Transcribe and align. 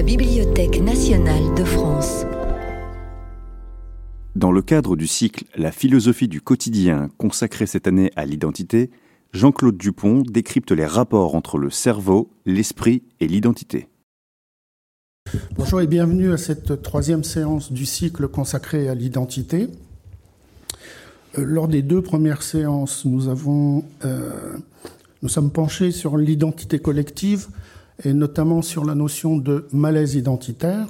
la 0.00 0.06
Bibliothèque 0.06 0.80
nationale 0.80 1.54
de 1.58 1.62
France. 1.62 2.24
Dans 4.34 4.50
le 4.50 4.62
cadre 4.62 4.96
du 4.96 5.06
cycle 5.06 5.44
La 5.56 5.72
philosophie 5.72 6.26
du 6.26 6.40
quotidien 6.40 7.10
consacré 7.18 7.66
cette 7.66 7.86
année 7.86 8.10
à 8.16 8.24
l'identité, 8.24 8.88
Jean-Claude 9.34 9.76
Dupont 9.76 10.22
décrypte 10.22 10.72
les 10.72 10.86
rapports 10.86 11.34
entre 11.34 11.58
le 11.58 11.68
cerveau, 11.68 12.30
l'esprit 12.46 13.02
et 13.20 13.28
l'identité. 13.28 13.88
Bonjour 15.56 15.82
et 15.82 15.86
bienvenue 15.86 16.32
à 16.32 16.38
cette 16.38 16.80
troisième 16.80 17.22
séance 17.22 17.70
du 17.70 17.84
cycle 17.84 18.26
consacré 18.26 18.88
à 18.88 18.94
l'identité. 18.94 19.68
Euh, 21.36 21.44
lors 21.44 21.68
des 21.68 21.82
deux 21.82 22.00
premières 22.00 22.42
séances, 22.42 23.04
nous 23.04 23.28
avons 23.28 23.84
euh, 24.06 24.56
nous 25.22 25.28
sommes 25.28 25.50
penchés 25.50 25.90
sur 25.90 26.16
l'identité 26.16 26.78
collective 26.78 27.48
et 28.04 28.12
notamment 28.12 28.62
sur 28.62 28.84
la 28.84 28.94
notion 28.94 29.36
de 29.36 29.66
malaise 29.72 30.14
identitaire. 30.14 30.86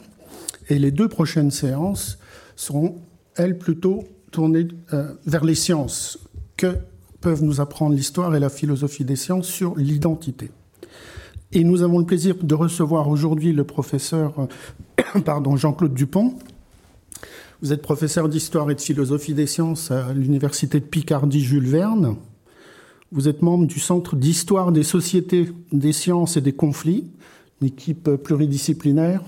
Et 0.69 0.79
les 0.79 0.91
deux 0.91 1.09
prochaines 1.09 1.51
séances 1.51 2.19
seront, 2.57 2.99
elles, 3.35 3.59
plutôt 3.59 4.05
tournées 4.31 4.69
euh, 4.93 5.13
vers 5.27 5.45
les 5.45 5.55
sciences. 5.55 6.19
Que 6.57 6.77
peuvent 7.21 7.43
nous 7.43 7.61
apprendre 7.61 7.95
l'histoire 7.95 8.35
et 8.35 8.41
la 8.41 8.49
philosophie 8.49 9.05
des 9.05 9.17
sciences 9.17 9.47
sur 9.47 9.77
l'identité 9.77 10.51
Et 11.53 11.65
nous 11.65 11.83
avons 11.83 11.99
le 11.99 12.07
plaisir 12.07 12.37
de 12.41 12.55
recevoir 12.55 13.09
aujourd'hui 13.09 13.53
le 13.53 13.65
professeur 13.65 14.49
pardon, 15.25 15.57
Jean-Claude 15.57 15.95
Dupont. 15.95 16.35
Vous 17.63 17.73
êtes 17.73 17.83
professeur 17.83 18.29
d'histoire 18.29 18.71
et 18.71 18.75
de 18.75 18.81
philosophie 18.81 19.35
des 19.35 19.47
sciences 19.47 19.91
à 19.91 20.13
l'Université 20.15 20.81
de 20.81 20.85
Picardie 20.85 21.43
Jules 21.43 21.69
Verne. 21.69 22.17
Vous 23.13 23.27
êtes 23.27 23.43
membre 23.43 23.67
du 23.67 23.81
Centre 23.81 24.15
d'histoire 24.15 24.71
des 24.71 24.85
sociétés, 24.85 25.49
des 25.73 25.93
sciences 25.93 26.37
et 26.37 26.41
des 26.41 26.53
conflits, 26.53 27.11
une 27.61 27.67
équipe 27.67 28.09
pluridisciplinaire, 28.09 29.23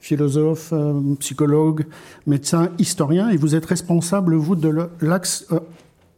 philosophe, 0.00 0.70
euh, 0.72 1.14
psychologue, 1.20 1.86
médecin, 2.26 2.70
historien, 2.78 3.28
et 3.28 3.36
vous 3.36 3.54
êtes 3.54 3.66
responsable, 3.66 4.34
vous, 4.34 4.56
de 4.56 4.88
l'axe 5.00 5.46
euh, 5.52 5.60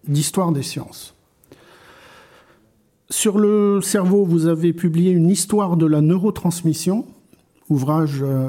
d'histoire 0.08 0.52
des 0.52 0.62
sciences. 0.62 1.14
Sur 3.10 3.38
le 3.38 3.80
cerveau, 3.82 4.24
vous 4.24 4.46
avez 4.46 4.72
publié 4.72 5.10
une 5.10 5.28
histoire 5.28 5.76
de 5.76 5.84
la 5.84 6.00
neurotransmission, 6.00 7.04
ouvrage 7.68 8.22
euh, 8.22 8.48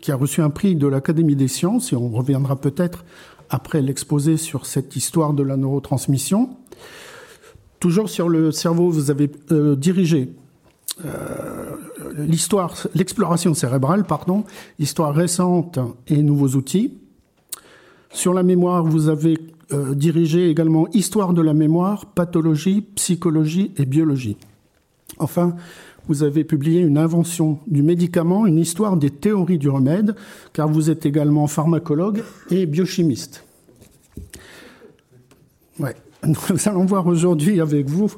qui 0.00 0.10
a 0.10 0.16
reçu 0.16 0.40
un 0.40 0.50
prix 0.50 0.74
de 0.74 0.86
l'Académie 0.86 1.36
des 1.36 1.48
sciences, 1.48 1.92
et 1.92 1.96
on 1.96 2.08
reviendra 2.08 2.56
peut-être 2.56 3.04
après 3.50 3.82
l'exposé 3.82 4.38
sur 4.38 4.64
cette 4.64 4.96
histoire 4.96 5.34
de 5.34 5.42
la 5.42 5.56
neurotransmission. 5.56 6.56
Toujours 7.80 8.10
sur 8.10 8.28
le 8.28 8.52
cerveau, 8.52 8.90
vous 8.90 9.10
avez 9.10 9.30
euh, 9.50 9.74
dirigé 9.74 10.28
euh, 11.06 11.76
l'histoire, 12.18 12.74
l'exploration 12.94 13.54
cérébrale, 13.54 14.04
pardon, 14.04 14.44
histoire 14.78 15.14
récente 15.14 15.78
et 16.06 16.22
nouveaux 16.22 16.56
outils. 16.56 16.98
Sur 18.12 18.34
la 18.34 18.42
mémoire, 18.42 18.84
vous 18.84 19.08
avez 19.08 19.38
euh, 19.72 19.94
dirigé 19.94 20.50
également 20.50 20.88
histoire 20.92 21.32
de 21.32 21.40
la 21.40 21.54
mémoire, 21.54 22.04
pathologie, 22.04 22.82
psychologie 22.82 23.72
et 23.78 23.86
biologie. 23.86 24.36
Enfin, 25.18 25.56
vous 26.06 26.22
avez 26.22 26.44
publié 26.44 26.80
une 26.80 26.98
invention 26.98 27.60
du 27.66 27.82
médicament, 27.82 28.46
une 28.46 28.58
histoire 28.58 28.98
des 28.98 29.10
théories 29.10 29.58
du 29.58 29.70
remède, 29.70 30.16
car 30.52 30.68
vous 30.68 30.90
êtes 30.90 31.06
également 31.06 31.46
pharmacologue 31.46 32.24
et 32.50 32.66
biochimiste. 32.66 33.42
Ouais. 35.78 35.96
Nous 36.26 36.68
allons 36.68 36.84
voir 36.84 37.06
aujourd'hui 37.06 37.60
avec 37.60 37.88
vous 37.88 38.12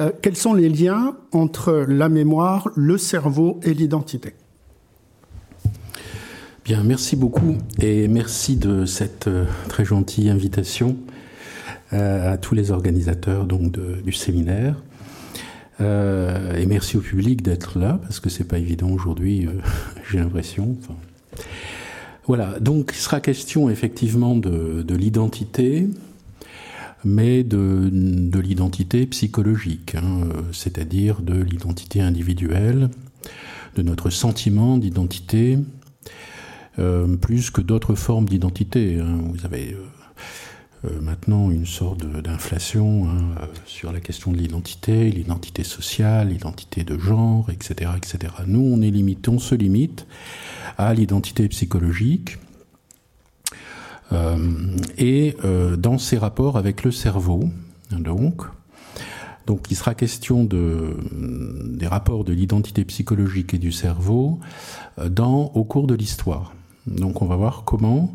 euh, 0.00 0.10
quels 0.22 0.36
sont 0.36 0.54
les 0.54 0.68
liens 0.68 1.16
entre 1.32 1.84
la 1.88 2.08
mémoire, 2.08 2.70
le 2.74 2.98
cerveau 2.98 3.60
et 3.62 3.74
l'identité. 3.74 4.34
Bien, 6.64 6.82
merci 6.82 7.16
beaucoup 7.16 7.56
et 7.80 8.08
merci 8.08 8.56
de 8.56 8.84
cette 8.84 9.28
euh, 9.28 9.44
très 9.68 9.84
gentille 9.84 10.30
invitation 10.30 10.96
euh, 11.92 12.32
à 12.32 12.36
tous 12.36 12.54
les 12.54 12.70
organisateurs 12.70 13.44
donc 13.44 13.72
du 13.72 14.12
séminaire. 14.12 14.76
et 15.80 16.66
merci 16.66 16.96
au 16.96 17.00
public 17.00 17.42
d'être 17.42 17.78
là 17.78 17.98
parce 18.02 18.20
que 18.20 18.28
c'est 18.28 18.44
pas 18.44 18.58
évident 18.58 18.90
aujourd'hui, 18.90 19.48
j'ai 20.10 20.18
l'impression. 20.18 20.76
voilà, 22.26 22.58
donc 22.60 22.92
il 22.94 23.00
sera 23.00 23.20
question 23.20 23.70
effectivement 23.70 24.36
de, 24.36 24.82
de 24.82 24.94
l'identité, 24.94 25.88
mais 27.04 27.44
de, 27.44 27.88
de 27.92 28.38
l'identité 28.38 29.06
psychologique, 29.06 29.94
hein, 29.94 30.28
c'est-à-dire 30.52 31.22
de 31.22 31.40
l'identité 31.40 32.00
individuelle, 32.00 32.90
de 33.76 33.82
notre 33.82 34.10
sentiment 34.10 34.78
d'identité, 34.78 35.58
euh, 36.78 37.16
plus 37.16 37.50
que 37.50 37.60
d'autres 37.60 37.94
formes 37.94 38.26
d'identité. 38.26 38.98
Hein. 39.00 39.20
Vous 39.32 39.44
avez 39.44 39.74
euh, 39.74 39.84
euh, 40.86 41.00
maintenant 41.00 41.50
une 41.50 41.66
sorte 41.66 42.06
d'inflation 42.06 43.06
hein, 43.08 43.48
sur 43.66 43.92
la 43.92 44.00
question 44.00 44.32
de 44.32 44.38
l'identité, 44.38 45.10
l'identité 45.10 45.62
sociale, 45.62 46.28
l'identité 46.28 46.84
de 46.84 46.98
genre, 46.98 47.50
etc., 47.50 47.90
etc. 47.96 48.32
Nous, 48.46 48.60
on 48.60 48.80
est 48.80 48.90
limité, 48.90 49.30
on 49.30 49.38
se 49.38 49.54
limite 49.54 50.06
à 50.78 50.94
l'identité 50.94 51.48
psychologique 51.48 52.38
euh, 52.38 52.49
et 54.98 55.36
euh, 55.44 55.76
dans 55.76 55.98
ses 55.98 56.18
rapports 56.18 56.56
avec 56.56 56.82
le 56.84 56.90
cerveau, 56.90 57.48
donc, 57.90 58.42
donc 59.46 59.70
il 59.70 59.76
sera 59.76 59.94
question 59.94 60.44
de, 60.44 60.96
des 61.64 61.86
rapports 61.86 62.24
de 62.24 62.32
l'identité 62.32 62.84
psychologique 62.84 63.54
et 63.54 63.58
du 63.58 63.72
cerveau 63.72 64.40
euh, 64.98 65.08
dans, 65.08 65.52
au 65.54 65.64
cours 65.64 65.86
de 65.86 65.94
l'histoire. 65.94 66.54
Donc 66.86 67.22
on 67.22 67.26
va 67.26 67.36
voir 67.36 67.64
comment 67.64 68.12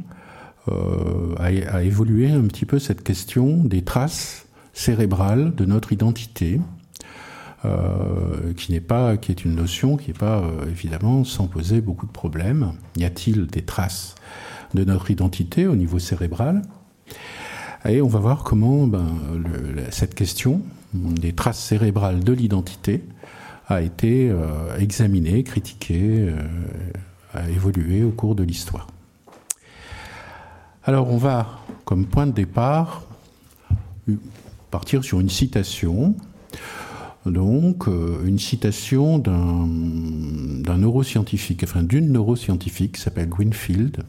euh, 0.69 1.35
a, 1.38 1.75
a, 1.78 1.84
évolué 1.84 2.31
un 2.31 2.44
petit 2.44 2.66
peu 2.66 2.79
cette 2.79 3.03
question 3.03 3.63
des 3.63 3.84
traces 3.84 4.47
cérébrales 4.73 5.55
de 5.55 5.66
notre 5.66 5.94
identité, 5.94 6.59
euh, 7.66 8.53
qui 8.55 8.73
n'est 8.73 8.81
pas, 8.81 9.17
qui 9.17 9.31
est 9.31 9.45
une 9.45 9.55
notion 9.55 9.97
qui 9.97 10.09
n'est 10.09 10.17
pas 10.17 10.39
euh, 10.39 10.69
évidemment 10.69 11.23
sans 11.23 11.47
poser 11.47 11.81
beaucoup 11.81 12.05
de 12.05 12.11
problèmes. 12.11 12.73
Y 12.97 13.05
a-t-il 13.05 13.47
des 13.47 13.63
traces 13.63 14.16
de 14.75 14.83
notre 14.83 15.09
identité 15.11 15.67
au 15.67 15.75
niveau 15.75 15.99
cérébral. 15.99 16.61
Et 17.87 18.01
on 18.01 18.07
va 18.07 18.19
voir 18.19 18.43
comment 18.43 18.87
ben, 18.87 19.05
cette 19.91 20.15
question 20.15 20.61
des 20.93 21.33
traces 21.33 21.59
cérébrales 21.59 22.23
de 22.23 22.33
l'identité 22.33 23.03
a 23.67 23.81
été 23.81 24.29
euh, 24.29 24.77
examinée, 24.77 25.43
critiquée, 25.43 26.29
euh, 26.29 26.35
a 27.33 27.49
évolué 27.49 28.03
au 28.03 28.11
cours 28.11 28.35
de 28.35 28.43
l'histoire. 28.43 28.87
Alors 30.83 31.09
on 31.09 31.17
va, 31.17 31.59
comme 31.83 32.05
point 32.05 32.27
de 32.27 32.31
départ, 32.31 33.03
partir 34.71 35.03
sur 35.03 35.19
une 35.19 35.29
citation. 35.29 36.15
Donc, 37.25 37.87
euh, 37.87 38.23
une 38.25 38.37
citation 38.37 39.17
d'un 39.17 39.65
neuroscientifique, 40.77 41.63
enfin 41.63 41.81
d'une 41.81 42.11
neuroscientifique 42.11 42.93
qui 42.93 43.01
s'appelle 43.01 43.29
Winfield, 43.35 44.03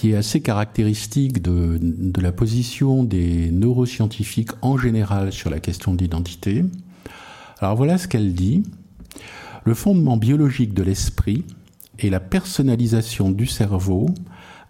qui 0.00 0.12
est 0.12 0.16
assez 0.16 0.40
caractéristique 0.40 1.42
de, 1.42 1.78
la 2.22 2.32
position 2.32 3.04
des 3.04 3.50
neuroscientifiques 3.50 4.52
en 4.62 4.78
général 4.78 5.30
sur 5.30 5.50
la 5.50 5.60
question 5.60 5.92
de 5.92 5.98
l'identité. 6.02 6.64
Alors 7.58 7.76
voilà 7.76 7.98
ce 7.98 8.08
qu'elle 8.08 8.32
dit. 8.32 8.62
Le 9.66 9.74
fondement 9.74 10.16
biologique 10.16 10.72
de 10.72 10.82
l'esprit 10.82 11.44
est 11.98 12.08
la 12.08 12.18
personnalisation 12.18 13.30
du 13.30 13.44
cerveau 13.44 14.06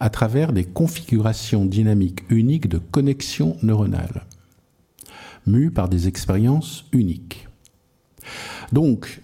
à 0.01 0.11
travers 0.11 0.53
des 0.53 0.65
configurations 0.65 1.65
dynamiques 1.65 2.25
uniques 2.29 2.69
de 2.69 2.79
connexion 2.79 3.57
neuronale, 3.63 4.27
mues 5.47 5.71
par 5.71 5.89
des 5.89 6.09
expériences 6.09 6.87
uniques. 6.91 7.47
Donc, 8.73 9.22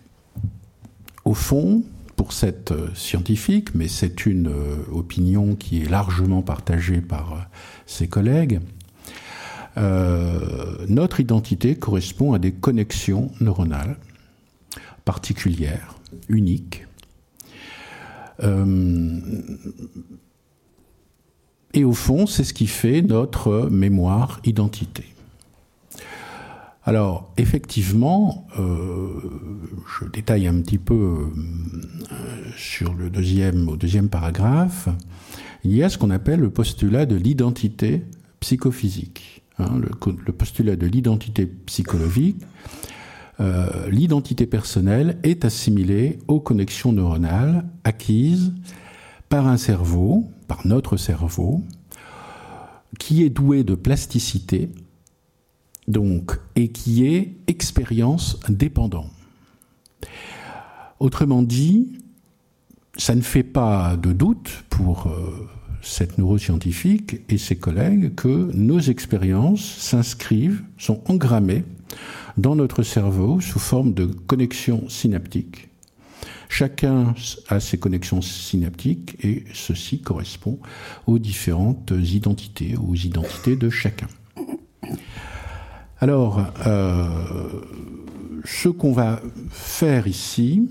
au 1.24 1.34
fond, 1.34 1.82
pour 2.16 2.32
cette 2.32 2.72
euh, 2.72 2.88
scientifique, 2.94 3.74
mais 3.74 3.88
c'est 3.88 4.26
une 4.26 4.48
euh, 4.48 4.76
opinion 4.90 5.54
qui 5.54 5.82
est 5.82 5.88
largement 5.88 6.42
partagée 6.42 7.00
par 7.00 7.32
euh, 7.32 7.36
ses 7.86 8.08
collègues. 8.08 8.60
Notre 10.88 11.20
identité 11.20 11.76
correspond 11.76 12.32
à 12.32 12.38
des 12.38 12.52
connexions 12.52 13.30
neuronales 13.42 13.98
particulières, 15.04 15.96
uniques. 16.30 16.86
Et 21.74 21.84
au 21.84 21.92
fond, 21.92 22.26
c'est 22.26 22.44
ce 22.44 22.54
qui 22.54 22.66
fait 22.68 23.02
notre 23.02 23.68
mémoire 23.70 24.40
identité. 24.44 25.04
Alors, 26.88 27.32
effectivement, 27.36 28.46
euh, 28.60 29.08
je 29.98 30.08
détaille 30.08 30.46
un 30.46 30.60
petit 30.60 30.78
peu 30.78 30.94
euh, 30.94 32.12
sur 32.56 32.94
le 32.94 33.10
deuxième, 33.10 33.68
au 33.68 33.76
deuxième 33.76 34.08
paragraphe, 34.08 34.88
il 35.64 35.74
y 35.74 35.82
a 35.82 35.88
ce 35.88 35.98
qu'on 35.98 36.10
appelle 36.10 36.38
le 36.38 36.50
postulat 36.50 37.04
de 37.04 37.16
l'identité 37.16 38.04
psychophysique. 38.38 39.42
Hein, 39.58 39.80
le, 39.80 40.32
postulat 40.32 40.76
de 40.76 40.86
l'identité 40.86 41.46
psychologique 41.46 42.36
euh, 43.40 43.90
l'identité 43.90 44.46
personnelle 44.46 45.18
est 45.22 45.44
assimilée 45.44 46.18
aux 46.28 46.40
connexions 46.40 46.92
neuronales 46.92 47.64
acquises 47.84 48.54
par 49.28 49.46
un 49.46 49.56
cerveau, 49.56 50.30
par 50.46 50.66
notre 50.66 50.96
cerveau, 50.96 51.62
qui 52.98 53.24
est 53.24 53.30
doué 53.30 53.64
de 53.64 53.74
plasticité, 53.74 54.70
et 56.56 56.68
qui 56.68 57.06
est 57.06 57.32
expérience 57.46 58.38
dépendant. 58.48 59.06
Autrement 60.98 61.42
dit, 61.42 61.98
ça 62.96 63.14
ne 63.14 63.20
fait 63.20 63.42
pas 63.42 63.96
de 63.96 64.12
doute 64.12 64.64
pour 64.70 65.06
euh, 65.06 65.48
cette 65.82 66.18
neuroscientifique 66.18 67.20
et 67.28 67.38
ses 67.38 67.56
collègues 67.56 68.14
que 68.14 68.50
nos 68.54 68.80
expériences 68.80 69.64
s'inscrivent, 69.64 70.62
sont 70.78 71.02
engrammées 71.06 71.64
dans 72.36 72.56
notre 72.56 72.82
cerveau 72.82 73.40
sous 73.40 73.58
forme 73.58 73.94
de 73.94 74.06
connexions 74.06 74.88
synaptiques. 74.88 75.68
Chacun 76.48 77.14
a 77.48 77.60
ses 77.60 77.78
connexions 77.78 78.22
synaptiques 78.22 79.16
et 79.24 79.44
ceci 79.52 80.00
correspond 80.00 80.58
aux 81.06 81.18
différentes 81.18 81.92
identités, 81.96 82.76
aux 82.76 82.94
identités 82.94 83.56
de 83.56 83.68
chacun. 83.68 84.06
Alors, 85.98 86.44
euh, 86.66 87.08
ce 88.44 88.68
qu'on 88.68 88.92
va 88.92 89.22
faire 89.48 90.06
ici, 90.06 90.68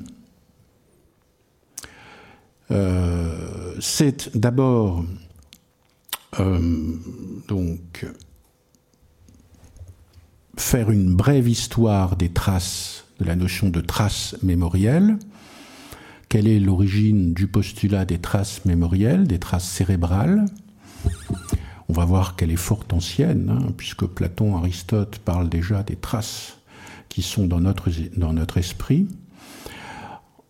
euh, 2.69 3.75
c'est 3.79 4.37
d'abord 4.37 5.03
euh, 6.39 6.59
donc 7.47 8.05
faire 10.57 10.91
une 10.91 11.15
brève 11.15 11.47
histoire 11.47 12.17
des 12.17 12.29
traces, 12.29 13.05
de 13.19 13.25
la 13.25 13.35
notion 13.35 13.69
de 13.69 13.81
traces 13.81 14.35
mémorielles. 14.43 15.17
Quelle 16.29 16.47
est 16.47 16.59
l'origine 16.59 17.33
du 17.33 17.47
postulat 17.47 18.05
des 18.05 18.19
traces 18.19 18.63
mémorielles, 18.65 19.25
des 19.25 19.39
traces 19.39 19.67
cérébrales? 19.67 20.45
On 21.89 21.93
va 21.93 22.05
voir 22.05 22.35
qu'elle 22.35 22.51
est 22.51 22.55
fort 22.55 22.85
ancienne, 22.91 23.49
hein, 23.49 23.71
puisque 23.77 24.05
Platon, 24.05 24.57
Aristote 24.57 25.19
parlent 25.19 25.49
déjà 25.49 25.83
des 25.83 25.95
traces 25.95 26.57
qui 27.09 27.21
sont 27.21 27.45
dans 27.45 27.59
notre, 27.59 28.57
esprit. 28.57 29.07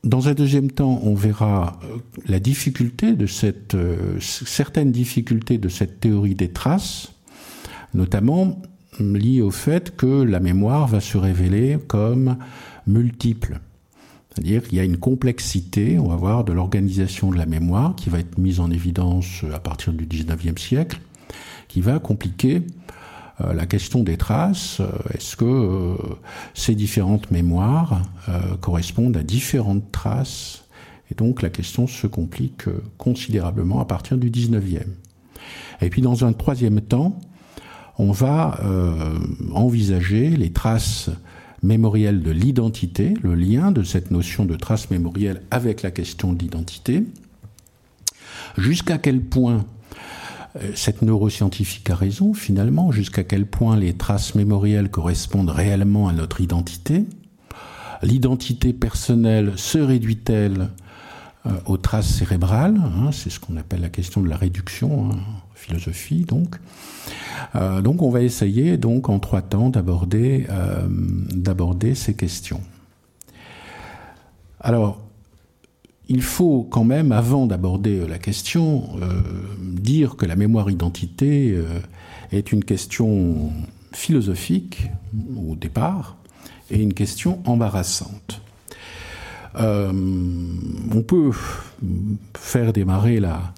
Dans 0.03 0.29
un 0.29 0.33
deuxième 0.33 0.71
temps, 0.71 0.99
on 1.03 1.13
verra 1.13 1.79
euh, 1.83 1.97
la 2.27 2.39
difficulté 2.39 3.13
de 3.13 3.27
cette, 3.27 3.75
euh, 3.75 4.19
certaines 4.19 4.91
difficultés 4.91 5.57
de 5.57 5.69
cette 5.69 5.99
théorie 5.99 6.35
des 6.35 6.49
traces, 6.49 7.11
notamment 7.93 8.61
liées 8.99 9.41
au 9.41 9.51
fait 9.51 9.95
que 9.95 10.23
la 10.23 10.39
mémoire 10.39 10.87
va 10.87 11.01
se 11.01 11.17
révéler 11.17 11.77
comme 11.87 12.37
multiple. 12.87 13.59
C'est-à-dire 14.29 14.63
qu'il 14.63 14.77
y 14.77 14.81
a 14.81 14.83
une 14.83 14.97
complexité, 14.97 15.97
on 15.99 16.07
va 16.07 16.15
voir, 16.15 16.43
de 16.43 16.51
l'organisation 16.51 17.31
de 17.31 17.37
la 17.37 17.45
mémoire 17.45 17.95
qui 17.95 18.09
va 18.09 18.19
être 18.19 18.37
mise 18.37 18.59
en 18.59 18.69
évidence 18.69 19.43
à 19.53 19.59
partir 19.59 19.93
du 19.93 20.05
19e 20.05 20.57
siècle, 20.57 20.99
qui 21.75 21.81
va 21.81 21.99
compliquer 21.99 22.61
euh, 23.41 23.51
la 23.51 23.65
question 23.65 24.01
des 24.01 24.15
traces, 24.15 24.79
euh, 24.79 24.87
est-ce 25.13 25.35
que 25.35 25.43
euh, 25.43 25.95
ces 26.53 26.73
différentes 26.73 27.31
mémoires 27.31 28.01
correspondent 28.61 29.17
à 29.17 29.23
différentes 29.23 29.91
traces? 29.91 30.63
Et 31.11 31.15
donc 31.15 31.41
la 31.41 31.49
question 31.49 31.85
se 31.85 32.07
complique 32.07 32.63
considérablement 32.97 33.81
à 33.81 33.85
partir 33.85 34.17
du 34.17 34.31
19e. 34.31 34.85
Et 35.81 35.89
puis 35.89 36.01
dans 36.01 36.23
un 36.23 36.31
troisième 36.31 36.79
temps, 36.79 37.19
on 37.99 38.13
va 38.13 38.57
envisager 39.53 40.29
les 40.29 40.51
traces 40.51 41.09
mémorielles 41.61 42.23
de 42.23 42.31
l'identité, 42.31 43.13
le 43.21 43.35
lien 43.35 43.71
de 43.71 43.83
cette 43.83 44.11
notion 44.11 44.45
de 44.45 44.55
trace 44.55 44.89
mémorielle 44.89 45.41
avec 45.51 45.81
la 45.81 45.91
question 45.91 46.31
de 46.31 46.39
l'identité, 46.39 47.03
jusqu'à 48.57 48.97
quel 48.97 49.21
point 49.21 49.65
cette 50.73 51.01
neuroscientifique 51.01 51.89
a 51.89 51.95
raison 51.95 52.33
finalement, 52.33 52.91
jusqu'à 52.91 53.23
quel 53.23 53.45
point 53.45 53.75
les 53.75 53.93
traces 53.93 54.35
mémorielles 54.35 54.89
correspondent 54.89 55.49
réellement 55.49 56.07
à 56.07 56.13
notre 56.13 56.41
identité. 56.41 57.05
L'identité 58.01 58.73
personnelle 58.73 59.53
se 59.55 59.77
réduit-elle 59.77 60.69
euh, 61.45 61.51
aux 61.65 61.77
traces 61.77 62.07
cérébrales 62.07 62.77
hein, 62.77 63.11
C'est 63.11 63.29
ce 63.29 63.39
qu'on 63.39 63.57
appelle 63.57 63.81
la 63.81 63.89
question 63.89 64.21
de 64.21 64.29
la 64.29 64.37
réduction, 64.37 65.11
hein, 65.11 65.17
philosophie 65.55 66.25
donc. 66.25 66.55
Euh, 67.55 67.81
donc 67.81 68.01
on 68.01 68.09
va 68.09 68.21
essayer 68.21 68.77
donc 68.77 69.09
en 69.09 69.19
trois 69.19 69.41
temps 69.41 69.69
d'aborder 69.69 70.47
d'aborder 71.33 71.95
ces 71.95 72.15
questions. 72.15 72.61
Alors 74.59 75.04
il 76.07 76.21
faut 76.21 76.67
quand 76.69 76.83
même, 76.83 77.11
avant 77.11 77.47
d'aborder 77.47 77.99
euh, 77.99 78.07
la 78.07 78.19
question, 78.19 78.89
euh, 79.01 79.21
dire 79.59 80.15
que 80.15 80.25
la 80.25 80.35
mémoire 80.35 80.69
identité 80.69 81.51
euh, 81.51 81.65
est 82.31 82.51
une 82.51 82.63
question 82.63 83.51
philosophique 83.91 84.89
au 85.49 85.55
départ 85.55 86.17
et 86.69 86.81
une 86.81 86.93
question 86.93 87.41
embarrassante. 87.45 88.41
on 89.57 91.01
peut 91.07 91.31
faire 92.35 92.73
démarrer 92.73 93.21
la, 93.21 93.53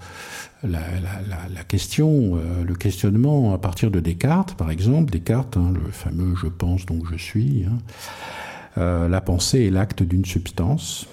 question, 1.67 2.37
le 2.63 2.75
questionnement 2.75 3.53
à 3.53 3.57
partir 3.57 3.89
de 3.89 3.99
Descartes, 3.99 4.53
par 4.53 4.69
exemple. 4.69 5.11
Descartes, 5.11 5.57
hein, 5.57 5.73
le 5.73 5.89
fameux 5.89 6.35
je 6.35 6.47
pense 6.47 6.85
donc 6.85 7.03
je 7.09 7.17
suis. 7.17 7.65
Hein. 7.65 9.07
la 9.09 9.21
pensée 9.21 9.65
est 9.65 9.71
l'acte 9.71 10.03
d'une 10.03 10.25
substance. 10.25 11.07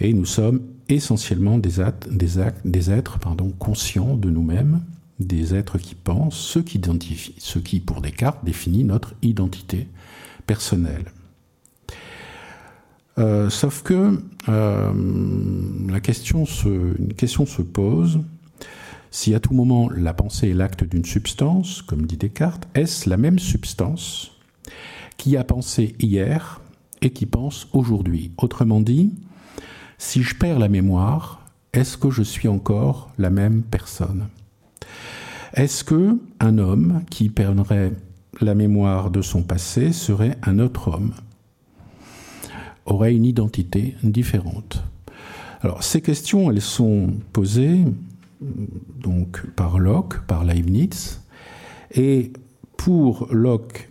Et 0.00 0.12
nous 0.12 0.24
sommes 0.24 0.60
essentiellement 0.88 1.58
des, 1.58 1.82
des, 2.10 2.90
êtres 2.90 3.18
pardon, 3.18 3.50
conscients 3.58 4.16
de 4.16 4.30
nous-mêmes, 4.30 4.82
des 5.20 5.54
êtres 5.54 5.78
qui 5.78 5.94
pensent, 5.94 6.36
ce 6.36 6.58
qui, 6.58 6.80
qui, 6.80 7.80
pour 7.80 8.00
Descartes, 8.00 8.44
définit 8.44 8.84
notre 8.84 9.14
identité 9.22 9.88
personnelle. 10.46 11.06
Euh, 13.18 13.48
sauf 13.48 13.82
que 13.82 14.20
euh, 14.48 14.92
la 15.88 16.00
question 16.00 16.46
se, 16.46 16.98
une 16.98 17.14
question 17.14 17.46
se 17.46 17.62
pose 17.62 18.20
si 19.12 19.32
à 19.32 19.38
tout 19.38 19.54
moment 19.54 19.88
la 19.90 20.12
pensée 20.12 20.48
est 20.48 20.54
l'acte 20.54 20.82
d'une 20.82 21.04
substance, 21.04 21.82
comme 21.82 22.04
dit 22.04 22.16
Descartes, 22.16 22.66
est-ce 22.74 23.08
la 23.08 23.16
même 23.16 23.38
substance 23.38 24.32
qui 25.16 25.36
a 25.36 25.44
pensé 25.44 25.94
hier 26.00 26.60
et 27.00 27.10
qui 27.10 27.24
pense 27.24 27.68
aujourd'hui? 27.72 28.32
Autrement 28.38 28.80
dit, 28.80 29.12
si 30.04 30.22
je 30.22 30.34
perds 30.34 30.58
la 30.58 30.68
mémoire, 30.68 31.40
est-ce 31.72 31.96
que 31.96 32.10
je 32.10 32.22
suis 32.22 32.46
encore 32.46 33.10
la 33.18 33.30
même 33.30 33.62
personne? 33.62 34.28
Est-ce 35.54 35.82
que 35.82 36.18
un 36.40 36.58
homme 36.58 37.02
qui 37.10 37.30
perdrait 37.30 37.92
la 38.40 38.54
mémoire 38.54 39.10
de 39.10 39.22
son 39.22 39.42
passé 39.42 39.92
serait 39.92 40.36
un 40.42 40.58
autre 40.58 40.88
homme? 40.88 41.14
Aurait 42.84 43.14
une 43.14 43.24
identité 43.24 43.96
différente? 44.02 44.84
Alors 45.62 45.82
ces 45.82 46.02
questions, 46.02 46.50
elles 46.50 46.60
sont 46.60 47.14
posées 47.32 47.80
donc 49.00 49.44
par 49.56 49.78
Locke, 49.78 50.20
par 50.26 50.44
Leibniz, 50.44 51.22
et 51.92 52.30
pour 52.76 53.26
Locke, 53.32 53.88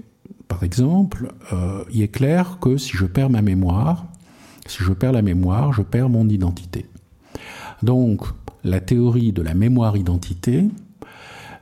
par 0.47 0.63
exemple, 0.63 1.33
euh, 1.51 1.83
il 1.91 2.03
est 2.03 2.07
clair 2.09 2.59
que 2.61 2.77
si 2.77 2.95
je 2.95 3.05
perds 3.05 3.31
ma 3.31 3.41
mémoire, 3.41 4.05
si 4.67 4.83
je 4.83 4.93
perds 4.93 5.11
la 5.11 5.21
mémoire, 5.21 5.73
je 5.73 5.81
perds 5.81 6.09
mon 6.09 6.27
identité. 6.29 6.85
Donc, 7.81 8.21
la 8.63 8.79
théorie 8.79 9.33
de 9.33 9.41
la 9.41 9.53
mémoire-identité 9.53 10.69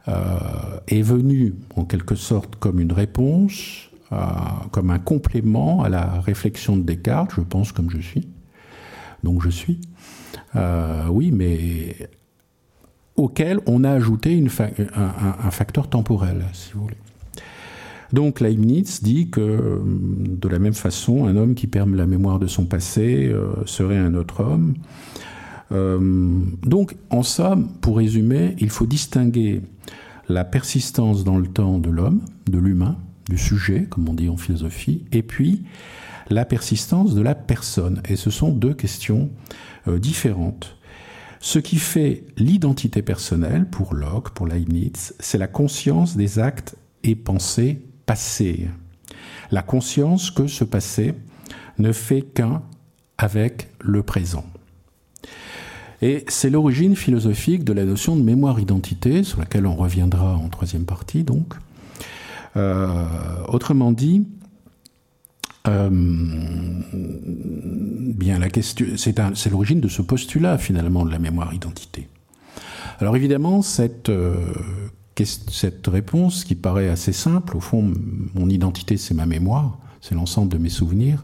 euh, 0.07 0.79
est 0.87 1.01
venue 1.01 1.53
en 1.75 1.85
quelque 1.85 2.15
sorte 2.15 2.55
comme 2.55 2.79
une 2.79 2.91
réponse, 2.91 3.89
euh, 4.11 4.17
comme 4.71 4.89
un 4.91 4.99
complément 4.99 5.83
à 5.83 5.89
la 5.89 6.19
réflexion 6.21 6.77
de 6.77 6.83
Descartes, 6.83 7.31
je 7.35 7.41
pense 7.41 7.71
comme 7.71 7.89
je 7.89 7.99
suis. 7.99 8.27
Donc 9.23 9.43
je 9.43 9.49
suis. 9.49 9.79
Euh, 10.55 11.07
oui, 11.07 11.31
mais 11.31 12.09
auquel 13.15 13.59
on 13.67 13.83
a 13.83 13.91
ajouté 13.91 14.43
un 14.95 15.51
facteur 15.51 15.87
temporel, 15.89 16.45
si 16.53 16.73
vous 16.73 16.83
voulez. 16.83 16.97
Donc 18.13 18.39
Leibniz 18.39 19.01
dit 19.01 19.29
que 19.29 19.81
de 19.85 20.47
la 20.49 20.59
même 20.59 20.73
façon, 20.73 21.25
un 21.25 21.35
homme 21.35 21.55
qui 21.55 21.67
perd 21.67 21.93
la 21.93 22.05
mémoire 22.05 22.39
de 22.39 22.47
son 22.47 22.65
passé 22.65 23.29
euh, 23.31 23.53
serait 23.65 23.97
un 23.97 24.13
autre 24.15 24.43
homme. 24.43 24.73
Euh, 25.71 26.41
donc, 26.63 26.95
en 27.09 27.23
somme, 27.23 27.69
pour 27.81 27.97
résumer, 27.97 28.55
il 28.59 28.69
faut 28.69 28.85
distinguer 28.85 29.61
la 30.27 30.43
persistance 30.43 31.23
dans 31.23 31.37
le 31.37 31.47
temps 31.47 31.77
de 31.77 31.89
l'homme, 31.89 32.21
de 32.47 32.57
l'humain, 32.57 32.97
du 33.29 33.37
sujet, 33.37 33.85
comme 33.89 34.09
on 34.09 34.13
dit 34.13 34.29
en 34.29 34.37
philosophie, 34.37 35.05
et 35.11 35.23
puis 35.23 35.63
la 36.29 36.45
persistance 36.45 37.15
de 37.15 37.21
la 37.21 37.35
personne. 37.35 38.01
Et 38.09 38.15
ce 38.15 38.29
sont 38.29 38.51
deux 38.51 38.73
questions 38.73 39.29
euh, 39.87 39.99
différentes. 39.99 40.77
Ce 41.39 41.59
qui 41.59 41.77
fait 41.77 42.23
l'identité 42.37 43.01
personnelle 43.01 43.67
pour 43.69 43.95
Locke, 43.95 44.29
pour 44.31 44.47
Leibniz, 44.47 45.15
c'est 45.19 45.37
la 45.37 45.47
conscience 45.47 46.15
des 46.15 46.39
actes 46.39 46.75
et 47.03 47.15
pensées 47.15 47.81
passé. 48.11 48.67
la 49.51 49.61
conscience 49.61 50.31
que 50.31 50.47
ce 50.47 50.65
passé 50.65 51.13
ne 51.79 51.93
fait 51.93 52.23
qu'un 52.23 52.61
avec 53.17 53.69
le 53.79 54.03
présent. 54.03 54.43
Et 56.01 56.25
c'est 56.27 56.49
l'origine 56.49 56.97
philosophique 56.97 57.63
de 57.63 57.71
la 57.71 57.85
notion 57.85 58.17
de 58.17 58.21
mémoire-identité, 58.21 59.23
sur 59.23 59.39
laquelle 59.39 59.65
on 59.65 59.75
reviendra 59.75 60.35
en 60.35 60.49
troisième 60.49 60.83
partie, 60.83 61.23
donc. 61.23 61.53
Euh, 62.57 63.05
autrement 63.47 63.93
dit, 63.93 64.27
euh, 65.69 65.89
c'est 68.97 69.51
l'origine 69.51 69.79
de 69.79 69.87
ce 69.87 70.01
postulat 70.01 70.57
finalement 70.57 71.05
de 71.05 71.11
la 71.11 71.19
mémoire-identité. 71.19 72.09
Alors 72.99 73.15
évidemment, 73.15 73.61
cette 73.61 74.09
euh, 74.09 74.35
cette 75.25 75.87
réponse 75.87 76.43
qui 76.43 76.55
paraît 76.55 76.89
assez 76.89 77.13
simple, 77.13 77.57
au 77.57 77.59
fond, 77.59 77.93
mon 78.33 78.49
identité 78.49 78.97
c'est 78.97 79.13
ma 79.13 79.25
mémoire, 79.25 79.77
c'est 80.01 80.15
l'ensemble 80.15 80.51
de 80.51 80.57
mes 80.57 80.69
souvenirs, 80.69 81.23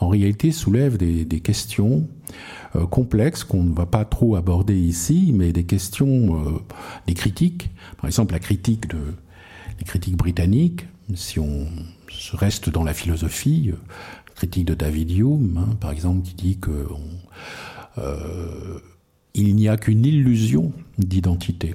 en 0.00 0.08
réalité 0.08 0.52
soulève 0.52 0.96
des, 0.96 1.40
questions 1.40 2.08
euh, 2.76 2.86
complexes 2.86 3.44
qu'on 3.44 3.62
ne 3.62 3.72
va 3.72 3.86
pas 3.86 4.04
trop 4.04 4.36
aborder 4.36 4.78
ici, 4.78 5.32
mais 5.34 5.52
des 5.52 5.64
questions, 5.64 6.44
euh, 6.44 6.58
des 7.06 7.14
critiques, 7.14 7.70
par 7.96 8.06
exemple 8.06 8.32
la 8.32 8.40
critique 8.40 8.88
de 8.88 8.98
critiques 9.86 10.16
britanniques, 10.16 10.86
si 11.14 11.38
on 11.40 11.66
reste 12.34 12.70
dans 12.70 12.84
la 12.84 12.94
philosophie, 12.94 13.70
euh, 13.72 13.76
critique 14.34 14.64
de 14.64 14.74
David 14.74 15.10
Hume, 15.10 15.58
hein, 15.58 15.76
par 15.80 15.90
exemple, 15.90 16.22
qui 16.22 16.34
dit 16.34 16.58
que 16.58 16.86
il 19.34 19.54
n'y 19.54 19.68
a 19.68 19.76
qu'une 19.76 20.04
illusion 20.04 20.72
d'identité 20.98 21.74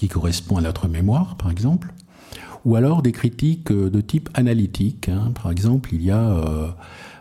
qui 0.00 0.08
correspond 0.08 0.56
à 0.56 0.62
notre 0.62 0.88
mémoire, 0.88 1.36
par 1.36 1.50
exemple, 1.50 1.92
ou 2.64 2.74
alors 2.74 3.02
des 3.02 3.12
critiques 3.12 3.70
euh, 3.70 3.90
de 3.90 4.00
type 4.00 4.30
analytique. 4.32 5.10
Hein. 5.10 5.32
Par 5.34 5.50
exemple, 5.50 5.90
il 5.92 6.02
y 6.02 6.10
a 6.10 6.30
euh, 6.30 6.68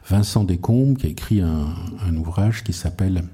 Vincent 0.07 0.45
Descombes 0.45 0.95
qui 0.95 1.07
a 1.07 1.09
écrit 1.09 1.41
un, 1.41 2.15
ouvrage 2.15 2.63
qui 2.63 2.71
s'appelle 2.71 3.25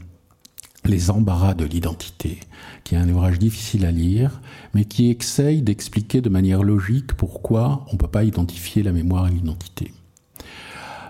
Les 0.83 1.11
embarras 1.11 1.53
de 1.53 1.63
l'identité, 1.63 2.39
qui 2.83 2.95
est 2.95 2.97
un 2.97 3.07
ouvrage 3.07 3.37
difficile 3.37 3.85
à 3.85 3.91
lire, 3.91 4.41
mais 4.73 4.85
qui 4.85 5.11
essaye 5.11 5.61
d'expliquer 5.61 6.21
de 6.21 6.29
manière 6.29 6.63
logique 6.63 7.13
pourquoi 7.13 7.85
on 7.89 7.93
ne 7.93 7.97
peut 7.99 8.07
pas 8.07 8.23
identifier 8.23 8.81
la 8.81 8.93
mémoire 8.93 9.27
et 9.27 9.31
l'identité. 9.31 9.93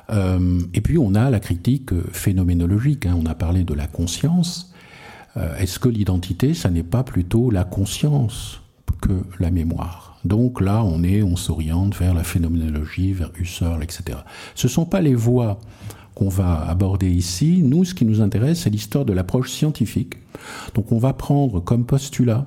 Euh, 0.09 0.59
et 0.73 0.81
puis 0.81 0.97
on 0.97 1.15
a 1.15 1.29
la 1.29 1.39
critique 1.39 1.91
phénoménologique, 2.11 3.05
hein. 3.05 3.15
on 3.17 3.27
a 3.27 3.33
parlé 3.33 3.63
de 3.63 3.73
la 3.73 3.87
conscience, 3.87 4.74
est-ce 5.35 5.79
que 5.79 5.89
l'identité, 5.89 6.53
ça 6.53 6.69
n'est 6.69 6.83
pas 6.83 7.03
plutôt 7.03 7.49
la 7.51 7.63
conscience 7.63 8.61
que 9.01 9.23
la 9.39 9.51
mémoire? 9.51 10.17
Donc 10.25 10.59
là, 10.59 10.83
on 10.83 11.03
est, 11.03 11.21
on 11.21 11.35
s'oriente 11.35 11.95
vers 11.95 12.13
la 12.13 12.23
phénoménologie, 12.23 13.13
vers 13.13 13.31
Husserl, 13.37 13.83
etc. 13.83 14.19
Ce 14.55 14.67
ne 14.67 14.71
sont 14.71 14.85
pas 14.85 14.99
les 14.99 15.13
voies 15.13 15.59
qu'on 16.15 16.29
va 16.29 16.67
aborder 16.67 17.11
ici. 17.11 17.61
Nous, 17.63 17.85
ce 17.85 17.93
qui 17.93 18.05
nous 18.05 18.21
intéresse, 18.21 18.61
c'est 18.61 18.69
l'histoire 18.69 19.05
de 19.05 19.13
l'approche 19.13 19.51
scientifique. 19.51 20.15
Donc 20.73 20.91
on 20.91 20.97
va 20.97 21.13
prendre 21.13 21.59
comme 21.59 21.85
postulat 21.85 22.45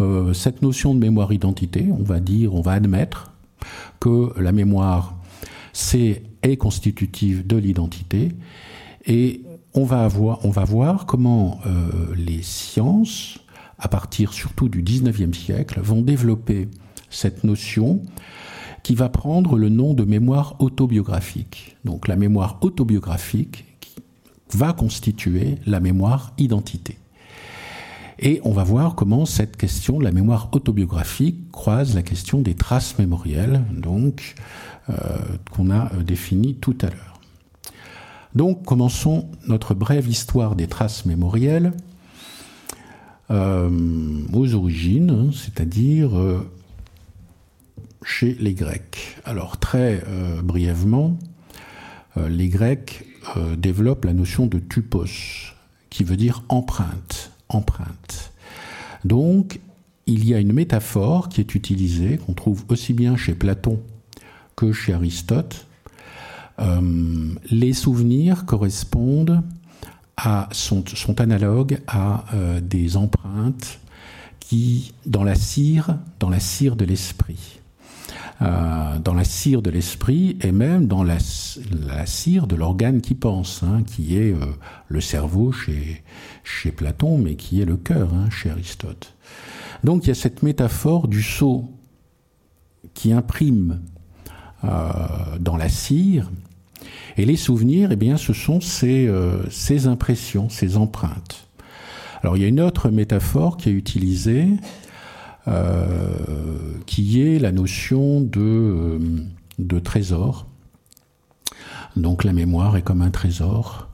euh, 0.00 0.32
cette 0.32 0.62
notion 0.62 0.94
de 0.94 0.98
mémoire-identité. 0.98 1.86
On 1.92 2.02
va 2.02 2.18
dire, 2.18 2.54
on 2.54 2.62
va 2.62 2.72
admettre 2.72 3.32
que 4.00 4.32
la 4.40 4.50
mémoire, 4.52 5.14
c'est 5.72 6.22
est 6.42 6.56
constitutive 6.56 7.46
de 7.46 7.56
l'identité. 7.56 8.32
Et 9.06 9.42
on 9.74 9.84
va, 9.84 10.04
avoir, 10.04 10.44
on 10.44 10.50
va 10.50 10.64
voir 10.64 11.06
comment 11.06 11.60
euh, 11.66 12.14
les 12.16 12.42
sciences, 12.42 13.38
à 13.78 13.88
partir 13.88 14.32
surtout 14.32 14.68
du 14.68 14.82
19e 14.82 15.34
siècle, 15.34 15.80
vont 15.80 16.00
développer 16.00 16.68
cette 17.10 17.44
notion 17.44 18.02
qui 18.82 18.94
va 18.94 19.08
prendre 19.08 19.58
le 19.58 19.68
nom 19.68 19.94
de 19.94 20.04
mémoire 20.04 20.56
autobiographique. 20.60 21.76
Donc 21.84 22.06
la 22.06 22.16
mémoire 22.16 22.58
autobiographique 22.60 23.64
va 24.52 24.72
constituer 24.72 25.56
la 25.66 25.80
mémoire 25.80 26.32
identité. 26.38 26.98
Et 28.20 28.40
on 28.44 28.52
va 28.52 28.62
voir 28.62 28.94
comment 28.94 29.26
cette 29.26 29.56
question 29.56 29.98
la 29.98 30.12
mémoire 30.12 30.50
autobiographique 30.52 31.50
croise 31.50 31.94
la 31.94 32.02
question 32.02 32.42
des 32.42 32.54
traces 32.54 32.96
mémorielles, 32.98 33.64
donc 33.72 34.34
euh, 34.88 34.94
qu'on 35.50 35.70
a 35.70 35.92
euh, 35.94 36.02
définies 36.02 36.54
tout 36.54 36.76
à 36.82 36.86
l'heure. 36.86 37.13
Donc 38.34 38.64
commençons 38.64 39.28
notre 39.46 39.74
brève 39.74 40.08
histoire 40.08 40.56
des 40.56 40.66
traces 40.66 41.06
mémorielles 41.06 41.72
euh, 43.30 44.20
aux 44.32 44.54
origines, 44.54 45.10
hein, 45.10 45.30
c'est-à-dire 45.32 46.18
euh, 46.18 46.40
chez 48.04 48.34
les 48.34 48.54
Grecs. 48.54 49.16
Alors 49.24 49.58
très 49.58 50.02
euh, 50.08 50.42
brièvement, 50.42 51.16
les 52.28 52.48
Grecs 52.48 53.04
développent 53.56 54.04
la 54.04 54.12
notion 54.12 54.46
de 54.46 54.60
tupos, 54.60 55.52
qui 55.90 56.04
veut 56.04 56.16
dire 56.16 56.44
empreinte, 56.48 57.32
empreinte. 57.48 58.32
Donc 59.04 59.58
il 60.06 60.24
y 60.24 60.32
a 60.32 60.38
une 60.38 60.52
métaphore 60.52 61.28
qui 61.28 61.40
est 61.40 61.56
utilisée, 61.56 62.18
qu'on 62.18 62.34
trouve 62.34 62.64
aussi 62.68 62.92
bien 62.92 63.16
chez 63.16 63.34
Platon 63.34 63.80
que 64.54 64.72
chez 64.72 64.92
Aristote, 64.92 65.66
les 66.58 67.72
souvenirs 67.72 68.44
correspondent 68.46 69.42
à, 70.16 70.48
sont, 70.52 70.84
analogues 71.20 71.80
à 71.86 72.24
euh, 72.34 72.60
des 72.60 72.96
empreintes 72.96 73.80
qui, 74.40 74.92
dans 75.06 75.24
la 75.24 75.34
cire, 75.34 75.98
dans 76.20 76.30
la 76.30 76.40
cire 76.40 76.76
de 76.76 76.84
l'esprit, 76.84 77.60
euh, 78.42 78.98
dans 78.98 79.14
la 79.14 79.24
cire 79.24 79.62
de 79.62 79.70
l'esprit 79.70 80.36
et 80.40 80.52
même 80.52 80.86
dans 80.86 81.02
la, 81.02 81.18
cire 82.06 82.46
de 82.46 82.54
l'organe 82.54 83.00
qui 83.00 83.14
pense, 83.14 83.62
hein, 83.62 83.82
qui 83.84 84.16
est 84.16 84.34
le 84.88 85.00
cerveau 85.00 85.50
chez, 85.50 86.02
chez 86.44 86.70
Platon, 86.70 87.18
mais 87.18 87.36
qui 87.36 87.60
est 87.60 87.64
le 87.64 87.76
cœur 87.76 88.12
hein, 88.14 88.28
chez 88.30 88.50
Aristote. 88.50 89.14
Donc 89.82 90.04
il 90.04 90.08
y 90.08 90.12
a 90.12 90.14
cette 90.14 90.42
métaphore 90.42 91.08
du 91.08 91.22
sceau 91.22 91.70
qui 92.92 93.12
imprime 93.12 93.80
dans 95.40 95.56
la 95.56 95.68
cire 95.68 96.30
et 97.16 97.24
les 97.24 97.36
souvenirs, 97.36 97.90
eh 97.92 97.96
bien, 97.96 98.16
ce 98.16 98.32
sont 98.32 98.60
ces, 98.60 99.06
euh, 99.06 99.48
ces 99.50 99.86
impressions, 99.86 100.48
ces 100.48 100.76
empreintes. 100.76 101.48
Alors, 102.22 102.36
il 102.36 102.42
y 102.42 102.44
a 102.44 102.48
une 102.48 102.60
autre 102.60 102.90
métaphore 102.90 103.56
qui 103.56 103.68
est 103.68 103.72
utilisée, 103.72 104.48
euh, 105.46 106.08
qui 106.86 107.22
est 107.22 107.38
la 107.38 107.52
notion 107.52 108.20
de, 108.20 108.40
euh, 108.40 108.98
de 109.58 109.78
trésor. 109.78 110.46
Donc, 111.96 112.24
la 112.24 112.32
mémoire 112.32 112.76
est 112.76 112.82
comme 112.82 113.02
un 113.02 113.10
trésor, 113.10 113.88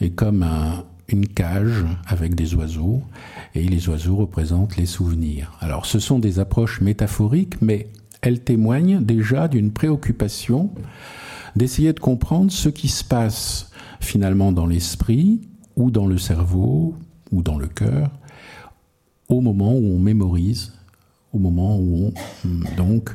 et 0.00 0.10
comme 0.10 0.42
un, 0.42 0.84
une 1.08 1.26
cage 1.26 1.86
avec 2.06 2.34
des 2.34 2.54
oiseaux, 2.54 3.02
et 3.54 3.62
les 3.62 3.88
oiseaux 3.88 4.16
représentent 4.16 4.76
les 4.76 4.86
souvenirs. 4.86 5.52
Alors, 5.60 5.86
ce 5.86 5.98
sont 5.98 6.18
des 6.18 6.40
approches 6.40 6.82
métaphoriques, 6.82 7.62
mais 7.62 7.88
elles 8.22 8.40
témoignent 8.40 9.00
déjà 9.02 9.48
d'une 9.48 9.72
préoccupation 9.72 10.70
d'essayer 11.54 11.92
de 11.92 12.00
comprendre 12.00 12.52
ce 12.52 12.68
qui 12.68 12.88
se 12.88 13.02
passe 13.02 13.70
finalement 14.00 14.52
dans 14.52 14.66
l'esprit 14.66 15.40
ou 15.76 15.90
dans 15.90 16.06
le 16.06 16.18
cerveau 16.18 16.94
ou 17.32 17.42
dans 17.42 17.58
le 17.58 17.66
cœur 17.66 18.10
au 19.28 19.40
moment 19.40 19.72
où 19.72 19.96
on 19.96 19.98
mémorise, 19.98 20.72
au 21.32 21.38
moment 21.38 21.78
où 21.78 22.12
on 22.44 22.76
donc 22.76 23.10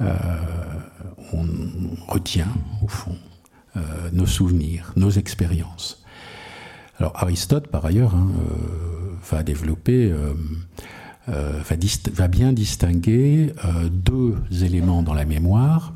euh, 0.00 0.16
on 1.32 1.46
retient 2.08 2.52
au 2.82 2.88
fond 2.88 3.16
euh, 3.76 3.80
nos 4.12 4.26
souvenirs, 4.26 4.92
nos 4.96 5.10
expériences. 5.10 6.04
Alors 6.98 7.12
Aristote, 7.16 7.68
par 7.68 7.84
ailleurs, 7.86 8.14
hein, 8.14 8.28
euh, 8.38 9.12
va 9.30 9.42
développer, 9.42 10.12
va, 11.26 11.76
va, 12.12 12.28
bien 12.28 12.52
distinguer 12.52 13.52
deux 13.90 14.36
éléments 14.62 15.02
dans 15.02 15.14
la 15.14 15.24
mémoire 15.24 15.94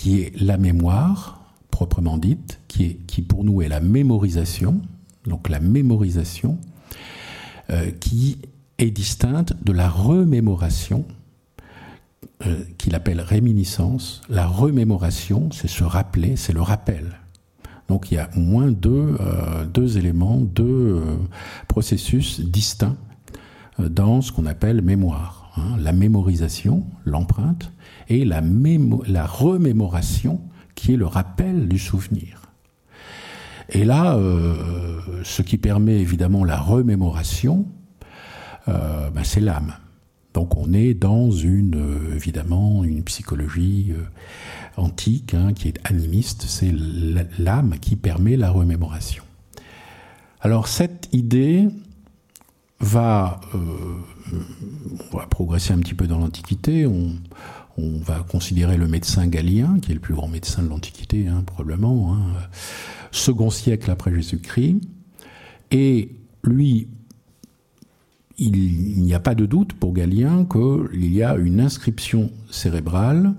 qui 0.00 0.22
est 0.22 0.40
la 0.40 0.56
mémoire, 0.56 1.42
proprement 1.70 2.16
dite, 2.16 2.58
qui, 2.68 2.84
est, 2.84 2.94
qui 3.06 3.20
pour 3.20 3.44
nous 3.44 3.60
est 3.60 3.68
la 3.68 3.80
mémorisation, 3.80 4.80
donc 5.26 5.50
la 5.50 5.60
mémorisation, 5.60 6.58
euh, 7.68 7.90
qui 8.00 8.38
est 8.78 8.90
distincte 8.90 9.54
de 9.62 9.72
la 9.72 9.90
remémoration, 9.90 11.04
euh, 12.46 12.64
qu'il 12.78 12.94
appelle 12.94 13.20
réminiscence. 13.20 14.22
La 14.30 14.46
remémoration, 14.46 15.50
c'est 15.52 15.68
se 15.68 15.84
rappeler, 15.84 16.36
c'est 16.36 16.54
le 16.54 16.62
rappel. 16.62 17.18
Donc 17.88 18.10
il 18.10 18.14
y 18.14 18.18
a 18.18 18.30
moins 18.36 18.70
deux, 18.70 19.16
euh, 19.20 19.66
deux 19.66 19.98
éléments, 19.98 20.38
deux 20.38 21.02
processus 21.68 22.40
distincts 22.40 22.96
dans 23.88 24.20
ce 24.20 24.32
qu'on 24.32 24.46
appelle 24.46 24.82
mémoire. 24.82 25.40
Hein. 25.56 25.76
la 25.80 25.92
mémorisation, 25.92 26.86
l'empreinte, 27.04 27.72
et 28.08 28.24
la, 28.24 28.40
remémoration 29.26 30.40
qui 30.74 30.94
est 30.94 30.96
le 30.96 31.06
rappel 31.06 31.68
du 31.68 31.78
souvenir. 31.78 32.42
Et 33.70 33.84
là, 33.84 34.14
euh, 34.14 35.00
ce 35.24 35.42
qui 35.42 35.58
permet 35.58 35.98
évidemment 35.98 36.44
la 36.44 36.58
remémoration, 36.58 37.66
euh, 38.68 39.10
ben, 39.10 39.24
c'est 39.24 39.40
l'âme. 39.40 39.74
Donc 40.34 40.56
on 40.56 40.72
est 40.72 40.94
dans 40.94 41.30
une, 41.30 41.76
euh, 41.76 42.14
évidemment, 42.14 42.84
une 42.84 43.02
psychologie 43.02 43.92
antique 44.76 45.34
hein, 45.34 45.52
qui 45.52 45.68
est 45.68 45.78
animiste, 45.84 46.42
c'est 46.42 46.72
l'âme 47.38 47.74
qui 47.80 47.96
permet 47.96 48.36
la 48.36 48.50
remémoration. 48.50 49.24
Alors 50.40 50.68
cette 50.68 51.08
idée 51.12 51.68
va, 52.80 53.40
euh, 53.54 54.38
on 55.12 55.16
va 55.16 55.26
progresser 55.26 55.72
un 55.72 55.78
petit 55.78 55.94
peu 55.94 56.06
dans 56.06 56.18
l'Antiquité, 56.18 56.86
on, 56.86 57.16
va 57.78 58.26
considérer 58.28 58.76
le 58.76 58.86
médecin 58.86 59.26
Galien, 59.26 59.78
qui 59.80 59.90
est 59.90 59.94
le 59.94 60.00
plus 60.00 60.12
grand 60.12 60.28
médecin 60.28 60.62
de 60.62 60.68
l'Antiquité, 60.68 61.28
hein, 61.28 61.42
probablement, 61.46 62.14
hein, 62.14 62.18
second 63.10 63.48
siècle 63.48 63.90
après 63.90 64.14
Jésus-Christ, 64.14 64.82
et 65.70 66.14
lui 66.44 66.88
il 68.36 69.02
n'y 69.02 69.14
a 69.14 69.20
pas 69.20 69.34
de 69.34 69.44
doute 69.44 69.74
pour 69.74 69.92
Galien 69.92 70.46
qu'il 70.46 71.12
y 71.12 71.22
a 71.22 71.36
une 71.36 71.60
inscription 71.60 72.30
cérébrale, 72.50 73.34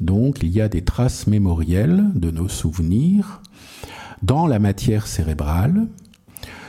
donc 0.00 0.38
il 0.42 0.48
y 0.48 0.60
a 0.60 0.68
des 0.68 0.82
traces 0.82 1.26
mémorielles 1.26 2.04
de 2.14 2.30
nos 2.30 2.48
souvenirs 2.48 3.42
dans 4.22 4.46
la 4.46 4.58
matière 4.58 5.06
cérébrale, 5.06 5.86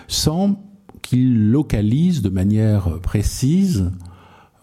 sans 0.07 0.61
qu'il 1.09 1.49
localise 1.49 2.21
de 2.21 2.29
manière 2.29 2.99
précise 2.99 3.89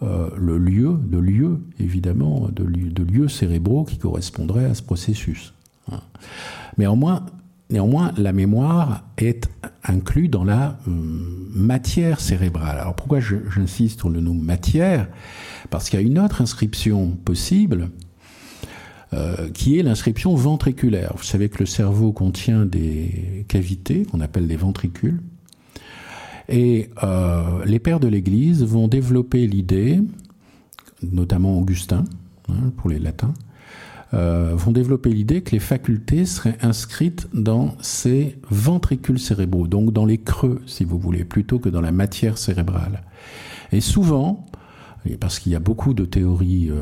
euh, 0.01 0.29
le 0.37 0.57
lieu, 0.57 0.97
de 1.03 1.17
lieu 1.17 1.59
évidemment, 1.77 2.47
de, 2.53 3.03
lieux 3.03 3.27
cérébraux 3.27 3.83
qui 3.83 3.97
correspondraient 3.97 4.63
à 4.63 4.73
ce 4.73 4.81
processus. 4.81 5.53
Mais 6.77 6.87
en 6.87 6.95
moins, 6.95 7.25
Néanmoins, 7.69 8.13
la 8.15 8.31
mémoire 8.31 9.03
est 9.17 9.49
inclue 9.83 10.29
dans 10.29 10.45
la 10.45 10.79
euh, 10.87 10.91
matière 11.53 12.21
cérébrale. 12.21 12.79
Alors 12.79 12.95
pourquoi 12.95 13.19
j'insiste 13.19 13.99
sur 13.99 14.09
le 14.09 14.21
nom 14.21 14.33
matière? 14.33 15.09
Parce 15.69 15.89
qu'il 15.89 15.99
y 15.99 16.01
a 16.01 16.05
une 16.05 16.17
autre 16.17 16.41
inscription 16.41 17.09
possible, 17.09 17.89
euh, 19.11 19.49
qui 19.49 19.77
est 19.77 19.83
l'inscription 19.83 20.33
ventriculaire. 20.33 21.11
Vous 21.17 21.25
savez 21.25 21.49
que 21.49 21.59
le 21.59 21.65
cerveau 21.65 22.13
contient 22.13 22.65
des 22.65 23.45
cavités 23.49 24.05
qu'on 24.05 24.21
appelle 24.21 24.47
des 24.47 24.55
ventricules. 24.55 25.19
Et 26.49 26.89
euh, 27.03 27.65
les 27.65 27.79
pères 27.79 27.99
de 27.99 28.07
l'Église 28.07 28.63
vont 28.63 28.87
développer 28.87 29.47
l'idée, 29.47 30.01
notamment 31.11 31.57
Augustin, 31.57 32.05
hein, 32.49 32.71
pour 32.77 32.89
les 32.89 32.99
latins, 32.99 33.33
euh, 34.13 34.53
vont 34.55 34.71
développer 34.71 35.09
l'idée 35.09 35.41
que 35.41 35.51
les 35.51 35.59
facultés 35.59 36.25
seraient 36.25 36.57
inscrites 36.61 37.27
dans 37.33 37.75
ces 37.81 38.37
ventricules 38.49 39.19
cérébraux, 39.19 39.67
donc 39.67 39.91
dans 39.91 40.05
les 40.05 40.17
creux, 40.17 40.61
si 40.65 40.85
vous 40.85 40.97
voulez, 40.97 41.25
plutôt 41.25 41.59
que 41.59 41.67
dans 41.67 41.81
la 41.81 41.91
matière 41.91 42.37
cérébrale. 42.37 43.03
Et 43.73 43.81
souvent, 43.81 44.45
parce 45.15 45.39
qu'il 45.39 45.51
y 45.51 45.55
a 45.55 45.59
beaucoup 45.59 45.93
de 45.93 46.03
théories 46.03 46.69
euh, 46.69 46.81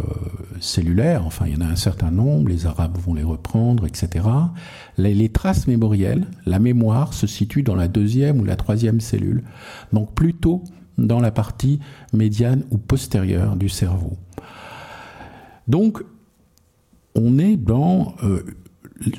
cellulaires, 0.60 1.26
enfin 1.26 1.46
il 1.48 1.54
y 1.54 1.58
en 1.58 1.62
a 1.62 1.70
un 1.70 1.76
certain 1.76 2.10
nombre, 2.10 2.50
les 2.50 2.66
Arabes 2.66 2.98
vont 2.98 3.14
les 3.14 3.24
reprendre, 3.24 3.86
etc. 3.86 4.26
Les, 4.98 5.30
traces 5.30 5.68
mémorielles, 5.68 6.26
la 6.46 6.60
mémoire 6.60 7.14
se 7.14 7.28
situe 7.28 7.62
dans 7.62 7.76
la 7.76 7.88
deuxième 7.88 8.40
ou 8.40 8.46
la 8.46 8.56
troisième 8.56 9.02
cellule, 9.02 9.44
donc 9.94 10.14
plutôt 10.14 10.64
dans 10.98 11.20
la 11.20 11.32
partie 11.32 11.80
médiane 12.14 12.64
ou 12.72 12.78
postérieure 12.78 13.56
du 13.58 13.70
cerveau. 13.70 14.18
Donc 15.68 16.04
on 17.16 17.38
est 17.38 17.58
dans, 17.58 18.16
euh, 18.24 18.44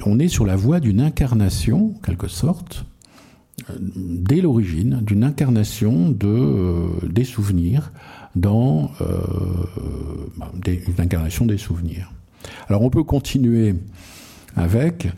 on 0.05 0.19
est 0.19 0.29
sur 0.29 0.47
la 0.47 0.57
voie 0.57 0.81
d'une 0.81 1.01
incarnation, 1.01 1.95
en 1.97 2.01
quelque 2.01 2.29
sorte, 2.29 2.87
euh, 3.71 3.75
dès 3.79 4.41
l'origine, 4.41 5.01
d'une 5.03 5.25
incarnation 5.25 6.11
de, 6.11 7.07
des 7.09 7.25
souvenirs 7.25 7.93
dans 8.37 8.91
bah, 10.37 10.53
une 10.65 11.01
incarnation 11.01 11.47
des 11.47 11.59
souvenirs. 11.59 12.13
Alors 12.69 12.83
on 12.83 12.91
peut 12.91 13.03
continuer 13.03 13.75
avec, 14.55 15.09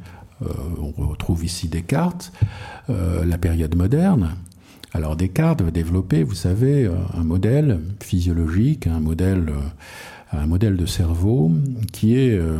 on 0.40 1.06
retrouve 1.06 1.44
ici 1.44 1.68
Descartes, 1.68 2.32
la 2.88 3.38
période 3.38 3.74
moderne. 3.76 4.36
Alors 4.94 5.16
Descartes 5.16 5.60
va 5.60 5.70
développer, 5.70 6.22
vous 6.22 6.34
savez, 6.34 6.90
un 7.14 7.24
modèle 7.24 7.80
physiologique, 8.00 8.86
un 8.86 9.00
modèle 9.00 9.52
un 10.32 10.46
modèle 10.46 10.76
de 10.76 10.86
cerveau 10.86 11.50
qui 11.92 12.16
est 12.16 12.36
euh, 12.36 12.58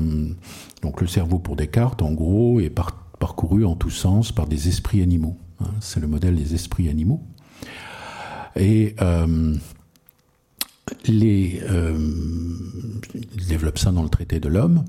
donc 0.83 1.01
le 1.01 1.07
cerveau 1.07 1.39
pour 1.39 1.57
Descartes 1.57 2.03
en 2.03 2.13
gros 2.13 2.61
est 2.61 2.71
parcouru 2.71 3.65
en 3.65 3.75
tous 3.75 3.91
sens 3.91 4.33
par 4.33 4.47
des 4.47 4.69
esprits 4.69 5.03
animaux. 5.03 5.37
Hein. 5.61 5.71
c'est 5.81 6.01
le 6.01 6.07
modèle 6.07 6.37
des 6.37 6.55
esprits 6.55 6.89
animaux. 6.89 7.21
Et 8.57 8.95
euh, 9.01 9.55
les, 11.07 11.61
euh, 11.71 11.97
il 13.37 13.47
développe 13.47 13.79
ça 13.79 13.91
dans 13.91 14.03
le 14.03 14.09
traité 14.09 14.41
de 14.41 14.49
l'homme, 14.49 14.85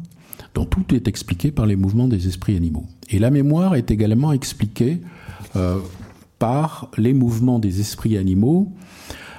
dont 0.53 0.65
tout 0.65 0.93
est 0.93 1.07
expliqué 1.07 1.51
par 1.51 1.65
les 1.65 1.75
mouvements 1.75 2.07
des 2.07 2.27
esprits 2.27 2.55
animaux. 2.55 2.85
Et 3.09 3.19
la 3.19 3.31
mémoire 3.31 3.75
est 3.75 3.91
également 3.91 4.31
expliquée 4.31 5.01
par 6.37 6.91
les 6.97 7.13
mouvements 7.13 7.59
des 7.59 7.79
esprits 7.79 8.17
animaux. 8.17 8.71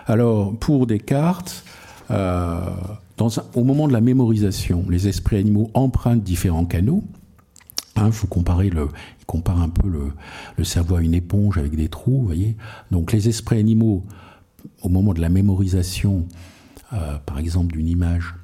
Alors, 0.06 0.56
pour 0.58 0.86
Descartes, 0.86 1.64
au 2.10 3.64
moment 3.64 3.86
de 3.88 3.92
la 3.92 4.00
mémorisation, 4.00 4.84
les 4.88 5.08
esprits 5.08 5.36
animaux 5.36 5.70
empruntent 5.74 6.22
différents 6.22 6.64
canaux. 6.64 7.04
Hein, 7.96 8.12
faut 8.12 8.28
comparer 8.28 8.70
le, 8.70 8.88
il 9.18 9.26
compare 9.26 9.60
un 9.60 9.68
peu 9.68 9.88
le, 9.88 10.64
cerveau 10.64 10.96
à 10.96 11.02
une 11.02 11.14
éponge 11.14 11.58
avec 11.58 11.74
des 11.74 11.88
trous, 11.88 12.18
vous 12.20 12.26
voyez. 12.26 12.56
Donc 12.90 13.12
les 13.12 13.28
esprits 13.28 13.58
animaux, 13.58 14.04
au 14.82 14.88
moment 14.88 15.14
de 15.14 15.20
la 15.20 15.28
mémorisation, 15.28 16.26
euh, 16.92 17.18
par 17.26 17.38
exemple 17.38 17.72
d'une 17.74 17.88
image, 17.88 18.34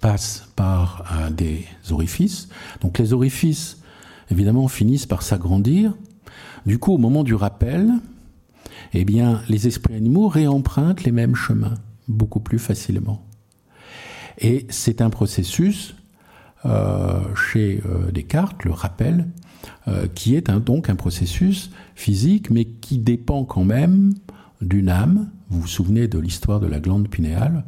passent 0.00 0.48
par 0.56 1.04
des 1.30 1.66
orifices. 1.90 2.48
Donc 2.80 2.98
les 2.98 3.12
orifices, 3.12 3.80
évidemment, 4.30 4.68
finissent 4.68 5.06
par 5.06 5.22
s'agrandir. 5.22 5.94
Du 6.66 6.78
coup, 6.78 6.92
au 6.92 6.98
moment 6.98 7.22
du 7.22 7.34
rappel, 7.34 7.90
eh 8.92 9.04
bien, 9.04 9.40
les 9.48 9.66
esprits 9.66 9.94
animaux 9.94 10.28
réempruntent 10.28 11.04
les 11.04 11.12
mêmes 11.12 11.34
chemins 11.34 11.74
beaucoup 12.08 12.40
plus 12.40 12.58
facilement. 12.58 13.24
Et 14.38 14.66
c'est 14.68 15.00
un 15.00 15.10
processus 15.10 15.94
euh, 16.66 17.20
chez 17.34 17.80
euh, 17.86 18.10
Descartes, 18.10 18.64
le 18.64 18.72
rappel, 18.72 19.26
qui 20.14 20.34
est 20.34 20.50
donc 20.50 20.88
un 20.88 20.96
processus 20.96 21.70
physique, 21.94 22.50
mais 22.50 22.64
qui 22.64 22.98
dépend 22.98 23.44
quand 23.44 23.64
même 23.64 24.14
d'une 24.64 24.88
âme. 24.88 25.30
Vous 25.50 25.60
vous 25.60 25.66
souvenez 25.66 26.08
de 26.08 26.18
l'histoire 26.18 26.60
de 26.60 26.66
la 26.66 26.80
glande 26.80 27.08
pinéale? 27.08 27.64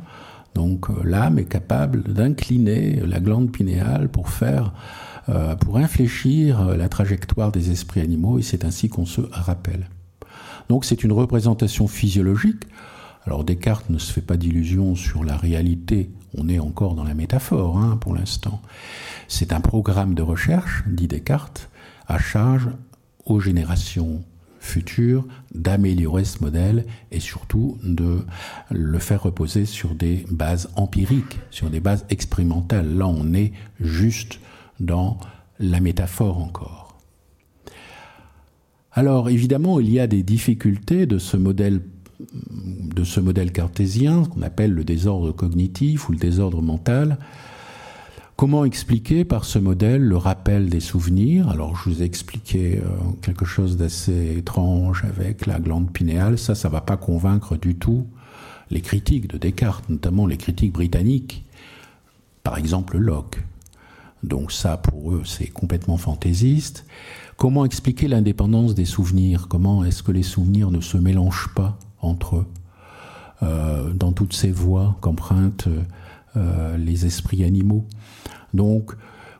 Donc 0.55 0.87
l'âme 1.05 1.39
est 1.39 1.45
capable 1.45 2.03
d'incliner 2.03 3.01
la 3.07 3.21
glande 3.21 3.53
pinéale 3.53 4.09
pour 4.09 4.31
faire, 4.31 4.73
pour 5.61 5.77
infléchir 5.77 6.77
la 6.77 6.89
trajectoire 6.89 7.53
des 7.53 7.71
esprits 7.71 8.01
animaux, 8.01 8.39
et 8.39 8.43
c'est 8.43 8.65
ainsi 8.65 8.89
qu'on 8.89 9.05
se 9.05 9.21
rappelle. 9.31 9.91
Donc 10.71 10.87
c'est 10.87 11.05
une 11.05 11.13
représentation 11.13 11.89
physiologique. 11.89 12.63
Alors 13.27 13.45
Descartes 13.45 13.91
ne 13.91 13.99
se 13.99 14.11
fait 14.11 14.23
pas 14.23 14.39
d'illusions 14.39 14.95
sur 14.95 15.25
la 15.25 15.37
réalité 15.37 16.11
on 16.37 16.49
est 16.49 16.59
encore 16.59 16.95
dans 16.95 17.05
la 17.05 17.15
métaphore 17.15 17.79
hein, 17.79 17.97
pour 18.01 18.15
l'instant. 18.15 18.61
C'est 19.29 19.53
un 19.53 19.61
programme 19.61 20.15
de 20.15 20.23
recherche, 20.23 20.85
dit 20.87 21.09
Descartes, 21.09 21.71
à 22.07 22.19
charge 22.19 22.69
aux 23.25 23.41
générations 23.41 24.23
futures 24.67 25.27
d'améliorer 25.55 26.25
ce 26.25 26.43
modèle 26.43 26.85
et 27.11 27.21
surtout 27.21 27.79
de 27.83 28.25
le 28.71 28.99
faire 28.99 29.23
reposer 29.23 29.65
sur 29.65 29.95
des 29.95 30.27
bases 30.31 30.69
empiriques, 30.77 31.39
sur 31.51 31.71
des 31.71 31.81
bases 31.81 32.05
expérimentales. 32.11 32.97
Là, 32.97 33.07
on 33.07 33.33
est 33.33 33.53
juste 33.81 34.41
dans 34.81 35.19
la 35.59 35.81
métaphore 35.81 36.39
encore. 36.39 36.99
Alors 38.93 39.29
évidemment, 39.29 39.79
il 39.79 39.91
y 39.91 40.01
a 40.01 40.07
des 40.07 40.23
difficultés 40.23 41.07
de 41.07 41.19
ce 41.19 41.37
modèle 41.37 41.81
de 42.19 43.05
ce 43.05 43.21
modèle 43.21 43.53
cartésien, 43.53 44.25
qu'on 44.25 44.41
appelle 44.41 44.73
le 44.73 44.85
désordre 44.85 45.33
cognitif 45.33 46.09
ou 46.09 46.13
le 46.13 46.19
désordre 46.19 46.63
mental. 46.63 47.19
Comment 48.37 48.67
expliquer 48.67 49.25
par 49.25 49.47
ce 49.47 49.59
modèle 49.59 50.03
le 50.03 50.19
rappel 50.19 50.69
des 50.69 50.81
souvenirs? 50.81 51.49
Alors, 51.49 51.75
je 51.75 51.89
vous 51.89 52.03
ai 52.03 52.05
expliqué 52.05 52.83
euh, 52.85 52.89
quelque 53.23 53.47
chose 53.47 53.79
d'assez 53.79 54.37
étrange 54.37 55.05
avec 55.05 55.47
la 55.47 55.59
glande 55.59 55.91
pinéale. 55.91 56.37
Ça, 56.37 56.55
ça 56.55 56.69
va 56.69 56.83
pas 56.83 56.99
convaincre 56.99 57.57
du 57.57 57.77
tout 57.77 58.07
les 58.69 58.83
critiques 58.83 59.27
de 59.29 59.39
Descartes, 59.39 59.89
notamment 59.89 60.27
les 60.27 60.37
critiques 60.37 60.75
britanniques. 60.75 61.47
Par 62.43 62.59
exemple, 62.59 62.99
Locke. 62.99 63.43
Donc 64.23 64.53
ça, 64.53 64.77
pour 64.77 65.13
eux, 65.13 65.23
c'est 65.25 65.47
complètement 65.47 65.97
fantaisiste. 65.97 66.85
Comment 67.39 67.65
expliquer 67.65 68.07
l'indépendance 68.07 68.75
des 68.75 68.85
souvenirs? 68.85 69.47
Comment 69.49 69.83
est-ce 69.83 70.03
que 70.03 70.13
les 70.13 70.23
souvenirs 70.23 70.71
ne 70.71 70.83
se 70.83 70.99
mélangent 70.99 71.55
pas 71.55 71.79
entre 72.03 72.37
eux, 72.37 72.47
euh, 73.43 73.95
dans 73.95 74.13
toutes 74.13 74.35
ces 74.35 74.51
voies 74.51 74.95
qu'empruntent 75.01 75.69
euh, 76.37 76.77
les 76.77 77.07
esprits 77.07 77.45
animaux. 77.45 77.87
Donc, 78.53 78.93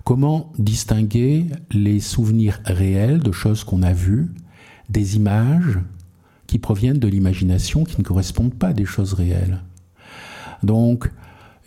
comment 0.05 0.53
distinguer 0.59 1.47
les 1.71 2.01
souvenirs 2.01 2.61
réels 2.65 3.19
de 3.19 3.33
choses 3.33 3.65
qu'on 3.65 3.83
a 3.83 3.93
vues 3.93 4.33
des 4.89 5.17
images 5.17 5.79
qui 6.47 6.59
proviennent 6.59 6.99
de 6.99 7.09
l'imagination 7.09 7.85
qui 7.85 8.01
ne 8.01 8.05
correspondent 8.05 8.55
pas 8.55 8.69
à 8.69 8.73
des 8.73 8.87
choses 8.87 9.13
réelles? 9.13 9.63
Donc, 10.63 11.11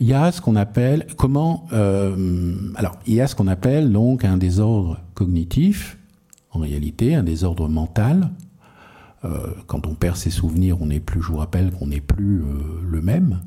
il 0.00 0.08
y 0.08 0.14
a 0.14 0.32
ce 0.32 0.40
qu'on 0.40 0.56
appelle 0.56 1.06
comment 1.16 1.66
euh, 1.72 2.56
alors 2.74 2.98
il 3.06 3.14
y 3.14 3.20
a 3.20 3.26
ce 3.26 3.36
qu'on 3.36 3.46
appelle 3.46 3.92
donc 3.92 4.24
un 4.24 4.38
désordre 4.38 4.98
cognitif 5.14 5.98
en 6.50 6.60
réalité 6.60 7.14
un 7.14 7.22
désordre 7.22 7.68
mental. 7.68 8.30
Euh, 9.22 9.52
quand 9.66 9.86
on 9.86 9.94
perd 9.94 10.16
ses 10.16 10.30
souvenirs 10.30 10.80
on 10.80 10.86
n'est 10.86 11.00
plus 11.00 11.20
je 11.20 11.28
vous 11.28 11.36
rappelle 11.36 11.70
qu'on 11.70 11.88
n'est 11.88 12.00
plus 12.00 12.42
le 12.82 13.02
même 13.02 13.40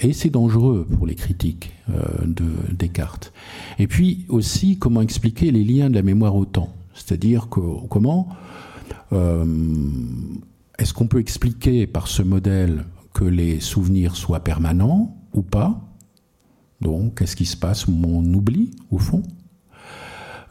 et 0.00 0.12
c'est 0.12 0.30
dangereux 0.30 0.86
pour 0.96 1.06
les 1.06 1.14
critiques 1.14 1.72
euh, 1.90 2.02
de 2.24 2.46
Descartes 2.72 3.32
et 3.78 3.86
puis 3.86 4.24
aussi 4.28 4.78
comment 4.78 5.02
expliquer 5.02 5.50
les 5.50 5.64
liens 5.64 5.90
de 5.90 5.94
la 5.94 6.02
mémoire 6.02 6.34
au 6.34 6.44
temps? 6.44 6.72
C'est-à-dire 6.94 7.48
que 7.48 7.60
comment 7.88 8.28
euh, 9.12 9.44
est-ce 10.78 10.92
qu'on 10.92 11.06
peut 11.06 11.20
expliquer 11.20 11.86
par 11.86 12.08
ce 12.08 12.22
modèle 12.22 12.84
que 13.14 13.24
les 13.24 13.60
souvenirs 13.60 14.16
soient 14.16 14.40
permanents 14.40 15.16
ou 15.32 15.42
pas? 15.42 15.80
Donc, 16.80 17.18
qu'est-ce 17.18 17.36
qui 17.36 17.46
se 17.46 17.56
passe? 17.56 17.88
On 17.88 18.34
oublie, 18.34 18.72
au 18.90 18.98
fond. 18.98 19.22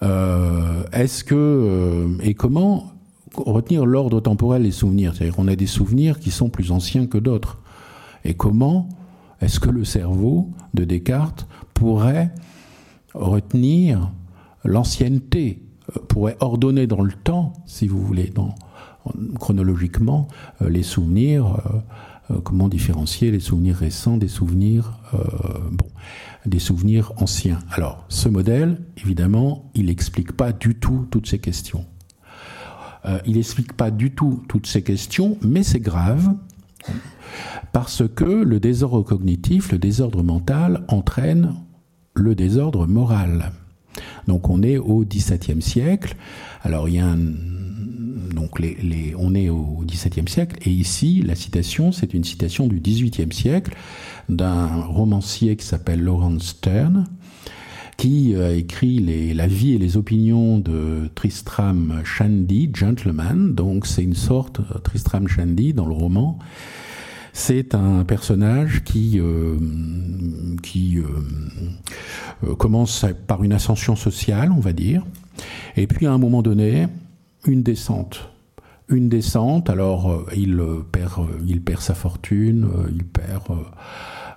Euh, 0.02 0.84
Est-ce 0.92 1.24
que 1.24 1.36
euh, 1.36 2.18
et 2.22 2.34
comment 2.34 2.92
retenir 3.36 3.86
l'ordre 3.86 4.20
temporel 4.20 4.64
des 4.64 4.72
souvenirs? 4.72 5.14
C'est-à-dire 5.14 5.36
qu'on 5.36 5.48
a 5.48 5.56
des 5.56 5.68
souvenirs 5.68 6.20
qui 6.20 6.32
sont 6.32 6.50
plus 6.50 6.72
anciens 6.72 7.06
que 7.06 7.18
d'autres. 7.18 7.60
Et 8.24 8.34
comment 8.34 8.90
est-ce 9.42 9.60
que 9.60 9.70
le 9.70 9.86
cerveau 9.86 10.50
de 10.74 10.84
Descartes 10.84 11.48
pourrait 11.74 12.32
retenir 13.14 14.12
l'ancienneté, 14.64 15.62
euh, 15.96 16.00
pourrait 16.08 16.38
ordonner 16.40 16.88
dans 16.88 17.02
le 17.02 17.14
temps, 17.14 17.54
si 17.66 17.88
vous 17.88 18.02
voulez, 18.02 18.34
chronologiquement, 19.40 20.28
euh, 20.62 20.70
les 20.70 20.84
souvenirs 20.84 21.62
euh, 22.32 22.40
comment 22.44 22.68
différencier 22.68 23.30
les 23.30 23.40
souvenirs 23.40 23.76
récents 23.76 24.18
des 24.18 24.28
souvenirs 24.28 25.00
des 26.48 26.58
souvenirs 26.58 27.14
anciens? 27.18 27.60
Alors 27.70 28.04
ce 28.10 28.30
modèle 28.30 28.82
évidemment 28.98 29.70
il 29.76 29.86
n'explique 29.86 30.32
pas 30.32 30.52
du 30.52 30.74
tout 30.74 31.06
toutes 31.12 31.28
ces 31.28 31.38
questions. 31.38 31.86
Il 33.28 33.36
n'explique 33.36 33.74
pas 33.74 33.92
du 33.92 34.10
tout 34.10 34.44
toutes 34.50 34.66
ces 34.66 34.82
questions 34.82 35.38
mais 35.44 35.62
c'est 35.62 35.80
grave 35.80 36.34
parce 37.72 38.04
que 38.08 38.24
le 38.24 38.60
désordre 38.60 39.04
cognitif 39.04 39.72
le 39.72 39.78
désordre 39.78 40.24
mental 40.24 40.86
entraîne 40.88 41.56
le 42.16 42.34
désordre 42.34 42.88
moral. 42.88 43.52
Donc 44.28 44.50
on 44.50 44.64
est 44.64 44.78
au 44.78 45.04
XVIIe 45.06 45.62
siècle. 45.62 46.16
Alors 46.64 46.90
il 46.90 46.96
y 46.96 47.00
a 47.00 47.16
on 49.18 49.36
est 49.36 49.50
au 49.50 49.84
XVIIe 49.86 50.28
siècle. 50.28 50.58
Et 50.66 50.72
ici 50.72 51.22
la 51.22 51.36
citation 51.36 51.92
c'est 51.92 52.14
une 52.14 52.24
citation 52.24 52.68
du 52.68 52.80
XVIIIe 52.80 53.32
siècle 53.32 53.76
d'un 54.30 54.68
romancier 54.68 55.56
qui 55.56 55.66
s'appelle 55.66 56.02
Lawrence 56.02 56.48
Stern 56.48 57.06
qui 57.98 58.36
a 58.36 58.52
écrit 58.52 59.34
la 59.34 59.48
vie 59.48 59.74
et 59.74 59.78
les 59.78 59.98
opinions 59.98 60.60
de 60.60 61.10
Tristram 61.16 62.02
Shandy 62.04 62.70
gentleman. 62.74 63.56
Donc 63.56 63.86
c'est 63.88 64.04
une 64.04 64.16
sorte 64.16 64.62
Tristram 64.84 65.28
Shandy 65.28 65.74
dans 65.74 65.86
le 65.86 65.94
roman. 65.94 66.40
C'est 67.32 67.76
un 67.76 68.06
personnage 68.06 68.84
qui 68.86 69.20
euh, 69.20 69.58
qui 70.64 70.98
euh, 71.00 71.04
euh, 72.46 72.56
commence 72.56 73.06
par 73.28 73.44
une 73.44 73.52
ascension 73.52 73.96
sociale 73.96 74.52
on 74.52 74.62
va 74.62 74.72
dire. 74.72 75.04
Et 75.76 75.86
puis 75.86 76.06
à 76.06 76.14
un 76.14 76.18
moment 76.18 76.42
donné 76.42 76.88
une 77.46 77.62
descente. 77.62 78.30
Une 78.88 79.10
descente 79.10 79.70
alors 79.70 80.12
euh, 80.12 80.26
il 80.36 80.62
perd 80.92 81.20
euh, 81.20 81.44
il 81.46 81.62
perd 81.62 81.82
sa 81.82 81.96
fortune 81.96 82.66
euh, 82.66 82.90
il 82.90 83.04
perd 83.04 83.50
euh, 83.50 83.56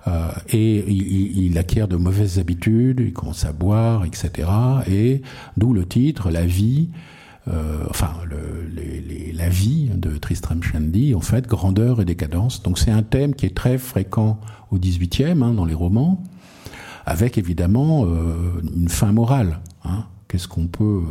euh, 0.07 0.29
et 0.49 0.85
il, 0.91 1.45
il 1.45 1.57
acquiert 1.57 1.87
de 1.87 1.97
mauvaises 1.97 2.39
habitudes 2.39 3.01
il 3.01 3.13
commence 3.13 3.45
à 3.45 3.51
boire 3.51 4.05
etc 4.05 4.49
et 4.87 5.21
d'où 5.57 5.73
le 5.73 5.85
titre 5.85 6.29
la 6.31 6.45
vie 6.45 6.89
euh, 7.47 7.83
enfin 7.89 8.13
le, 8.29 8.67
les, 8.75 9.31
la 9.33 9.49
vie 9.49 9.89
de 9.95 10.17
Tristram 10.17 10.61
Shandy 10.61 11.15
en 11.15 11.21
fait 11.21 11.47
grandeur 11.47 12.01
et 12.01 12.05
décadence. 12.05 12.61
Donc 12.61 12.77
c'est 12.77 12.91
un 12.91 13.01
thème 13.01 13.33
qui 13.33 13.45
est 13.45 13.55
très 13.55 13.77
fréquent 13.77 14.39
au 14.71 14.77
18e 14.77 15.41
hein, 15.41 15.53
dans 15.53 15.65
les 15.65 15.73
romans 15.73 16.21
avec 17.05 17.37
évidemment 17.37 18.05
euh, 18.05 18.61
une 18.75 18.89
fin 18.89 19.11
morale 19.11 19.59
hein. 19.85 20.05
Qu'est-ce 20.27 20.47
qu'on 20.47 20.67
peut 20.67 21.01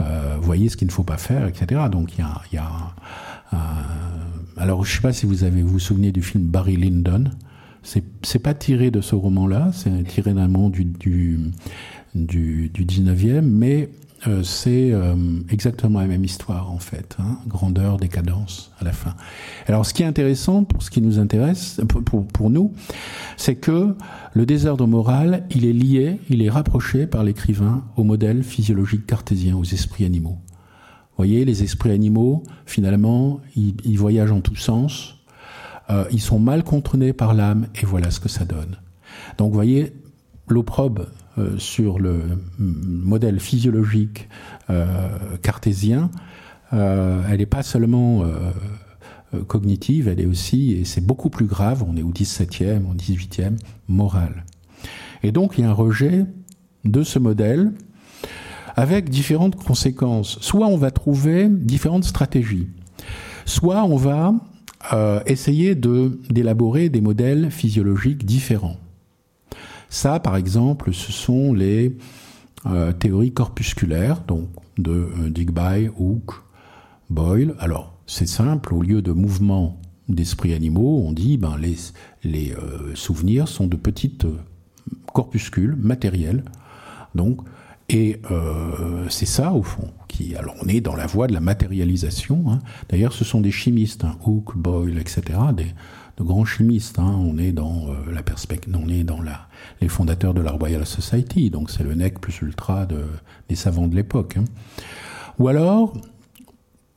euh, 0.00 0.36
voyez 0.40 0.70
ce 0.70 0.78
qu'il 0.78 0.86
ne 0.86 0.92
faut 0.92 1.02
pas 1.02 1.18
faire 1.18 1.46
etc 1.46 1.82
donc 1.92 2.14
il 2.16 2.20
ya, 2.20 2.40
y 2.52 2.56
a 2.56 2.70
euh, 3.52 3.56
alors 4.56 4.86
je 4.86 4.94
sais 4.94 5.02
pas 5.02 5.12
si 5.12 5.26
vous 5.26 5.44
avez 5.44 5.60
vous, 5.60 5.68
vous 5.68 5.78
souvenez 5.78 6.12
du 6.12 6.22
film 6.22 6.44
Barry 6.44 6.76
Lyndon 6.76 7.24
c'est 7.82 8.38
pas 8.38 8.54
tiré 8.54 8.90
de 8.90 9.00
ce 9.00 9.14
roman 9.14 9.46
là 9.46 9.70
c'est 9.72 10.04
tiré 10.04 10.34
d'un 10.34 10.48
monde 10.48 10.72
du, 10.72 10.84
du, 10.84 11.38
du, 12.14 12.68
du 12.68 12.84
19e 12.84 13.40
mais 13.42 13.90
euh, 14.26 14.42
c'est 14.42 14.90
euh, 14.92 15.14
exactement 15.48 16.00
la 16.00 16.08
même 16.08 16.24
histoire 16.24 16.72
en 16.72 16.80
fait 16.80 17.16
hein. 17.20 17.38
Grandeur 17.46 17.98
décadence 17.98 18.72
à 18.80 18.84
la 18.84 18.92
fin. 18.92 19.14
Alors 19.68 19.86
ce 19.86 19.94
qui 19.94 20.02
est 20.02 20.06
intéressant 20.06 20.64
pour 20.64 20.82
ce 20.82 20.90
qui 20.90 21.00
nous 21.00 21.20
intéresse 21.20 21.80
pour, 21.88 22.02
pour, 22.02 22.26
pour 22.26 22.50
nous 22.50 22.72
c'est 23.36 23.54
que 23.54 23.94
le 24.32 24.46
désordre 24.46 24.88
moral 24.88 25.46
il 25.54 25.64
est 25.64 25.72
lié 25.72 26.20
il 26.30 26.42
est 26.42 26.50
rapproché 26.50 27.06
par 27.06 27.22
l'écrivain 27.22 27.84
au 27.96 28.02
modèle 28.02 28.42
physiologique 28.42 29.06
cartésien 29.06 29.56
aux 29.56 29.64
esprits 29.64 30.04
animaux. 30.04 30.38
Voyez 31.16 31.44
les 31.44 31.62
esprits 31.62 31.92
animaux 31.92 32.42
finalement 32.66 33.40
ils, 33.54 33.76
ils 33.84 33.98
voyagent 33.98 34.32
en 34.32 34.40
tous 34.40 34.56
sens 34.56 35.17
euh, 35.90 36.04
ils 36.10 36.20
sont 36.20 36.38
mal 36.38 36.64
contrôlés 36.64 37.12
par 37.12 37.34
l'âme 37.34 37.66
et 37.80 37.86
voilà 37.86 38.10
ce 38.10 38.20
que 38.20 38.28
ça 38.28 38.44
donne 38.44 38.76
donc 39.36 39.52
voyez 39.52 39.92
l'opprobe 40.48 41.06
Euh, 41.38 41.56
sur 41.58 41.98
le 41.98 42.20
modèle 42.58 43.38
physiologique 43.38 44.28
euh, 44.70 45.08
cartésien, 45.42 46.10
elle 46.72 47.38
n'est 47.38 47.46
pas 47.46 47.62
seulement 47.62 48.24
cognitive, 49.46 50.08
elle 50.08 50.20
est 50.20 50.26
aussi 50.26 50.72
et 50.72 50.84
c'est 50.84 51.00
beaucoup 51.00 51.30
plus 51.30 51.46
grave, 51.46 51.82
on 51.86 51.96
est 51.96 52.02
au 52.02 52.10
17e, 52.10 52.90
au 52.90 52.94
18e 52.94 53.56
morale. 53.88 54.44
Et 55.22 55.32
donc 55.32 55.56
il 55.56 55.62
y 55.62 55.64
a 55.64 55.70
un 55.70 55.72
rejet 55.72 56.26
de 56.84 57.02
ce 57.02 57.18
modèle 57.18 57.72
avec 58.76 59.08
différentes 59.08 59.56
conséquences. 59.56 60.38
Soit 60.40 60.66
on 60.66 60.76
va 60.76 60.90
trouver 60.90 61.48
différentes 61.48 62.04
stratégies, 62.04 62.68
soit 63.46 63.82
on 63.84 63.96
va 63.96 64.34
euh, 64.92 65.20
essayer 65.26 65.74
d'élaborer 65.74 66.88
de, 66.88 66.94
des 66.94 67.00
modèles 67.00 67.50
physiologiques 67.50 68.24
différents. 68.24 68.76
Ça, 69.88 70.20
par 70.20 70.36
exemple, 70.36 70.92
ce 70.92 71.12
sont 71.12 71.52
les 71.52 71.96
euh, 72.66 72.92
théories 72.92 73.32
corpusculaires, 73.32 74.22
donc 74.26 74.48
de 74.76 74.92
euh, 74.92 75.30
Digby, 75.30 75.88
Hooke, 75.98 76.34
Boyle. 77.10 77.54
Alors, 77.58 77.98
c'est 78.06 78.28
simple, 78.28 78.72
au 78.74 78.82
lieu 78.82 79.02
de 79.02 79.12
mouvements 79.12 79.80
d'esprits 80.08 80.54
animaux, 80.54 81.02
on 81.04 81.12
dit 81.12 81.36
ben, 81.36 81.56
les, 81.58 81.76
les 82.24 82.54
souvenirs 82.94 83.46
sont 83.46 83.66
de 83.66 83.76
petites 83.76 84.26
corpuscules 85.12 85.76
matériels. 85.76 86.44
Donc, 87.14 87.40
et 87.88 88.20
euh, 88.30 89.06
c'est 89.08 89.26
ça, 89.26 89.52
au 89.52 89.62
fond, 89.62 89.90
qui. 90.08 90.36
Alors, 90.36 90.54
on 90.62 90.68
est 90.68 90.80
dans 90.80 90.94
la 90.94 91.06
voie 91.06 91.26
de 91.26 91.32
la 91.32 91.40
matérialisation. 91.40 92.58
D'ailleurs, 92.90 93.12
ce 93.12 93.24
sont 93.24 93.40
des 93.40 93.50
chimistes, 93.50 94.04
hein, 94.04 94.16
Hooke, 94.26 94.56
Boyle, 94.56 94.98
etc., 94.98 95.22
des, 95.56 95.66
de 96.18 96.22
grands 96.22 96.44
chimistes. 96.44 96.98
Hein. 96.98 97.16
On 97.18 97.38
est 97.38 97.52
dans 97.52 97.88
euh, 97.88 98.12
la 98.12 98.22
perspective, 98.22 98.76
on 98.76 98.88
est 98.88 99.04
dans 99.04 99.22
la, 99.22 99.48
les 99.80 99.88
fondateurs 99.88 100.34
de 100.34 100.40
la 100.42 100.50
Royal 100.50 100.84
Society, 100.84 101.50
donc 101.50 101.70
c'est 101.70 101.82
le 101.82 101.94
nec 101.94 102.20
plus 102.20 102.42
ultra 102.42 102.84
de, 102.86 103.04
des 103.48 103.54
savants 103.54 103.88
de 103.88 103.94
l'époque. 103.94 104.36
Hein. 104.36 104.44
Ou 105.38 105.48
alors, 105.48 105.96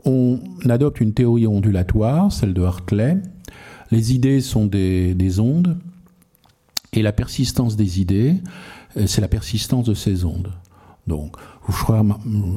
on 0.04 0.40
adopte 0.68 1.00
une 1.00 1.14
théorie 1.14 1.48
ondulatoire, 1.48 2.32
celle 2.32 2.54
de 2.54 2.64
Hartley. 2.64 3.18
Les 3.92 4.14
idées 4.14 4.42
sont 4.42 4.66
des, 4.66 5.14
des 5.14 5.40
ondes, 5.40 5.78
et 6.94 7.02
la 7.02 7.14
persistance 7.14 7.78
des 7.78 8.02
idées, 8.02 8.36
euh, 8.98 9.08
c'est 9.08 9.22
la 9.22 9.30
persistance 9.30 9.86
de 9.86 9.94
ces 9.94 10.26
ondes. 10.26 10.52
Donc, 11.08 11.36
vous 11.66 11.74
ferez 11.74 12.00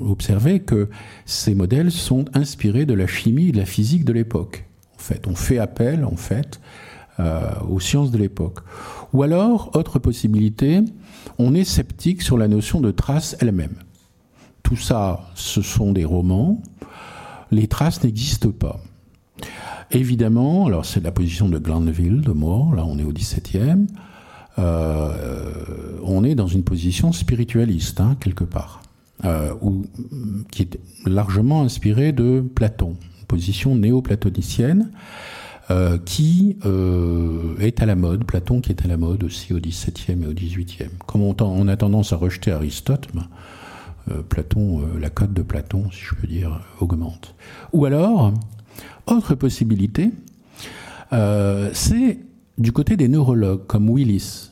observer 0.06 0.60
que 0.60 0.88
ces 1.24 1.54
modèles 1.54 1.90
sont 1.90 2.24
inspirés 2.34 2.86
de 2.86 2.94
la 2.94 3.06
chimie 3.06 3.48
et 3.48 3.52
de 3.52 3.58
la 3.58 3.66
physique 3.66 4.04
de 4.04 4.12
l'époque. 4.12 4.66
Fait 4.98 5.26
on 5.26 5.34
fait 5.34 5.58
appel 5.58 6.04
en 6.04 6.16
fait 6.16 6.60
euh, 7.20 7.42
aux 7.68 7.80
sciences 7.80 8.10
de 8.10 8.18
l'époque. 8.18 8.60
Ou 9.12 9.22
alors 9.22 9.70
autre 9.74 9.98
possibilité 9.98 10.82
on 11.38 11.54
est 11.54 11.64
sceptique 11.64 12.22
sur 12.22 12.38
la 12.38 12.48
notion 12.48 12.80
de 12.80 12.90
trace 12.90 13.36
elle-même 13.40 13.76
tout 14.64 14.76
ça 14.76 15.20
ce 15.36 15.62
sont 15.62 15.92
des 15.92 16.04
romans. 16.04 16.60
Les 17.52 17.68
traces 17.68 18.02
n'existent 18.02 18.50
pas. 18.50 18.80
Évidemment 19.92 20.66
alors 20.66 20.84
c'est 20.84 21.04
la 21.04 21.12
position 21.12 21.48
de 21.48 21.58
Glanville 21.58 22.22
de 22.22 22.32
mort 22.32 22.74
là 22.74 22.84
on 22.84 22.98
est 22.98 23.04
au 23.04 23.12
17e 23.12 23.60
euh, 23.60 23.76
on 24.56 26.24
est 26.24 26.34
dans 26.34 26.46
une 26.46 26.64
position 26.64 27.12
spiritualiste 27.12 28.00
hein, 28.00 28.16
quelque 28.20 28.44
part 28.44 28.82
euh, 29.24 29.54
ou 29.60 29.86
qui 30.50 30.62
est 30.62 30.78
largement 31.06 31.62
inspiré 31.62 32.12
de 32.12 32.40
Platon 32.54 32.96
position 33.28 33.74
néoplatonicienne 33.74 34.90
euh, 35.70 35.98
qui 36.04 36.58
euh, 36.66 37.56
est 37.58 37.82
à 37.82 37.86
la 37.86 37.96
mode, 37.96 38.24
Platon 38.24 38.60
qui 38.60 38.70
est 38.70 38.84
à 38.84 38.88
la 38.88 38.96
mode 38.96 39.24
aussi 39.24 39.54
au 39.54 39.58
XVIIe 39.58 40.22
et 40.22 40.26
au 40.26 40.34
XVIIIe. 40.34 40.90
Comme 41.06 41.22
on, 41.22 41.68
a 41.68 41.76
tendance 41.76 42.12
à 42.12 42.16
rejeter 42.16 42.52
Aristote, 42.52 43.08
euh, 44.10 44.22
Platon, 44.22 44.82
la 45.00 45.08
cote 45.08 45.32
de 45.32 45.42
Platon, 45.42 45.90
si 45.90 46.00
je 46.02 46.14
peux 46.14 46.26
dire, 46.26 46.60
augmente. 46.80 47.34
Ou 47.72 47.86
alors, 47.86 48.34
autre 49.06 49.34
possibilité, 49.34 50.10
c'est 51.10 52.18
du 52.58 52.72
côté 52.72 52.96
des 52.96 53.08
neurologues 53.08 53.66
comme 53.66 53.88
Willis. 53.90 54.50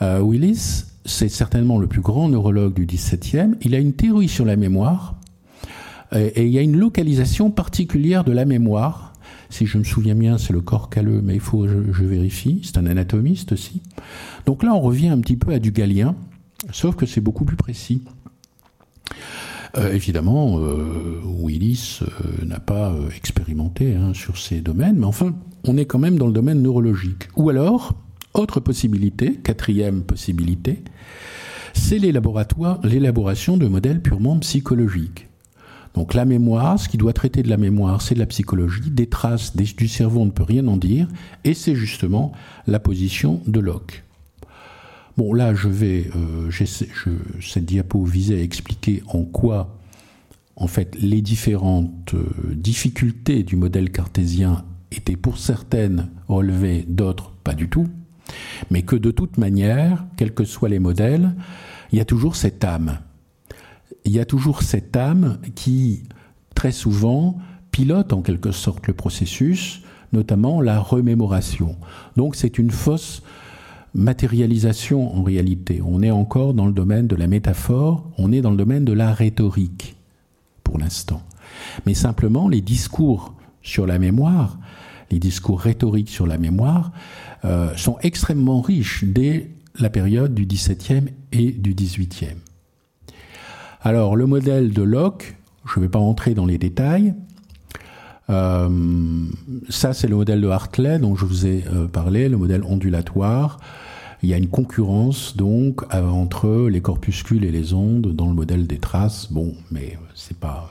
Willis, 0.00 0.84
c'est 1.04 1.28
certainement 1.28 1.78
le 1.78 1.86
plus 1.86 2.00
grand 2.00 2.28
neurologue 2.28 2.72
du 2.72 2.86
XVIIe. 2.86 3.56
Il 3.60 3.74
a 3.74 3.78
une 3.78 3.92
théorie 3.92 4.28
sur 4.28 4.46
la 4.46 4.56
mémoire 4.56 5.16
et 6.12 6.46
il 6.46 6.50
y 6.50 6.58
a 6.58 6.62
une 6.62 6.78
localisation 6.78 7.50
particulière 7.50 8.24
de 8.24 8.32
la 8.32 8.46
mémoire 8.46 9.10
si 9.50 9.66
je 9.66 9.78
me 9.78 9.84
souviens 9.84 10.14
bien, 10.14 10.38
c'est 10.38 10.52
le 10.52 10.60
corps 10.60 10.88
calleux, 10.88 11.20
mais 11.22 11.34
il 11.34 11.40
faut 11.40 11.62
que 11.62 11.92
je, 11.92 12.04
vérifie. 12.04 12.60
C'est 12.64 12.78
un 12.78 12.86
anatomiste 12.86 13.52
aussi. 13.52 13.82
Donc 14.46 14.62
là, 14.62 14.72
on 14.74 14.80
revient 14.80 15.08
un 15.08 15.20
petit 15.20 15.36
peu 15.36 15.52
à 15.52 15.58
du 15.58 15.72
galien, 15.72 16.14
sauf 16.72 16.94
que 16.94 17.04
c'est 17.04 17.20
beaucoup 17.20 17.44
plus 17.44 17.56
précis. 17.56 18.02
Euh, 19.76 19.92
évidemment, 19.92 20.58
euh, 20.58 21.20
Willis 21.24 22.00
euh, 22.02 22.44
n'a 22.44 22.60
pas 22.60 22.94
expérimenté 23.16 23.94
hein, 23.94 24.12
sur 24.14 24.38
ces 24.38 24.60
domaines, 24.60 24.96
mais 24.98 25.06
enfin, 25.06 25.34
on 25.64 25.76
est 25.76 25.84
quand 25.84 25.98
même 25.98 26.18
dans 26.18 26.26
le 26.26 26.32
domaine 26.32 26.62
neurologique. 26.62 27.28
Ou 27.36 27.50
alors, 27.50 27.92
autre 28.34 28.60
possibilité, 28.60 29.34
quatrième 29.34 30.02
possibilité, 30.02 30.82
c'est 31.72 31.98
l'élaboration 31.98 33.56
de 33.56 33.66
modèles 33.66 34.02
purement 34.02 34.38
psychologiques. 34.38 35.28
Donc 35.94 36.14
la 36.14 36.24
mémoire, 36.24 36.78
ce 36.78 36.88
qui 36.88 36.96
doit 36.96 37.12
traiter 37.12 37.42
de 37.42 37.48
la 37.48 37.56
mémoire, 37.56 38.00
c'est 38.00 38.14
de 38.14 38.20
la 38.20 38.26
psychologie, 38.26 38.90
des 38.90 39.08
traces 39.08 39.56
du 39.56 39.88
cerveau, 39.88 40.20
on 40.20 40.26
ne 40.26 40.30
peut 40.30 40.44
rien 40.44 40.66
en 40.68 40.76
dire, 40.76 41.08
et 41.44 41.54
c'est 41.54 41.74
justement 41.74 42.32
la 42.66 42.78
position 42.78 43.40
de 43.46 43.58
Locke. 43.58 44.04
Bon, 45.20 45.34
là, 45.34 45.54
je 45.54 45.68
vais, 45.68 46.10
euh, 46.16 46.50
cette 47.42 47.66
diapo 47.66 48.02
visait 48.04 48.38
à 48.38 48.42
expliquer 48.42 49.02
en 49.06 49.24
quoi, 49.24 49.76
en 50.56 50.66
fait, 50.66 50.96
les 50.98 51.20
différentes 51.20 52.14
euh, 52.14 52.24
difficultés 52.54 53.42
du 53.42 53.54
modèle 53.54 53.90
cartésien 53.90 54.64
étaient 54.90 55.16
pour 55.16 55.36
certaines 55.36 56.08
relevées, 56.26 56.86
d'autres 56.88 57.32
pas 57.44 57.52
du 57.52 57.68
tout, 57.68 57.86
mais 58.70 58.80
que 58.80 58.96
de 58.96 59.10
toute 59.10 59.36
manière, 59.36 60.06
quels 60.16 60.32
que 60.32 60.44
soient 60.44 60.70
les 60.70 60.78
modèles, 60.78 61.34
il 61.92 61.98
y 61.98 62.00
a 62.00 62.06
toujours 62.06 62.34
cette 62.34 62.64
âme 62.64 62.98
il 64.06 64.12
y 64.12 64.20
a 64.20 64.24
toujours 64.24 64.62
cette 64.62 64.96
âme 64.96 65.38
qui, 65.54 66.04
très 66.54 66.72
souvent, 66.72 67.36
pilote 67.72 68.14
en 68.14 68.22
quelque 68.22 68.52
sorte 68.52 68.86
le 68.86 68.94
processus, 68.94 69.82
notamment 70.14 70.62
la 70.62 70.80
remémoration. 70.80 71.76
Donc 72.16 72.36
c'est 72.36 72.56
une 72.56 72.70
fausse 72.70 73.22
matérialisation 73.94 75.16
en 75.16 75.22
réalité. 75.22 75.80
On 75.84 76.02
est 76.02 76.10
encore 76.10 76.54
dans 76.54 76.66
le 76.66 76.72
domaine 76.72 77.06
de 77.06 77.16
la 77.16 77.26
métaphore, 77.26 78.08
on 78.18 78.32
est 78.32 78.40
dans 78.40 78.50
le 78.50 78.56
domaine 78.56 78.84
de 78.84 78.92
la 78.92 79.12
rhétorique 79.12 79.96
pour 80.62 80.78
l'instant. 80.78 81.22
Mais 81.86 81.94
simplement, 81.94 82.48
les 82.48 82.60
discours 82.60 83.34
sur 83.62 83.86
la 83.86 83.98
mémoire, 83.98 84.58
les 85.10 85.18
discours 85.18 85.60
rhétoriques 85.60 86.08
sur 86.08 86.26
la 86.26 86.38
mémoire, 86.38 86.92
euh, 87.44 87.76
sont 87.76 87.98
extrêmement 88.02 88.60
riches 88.60 89.04
dès 89.04 89.50
la 89.78 89.90
période 89.90 90.34
du 90.34 90.46
XVIIe 90.46 91.08
et 91.32 91.52
du 91.52 91.74
XVIIIe. 91.74 92.36
Alors, 93.82 94.14
le 94.14 94.26
modèle 94.26 94.72
de 94.72 94.82
Locke, 94.82 95.36
je 95.66 95.80
ne 95.80 95.84
vais 95.84 95.90
pas 95.90 95.98
rentrer 95.98 96.34
dans 96.34 96.46
les 96.46 96.58
détails. 96.58 97.14
Euh, 98.30 98.68
ça, 99.68 99.92
c'est 99.92 100.08
le 100.08 100.16
modèle 100.16 100.40
de 100.40 100.48
Hartley 100.48 100.98
dont 100.98 101.16
je 101.16 101.24
vous 101.24 101.46
ai 101.46 101.64
euh, 101.72 101.86
parlé, 101.86 102.28
le 102.28 102.36
modèle 102.36 102.62
ondulatoire. 102.64 103.58
Il 104.22 104.28
y 104.28 104.34
a 104.34 104.36
une 104.36 104.48
concurrence 104.48 105.36
donc 105.36 105.82
entre 105.94 106.68
les 106.68 106.82
corpuscules 106.82 107.44
et 107.44 107.50
les 107.50 107.72
ondes 107.72 108.14
dans 108.14 108.28
le 108.28 108.34
modèle 108.34 108.66
des 108.66 108.78
traces. 108.78 109.32
Bon, 109.32 109.54
mais 109.70 109.98
c'est 110.14 110.36
pas. 110.36 110.70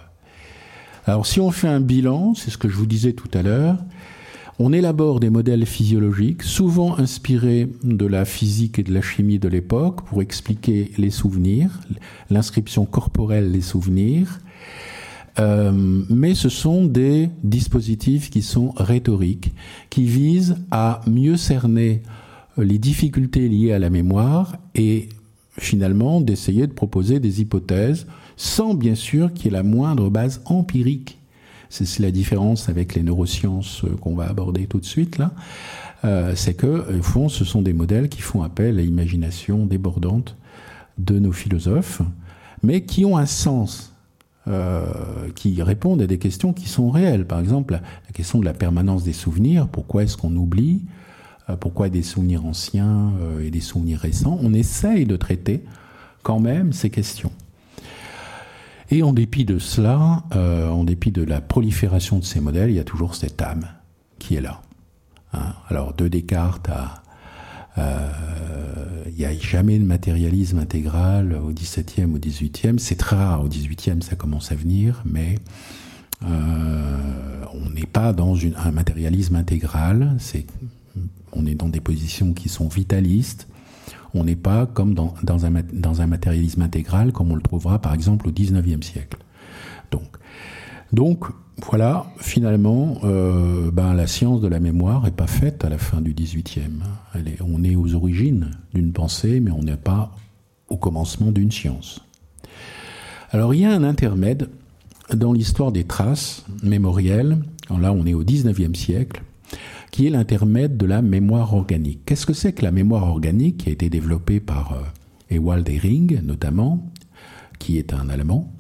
Alors, 1.08 1.26
si 1.26 1.40
on 1.40 1.50
fait 1.50 1.68
un 1.68 1.80
bilan, 1.80 2.36
c'est 2.36 2.52
ce 2.52 2.58
que 2.58 2.70
je 2.70 2.76
vous 2.76 2.86
disais 2.86 3.14
tout 3.14 3.30
à 3.34 3.42
l'heure, 3.42 3.78
on 4.60 4.72
élabore 4.72 5.20
des 5.20 5.30
modèles 5.30 5.66
physiologiques, 5.66 6.44
souvent 6.44 7.00
inspirés 7.00 7.70
de 7.84 8.06
la 8.06 8.26
physique 8.26 8.78
et 8.78 8.84
de 8.84 8.94
la 8.94 9.02
chimie 9.02 9.40
de 9.40 9.48
l'époque, 9.48 10.04
pour 10.06 10.22
expliquer 10.22 10.92
les 10.98 11.10
souvenirs, 11.10 11.80
l'inscription 12.30 12.86
corporelle 12.86 13.52
des 13.52 13.62
souvenirs. 13.62 14.40
Euh, 15.40 15.72
mais 16.10 16.36
ce 16.36 16.50
sont 16.50 16.86
des 16.86 17.30
dispositifs 17.44 18.30
qui 18.30 18.42
sont 18.42 18.72
rhétoriques, 18.76 19.52
qui 19.90 20.04
visent 20.04 20.58
à 20.72 21.02
mieux 21.08 21.38
cerner 21.38 22.02
les 22.58 22.78
difficultés 22.78 23.48
liées 23.48 23.72
à 23.72 23.80
la 23.80 23.90
mémoire 23.90 24.58
et 24.76 25.08
finalement 25.58 26.20
d'essayer 26.20 26.68
de 26.68 26.74
proposer 26.74 27.20
des 27.20 27.42
hypothèses 27.42 28.06
sans 28.36 28.74
bien 28.74 28.96
sûr 28.96 29.34
qu'il 29.34 29.46
y 29.46 29.48
ait 29.50 29.52
la 29.58 29.64
moindre 29.64 30.10
base 30.10 30.42
empirique 30.46 31.20
c'est 31.70 32.00
la 32.00 32.12
différence 32.12 32.68
avec 32.68 32.96
les 32.96 33.04
neurosciences 33.04 33.84
euh, 33.84 33.96
qu'on 34.02 34.16
va 34.16 34.28
aborder 34.28 34.66
tout 34.66 34.80
de 34.80 34.86
suite 34.86 35.18
là. 35.18 35.32
Euh, 36.06 36.34
c'est 36.36 36.54
que, 36.54 36.98
au 36.98 37.04
fond, 37.04 37.30
ce 37.30 37.44
sont 37.44 37.62
des 37.62 37.74
modèles 37.74 38.08
qui 38.10 38.22
font 38.22 38.42
appel 38.42 38.80
à 38.80 38.82
l'imagination 38.82 39.66
débordante 39.66 40.38
de 40.98 41.20
nos 41.20 41.34
philosophes, 41.34 42.02
mais 42.64 42.82
qui 42.82 43.04
ont 43.04 43.18
un 43.18 43.26
sens, 43.26 43.94
euh, 44.48 44.86
qui 45.36 45.62
répondent 45.62 46.02
à 46.02 46.08
des 46.08 46.18
questions 46.18 46.54
qui 46.54 46.68
sont 46.68 46.90
réelles. 46.90 47.26
Par 47.26 47.40
exemple, 47.40 47.74
la, 47.74 48.12
question 48.14 48.40
de 48.40 48.46
la 48.46 48.54
permanence 48.54 49.04
des 49.04 49.14
souvenirs, 49.14 49.68
pourquoi 49.68 50.04
est-ce 50.04 50.18
qu'on 50.18 50.36
oublie? 50.36 50.82
Pourquoi 51.60 51.90
des 51.90 52.04
souvenirs 52.04 52.46
anciens 52.46 53.12
et 53.42 53.50
des 53.50 53.60
souvenirs 53.60 53.98
récents, 53.98 54.38
on 54.44 54.54
essaye 54.54 55.08
de 55.08 55.16
traiter 55.16 55.64
quand 56.22 56.40
même 56.40 56.74
ces 56.74 56.92
questions. 56.92 57.32
Et 58.92 59.04
en 59.04 59.14
dépit 59.14 59.46
de 59.46 59.60
cela, 59.60 60.24
euh, 60.36 60.70
en 60.70 60.84
dépit 60.84 61.12
de 61.12 61.24
la 61.24 61.42
prolifération 61.42 62.18
de 62.18 62.24
ces 62.24 62.40
modèles, 62.40 62.72
il 62.72 62.76
y 62.76 62.80
a 62.80 62.84
toujours 62.84 63.16
cette 63.16 63.42
âme 63.42 63.68
qui 64.18 64.36
est 64.36 64.42
là. 64.42 64.62
Hein. 65.34 65.54
Alors 65.68 65.94
de 65.94 66.08
Descartes 66.08 66.70
à 66.70 66.74
euh, 66.84 67.09
il 67.78 69.16
n'y 69.18 69.26
a 69.26 69.34
jamais 69.34 69.80
de 69.80 69.84
matérialisme 69.84 70.60
intégral 70.60 71.34
au 71.34 71.52
XVIIe, 71.52 72.06
au 72.06 72.20
XVIIIe. 72.20 72.80
C'est 72.80 72.96
très 72.96 73.16
rare. 73.16 73.44
Au 73.44 73.48
XVIIIe, 73.48 74.02
ça 74.02 74.16
commence 74.16 74.52
à 74.52 74.56
venir, 74.56 75.04
mais 75.06 75.36
euh, 76.26 77.46
on 77.54 77.70
n'est 77.70 77.86
pas 77.86 78.14
dans 78.14 78.36
un 78.36 78.72
matérialisme 78.72 79.36
intégral. 79.36 80.18
On 81.34 81.46
est 81.46 81.56
dans 81.56 81.70
des 81.70 81.80
positions 81.80 82.34
qui 82.34 82.50
sont 82.50 82.68
vitalistes. 82.68 83.48
On 84.14 84.24
n'est 84.24 84.36
pas 84.36 84.66
comme 84.66 84.96
dans, 84.96 85.46
un, 85.46 86.08
matérialisme 86.08 86.62
intégral 86.62 87.12
comme 87.12 87.32
on 87.32 87.36
le 87.36 87.42
trouvera 87.42 87.80
par 87.80 87.94
exemple 87.94 88.28
au 88.28 88.32
XIXe 88.32 88.86
siècle. 88.86 89.20
Donc, 89.92 90.18
donc 90.92 91.26
voilà, 91.66 92.06
finalement, 92.18 92.98
euh, 93.04 93.72
ben, 93.72 93.94
la 93.94 94.08
science 94.08 94.42
de 94.42 94.48
la 94.48 94.60
mémoire 94.60 95.04
n'est 95.04 95.12
pas 95.12 95.28
faite 95.28 95.66
à 95.66 95.70
la 95.70 95.78
fin 95.78 96.02
du 96.02 96.14
XVIIIe. 96.14 96.82
on 97.42 97.64
est 97.64 97.76
aux 97.76 97.96
origines 97.96 98.52
d'une 98.74 98.92
pensée, 98.92 99.40
mais 99.40 99.52
on 99.52 99.64
n'est 99.64 99.78
pas 99.78 100.12
au 100.70 100.78
commencement 100.78 101.32
d'une 101.32 101.52
science. 101.52 102.02
Alors 103.32 103.54
il 103.54 103.62
y 103.62 103.66
a 103.66 103.72
un 103.72 103.84
intermède 103.84 104.50
dans 105.14 105.34
l'histoire 105.34 105.72
des 105.72 105.84
traces 105.84 106.46
mémorielles. 106.64 107.38
là, 107.70 107.94
on 107.94 108.06
est 108.06 108.14
au 108.14 108.24
XIXe 108.24 108.78
siècle 108.78 109.24
qui 109.92 110.08
est 110.08 110.12
l'intermède 110.12 110.78
de 110.78 110.86
la 110.86 111.02
mémoire 111.02 111.54
organique. 111.56 112.06
Qu'est-ce 112.06 112.26
que 112.26 112.34
c'est 112.34 112.54
que 112.54 112.64
la 112.64 112.72
mémoire 112.72 113.08
organique 113.08 113.58
qui 113.58 113.70
a 113.70 113.72
été 113.72 113.90
développée 113.90 114.40
par 114.40 114.74
euh, 114.74 115.36
Ewald 115.36 115.68
Hering 115.68 116.22
notamment, 116.24 116.92
qui 117.58 117.78
est 117.78 117.94
un 117.94 118.10
Allemand 118.10 118.52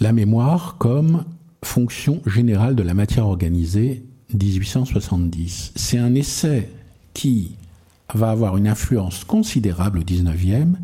La 0.00 0.12
mémoire 0.12 0.76
comme 0.78 1.24
fonction 1.64 2.22
générale 2.24 2.76
de 2.76 2.84
la 2.84 2.94
matière 2.94 3.26
organisée 3.26 4.04
1870. 4.32 5.72
C'est 5.74 5.98
un 5.98 6.14
essai 6.14 6.70
qui 7.14 7.56
va 8.14 8.30
avoir 8.30 8.56
une 8.56 8.68
influence 8.68 9.24
considérable 9.24 9.98
au 9.98 10.02
19e 10.02 10.74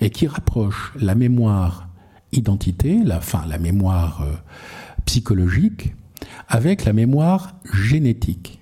et 0.00 0.10
qui 0.10 0.26
rapproche 0.26 0.92
la 0.98 1.14
mémoire 1.14 1.88
identité, 2.32 2.98
la, 3.04 3.18
enfin 3.18 3.44
la 3.48 3.58
mémoire 3.58 4.22
euh, 4.22 4.34
psychologique, 5.04 5.94
avec 6.48 6.84
la 6.84 6.92
mémoire 6.92 7.54
génétique. 7.72 8.60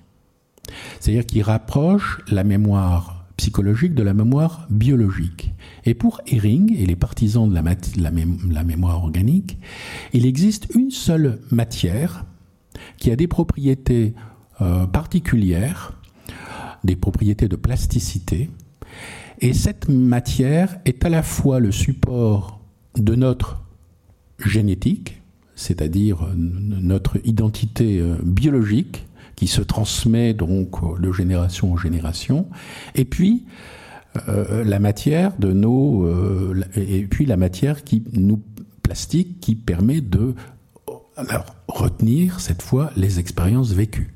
C'est-à-dire 0.99 1.25
qu'il 1.25 1.41
rapproche 1.41 2.21
la 2.29 2.43
mémoire 2.43 3.25
psychologique 3.37 3.95
de 3.95 4.03
la 4.03 4.13
mémoire 4.13 4.67
biologique. 4.69 5.54
Et 5.85 5.93
pour 5.93 6.21
Hering 6.25 6.75
et 6.75 6.85
les 6.85 6.95
partisans 6.95 7.47
de 7.47 7.53
la, 7.53 8.63
mémoire 8.63 9.03
organique, 9.03 9.57
il 10.13 10.25
existe 10.25 10.67
une 10.73 10.89
seule 10.89 11.39
matière 11.51 12.25
qui 12.97 13.11
a 13.11 13.15
des 13.15 13.27
propriétés 13.27 14.13
euh, 14.61 14.87
particulières, 14.87 15.93
des 16.83 16.95
propriétés 16.95 17.47
de 17.47 17.55
plasticité, 17.55 18.49
et 19.41 19.53
cette 19.53 19.89
matière 19.89 20.77
est 20.85 21.05
à 21.05 21.09
la 21.09 21.21
fois 21.21 21.59
le 21.59 21.71
support 21.71 22.61
de 22.97 23.15
notre 23.15 23.61
génétique, 24.39 25.21
c'est-à-dire 25.55 26.27
notre 26.35 27.17
identité 27.25 27.99
euh, 27.99 28.17
biologique, 28.23 29.05
qui 29.35 29.47
se 29.47 29.61
transmet 29.61 30.33
donc 30.33 30.99
de 30.99 31.11
génération 31.11 31.73
en 31.73 31.77
génération, 31.77 32.47
et 32.95 33.03
puis 33.03 33.43
euh, 34.29 34.63
la 34.63 34.79
matière 34.79 35.33
de 35.37 35.51
nos 35.51 36.05
et 36.75 37.03
puis 37.03 37.25
la 37.25 37.37
matière 37.37 37.83
qui 37.83 38.03
nous 38.13 38.41
plastique 38.81 39.39
qui 39.39 39.55
permet 39.55 40.01
de 40.01 40.35
retenir 41.67 42.39
cette 42.39 42.61
fois 42.61 42.91
les 42.95 43.19
expériences 43.19 43.71
vécues. 43.71 44.13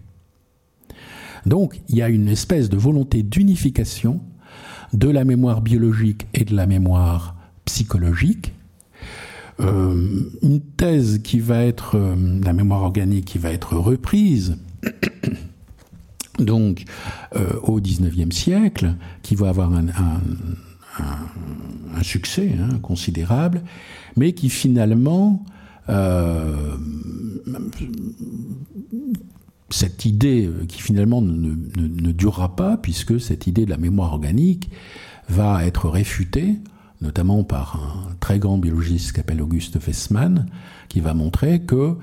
Donc 1.46 1.82
il 1.90 1.96
y 1.96 2.02
a 2.02 2.10
une 2.10 2.28
espèce 2.28 2.70
de 2.70 2.78
volonté 2.78 3.24
d'unification 3.24 4.22
de 4.94 5.10
la 5.10 5.24
mémoire 5.24 5.62
biologique 5.62 6.28
et 6.34 6.46
de 6.46 6.56
la 6.56 6.66
mémoire 6.66 7.36
psychologique. 7.66 8.54
Euh, 9.60 10.24
une 10.42 10.62
thèse 10.62 11.20
qui 11.22 11.40
va 11.40 11.64
être, 11.64 11.96
euh, 11.96 12.16
la 12.44 12.54
mémoire 12.54 12.84
organique 12.84 13.26
qui 13.26 13.38
va 13.38 13.52
être 13.52 13.76
reprise, 13.76 14.58
donc 16.42 16.86
euh, 17.36 17.54
au 17.64 17.80
XIXe 17.80 18.36
siècle, 18.36 18.96
qui 19.22 19.36
va 19.36 19.50
avoir 19.50 19.72
un, 19.74 19.92
succès 22.02 22.54
hein, 22.60 22.80
considérable, 22.80 23.62
mais 24.16 24.34
qui 24.34 24.50
finalement 24.50 25.46
cette 29.70 30.06
idée 30.06 30.46
euh, 30.46 30.66
qui 30.68 30.82
finalement 30.82 31.22
ne, 31.22 32.12
durera 32.12 32.56
pas, 32.56 32.78
puisque 32.78 33.20
cette 33.20 33.48
idée 33.48 33.66
de 33.66 33.70
la 33.70 33.78
mémoire 33.78 34.14
organique 34.14 34.70
va 35.30 35.66
être 35.66 35.90
réfutée, 35.90 36.56
notamment 37.02 37.44
par 37.44 37.76
un 37.78 38.16
très 38.20 38.40
grand 38.40 38.58
biologiste 38.58 39.12
qui 39.12 39.18
s'appelle 39.18 39.42
Auguste 39.42 39.80
Fessmann, 39.80 40.48
qui 40.90 41.00
va 41.00 41.14
montrer 41.14 41.62
que 41.62 41.96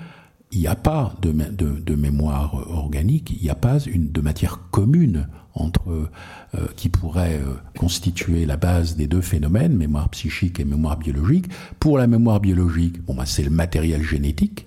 il 0.52 0.60
n'y 0.60 0.66
a 0.66 0.76
pas 0.76 1.14
de, 1.20 1.94
mémoire 1.94 2.54
organique, 2.70 3.32
il 3.36 3.42
n'y 3.42 3.50
a 3.50 3.54
pas 3.54 3.78
une, 3.80 4.12
de 4.12 4.20
matière 4.20 4.60
commune 4.70 5.28
entre 5.54 6.10
euh, 6.54 6.66
qui 6.76 6.88
pourrait 6.88 7.40
euh, 7.42 7.54
constituer 7.78 8.46
la 8.46 8.56
base 8.56 8.94
des 8.96 9.06
deux 9.06 9.22
phénomènes, 9.22 9.74
mémoire 9.74 10.08
psychique 10.10 10.60
et 10.60 10.64
mémoire 10.64 10.98
biologique. 10.98 11.46
Pour 11.80 11.98
la 11.98 12.06
mémoire 12.06 12.40
biologique, 12.40 13.02
bon, 13.04 13.14
bah, 13.14 13.24
c'est 13.26 13.42
le 13.42 13.50
matériel 13.50 14.02
génétique, 14.02 14.66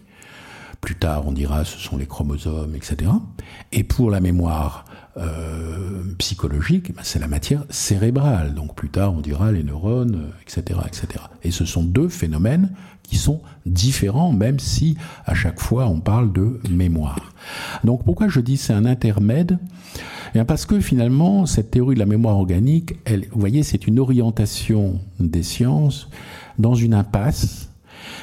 plus 0.82 0.96
tard, 0.96 1.28
on 1.28 1.32
dira 1.32 1.65
ce 1.65 1.78
sont 1.78 1.98
les 1.98 2.06
chromosomes, 2.06 2.76
etc. 2.76 3.12
Et 3.72 3.84
pour 3.84 4.10
la 4.10 4.22
mémoire 4.22 4.86
euh, 5.18 6.04
psychologique, 6.18 6.94
ben, 6.96 7.02
c'est 7.04 7.20
la 7.20 7.28
matière 7.28 7.65
cérébrale. 7.70 8.54
Donc 8.54 8.76
plus 8.76 8.89
tard, 8.89 9.13
on 9.13 9.20
dira 9.20 9.52
les 9.52 9.63
neurones, 9.63 10.32
etc., 10.42 10.80
etc. 10.88 11.26
Et 11.44 11.52
ce 11.52 11.65
sont 11.65 11.84
deux 11.84 12.08
phénomènes 12.08 12.72
qui 13.10 13.17
sont 13.17 13.41
différents, 13.65 14.32
même 14.32 14.60
si 14.60 14.95
à 15.26 15.34
chaque 15.34 15.60
fois 15.60 15.88
on 15.88 16.00
parle 16.00 16.32
de 16.32 16.60
mémoire. 16.69 17.34
Donc 17.84 18.04
pourquoi 18.04 18.28
je 18.28 18.39
dis 18.39 18.58
c'est 18.58 18.74
un 18.74 18.86
intermède? 18.86 19.58
Eh 20.36 20.43
Parce 20.43 20.67
que 20.67 20.80
finalement, 20.80 21.48
cette 21.48 21.72
théorie 21.72 21.95
de 21.95 22.00
la 22.00 22.06
mémoire 22.06 22.38
organique, 22.38 23.00
elle, 23.06 23.28
vous 23.32 23.39
voyez, 23.39 23.63
c'est 23.63 23.88
une 23.88 24.00
orientation 24.00 25.00
des 25.19 25.41
sciences 25.41 26.08
dans 26.60 26.76
une 26.76 26.93
impasse 26.93 27.69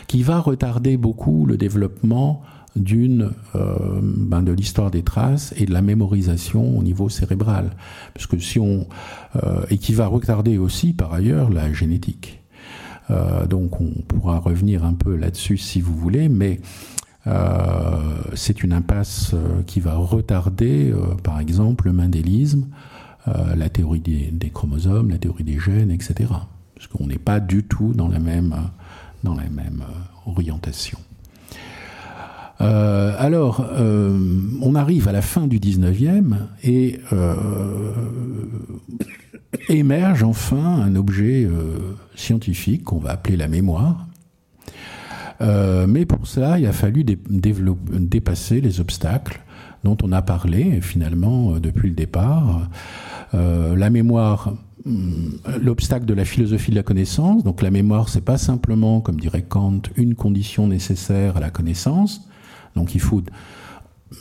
qui 0.06 0.22
va 0.22 0.38
retarder 0.38 0.96
beaucoup 0.96 1.46
le 1.46 1.56
développement 1.56 2.42
d'une 2.76 3.32
euh, 3.54 4.00
ben 4.02 4.42
de 4.42 4.52
l'histoire 4.52 4.90
des 4.90 5.02
traces 5.02 5.52
et 5.56 5.64
de 5.64 5.72
la 5.72 5.82
mémorisation 5.82 6.78
au 6.78 6.82
niveau 6.82 7.08
cérébral, 7.08 7.70
parce 8.14 8.28
si 8.38 8.60
on 8.60 8.86
euh, 9.42 9.62
et 9.70 9.78
qui 9.78 9.94
va 9.94 10.06
retarder 10.06 10.58
aussi 10.58 10.92
par 10.92 11.12
ailleurs 11.12 11.50
la 11.50 11.72
génétique. 11.72 12.35
Euh, 13.10 13.46
donc 13.46 13.80
on 13.80 13.90
pourra 14.08 14.38
revenir 14.38 14.84
un 14.84 14.94
peu 14.94 15.16
là-dessus 15.16 15.58
si 15.58 15.80
vous 15.80 15.94
voulez, 15.94 16.28
mais 16.28 16.60
euh, 17.26 17.32
c'est 18.34 18.62
une 18.62 18.72
impasse 18.72 19.32
euh, 19.34 19.62
qui 19.66 19.80
va 19.80 19.94
retarder, 19.94 20.94
par 21.22 21.40
exemple, 21.40 21.86
le 21.86 21.92
mandélisme, 21.92 22.66
la 23.56 23.68
théorie 23.68 23.98
des, 23.98 24.50
chromosomes, 24.50 25.10
la 25.10 25.18
théorie 25.18 25.42
des 25.42 25.58
gènes, 25.58 25.90
etc. 25.90 26.30
Parce 26.76 26.86
qu'on 26.86 27.08
n'est 27.08 27.18
pas 27.18 27.40
du 27.40 27.64
tout 27.64 27.92
dans 27.92 28.06
la 28.06 28.20
même 28.20 28.54
dans 29.24 29.34
la 29.34 29.48
même 29.50 29.82
orientation. 30.26 30.98
Alors, 32.60 33.66
on 34.62 34.74
arrive 34.76 35.08
à 35.08 35.12
la 35.12 35.22
fin 35.22 35.48
du 35.48 35.58
19e 35.58 36.36
et 36.62 37.00
émerge 39.68 40.22
enfin 40.22 40.82
un 40.82 40.94
objet 40.96 41.48
scientifique 42.14 42.84
qu'on 42.84 42.98
va 42.98 43.10
appeler 43.10 43.36
la 43.36 43.48
mémoire. 43.48 44.06
mais 45.40 46.06
pour 46.06 46.26
cela, 46.26 46.58
il 46.58 46.66
a 46.66 46.72
fallu 46.72 47.04
dépasser 47.04 48.60
les 48.60 48.80
obstacles 48.80 49.40
dont 49.84 49.96
on 50.02 50.12
a 50.12 50.22
parlé 50.22 50.80
finalement 50.80 51.58
depuis 51.58 51.88
le 51.88 51.94
départ. 51.94 52.68
la 53.32 53.90
mémoire 53.90 54.52
Hmm, 54.86 55.38
l'obstacle 55.60 56.06
de 56.06 56.14
la 56.14 56.24
philosophie 56.24 56.70
de 56.70 56.76
la 56.76 56.84
connaissance. 56.84 57.42
Donc 57.42 57.60
la 57.60 57.72
mémoire, 57.72 58.08
c'est 58.08 58.20
pas 58.20 58.38
simplement, 58.38 59.00
comme 59.00 59.18
dirait 59.18 59.42
Kant, 59.42 59.82
une 59.96 60.14
condition 60.14 60.68
nécessaire 60.68 61.36
à 61.36 61.40
la 61.40 61.50
connaissance. 61.50 62.28
Donc 62.76 62.94
il 62.94 63.00
faut, 63.00 63.20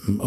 hmm, 0.07 0.17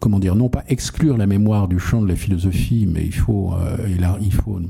comment 0.00 0.18
dire, 0.18 0.34
non 0.34 0.48
pas 0.48 0.64
exclure 0.68 1.16
la 1.16 1.26
mémoire 1.26 1.68
du 1.68 1.78
champ 1.78 2.02
de 2.02 2.08
la 2.08 2.16
philosophie, 2.16 2.86
mais 2.88 3.04
il 3.04 3.14
faut, 3.14 3.52
euh, 3.54 4.16
il 4.20 4.32
faut, 4.32 4.60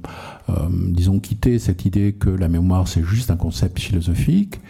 euh, 0.48 0.52
disons, 0.70 1.18
quitter 1.18 1.58
cette 1.58 1.84
idée 1.84 2.12
que 2.12 2.30
la 2.30 2.48
mémoire 2.48 2.88
c'est 2.88 3.02
juste 3.02 3.30
un 3.30 3.36
concept 3.36 3.78
philosophique. 3.78 4.60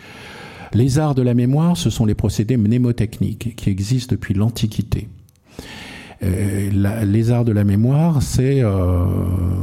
Les 0.72 0.98
arts 0.98 1.14
de 1.14 1.22
la 1.22 1.34
mémoire, 1.34 1.76
ce 1.76 1.90
sont 1.90 2.04
les 2.04 2.14
procédés 2.14 2.56
mnémotechniques 2.56 3.56
qui 3.56 3.70
existent 3.70 4.14
depuis 4.14 4.34
l'Antiquité. 4.34 5.08
Euh, 6.22 7.04
les 7.04 7.30
arts 7.30 7.44
de 7.44 7.52
la 7.52 7.64
mémoire, 7.64 8.22
c'est 8.22 8.62
euh, 8.62 9.04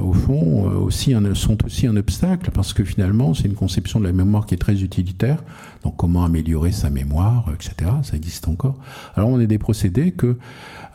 au 0.03 0.13
fond 0.13 0.69
euh, 0.69 0.75
aussi 0.75 1.13
un, 1.13 1.34
sont 1.34 1.58
aussi 1.65 1.88
un 1.88 1.95
obstacle 1.95 2.51
parce 2.51 2.73
que 2.73 2.84
finalement 2.84 3.34
c'est 3.34 3.45
une 3.45 3.56
conception 3.56 3.99
de 3.99 4.06
la 4.06 4.13
mémoire 4.13 4.45
qui 4.45 4.53
est 4.53 4.60
très 4.60 4.84
utilitaire. 4.84 5.43
Donc 5.84 5.97
comment 5.97 6.23
améliorer 6.23 6.71
sa 6.71 6.91
mémoire, 6.91 7.45
etc. 7.56 7.91
Ça 8.03 8.15
existe 8.15 8.47
encore. 8.47 8.75
Alors 9.15 9.29
on 9.29 9.39
a 9.39 9.45
des 9.45 9.58
procédés 9.58 10.12
que 10.12 10.38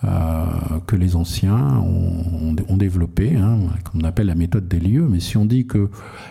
que 0.02 0.96
les 0.96 1.16
anciens 1.16 1.78
ont, 1.78 2.76
développé, 2.76 3.34
hein, 3.34 3.58
qu'on 3.90 4.00
appelle 4.00 4.28
la 4.28 4.37
méthode 4.37 4.68
des 4.68 4.78
lieux. 4.78 5.06
Mais 5.08 5.18
si 5.18 5.37
on 5.37 5.44
dit 5.44 5.66
qu'il 5.66 5.88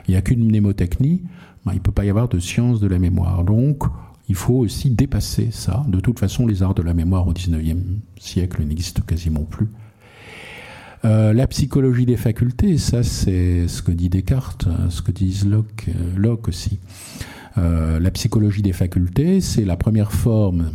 n'y 0.07 0.15
a 0.15 0.21
qu'une 0.21 0.45
mnémotechnie, 0.45 1.23
ben, 1.65 1.73
il 1.73 1.81
peut 1.81 1.91
pas 1.91 2.05
y 2.05 2.09
avoir 2.09 2.29
de 2.29 2.39
science 2.39 2.79
de 2.79 2.87
la 2.87 2.97
mémoire. 2.97 3.43
Donc 3.43 3.83
il 4.29 4.35
faut 4.35 4.55
aussi 4.55 4.89
dépasser 4.89 5.49
ça. 5.51 5.85
De 5.87 5.99
toute 5.99 6.19
façon, 6.19 6.45
les 6.45 6.63
arts 6.63 6.75
de 6.75 6.81
la 6.81 6.93
mémoire 6.93 7.27
au 7.27 7.33
XIXe 7.33 7.77
siècle 8.17 8.63
n'existent 8.63 9.03
quasiment 9.05 9.43
plus. 9.43 9.67
Euh, 11.05 11.31
la 11.31 11.47
psychologie 11.47 12.05
des 12.05 12.17
facultés, 12.17 12.77
ça 12.77 13.03
c'est 13.03 13.67
ce 13.67 13.81
que 13.81 13.91
dit 13.91 14.09
Descartes, 14.09 14.67
hein, 14.67 14.89
ce 14.89 15.01
que 15.01 15.11
disent 15.11 15.45
Locke, 15.45 15.89
euh, 15.89 16.35
aussi. 16.47 16.79
Euh, 17.57 17.99
la 17.99 18.11
psychologie 18.11 18.61
des 18.61 18.73
facultés, 18.73 19.39
c'est 19.39 19.63
la 19.63 19.77
première 19.77 20.11
forme 20.11 20.71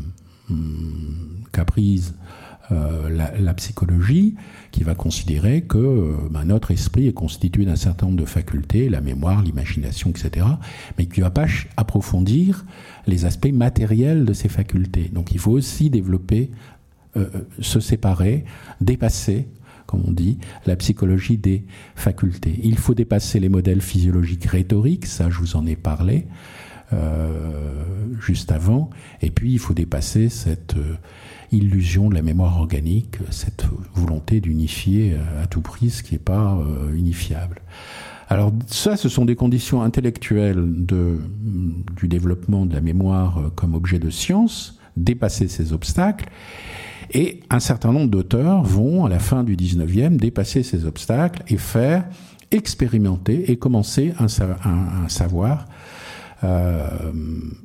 hum, 0.50 1.42
qu'a 1.52 1.64
prise 1.64 2.14
la, 2.70 3.32
la, 3.38 3.54
psychologie 3.54 4.34
qui 4.70 4.82
va 4.82 4.94
considérer 4.94 5.62
que 5.62 6.16
ben, 6.30 6.44
notre 6.44 6.70
esprit 6.70 7.06
est 7.06 7.12
constitué 7.12 7.64
d'un 7.64 7.76
certain 7.76 8.06
nombre 8.06 8.18
de 8.18 8.24
facultés, 8.24 8.88
la 8.88 9.00
mémoire, 9.00 9.42
l'imagination, 9.42 10.10
etc., 10.10 10.46
mais 10.96 11.06
qui 11.06 11.20
ne 11.20 11.24
va 11.24 11.30
pas 11.30 11.46
approfondir 11.76 12.64
les 13.06 13.24
aspects 13.24 13.52
matériels 13.52 14.24
de 14.24 14.32
ces 14.32 14.48
facultés. 14.48 15.10
Donc 15.12 15.32
il 15.32 15.38
faut 15.38 15.52
aussi 15.52 15.90
développer, 15.90 16.50
euh, 17.16 17.28
euh, 17.34 17.40
se 17.60 17.80
séparer, 17.80 18.44
dépasser, 18.80 19.48
comme 19.86 20.02
on 20.06 20.12
dit, 20.12 20.38
la 20.66 20.76
psychologie 20.76 21.36
des 21.36 21.64
facultés. 21.94 22.58
Il 22.62 22.78
faut 22.78 22.94
dépasser 22.94 23.40
les 23.40 23.48
modèles 23.48 23.82
physiologiques 23.82 24.46
rhétoriques, 24.46 25.06
ça 25.06 25.28
je 25.28 25.38
vous 25.38 25.56
en 25.56 25.66
ai 25.66 25.76
parlé 25.76 26.26
euh, 26.92 27.84
juste 28.20 28.52
avant, 28.52 28.90
et 29.20 29.30
puis 29.30 29.52
il 29.52 29.58
faut 29.58 29.74
dépasser 29.74 30.28
cette 30.28 30.76
illusion 31.52 32.08
de 32.08 32.14
la 32.14 32.22
mémoire 32.22 32.58
organique, 32.58 33.18
cette 33.30 33.66
volonté 33.94 34.40
d'unifier 34.40 35.16
à 35.42 35.46
tout 35.46 35.60
prix 35.60 35.90
ce 35.90 36.02
qui 36.02 36.14
n'est 36.14 36.18
pas 36.18 36.58
unifiable. 36.92 37.62
Alors 38.32 38.50
ça, 38.66 38.96
ce 38.96 39.10
sont 39.10 39.26
des 39.26 39.36
conditions 39.36 39.82
intellectuelles 39.82 40.64
de, 40.86 41.18
du 41.96 42.08
développement 42.08 42.64
de 42.64 42.72
la 42.72 42.80
mémoire 42.80 43.36
euh, 43.36 43.50
comme 43.54 43.74
objet 43.74 43.98
de 43.98 44.08
science, 44.08 44.78
dépasser 44.96 45.48
ces 45.48 45.74
obstacles. 45.74 46.30
Et 47.12 47.40
un 47.50 47.60
certain 47.60 47.92
nombre 47.92 48.10
d'auteurs 48.10 48.62
vont, 48.62 49.04
à 49.04 49.10
la 49.10 49.18
fin 49.18 49.44
du 49.44 49.54
19e, 49.54 50.16
dépasser 50.16 50.62
ces 50.62 50.86
obstacles 50.86 51.42
et 51.48 51.58
faire 51.58 52.06
expérimenter 52.50 53.50
et 53.50 53.58
commencer 53.58 54.14
un, 54.18 54.28
savoir, 55.08 55.58
euh, 55.60 55.72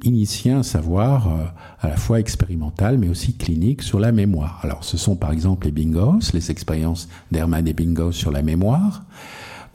initier 0.03 0.51
un 0.51 0.63
savoir 0.63 1.27
euh, 1.27 1.45
à 1.81 1.89
la 1.89 1.97
fois 1.97 2.19
expérimental 2.19 2.97
mais 2.97 3.09
aussi 3.09 3.33
clinique 3.35 3.81
sur 3.81 3.99
la 3.99 4.11
mémoire. 4.11 4.59
Alors 4.63 4.83
ce 4.83 4.97
sont 4.97 5.15
par 5.15 5.31
exemple 5.31 5.65
les 5.65 5.71
Bingos, 5.71 6.31
les 6.33 6.51
expériences 6.51 7.09
d'Hermann 7.31 7.67
et 7.67 7.73
Bingos 7.73 8.11
sur 8.11 8.31
la 8.31 8.41
mémoire 8.41 9.03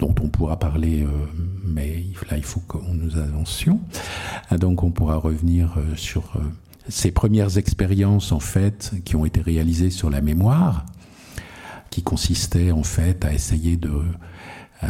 dont 0.03 0.15
on 0.21 0.29
pourra 0.29 0.59
parler, 0.59 1.03
euh, 1.03 1.09
mais 1.65 2.05
là 2.31 2.37
il 2.37 2.43
faut 2.43 2.61
que 2.61 2.77
nous 2.93 3.19
avancions. 3.19 3.81
Ah, 4.51 4.59
donc 4.59 4.83
on 4.83 4.91
pourra 4.91 5.17
revenir 5.17 5.75
euh, 5.77 5.95
sur 5.95 6.25
euh, 6.37 6.41
ces 6.89 7.13
premières 7.13 7.57
expériences 7.57 8.33
en 8.33 8.41
fait 8.41 8.93
qui 9.05 9.15
ont 9.15 9.25
été 9.25 9.41
réalisées 9.41 9.91
sur 9.91 10.11
la 10.11 10.21
mémoire, 10.21 10.87
qui 11.91 12.03
consistaient 12.03 12.73
en 12.73 12.83
fait 12.83 13.25
à 13.25 13.33
essayer 13.33 13.77
de 13.77 13.93
euh, 14.85 14.89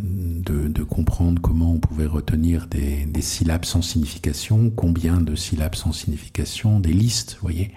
de, 0.00 0.82
comprendre 0.82 1.40
comment 1.40 1.72
on 1.72 1.78
pouvait 1.78 2.06
retenir 2.06 2.66
des, 2.66 3.06
syllabes 3.20 3.64
sans 3.64 3.82
signification, 3.82 4.70
combien 4.70 5.20
de 5.20 5.34
syllabes 5.34 5.74
sans 5.74 5.92
signification, 5.92 6.78
des 6.78 6.92
listes, 6.92 7.34
vous 7.34 7.48
voyez, 7.48 7.72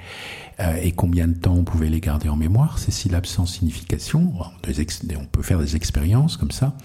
euh, 0.60 0.76
et 0.82 0.91
combien 0.91 1.28
de 1.28 1.34
temps 1.34 1.56
on 1.56 1.64
pouvait 1.64 1.89
les 1.89 2.02
garder 2.02 2.28
en 2.30 2.36
mémoire, 2.36 2.78
ces 2.80 2.91
syllabes 2.91 3.26
sans 3.26 3.45
signification. 3.45 4.34
on 4.38 5.26
peut 5.32 5.41
faire 5.41 5.60
des 5.60 5.76
expériences 5.76 6.38
comme 6.38 6.52
ça 6.52 6.76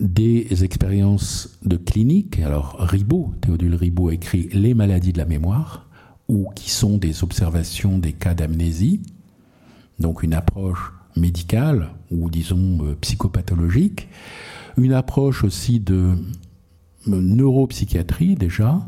des 0.00 0.64
expériences 0.64 1.58
de 1.62 1.76
clinique. 1.76 2.40
Alors 2.40 2.76
Ribot, 2.80 3.34
Théodule 3.40 3.76
Ribot 3.76 4.10
écrit 4.10 4.48
Les 4.52 4.74
maladies 4.74 5.12
de 5.12 5.18
la 5.18 5.24
mémoire, 5.24 5.86
ou 6.28 6.50
qui 6.54 6.70
sont 6.70 6.98
des 6.98 7.22
observations 7.22 7.98
des 7.98 8.12
cas 8.12 8.34
d'amnésie, 8.34 9.02
donc 9.98 10.22
une 10.22 10.34
approche 10.34 10.91
médicale 11.16 11.90
ou 12.10 12.30
disons 12.30 12.78
euh, 12.82 12.94
psychopathologique, 13.00 14.08
une 14.76 14.92
approche 14.92 15.44
aussi 15.44 15.80
de 15.80 15.94
euh, 15.94 16.14
neuropsychiatrie 17.06 18.34
déjà. 18.34 18.80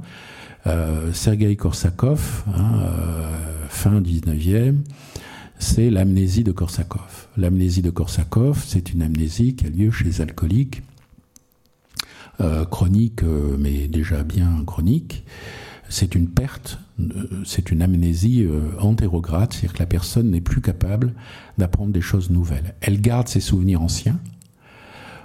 Euh, 0.67 1.13
Sergei 1.13 1.57
Korsakov, 1.57 2.45
hein, 2.47 2.89
fin 3.69 4.01
19e, 4.01 4.77
c'est 5.59 5.91
l'amnésie 5.91 6.43
de 6.43 6.53
Korsakov. 6.53 7.29
L'amnésie 7.37 7.83
de 7.83 7.91
Korsakov, 7.91 8.65
c'est 8.67 8.93
une 8.93 9.03
amnésie 9.03 9.57
qui 9.57 9.67
a 9.67 9.69
lieu 9.69 9.91
chez 9.91 10.05
les 10.05 10.21
alcooliques 10.21 10.83
chronique, 12.69 13.23
mais 13.61 13.87
déjà 13.87 14.25
bien 14.25 14.65
chronique, 14.67 15.25
c'est 15.95 16.15
une 16.15 16.29
perte, 16.29 16.79
euh, 17.01 17.43
c'est 17.45 17.71
une 17.71 17.83
amnésie 17.83 18.47
antérograde, 18.81 19.53
c'est-à-dire 19.53 19.73
que 19.75 19.79
la 19.79 19.87
personne 19.87 20.31
n'est 20.31 20.41
plus 20.41 20.61
capable 20.61 21.15
d'apprendre 21.59 21.93
des 21.93 22.01
choses 22.01 22.31
nouvelles. 22.31 22.75
Elle 22.81 23.01
garde 23.01 23.29
ses 23.29 23.41
souvenirs 23.41 23.83
anciens 23.83 24.19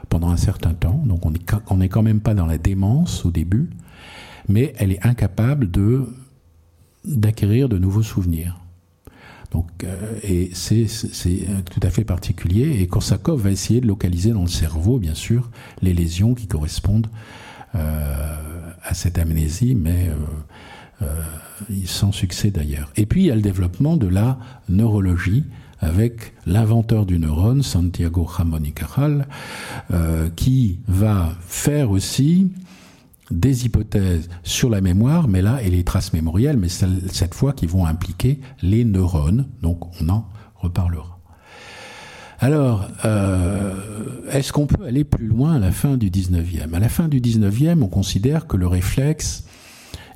pendant 0.09 0.29
un 0.29 0.37
certain 0.37 0.73
temps, 0.73 1.01
donc 1.05 1.25
on 1.25 1.77
n'est 1.77 1.89
quand 1.89 2.03
même 2.03 2.21
pas 2.21 2.33
dans 2.33 2.45
la 2.45 2.57
démence 2.57 3.25
au 3.25 3.31
début, 3.31 3.69
mais 4.47 4.73
elle 4.77 4.91
est 4.91 5.05
incapable 5.05 5.69
d'acquérir 7.05 7.69
de 7.69 7.77
nouveaux 7.77 8.03
souvenirs. 8.03 8.59
Euh, 9.83 10.19
et 10.23 10.51
c'est 10.53 10.87
tout 11.69 11.79
à 11.81 11.89
fait 11.89 12.03
particulier. 12.03 12.81
Et 12.81 12.87
Korsakov 12.87 13.41
va 13.41 13.51
essayer 13.51 13.81
de 13.81 13.87
localiser 13.87 14.31
dans 14.31 14.41
le 14.41 14.47
cerveau, 14.47 14.99
bien 14.99 15.15
sûr, 15.15 15.49
les 15.81 15.93
lésions 15.93 16.35
qui 16.35 16.47
correspondent 16.47 17.07
euh, 17.75 18.35
à 18.83 18.93
cette 18.93 19.17
amnésie, 19.17 19.75
mais 19.75 20.09
euh, 20.09 20.15
sans 21.85 22.11
succès 22.11 22.51
d'ailleurs. 22.51 22.91
Et 22.95 23.05
puis 23.05 23.23
il 23.23 23.25
y 23.27 23.31
a 23.31 23.35
le 23.35 23.41
développement 23.41 23.97
de 23.97 24.07
la 24.07 24.39
neurologie 24.69 25.45
avec 25.79 26.33
l'inventeur 26.45 27.05
du 27.05 27.19
neurone, 27.19 27.63
Santiago 27.63 28.23
Ramón 28.23 28.65
y 28.65 28.73
Cajal, 28.73 29.27
qui 30.35 30.79
va 30.87 31.33
faire 31.47 31.91
aussi 31.91 32.51
des 33.31 33.65
hypothèses 33.65 34.29
sur 34.43 34.69
la 34.69 34.81
mémoire, 34.81 35.27
mais 35.27 35.41
là, 35.41 35.61
et 35.61 35.69
les 35.69 35.83
traces 35.83 36.13
mémorielles, 36.13 36.57
mais 36.57 36.69
cette 36.69 37.33
fois 37.33 37.53
qui 37.53 37.67
vont 37.67 37.85
impliquer 37.85 38.39
les 38.61 38.85
neurones. 38.85 39.47
Donc, 39.61 39.79
on 40.01 40.09
en 40.09 40.27
reparlera. 40.55 41.19
Alors, 42.39 42.87
euh, 43.03 43.75
est-ce 44.31 44.53
qu'on 44.53 44.65
peut 44.65 44.85
aller 44.85 45.03
plus 45.03 45.27
loin 45.27 45.55
à 45.55 45.59
la 45.59 45.71
fin 45.71 45.97
du 45.97 46.09
19e 46.09 46.73
À 46.73 46.79
la 46.79 46.89
fin 46.89 47.07
du 47.09 47.19
19e, 47.19 47.83
on 47.83 47.87
considère 47.87 48.47
que 48.47 48.55
le 48.55 48.65
réflexe 48.65 49.43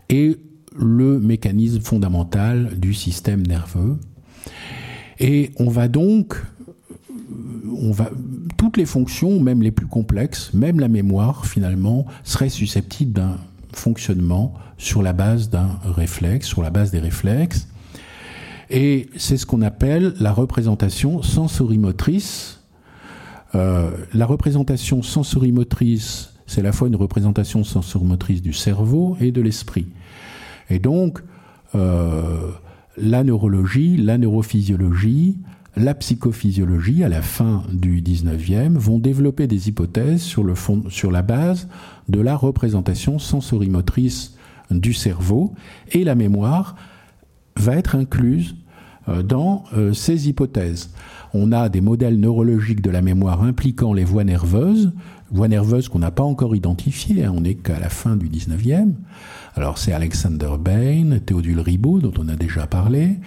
est 0.09 0.39
le 0.77 1.19
mécanisme 1.19 1.81
fondamental 1.81 2.79
du 2.79 2.93
système 2.93 3.45
nerveux. 3.45 3.97
Et 5.19 5.51
on 5.57 5.69
va 5.69 5.87
donc 5.87 6.41
on 7.81 7.91
va, 7.91 8.09
toutes 8.57 8.77
les 8.77 8.85
fonctions, 8.85 9.39
même 9.39 9.61
les 9.61 9.71
plus 9.71 9.87
complexes, 9.87 10.53
même 10.53 10.79
la 10.79 10.87
mémoire 10.87 11.45
finalement, 11.45 12.05
seraient 12.23 12.49
susceptibles 12.49 13.13
d'un 13.13 13.37
fonctionnement 13.73 14.53
sur 14.77 15.01
la 15.01 15.13
base 15.13 15.49
d'un 15.49 15.79
réflexe, 15.83 16.47
sur 16.47 16.61
la 16.61 16.69
base 16.69 16.91
des 16.91 16.99
réflexes. 16.99 17.67
Et 18.69 19.09
c'est 19.17 19.37
ce 19.37 19.45
qu'on 19.45 19.61
appelle 19.61 20.13
la 20.19 20.31
représentation 20.31 21.21
sensorimotrice. 21.21 22.61
Euh, 23.55 23.91
la 24.13 24.25
représentation 24.25 25.01
sensorimotrice, 25.03 26.33
c'est 26.47 26.61
à 26.61 26.63
la 26.63 26.71
fois 26.71 26.87
une 26.87 26.95
représentation 26.95 27.63
sensorimotrice 27.63 28.41
du 28.41 28.53
cerveau 28.53 29.15
et 29.19 29.31
de 29.31 29.41
l'esprit. 29.41 29.87
Et 30.69 30.79
donc, 30.79 31.19
euh, 31.75 32.51
la 32.97 33.23
neurologie, 33.23 33.97
la 33.97 34.17
neurophysiologie, 34.17 35.37
la 35.75 35.95
psychophysiologie, 35.95 37.03
à 37.03 37.09
la 37.09 37.21
fin 37.21 37.63
du 37.71 38.01
19e, 38.01 38.75
vont 38.77 38.99
développer 38.99 39.47
des 39.47 39.69
hypothèses 39.69 40.21
sur, 40.21 40.43
le 40.43 40.53
sur 40.89 41.11
la 41.11 41.23
base 41.23 41.67
de 42.09 42.19
la 42.19 42.35
représentation 42.35 43.17
sensorimotrice 43.17 44.37
du 44.69 44.93
cerveau, 44.93 45.53
et 45.91 46.03
la 46.03 46.15
mémoire 46.15 46.75
va 47.57 47.75
être 47.75 47.95
incluse 47.95 48.55
dans 49.07 49.63
euh, 49.73 49.93
ces 49.93 50.29
hypothèses. 50.29 50.91
On 51.33 51.51
a 51.51 51.67
des 51.69 51.81
modèles 51.81 52.19
neurologiques 52.19 52.81
de 52.81 52.91
la 52.91 53.01
mémoire 53.01 53.41
impliquant 53.41 53.93
les 53.93 54.03
voies 54.03 54.23
nerveuses, 54.23 54.93
voies 55.31 55.47
nerveuses 55.47 55.89
qu'on 55.89 55.99
n'a 55.99 56.11
pas 56.11 56.23
encore 56.23 56.55
identifiées, 56.55 57.25
hein, 57.25 57.33
on 57.35 57.41
n'est 57.41 57.55
qu'à 57.55 57.79
la 57.79 57.89
fin 57.89 58.15
du 58.15 58.29
19e. 58.29 58.93
Alors 59.55 59.77
c'est 59.77 59.93
Alexander 59.93 60.51
Bain, 60.59 61.17
Théodule 61.25 61.59
Ribot, 61.59 61.99
dont 61.99 62.13
on 62.17 62.29
a 62.29 62.35
déjà 62.35 62.67
parlé, 62.67 63.19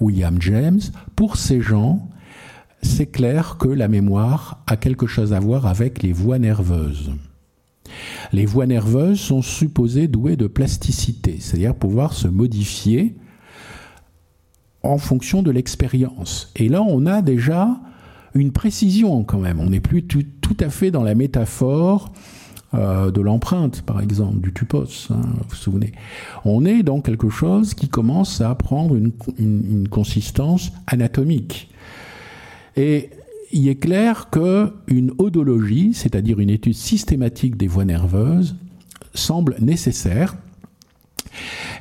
William 0.00 0.40
James, 0.40 0.80
pour 1.16 1.36
ces 1.36 1.60
gens, 1.60 2.08
c'est 2.82 3.06
clair 3.06 3.56
que 3.58 3.68
la 3.68 3.88
mémoire 3.88 4.62
a 4.66 4.76
quelque 4.76 5.06
chose 5.06 5.34
à 5.34 5.40
voir 5.40 5.66
avec 5.66 6.02
les 6.02 6.12
voies 6.12 6.38
nerveuses. 6.38 7.12
Les 8.32 8.46
voies 8.46 8.66
nerveuses 8.66 9.20
sont 9.20 9.42
supposées 9.42 10.08
douées 10.08 10.36
de 10.36 10.46
plasticité, 10.46 11.38
c'est-à-dire 11.40 11.74
pouvoir 11.74 12.14
se 12.14 12.28
modifier 12.28 13.16
en 14.82 14.98
fonction 14.98 15.42
de 15.42 15.50
l'expérience. 15.50 16.50
Et 16.56 16.68
là, 16.68 16.82
on 16.82 17.06
a 17.06 17.22
déjà 17.22 17.80
une 18.34 18.52
précision 18.52 19.24
quand 19.24 19.38
même. 19.38 19.60
On 19.60 19.70
n'est 19.70 19.80
plus 19.80 20.04
tout, 20.04 20.24
à 20.60 20.68
fait 20.68 20.90
dans 20.90 21.02
la 21.02 21.14
métaphore 21.14 22.12
euh, 22.74 23.10
de 23.10 23.20
l'empreinte, 23.20 23.82
par 23.82 24.00
exemple, 24.00 24.40
du 24.40 24.52
tupos, 24.52 25.08
hein, 25.10 25.20
vous 25.20 25.44
vous 25.48 25.54
souvenez. 25.56 25.92
On 26.44 26.64
est 26.64 26.82
dans 26.82 27.00
quelque 27.00 27.28
chose 27.28 27.74
qui 27.74 27.88
commence 27.88 28.40
à 28.40 28.54
prendre 28.54 28.96
une, 28.96 29.88
consistance 29.88 30.72
anatomique. 30.86 31.70
Et 32.76 33.10
il 33.52 33.68
est 33.68 33.76
clair 33.76 34.28
qu'une 34.30 35.12
odologie, 35.18 35.92
c'est-à-dire 35.94 36.38
une 36.38 36.50
étude 36.50 36.74
systématique 36.74 37.56
des 37.56 37.66
voies 37.66 37.84
nerveuses, 37.84 38.56
semble 39.14 39.56
nécessaire. 39.60 40.36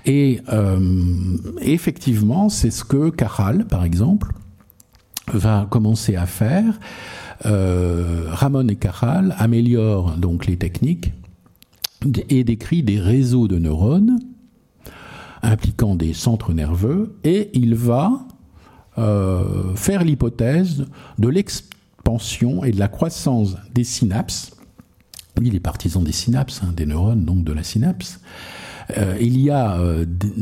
Et 0.05 0.41
euh, 0.51 1.37
effectivement, 1.61 2.49
c'est 2.49 2.71
ce 2.71 2.83
que 2.83 3.09
Caral, 3.09 3.65
par 3.65 3.83
exemple, 3.83 4.31
va 5.33 5.67
commencer 5.69 6.15
à 6.15 6.25
faire 6.25 6.79
euh, 7.45 8.25
Ramon 8.29 8.67
et 8.67 8.75
Caral 8.75 9.35
améliorent 9.37 10.17
donc 10.17 10.45
les 10.45 10.57
techniques 10.57 11.13
et 12.29 12.43
décrit 12.43 12.83
des 12.83 12.99
réseaux 12.99 13.47
de 13.47 13.57
neurones 13.57 14.19
impliquant 15.41 15.95
des 15.95 16.13
centres 16.13 16.53
nerveux 16.53 17.17
et 17.23 17.49
il 17.53 17.75
va 17.75 18.27
euh, 18.97 19.75
faire 19.75 20.03
l'hypothèse 20.03 20.85
de 21.17 21.27
l'expansion 21.29 22.63
et 22.63 22.71
de 22.71 22.79
la 22.79 22.87
croissance 22.87 23.55
des 23.73 23.83
synapses. 23.83 24.51
Il 25.41 25.55
est 25.55 25.61
partisan 25.61 26.01
des 26.01 26.11
synapses, 26.11 26.61
hein, 26.63 26.73
des 26.75 26.85
neurones, 26.85 27.23
donc 27.23 27.45
de 27.45 27.53
la 27.53 27.63
synapse. 27.63 28.19
Euh, 28.97 29.17
il 29.19 29.39
y 29.39 29.49
a 29.51 29.79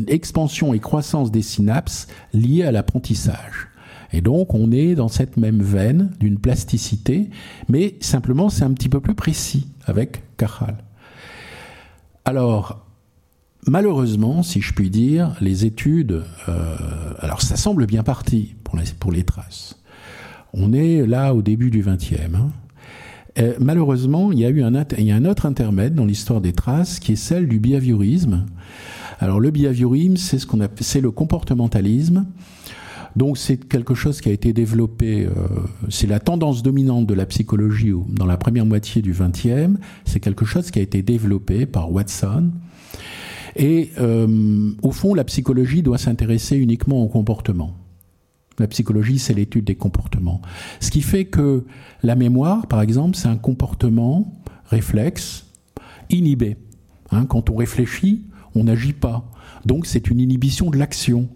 expansion 0.07 0.73
et 0.73 0.79
croissance 0.79 1.31
des 1.31 1.41
synapses 1.41 2.07
liées 2.33 2.63
à 2.63 2.71
l'apprentissage. 2.71 3.67
Et 4.13 4.21
donc 4.21 4.53
on 4.53 4.71
est 4.71 4.95
dans 4.95 5.09
cette 5.09 5.37
même 5.37 5.61
veine 5.61 6.11
d'une 6.19 6.39
plasticité, 6.39 7.29
mais 7.67 7.95
simplement 7.99 8.49
c'est 8.49 8.63
un 8.63 8.73
petit 8.73 8.89
peu 8.89 9.01
plus 9.01 9.15
précis 9.15 9.67
avec 9.85 10.23
Cajal. 10.37 10.77
Alors, 12.25 12.85
malheureusement, 13.67 14.43
si 14.43 14.61
je 14.61 14.73
puis 14.73 14.89
dire, 14.89 15.35
les 15.41 15.65
études, 15.65 16.23
euh, 16.49 16.75
alors 17.19 17.41
ça 17.41 17.55
semble 17.55 17.85
bien 17.85 18.03
parti 18.03 18.55
pour 18.63 18.77
les, 18.77 18.85
pour 18.99 19.11
les 19.11 19.23
traces. 19.23 19.79
On 20.53 20.73
est 20.73 21.05
là 21.05 21.33
au 21.33 21.41
début 21.41 21.69
du 21.69 21.81
XXe. 21.81 22.33
Hein. 22.33 22.49
Euh, 23.39 23.53
malheureusement, 23.59 24.31
il 24.31 24.39
y 24.39 24.45
a 24.45 24.49
eu 24.49 24.63
un, 24.63 25.25
autre 25.25 25.45
intermède 25.45 25.93
dans 25.93 26.05
l'histoire 26.05 26.41
des 26.41 26.53
traces 26.53 26.99
qui 26.99 27.13
est 27.13 27.17
celle 27.17 27.47
du 27.47 27.59
behaviorisme. 27.59 28.45
Alors 29.19 29.39
le 29.39 29.51
behaviorisme, 29.51 30.15
c'est 30.15 31.01
le 31.01 31.11
comportementalisme 31.11 32.25
donc 33.15 33.39
c'est 33.39 33.57
quelque 33.57 33.95
chose 33.95 34.21
qui 34.21 34.29
a 34.29 34.31
été 34.31 34.53
développé, 34.53 35.25
euh, 35.25 35.31
c'est 35.89 36.05
la 36.05 36.19
tendance 36.19 36.61
dominante 36.61 37.07
de 37.07 37.15
la 37.15 37.25
psychologie 37.25 37.91
dans 38.09 38.27
la 38.27 38.37
première 38.37 38.65
moitié 38.65 39.01
du 39.01 39.11
XXe, 39.11 39.79
c'est 40.05 40.19
quelque 40.19 40.45
chose 40.45 40.69
qui 40.69 40.77
a 40.77 40.83
été 40.83 41.01
développé 41.01 41.65
par 41.65 41.91
Watson 41.91 42.51
Et 43.55 43.89
euh, 43.97 44.69
au 44.83 44.91
fond, 44.91 45.15
la 45.15 45.23
psychologie 45.23 45.81
doit 45.81 45.97
s'intéresser 45.97 46.57
uniquement 46.57 47.01
au 47.01 47.07
comportement. 47.07 47.73
La 48.59 48.67
psychologie, 48.67 49.19
c'est 49.19 49.33
l'étude 49.33 49.65
des 49.65 49.75
comportements. 49.75 50.41
Ce 50.79 50.89
qui 50.89 51.01
fait 51.01 51.25
que 51.25 51.65
la 52.03 52.15
mémoire, 52.15 52.67
par 52.67 52.81
exemple, 52.81 53.15
c'est 53.15 53.27
un 53.27 53.37
comportement 53.37 54.41
réflexe 54.65 55.45
inhibé. 56.09 56.57
Hein, 57.11 57.25
quand 57.25 57.49
on 57.49 57.55
réfléchit, 57.55 58.25
on 58.55 58.63
n'agit 58.63 58.93
pas. 58.93 59.29
Donc 59.65 59.85
c'est 59.85 60.09
une 60.09 60.19
inhibition 60.19 60.69
de 60.69 60.77
l'action. 60.77 61.29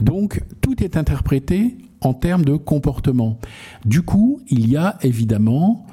Donc 0.00 0.42
tout 0.60 0.82
est 0.82 0.96
interprété 0.96 1.76
en 2.00 2.14
termes 2.14 2.44
de 2.44 2.56
comportement. 2.56 3.38
Du 3.84 4.02
coup, 4.02 4.40
il 4.48 4.68
y 4.68 4.76
a 4.76 4.98
évidemment 5.02 5.86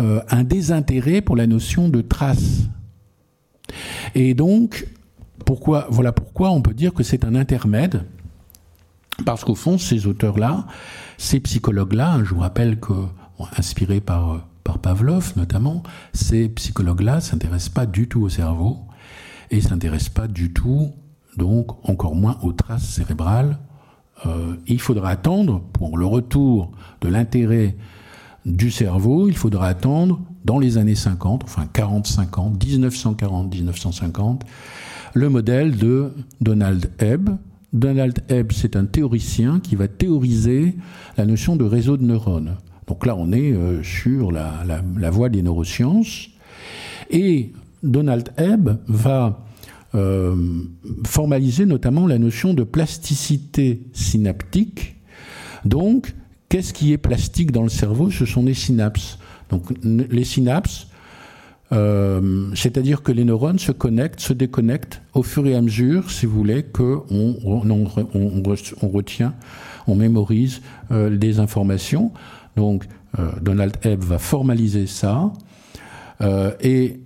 euh, 0.00 0.20
un 0.28 0.44
désintérêt 0.44 1.20
pour 1.20 1.36
la 1.36 1.46
notion 1.46 1.88
de 1.88 2.00
trace. 2.00 2.68
Et 4.14 4.34
donc, 4.34 4.86
voilà 5.90 6.12
pourquoi 6.12 6.50
on 6.50 6.62
peut 6.62 6.74
dire 6.74 6.92
que 6.92 7.02
c'est 7.02 7.24
un 7.24 7.34
intermède, 7.34 8.04
parce 9.24 9.44
qu'au 9.44 9.54
fond, 9.54 9.78
ces 9.78 10.06
auteurs-là, 10.06 10.66
ces 11.18 11.40
psychologues-là, 11.40 12.20
je 12.24 12.34
vous 12.34 12.40
rappelle 12.40 12.80
que, 12.80 12.92
inspirés 13.56 14.00
par, 14.00 14.46
par 14.64 14.78
Pavlov 14.78 15.34
notamment, 15.36 15.82
ces 16.12 16.48
psychologues-là 16.48 17.20
s'intéressent 17.20 17.70
pas 17.70 17.86
du 17.86 18.08
tout 18.08 18.22
au 18.22 18.28
cerveau 18.28 18.80
et 19.50 19.60
s'intéressent 19.60 20.10
pas 20.10 20.26
du 20.26 20.52
tout, 20.52 20.92
donc 21.36 21.88
encore 21.88 22.14
moins 22.14 22.38
aux 22.42 22.52
traces 22.52 22.84
cérébrales. 22.84 23.58
Euh, 24.26 24.56
il 24.66 24.80
faudra 24.80 25.10
attendre 25.10 25.60
pour 25.72 25.98
le 25.98 26.06
retour 26.06 26.72
de 27.00 27.08
l'intérêt 27.08 27.76
du 28.46 28.70
cerveau, 28.70 29.28
il 29.28 29.36
faudra 29.36 29.68
attendre 29.68 30.20
dans 30.44 30.58
les 30.58 30.76
années 30.76 30.94
50, 30.94 31.44
enfin 31.44 31.66
40-50, 31.72 32.58
1940-1950, 32.58 34.40
le 35.14 35.28
modèle 35.28 35.76
de 35.76 36.12
Donald 36.40 36.90
Hebb. 36.98 37.30
Donald 37.74 38.20
Hebb, 38.28 38.52
c'est 38.52 38.76
un 38.76 38.86
théoricien 38.86 39.60
qui 39.60 39.76
va 39.76 39.88
théoriser 39.88 40.76
la 41.18 41.26
notion 41.26 41.56
de 41.56 41.64
réseau 41.64 41.98
de 41.98 42.04
neurones. 42.04 42.56
Donc 42.86 43.04
là, 43.04 43.16
on 43.16 43.32
est 43.32 43.52
euh, 43.52 43.82
sur 43.82 44.32
la, 44.32 44.64
voie 45.10 45.28
des 45.28 45.42
neurosciences. 45.42 46.28
Et 47.10 47.52
Donald 47.82 48.30
Hebb 48.38 48.78
va 48.88 49.44
euh, 49.94 50.34
formaliser 51.04 51.66
notamment 51.66 52.06
la 52.06 52.18
notion 52.18 52.54
de 52.54 52.62
plasticité 52.62 53.82
synaptique. 53.92 54.96
Donc, 55.66 56.14
Qu'est-ce 56.54 56.72
qui 56.72 56.92
est 56.92 56.98
plastique 56.98 57.50
dans 57.50 57.64
le 57.64 57.68
cerveau? 57.68 58.12
Ce 58.12 58.26
sont 58.26 58.44
les 58.44 58.54
synapses. 58.54 59.18
Donc 59.50 59.72
les 59.82 60.22
synapses, 60.22 60.86
euh, 61.74 62.50
c'est-à-dire 62.54 63.02
que 63.02 63.12
les 63.12 63.24
neurones 63.24 63.58
se 63.58 63.72
connectent, 63.72 64.20
se 64.20 64.32
déconnectent 64.32 65.02
au 65.12 65.22
fur 65.22 65.46
et 65.46 65.54
à 65.54 65.60
mesure, 65.60 66.10
si 66.10 66.26
vous 66.26 66.36
voulez, 66.36 66.62
qu'on 66.62 67.04
on, 67.10 68.88
retient, 68.88 69.34
on 69.86 69.96
mémorise 69.96 70.62
euh, 70.90 71.16
des 71.16 71.40
informations. 71.40 72.12
Donc 72.56 72.84
euh, 73.18 73.30
Donald 73.40 73.76
Hebb 73.82 74.02
va 74.02 74.18
formaliser 74.18 74.86
ça 74.86 75.32
et 76.62 77.00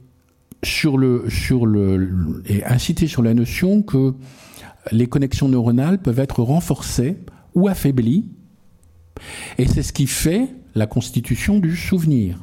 sur 0.63 1.03
et 2.47 2.65
inciter 2.65 3.07
sur 3.09 3.23
la 3.23 3.35
notion 3.35 3.83
que 3.83 4.15
les 4.93 5.07
connexions 5.09 5.49
neuronales 5.49 5.99
peuvent 5.99 6.21
être 6.21 6.43
renforcées 6.43 7.17
ou 7.55 7.67
affaiblies 7.67 8.27
et 9.57 9.67
c'est 9.67 9.83
ce 9.83 9.93
qui 9.93 10.07
fait 10.07 10.49
la 10.75 10.87
constitution 10.87 11.59
du 11.59 11.75
souvenir. 11.75 12.39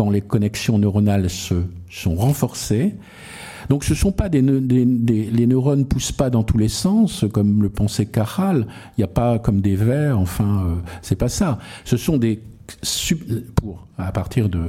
Quand 0.00 0.08
les 0.08 0.22
connexions 0.22 0.78
neuronales 0.78 1.28
se, 1.28 1.56
sont 1.90 2.14
renforcées, 2.14 2.94
donc 3.68 3.84
ce 3.84 3.94
sont 3.94 4.12
pas 4.12 4.30
des, 4.30 4.40
les 4.40 5.46
neurones 5.46 5.84
poussent 5.84 6.10
pas 6.10 6.30
dans 6.30 6.42
tous 6.42 6.56
les 6.56 6.70
sens 6.70 7.26
comme 7.30 7.62
le 7.62 7.68
pensait 7.68 8.06
Cajal. 8.06 8.66
Il 8.96 9.00
n'y 9.00 9.04
a 9.04 9.08
pas 9.08 9.38
comme 9.38 9.60
des 9.60 9.76
vers. 9.76 10.18
Enfin, 10.18 10.64
euh, 10.64 10.76
c'est 11.02 11.16
pas 11.16 11.28
ça. 11.28 11.58
Ce 11.84 11.98
sont 11.98 12.16
des 12.16 12.40
pour 13.56 13.86
à 13.98 14.12
partir 14.12 14.48
de, 14.48 14.60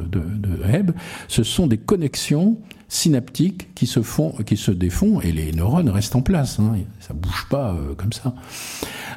Hebb, 0.72 0.92
ce 1.28 1.44
sont 1.44 1.68
des 1.68 1.78
connexions 1.78 2.58
synaptiques 2.88 3.74
qui 3.74 3.88
se 3.88 4.02
font, 4.02 4.32
qui 4.46 4.58
se 4.58 4.72
défont 4.72 5.22
et 5.22 5.32
les 5.32 5.54
neurones 5.54 5.90
restent 5.90 6.16
en 6.16 6.22
place. 6.22 6.60
Hein, 6.60 6.74
ça 7.00 7.14
bouge 7.14 7.48
pas 7.50 7.74
euh, 7.74 7.96
comme 7.96 8.12
ça. 8.12 8.36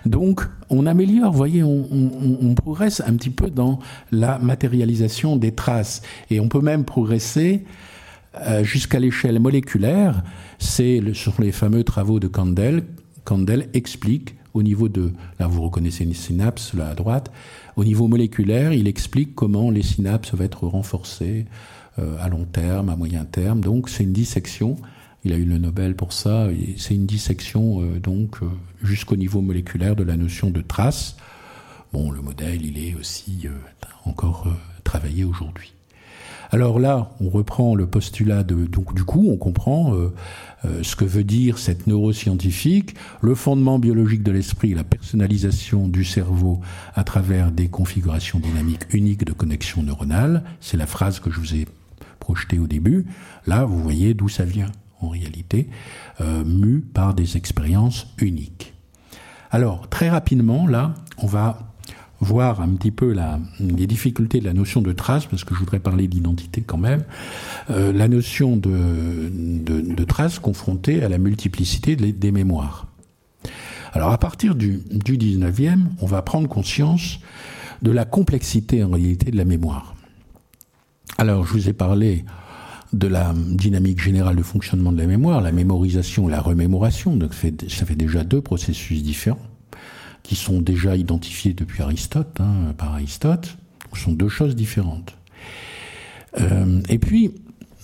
Donc, 0.06 0.42
on 0.70 0.86
améliore, 0.86 1.32
vous 1.32 1.36
voyez, 1.36 1.62
on, 1.64 2.54
progresse 2.54 3.02
un 3.04 3.14
petit 3.14 3.30
peu 3.30 3.50
dans 3.50 3.80
la 4.12 4.38
matérialisation 4.38 5.36
des 5.36 5.52
traces 5.52 6.02
et 6.30 6.38
on 6.38 6.48
peut 6.48 6.60
même 6.60 6.84
progresser 6.84 7.64
euh, 8.46 8.62
jusqu'à 8.62 9.00
l'échelle 9.00 9.40
moléculaire. 9.40 10.22
C'est 10.58 11.00
le, 11.00 11.14
sur 11.14 11.34
les 11.40 11.50
fameux 11.50 11.82
travaux 11.82 12.20
de 12.20 12.28
Candel. 12.28 12.84
Candel 13.24 13.68
explique 13.74 14.36
au 14.54 14.62
niveau 14.62 14.88
de, 14.88 15.12
là 15.38 15.48
vous 15.48 15.62
reconnaissez 15.62 16.04
une 16.04 16.14
synapse 16.14 16.74
là 16.74 16.90
à 16.90 16.94
droite, 16.94 17.30
au 17.76 17.84
niveau 17.84 18.08
moléculaire, 18.08 18.72
il 18.72 18.86
explique 18.86 19.34
comment 19.34 19.70
les 19.70 19.82
synapses 19.82 20.34
vont 20.34 20.44
être 20.44 20.66
renforcées, 20.66 21.46
euh, 21.98 22.16
à 22.20 22.28
long 22.28 22.44
terme, 22.44 22.88
à 22.88 22.96
moyen 22.96 23.24
terme. 23.24 23.60
Donc 23.60 23.88
c'est 23.88 24.02
une 24.02 24.12
dissection. 24.12 24.76
Il 25.24 25.32
a 25.32 25.36
eu 25.36 25.44
le 25.44 25.58
Nobel 25.58 25.94
pour 25.94 26.12
ça. 26.12 26.48
C'est 26.76 26.94
une 26.94 27.06
dissection 27.06 27.82
euh, 27.82 28.00
donc 28.00 28.42
euh, 28.42 28.46
jusqu'au 28.82 29.14
niveau 29.14 29.40
moléculaire 29.40 29.94
de 29.94 30.02
la 30.02 30.16
notion 30.16 30.50
de 30.50 30.60
trace. 30.60 31.16
Bon, 31.92 32.10
le 32.10 32.20
modèle, 32.20 32.66
il 32.66 32.78
est 32.78 32.96
aussi 32.96 33.46
encore 34.04 34.48
travaillé 34.82 35.22
aujourd'hui. 35.22 35.72
Alors 36.50 36.80
là, 36.80 37.12
on 37.20 37.28
reprend 37.28 37.76
le 37.76 37.86
postulat 37.86 38.42
de 38.42 38.66
donc 38.66 38.94
du 38.94 39.04
coup, 39.04 39.28
on 39.30 39.36
comprend 39.36 39.94
ce 40.82 40.96
que 40.96 41.04
veut 41.04 41.24
dire 41.24 41.58
cette 41.58 41.86
neuroscientifique, 41.86 42.94
le 43.20 43.34
fondement 43.34 43.78
biologique 43.78 44.22
de 44.22 44.32
l'esprit, 44.32 44.74
la 44.74 44.84
personnalisation 44.84 45.88
du 45.88 46.04
cerveau 46.04 46.60
à 46.94 47.04
travers 47.04 47.50
des 47.50 47.68
configurations 47.68 48.38
dynamiques 48.38 48.92
uniques 48.92 49.24
de 49.24 49.32
connexion 49.32 49.82
neuronale. 49.82 50.44
C'est 50.60 50.76
la 50.76 50.86
phrase 50.86 51.20
que 51.20 51.30
je 51.30 51.40
vous 51.40 51.54
ai 51.54 51.66
projeté 52.18 52.58
au 52.58 52.66
début. 52.66 53.06
Là, 53.46 53.64
vous 53.64 53.82
voyez 53.82 54.14
d'où 54.14 54.28
ça 54.28 54.44
vient 54.44 54.70
en 55.00 55.08
réalité, 55.08 55.68
euh, 56.20 56.44
mu 56.44 56.80
par 56.80 57.14
des 57.14 57.36
expériences 57.36 58.06
uniques. 58.18 58.74
Alors, 59.50 59.88
très 59.88 60.08
rapidement, 60.08 60.66
là, 60.66 60.94
on 61.18 61.26
va 61.26 61.73
voir 62.24 62.60
un 62.60 62.70
petit 62.70 62.90
peu 62.90 63.14
les 63.60 63.86
difficultés 63.86 64.40
de 64.40 64.44
la 64.44 64.52
notion 64.52 64.80
de 64.80 64.92
trace, 64.92 65.26
parce 65.26 65.44
que 65.44 65.54
je 65.54 65.60
voudrais 65.60 65.78
parler 65.78 66.08
d'identité 66.08 66.62
quand 66.62 66.78
même, 66.78 67.04
euh, 67.70 67.92
la 67.92 68.08
notion 68.08 68.56
de, 68.56 69.30
de, 69.30 70.04
trace 70.04 70.38
confrontée 70.38 71.04
à 71.04 71.08
la 71.08 71.18
multiplicité 71.18 71.94
des 71.94 72.32
mémoires. 72.32 72.86
Alors 73.92 74.10
à 74.10 74.18
partir 74.18 74.54
du, 74.54 74.80
du 74.90 75.16
19e, 75.16 75.84
on 76.00 76.06
va 76.06 76.22
prendre 76.22 76.48
conscience 76.48 77.20
de 77.82 77.90
la 77.90 78.04
complexité 78.04 78.82
en 78.82 78.90
réalité 78.90 79.30
de 79.30 79.36
la 79.36 79.44
mémoire. 79.44 79.94
Alors, 81.18 81.46
je 81.46 81.52
vous 81.52 81.68
ai 81.68 81.72
parlé 81.72 82.24
de 82.92 83.06
la 83.06 83.32
dynamique 83.34 84.02
générale 84.02 84.36
de 84.36 84.42
fonctionnement 84.42 84.90
de 84.90 84.98
la 84.98 85.06
mémoire, 85.06 85.40
la 85.40 85.52
mémorisation 85.52 86.28
et 86.28 86.32
la 86.32 86.40
remémoration. 86.40 87.16
Donc, 87.16 87.34
ça 87.34 87.86
fait 87.86 87.94
déjà 87.94 88.24
deux 88.24 88.40
processus 88.40 89.02
différents 89.02 89.38
qui 90.24 90.34
sont 90.34 90.60
déjà 90.60 90.96
identifiés 90.96 91.52
depuis 91.52 91.82
Aristote, 91.82 92.40
hein, 92.40 92.74
par 92.76 92.94
Aristote. 92.94 93.56
Sont 93.94 94.10
deux 94.10 94.28
choses 94.28 94.56
différentes. 94.56 95.16
Euh, 96.40 96.80
et 96.88 96.98
puis, 96.98 97.30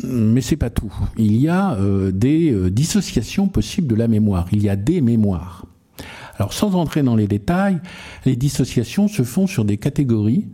mais 0.03 0.41
c'est 0.41 0.57
pas 0.57 0.71
tout. 0.71 0.93
Il 1.17 1.37
y 1.37 1.49
a 1.49 1.75
euh, 1.75 2.11
des 2.11 2.51
euh, 2.51 2.69
dissociations 2.69 3.47
possibles 3.47 3.87
de 3.87 3.95
la 3.95 4.09
mémoire. 4.09 4.49
Il 4.51 4.61
y 4.61 4.69
a 4.69 4.75
des 4.75 5.01
mémoires. 5.01 5.67
Alors, 6.37 6.53
sans 6.53 6.75
entrer 6.75 7.05
dans 7.05 7.15
les 7.15 7.29
détails, 7.29 7.79
les 8.25 8.35
dissociations 8.35 9.07
se 9.07 9.23
font 9.23 9.47
sur 9.47 9.65
des 9.65 9.77
catégories 9.77 10.49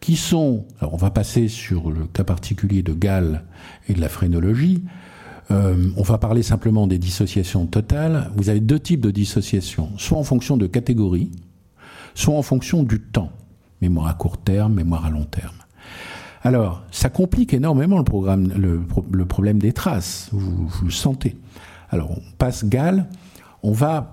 qui 0.00 0.14
sont, 0.14 0.66
alors 0.80 0.92
on 0.92 0.98
va 0.98 1.10
passer 1.10 1.48
sur 1.48 1.90
le 1.90 2.06
cas 2.06 2.24
particulier 2.24 2.82
de 2.82 2.92
Gall 2.92 3.44
et 3.88 3.94
de 3.94 4.00
la 4.02 4.10
phrénologie, 4.10 4.82
euh, 5.50 5.90
on 5.96 6.02
va 6.02 6.18
parler 6.18 6.42
simplement 6.42 6.86
des 6.86 6.98
dissociations 6.98 7.66
totales. 7.66 8.30
Vous 8.36 8.48
avez 8.50 8.60
deux 8.60 8.78
types 8.78 9.00
de 9.00 9.10
dissociations, 9.10 9.90
soit 9.96 10.18
en 10.18 10.24
fonction 10.24 10.56
de 10.56 10.66
catégories, 10.66 11.30
soit 12.14 12.34
en 12.34 12.42
fonction 12.42 12.82
du 12.82 13.00
temps, 13.00 13.32
mémoire 13.80 14.08
à 14.08 14.14
court 14.14 14.38
terme, 14.38 14.74
mémoire 14.74 15.06
à 15.06 15.10
long 15.10 15.24
terme. 15.24 15.56
Alors, 16.42 16.82
ça 16.90 17.08
complique 17.08 17.52
énormément 17.54 17.98
le, 17.98 18.04
programme, 18.04 18.52
le, 18.56 19.24
problème 19.24 19.58
des 19.58 19.72
traces, 19.72 20.28
vous, 20.32 20.70
le 20.84 20.90
sentez. 20.90 21.36
Alors, 21.90 22.10
on 22.12 22.22
passe 22.36 22.64
Gall, 22.64 23.06
on 23.62 23.72
va 23.72 24.12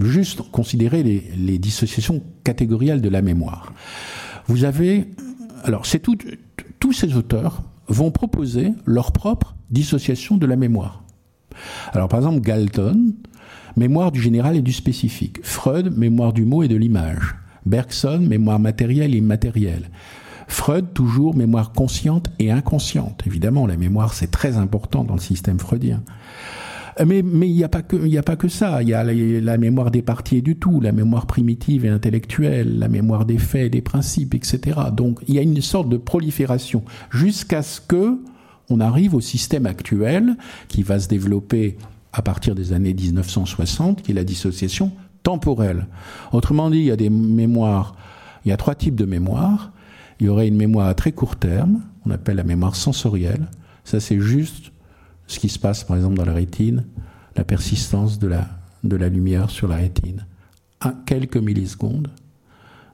juste 0.00 0.42
considérer 0.50 1.02
les, 1.02 1.30
les 1.36 1.58
dissociations 1.58 2.22
catégorielles 2.42 3.00
de 3.00 3.08
la 3.08 3.22
mémoire 3.22 3.72
vous 4.46 4.64
avez, 4.64 5.06
alors 5.64 5.86
c'est 5.86 6.00
tous 6.00 6.92
ces 6.92 7.16
auteurs 7.16 7.62
vont 7.88 8.10
proposer 8.10 8.72
leur 8.86 9.12
propre 9.12 9.56
dissociation 9.70 10.36
de 10.36 10.46
la 10.46 10.56
mémoire. 10.56 11.04
Alors 11.92 12.08
par 12.08 12.20
exemple 12.20 12.40
Galton, 12.40 13.14
mémoire 13.76 14.12
du 14.12 14.20
général 14.20 14.56
et 14.56 14.62
du 14.62 14.72
spécifique. 14.72 15.38
Freud, 15.42 15.96
mémoire 15.96 16.32
du 16.32 16.44
mot 16.44 16.62
et 16.62 16.68
de 16.68 16.76
l'image. 16.76 17.36
Bergson, 17.66 18.20
mémoire 18.20 18.58
matérielle 18.58 19.14
et 19.14 19.18
immatérielle. 19.18 19.90
Freud, 20.46 20.92
toujours 20.92 21.34
mémoire 21.34 21.72
consciente 21.72 22.28
et 22.38 22.50
inconsciente. 22.50 23.22
Évidemment, 23.26 23.66
la 23.66 23.76
mémoire, 23.76 24.12
c'est 24.12 24.30
très 24.30 24.56
important 24.56 25.04
dans 25.04 25.14
le 25.14 25.20
système 25.20 25.58
freudien. 25.58 26.02
Mais 27.04 27.22
mais 27.22 27.48
il 27.48 27.54
n'y 27.54 27.64
a 27.64 27.68
pas 27.68 27.82
que 27.82 27.96
il 27.96 28.08
y 28.08 28.18
a 28.18 28.22
pas 28.22 28.36
que 28.36 28.48
ça. 28.48 28.82
Il 28.82 28.88
y 28.88 28.94
a 28.94 29.02
la, 29.02 29.58
mémoire 29.58 29.90
des 29.90 30.02
parties 30.02 30.36
et 30.36 30.42
du 30.42 30.56
tout, 30.56 30.80
la 30.80 30.92
mémoire 30.92 31.26
primitive 31.26 31.84
et 31.84 31.88
intellectuelle, 31.88 32.78
la 32.78 32.88
mémoire 32.88 33.24
des 33.24 33.38
faits, 33.38 33.72
des 33.72 33.82
principes, 33.82 34.34
etc. 34.34 34.78
Donc 34.92 35.18
il 35.26 35.34
y 35.34 35.38
a 35.38 35.42
une 35.42 35.60
sorte 35.60 35.88
de 35.88 35.96
prolifération 35.96 36.84
jusqu'à 37.10 37.62
ce 37.62 37.80
que 37.80 38.18
on 38.70 38.80
arrive 38.80 39.14
au 39.14 39.20
système 39.20 39.66
actuel 39.66 40.36
qui 40.68 40.82
va 40.82 40.98
se 40.98 41.08
développer 41.08 41.76
à 42.12 42.22
partir 42.22 42.54
des 42.54 42.72
années 42.72 42.94
1960, 42.94 44.02
qui 44.02 44.12
est 44.12 44.14
la 44.14 44.24
dissociation 44.24 44.92
temporelle. 45.24 45.86
Autrement 46.32 46.70
dit, 46.70 46.78
il 46.78 46.84
y 46.84 46.90
a 46.92 46.96
des 46.96 47.10
mémoires, 47.10 47.96
il 48.44 48.50
y 48.50 48.52
a 48.52 48.56
trois 48.56 48.76
types 48.76 48.94
de 48.94 49.04
mémoires. 49.04 49.72
Il 50.20 50.26
y 50.26 50.28
aurait 50.28 50.46
une 50.46 50.56
mémoire 50.56 50.86
à 50.86 50.94
très 50.94 51.10
court 51.10 51.34
terme, 51.34 51.80
on 52.06 52.10
appelle 52.12 52.36
la 52.36 52.44
mémoire 52.44 52.76
sensorielle. 52.76 53.48
Ça, 53.82 53.98
c'est 53.98 54.20
juste 54.20 54.70
ce 55.26 55.38
qui 55.38 55.48
se 55.48 55.58
passe, 55.58 55.84
par 55.84 55.96
exemple, 55.96 56.16
dans 56.16 56.24
la 56.24 56.34
rétine, 56.34 56.84
la 57.36 57.44
persistance 57.44 58.18
de 58.18 58.28
la, 58.28 59.08
lumière 59.08 59.50
sur 59.50 59.68
la 59.68 59.76
rétine. 59.76 60.26
À 60.80 60.94
quelques 61.06 61.36
millisecondes. 61.36 62.10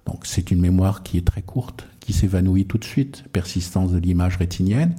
Donc, 0.06 0.26
c'est 0.26 0.50
une 0.50 0.60
mémoire 0.60 1.02
qui 1.02 1.18
est 1.18 1.26
très 1.26 1.42
courte, 1.42 1.86
qui 2.00 2.12
s'évanouit 2.12 2.66
tout 2.66 2.78
de 2.78 2.84
suite, 2.84 3.24
persistance 3.32 3.92
de 3.92 3.98
l'image 3.98 4.36
rétinienne. 4.36 4.94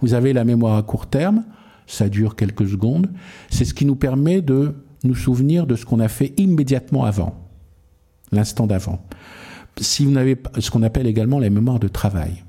Vous 0.00 0.14
avez 0.14 0.32
la 0.32 0.44
mémoire 0.44 0.76
à 0.76 0.82
court 0.82 1.06
terme, 1.06 1.44
ça 1.86 2.08
dure 2.08 2.36
quelques 2.36 2.68
secondes. 2.68 3.10
C'est 3.50 3.64
ce 3.64 3.74
qui 3.74 3.84
nous 3.84 3.96
permet 3.96 4.40
de 4.40 4.74
nous 5.04 5.14
souvenir 5.14 5.66
de 5.66 5.76
ce 5.76 5.84
qu'on 5.84 6.00
a 6.00 6.08
fait 6.08 6.32
immédiatement 6.36 7.04
avant, 7.04 7.36
l'instant 8.32 8.66
d'avant. 8.66 9.04
Si 9.80 10.04
vous 10.04 10.10
n'avez 10.10 10.40
ce 10.58 10.70
qu'on 10.70 10.82
appelle 10.82 11.06
également 11.06 11.38
la 11.38 11.50
mémoire 11.50 11.78
de 11.78 11.88
travail. 11.88 12.42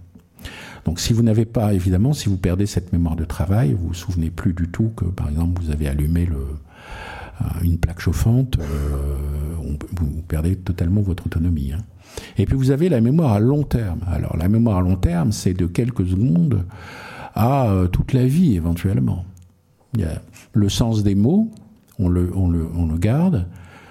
Donc 0.88 1.02
si 1.02 1.12
vous 1.12 1.22
n'avez 1.22 1.44
pas, 1.44 1.74
évidemment, 1.74 2.14
si 2.14 2.30
vous 2.30 2.38
perdez 2.38 2.66
cette 2.66 2.94
mémoire 2.94 3.18
de 3.18 3.26
travail, 3.26 3.74
vous 3.74 3.90
vous 3.90 3.94
souvenez 3.94 4.30
plus 4.30 4.54
du 4.54 4.70
tout 4.70 4.90
que, 4.96 5.04
par 5.04 5.28
exemple, 5.28 5.62
vous 5.62 5.70
avez 5.70 5.90
allumé 5.90 6.30
euh, 6.32 7.46
une 7.62 7.78
plaque 7.78 8.00
chauffante, 8.00 8.58
euh, 8.58 9.66
vous 9.92 10.22
perdez 10.30 10.56
totalement 10.56 11.02
votre 11.02 11.26
autonomie. 11.26 11.74
Hein. 11.74 11.82
Et 12.38 12.46
puis 12.46 12.56
vous 12.56 12.72
avez 12.72 12.88
la 12.88 13.02
mémoire 13.02 13.34
à 13.34 13.40
long 13.42 13.64
terme. 13.64 14.00
Alors 14.08 14.38
la 14.38 14.48
mémoire 14.48 14.78
à 14.78 14.82
long 14.82 14.96
terme, 14.96 15.34
c'est 15.34 15.54
de 15.54 15.66
quelques 15.66 16.08
secondes 16.08 16.64
à 17.36 17.68
euh, 17.68 17.88
toute 17.88 18.14
la 18.14 18.26
vie 18.26 18.56
éventuellement. 18.56 19.26
Il 19.94 20.02
y 20.02 20.06
a 20.06 20.22
le 20.54 20.70
sens 20.70 21.04
des 21.04 21.16
mots, 21.16 21.52
on 22.00 22.08
le 22.08 22.98
garde, 22.98 23.46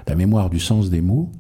la 0.09 0.15
mémoire 0.15 0.49
du 0.49 0.61
sens 0.61 0.89
des 0.89 1.03
mots. 1.03 1.31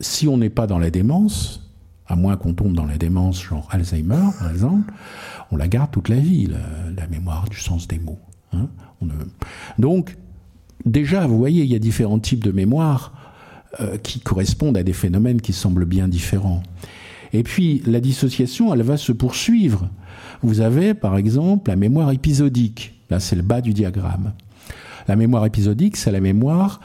Si 0.00 0.26
on 0.26 0.36
n'est 0.36 0.50
pas 0.50 0.66
dans 0.66 0.80
la 0.80 0.90
démence, 0.90 1.65
à 2.08 2.16
moins 2.16 2.36
qu'on 2.36 2.54
tombe 2.54 2.74
dans 2.74 2.86
la 2.86 2.98
démence 2.98 3.42
genre 3.42 3.68
Alzheimer, 3.70 4.28
par 4.38 4.50
exemple, 4.50 4.92
on 5.50 5.56
la 5.56 5.68
garde 5.68 5.90
toute 5.90 6.08
la 6.08 6.16
vie, 6.16 6.46
la, 6.96 7.06
mémoire 7.08 7.48
du 7.48 7.58
sens 7.58 7.88
des 7.88 7.98
mots. 7.98 8.18
Hein. 8.52 8.68
Donc, 9.78 10.16
déjà, 10.84 11.26
vous 11.26 11.38
voyez, 11.38 11.64
il 11.64 11.70
y 11.70 11.74
a 11.74 11.78
différents 11.78 12.18
types 12.18 12.44
de 12.44 12.52
mémoire 12.52 13.12
euh, 13.80 13.98
qui 13.98 14.20
correspondent 14.20 14.76
à 14.76 14.82
des 14.82 14.92
phénomènes 14.92 15.40
qui 15.40 15.52
semblent 15.52 15.84
bien 15.84 16.08
différents. 16.08 16.62
Et 17.32 17.42
puis, 17.42 17.82
la 17.86 18.00
dissociation, 18.00 18.72
elle 18.72 18.82
va 18.82 18.96
se 18.96 19.12
poursuivre. 19.12 19.88
Vous 20.42 20.60
avez, 20.60 20.94
par 20.94 21.16
exemple, 21.16 21.70
la 21.70 21.76
mémoire 21.76 22.10
épisodique. 22.12 23.00
Là, 23.10 23.20
c'est 23.20 23.36
le 23.36 23.42
bas 23.42 23.60
du 23.60 23.72
diagramme. 23.72 24.32
La 25.08 25.16
mémoire 25.16 25.46
épisodique, 25.46 25.96
c'est 25.96 26.10
la 26.10 26.20
mémoire 26.20 26.80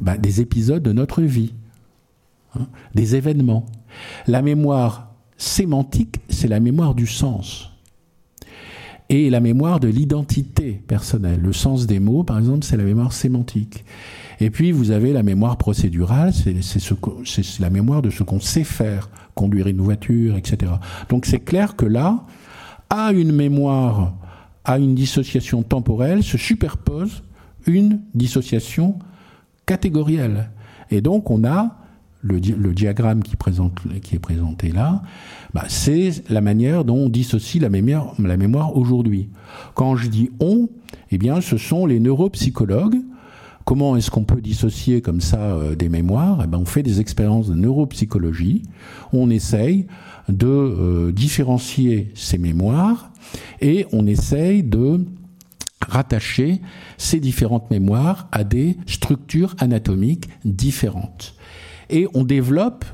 ben, 0.00 0.16
des 0.16 0.40
épisodes 0.40 0.82
de 0.82 0.92
notre 0.92 1.22
vie, 1.22 1.54
hein, 2.58 2.66
des 2.94 3.16
événements. 3.16 3.66
La 4.26 4.42
mémoire 4.42 5.14
sémantique, 5.36 6.16
c'est 6.28 6.48
la 6.48 6.60
mémoire 6.60 6.94
du 6.94 7.06
sens. 7.06 7.70
Et 9.10 9.28
la 9.28 9.40
mémoire 9.40 9.80
de 9.80 9.88
l'identité 9.88 10.82
personnelle. 10.86 11.40
Le 11.40 11.52
sens 11.52 11.86
des 11.86 12.00
mots, 12.00 12.24
par 12.24 12.38
exemple, 12.38 12.64
c'est 12.64 12.76
la 12.76 12.84
mémoire 12.84 13.12
sémantique. 13.12 13.84
Et 14.40 14.50
puis, 14.50 14.72
vous 14.72 14.90
avez 14.90 15.12
la 15.12 15.22
mémoire 15.22 15.58
procédurale, 15.58 16.32
c'est 16.32 16.60
ce, 16.60 17.60
la 17.60 17.70
mémoire 17.70 18.02
de 18.02 18.10
ce 18.10 18.22
qu'on 18.22 18.40
sait 18.40 18.64
faire, 18.64 19.10
conduire 19.34 19.66
une 19.66 19.80
voiture, 19.80 20.36
etc. 20.36 20.72
Donc, 21.08 21.26
c'est 21.26 21.40
clair 21.40 21.76
que 21.76 21.86
là, 21.86 22.24
à 22.90 23.12
une 23.12 23.32
mémoire, 23.32 24.14
à 24.64 24.78
une 24.78 24.94
dissociation 24.94 25.62
temporelle, 25.62 26.22
se 26.22 26.38
superpose 26.38 27.22
une 27.66 28.00
dissociation 28.14 28.98
catégorielle. 29.66 30.50
Et 30.90 31.00
donc, 31.00 31.30
on 31.30 31.44
a 31.44 31.76
le, 32.24 32.72
diagramme 32.72 33.22
qui, 33.22 33.34
est 33.34 34.18
présenté 34.18 34.72
là, 34.72 35.02
bah, 35.52 35.64
c'est 35.68 36.24
la 36.30 36.40
manière 36.40 36.84
dont 36.84 36.96
on 36.96 37.08
dissocie 37.08 37.62
la 37.62 37.68
mémoire, 37.68 38.76
aujourd'hui. 38.76 39.28
Quand 39.74 39.96
je 39.96 40.08
dis 40.08 40.30
on, 40.40 40.68
eh 41.10 41.18
bien, 41.18 41.40
ce 41.40 41.58
sont 41.58 41.86
les 41.86 42.00
neuropsychologues. 42.00 43.00
Comment 43.64 43.96
est-ce 43.96 44.10
qu'on 44.10 44.24
peut 44.24 44.40
dissocier 44.40 45.00
comme 45.00 45.20
ça 45.20 45.40
euh, 45.40 45.74
des 45.74 45.88
mémoires? 45.88 46.40
Eh 46.44 46.46
ben, 46.46 46.58
On 46.58 46.66
fait 46.66 46.82
des 46.82 47.00
expériences 47.00 47.48
de 47.48 47.54
neuropsychologie. 47.54 48.62
On 49.12 49.30
essaye 49.30 49.86
de 50.28 50.46
euh, 50.46 51.12
différencier 51.12 52.10
ces 52.14 52.36
mémoires 52.36 53.10
et 53.60 53.86
on 53.92 54.06
essaye 54.06 54.62
de 54.62 55.04
rattacher 55.88 56.60
ces 56.98 57.20
différentes 57.20 57.70
mémoires 57.70 58.28
à 58.32 58.44
des 58.44 58.76
structures 58.86 59.54
anatomiques 59.58 60.28
différentes 60.44 61.34
et 61.90 62.08
on 62.14 62.24
développe 62.24 62.84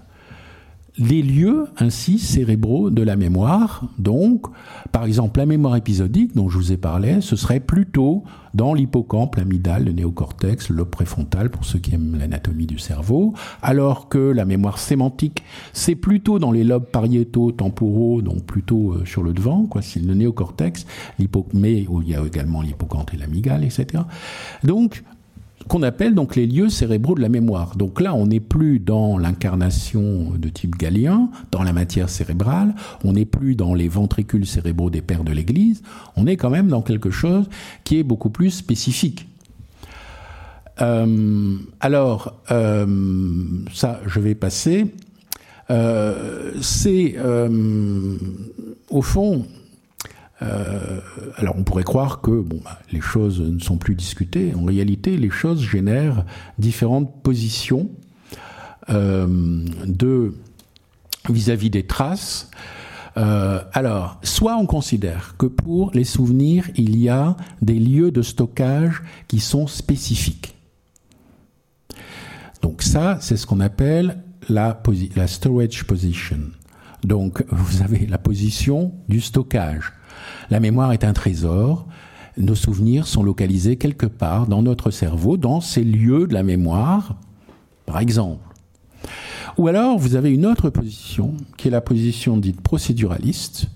les 0.99 1.23
lieux 1.23 1.67
ainsi 1.79 2.19
cérébraux 2.19 2.91
de 2.91 3.03
la 3.03 3.17
mémoire. 3.17 3.85
Donc, 3.99 4.47
par 4.93 5.05
exemple, 5.05 5.39
la 5.41 5.47
mémoire 5.47 5.77
épisodique 5.77 6.35
dont 6.35 6.49
je 6.49 6.59
vous 6.59 6.73
ai 6.73 6.77
parlé, 6.77 7.21
ce 7.21 7.37
serait 7.37 7.61
plutôt 7.61 8.23
dans 8.53 8.75
l'hippocampe, 8.75 9.37
l'amygdale, 9.37 9.85
le 9.85 9.93
néocortex, 9.93 10.69
le 10.71 10.77
lobe 10.77 10.91
préfrontal 10.91 11.51
pour 11.51 11.65
ceux 11.65 11.79
qui 11.79 11.95
aiment 11.95 12.19
l'anatomie 12.19 12.67
du 12.67 12.79
cerveau, 12.79 13.33
alors 13.63 14.09
que 14.09 14.19
la 14.19 14.45
mémoire 14.45 14.79
sémantique, 14.79 15.45
c'est 15.73 15.95
plutôt 15.95 16.39
dans 16.39 16.51
les 16.51 16.65
lobes 16.65 16.87
pariétaux, 16.87 17.53
temporaux, 17.53 18.23
donc 18.23 18.45
plutôt 18.45 18.93
euh, 18.93 19.05
sur 19.05 19.23
le 19.23 19.33
devant, 19.33 19.67
quoi, 19.67 19.83
c'est 19.83 20.01
le 20.01 20.15
néocortex, 20.15 20.85
mais 21.55 21.87
où 21.89 22.03
il 22.03 22.09
y 22.09 22.15
a 22.15 22.25
également 22.27 22.61
l'hippocampe 22.61 23.15
et 23.15 23.17
l'amygdale, 23.17 23.65
etc. 23.65 24.03
Donc, 24.65 25.05
qu'on 25.69 25.83
appelle 25.83 26.15
donc 26.15 26.37
les 26.37 26.47
lieux 26.47 26.69
cérébraux 26.69 27.15
de 27.15 27.21
la 27.21 27.29
mémoire. 27.29 27.77
Donc 27.77 28.01
là, 28.01 28.15
on 28.15 28.27
n'est 28.27 28.41
plus 28.41 28.81
dans 28.81 29.19
l'incarnation 29.19 30.33
de 30.37 30.49
type 30.49 30.77
galien, 30.77 31.31
dans 31.51 31.63
la 31.63 31.73
matière 31.73 32.09
cérébrale, 32.09 32.75
on 33.05 33.13
n'est 33.13 33.25
plus 33.25 33.55
dans 33.55 33.75
les 33.75 33.89
ventricules 33.89 34.47
cérébraux 34.47 34.91
des 34.91 35.03
pères 35.03 35.25
de 35.25 35.33
l'Église, 35.33 35.83
on 36.17 36.27
est 36.27 36.37
quand 36.37 36.51
même 36.51 36.69
dans 36.69 36.83
quelque 36.83 37.11
chose 37.11 37.49
qui 37.85 37.99
est 37.99 38.03
beaucoup 38.03 38.31
plus 38.31 38.51
spécifique. 38.51 39.27
Euh, 40.81 41.57
alors, 41.81 42.41
euh, 42.51 42.87
ça, 43.73 44.01
je 44.07 44.21
vais 44.21 44.35
passer. 44.35 44.87
Euh, 45.71 46.53
c'est, 46.61 47.17
au 48.89 49.03
fond, 49.03 49.47
euh, 50.43 51.01
alors 51.37 51.55
on 51.59 51.65
pourrait 51.65 51.85
croire 51.85 52.21
que 52.21 52.41
bon, 52.41 52.61
bah, 52.65 52.79
les 52.93 53.01
choses 53.01 53.41
ne 53.41 53.59
sont 53.59 53.77
plus 53.77 53.95
discutées. 53.95 54.55
En 54.55 54.65
réalité, 54.65 55.17
les 55.17 55.31
choses 55.31 55.63
génèrent 55.63 56.25
différentes 56.59 57.23
positions 57.23 57.91
euh, 58.89 59.65
de 59.87 60.35
vis-à-vis 61.29 61.71
des 61.71 61.87
traces. 61.87 62.51
Euh, 63.17 63.61
alors, 63.73 64.19
soit 64.23 64.57
on 64.57 64.67
considère 64.67 65.35
que 65.37 65.47
pour 65.47 65.91
les 65.93 66.05
souvenirs, 66.05 66.71
il 66.77 66.97
y 66.97 67.09
a 67.09 67.37
des 67.61 67.79
lieux 67.79 68.11
de 68.11 68.23
stockage 68.23 69.03
qui 69.29 69.41
sont 69.41 69.67
spécifiques. 69.67 70.55
Donc 72.63 72.83
ça, 72.83 73.19
c'est 73.21 73.37
ce 73.37 73.47
qu'on 73.47 73.61
appelle 73.61 74.23
la, 74.49 74.81
la 75.17 75.27
storage 75.27 75.85
position. 75.85 76.39
Donc, 77.03 77.45
vous 77.51 77.83
avez 77.83 78.07
la 78.07 78.19
position 78.19 78.93
du 79.09 79.21
stockage. 79.21 79.93
La 80.51 80.61
mémoire 80.61 80.93
est 80.93 81.05
un 81.05 81.13
trésor. 81.13 81.87
Nos 82.37 82.55
souvenirs 82.55 83.07
sont 83.07 83.23
localisés 83.23 83.77
quelque 83.77 84.07
part 84.07 84.47
dans 84.47 84.63
notre 84.63 84.91
cerveau, 84.91 85.37
dans 85.37 85.61
ces 85.61 85.85
lieux 85.85 86.27
de 86.27 86.35
la 86.35 86.43
mémoire, 86.43 87.17
par 87.87 88.01
exemple. 88.01 88.45
Ou 89.59 89.69
alors, 89.69 89.99
vous 89.99 90.17
avez 90.17 90.31
une 90.33 90.47
autre 90.47 90.71
position, 90.71 91.35
qui 91.57 91.69
est 91.69 91.71
la 91.71 91.81
position 91.81 92.37
dite 92.37 92.61
procéduraliste. 92.61 93.67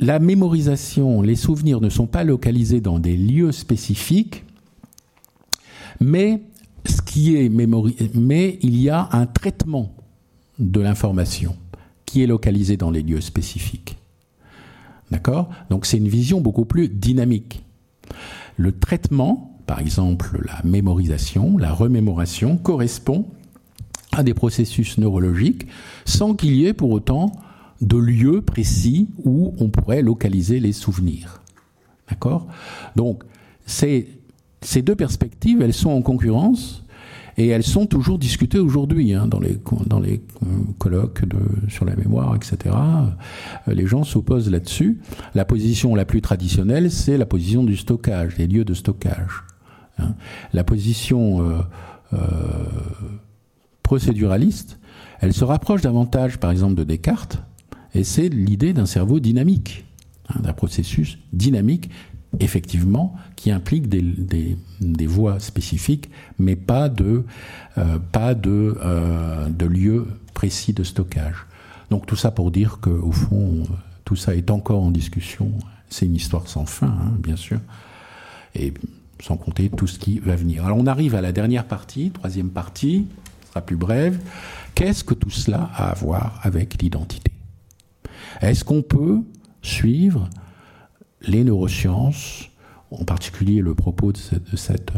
La 0.00 0.18
mémorisation, 0.18 1.22
les 1.22 1.36
souvenirs 1.36 1.80
ne 1.80 1.88
sont 1.88 2.06
pas 2.06 2.24
localisés 2.24 2.80
dans 2.80 2.98
des 2.98 3.16
lieux 3.16 3.52
spécifiques, 3.52 4.44
mais 6.00 6.42
il 7.16 8.80
y 8.80 8.90
a 8.90 9.08
un 9.12 9.26
traitement 9.26 9.94
de 10.58 10.80
l'information 10.80 11.56
qui 12.04 12.22
est 12.22 12.26
localisé 12.26 12.76
dans 12.76 12.90
les 12.90 13.02
lieux 13.02 13.20
spécifiques. 13.20 13.95
D'accord? 15.10 15.48
Donc 15.70 15.86
c'est 15.86 15.98
une 15.98 16.08
vision 16.08 16.40
beaucoup 16.40 16.64
plus 16.64 16.88
dynamique. 16.88 17.64
Le 18.56 18.72
traitement, 18.72 19.60
par 19.66 19.80
exemple 19.80 20.40
la 20.44 20.60
mémorisation, 20.64 21.58
la 21.58 21.72
remémoration, 21.72 22.56
correspond 22.56 23.26
à 24.12 24.22
des 24.22 24.34
processus 24.34 24.98
neurologiques 24.98 25.66
sans 26.04 26.34
qu'il 26.34 26.54
y 26.56 26.66
ait 26.66 26.72
pour 26.72 26.90
autant 26.90 27.32
de 27.80 27.96
lieu 27.96 28.40
précis 28.40 29.08
où 29.24 29.54
on 29.58 29.68
pourrait 29.68 30.02
localiser 30.02 30.60
les 30.60 30.72
souvenirs. 30.72 31.42
D'accord? 32.08 32.46
Donc 32.96 33.22
c'est 33.66 34.08
ces 34.62 34.82
deux 34.82 34.96
perspectives, 34.96 35.62
elles 35.62 35.74
sont 35.74 35.90
en 35.90 36.02
concurrence 36.02 36.84
et 37.38 37.48
elles 37.48 37.62
sont 37.62 37.86
toujours 37.86 38.18
discutées 38.18 38.58
aujourd'hui 38.58 39.12
hein, 39.14 39.26
dans 39.26 39.40
les, 39.40 39.58
dans 39.86 40.00
les 40.00 40.22
euh, 40.42 40.46
colloques 40.78 41.22
sur 41.68 41.84
la 41.84 41.94
mémoire, 41.94 42.34
etc. 42.34 42.74
Euh, 42.74 43.74
les 43.74 43.86
gens 43.86 44.04
s'opposent 44.04 44.50
là-dessus. 44.50 45.00
La 45.34 45.44
position 45.44 45.94
la 45.94 46.04
plus 46.04 46.22
traditionnelle, 46.22 46.90
c'est 46.90 47.18
la 47.18 47.26
position 47.26 47.62
du 47.62 47.76
stockage, 47.76 48.36
des 48.36 48.46
lieux 48.46 48.64
de 48.64 48.74
stockage. 48.74 49.44
Hein. 49.98 50.14
La 50.52 50.64
position 50.64 51.62
euh, 52.12 52.18
procéduraliste, 53.82 54.78
elle 55.20 55.32
se 55.32 55.44
rapproche 55.44 55.82
davantage, 55.82 56.38
par 56.38 56.50
exemple, 56.50 56.74
de 56.74 56.84
Descartes, 56.84 57.42
et 57.94 58.04
c'est 58.04 58.28
l'idée 58.28 58.72
d'un 58.72 58.86
cerveau 58.86 59.20
dynamique, 59.20 59.84
hein, 60.28 60.40
d'un 60.42 60.52
processus 60.52 61.18
dynamique 61.32 61.90
effectivement, 62.40 63.14
qui 63.36 63.50
implique 63.50 63.88
des, 63.88 64.02
des, 64.80 65.06
voies 65.06 65.40
spécifiques, 65.40 66.10
mais 66.38 66.56
pas 66.56 66.88
de, 66.88 67.24
euh, 67.78 67.98
pas 68.12 68.34
de, 68.34 68.76
euh, 68.82 69.48
de 69.48 69.66
lieu 69.66 70.06
précis 70.34 70.72
de 70.72 70.82
stockage. 70.82 71.46
Donc 71.90 72.06
tout 72.06 72.16
ça 72.16 72.30
pour 72.30 72.50
dire 72.50 72.78
qu'au 72.80 73.12
fond, 73.12 73.62
tout 74.04 74.16
ça 74.16 74.34
est 74.34 74.50
encore 74.50 74.82
en 74.82 74.90
discussion. 74.90 75.52
C'est 75.88 76.06
une 76.06 76.16
histoire 76.16 76.48
sans 76.48 76.66
fin, 76.66 76.88
hein, 76.88 77.12
bien 77.18 77.36
sûr, 77.36 77.60
et 78.54 78.74
sans 79.20 79.36
compter 79.36 79.70
tout 79.70 79.86
ce 79.86 79.98
qui 79.98 80.18
va 80.18 80.36
venir. 80.36 80.64
Alors 80.64 80.78
on 80.78 80.86
arrive 80.86 81.14
à 81.14 81.20
la 81.20 81.32
dernière 81.32 81.66
partie, 81.66 82.10
troisième 82.10 82.50
partie, 82.50 83.06
ce 83.42 83.48
sera 83.48 83.60
plus 83.62 83.76
brève. 83.76 84.18
Qu'est-ce 84.74 85.04
que 85.04 85.14
tout 85.14 85.30
cela 85.30 85.70
a 85.74 85.90
à 85.90 85.94
voir 85.94 86.40
avec 86.42 86.82
l'identité? 86.82 87.32
Est-ce 88.40 88.64
qu'on 88.64 88.82
peut 88.82 89.22
suivre 89.62 90.28
les 91.26 91.44
neurosciences, 91.44 92.50
en 92.90 93.04
particulier 93.04 93.60
le 93.60 93.74
propos 93.74 94.12
de 94.12 94.18
cette, 94.56 94.92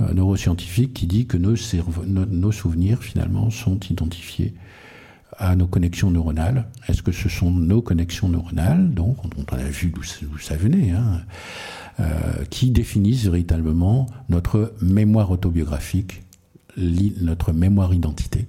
euh, 0.00 0.12
neuroscientifique 0.14 0.94
qui 0.94 1.06
dit 1.06 1.26
que 1.26 1.36
nos, 1.36 2.52
souvenirs 2.52 3.02
finalement 3.02 3.50
sont 3.50 3.78
identifiés 3.90 4.54
à 5.36 5.56
nos 5.56 5.66
connexions 5.66 6.10
neuronales. 6.10 6.68
Est-ce 6.88 7.02
que 7.02 7.10
ce 7.10 7.28
sont 7.28 7.50
nos 7.50 7.82
connexions 7.82 8.28
neuronales, 8.28 8.94
donc 8.94 9.16
dont 9.36 9.44
on 9.52 9.56
a 9.56 9.64
vu 9.64 9.90
d'où 9.90 10.38
ça 10.38 10.56
venait, 10.56 10.92
hein, 10.92 11.22
euh, 11.98 12.44
qui 12.50 12.70
définissent 12.70 13.24
véritablement 13.24 14.06
notre 14.28 14.74
mémoire 14.80 15.30
autobiographique, 15.32 16.22
notre 16.76 17.52
mémoire 17.52 17.94
identité, 17.94 18.46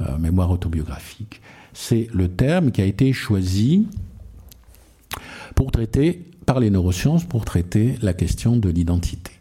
euh, 0.00 0.16
mémoire 0.18 0.50
autobiographique? 0.50 1.40
C'est 1.74 2.08
le 2.12 2.28
terme 2.28 2.70
qui 2.70 2.82
a 2.82 2.84
été 2.84 3.12
choisi 3.12 3.88
pour 5.56 5.72
traiter 5.72 6.31
par 6.52 6.60
les 6.60 6.68
neurosciences 6.68 7.24
pour 7.24 7.46
traiter 7.46 7.94
la 8.02 8.12
question 8.12 8.58
de 8.58 8.68
l'identité. 8.68 9.32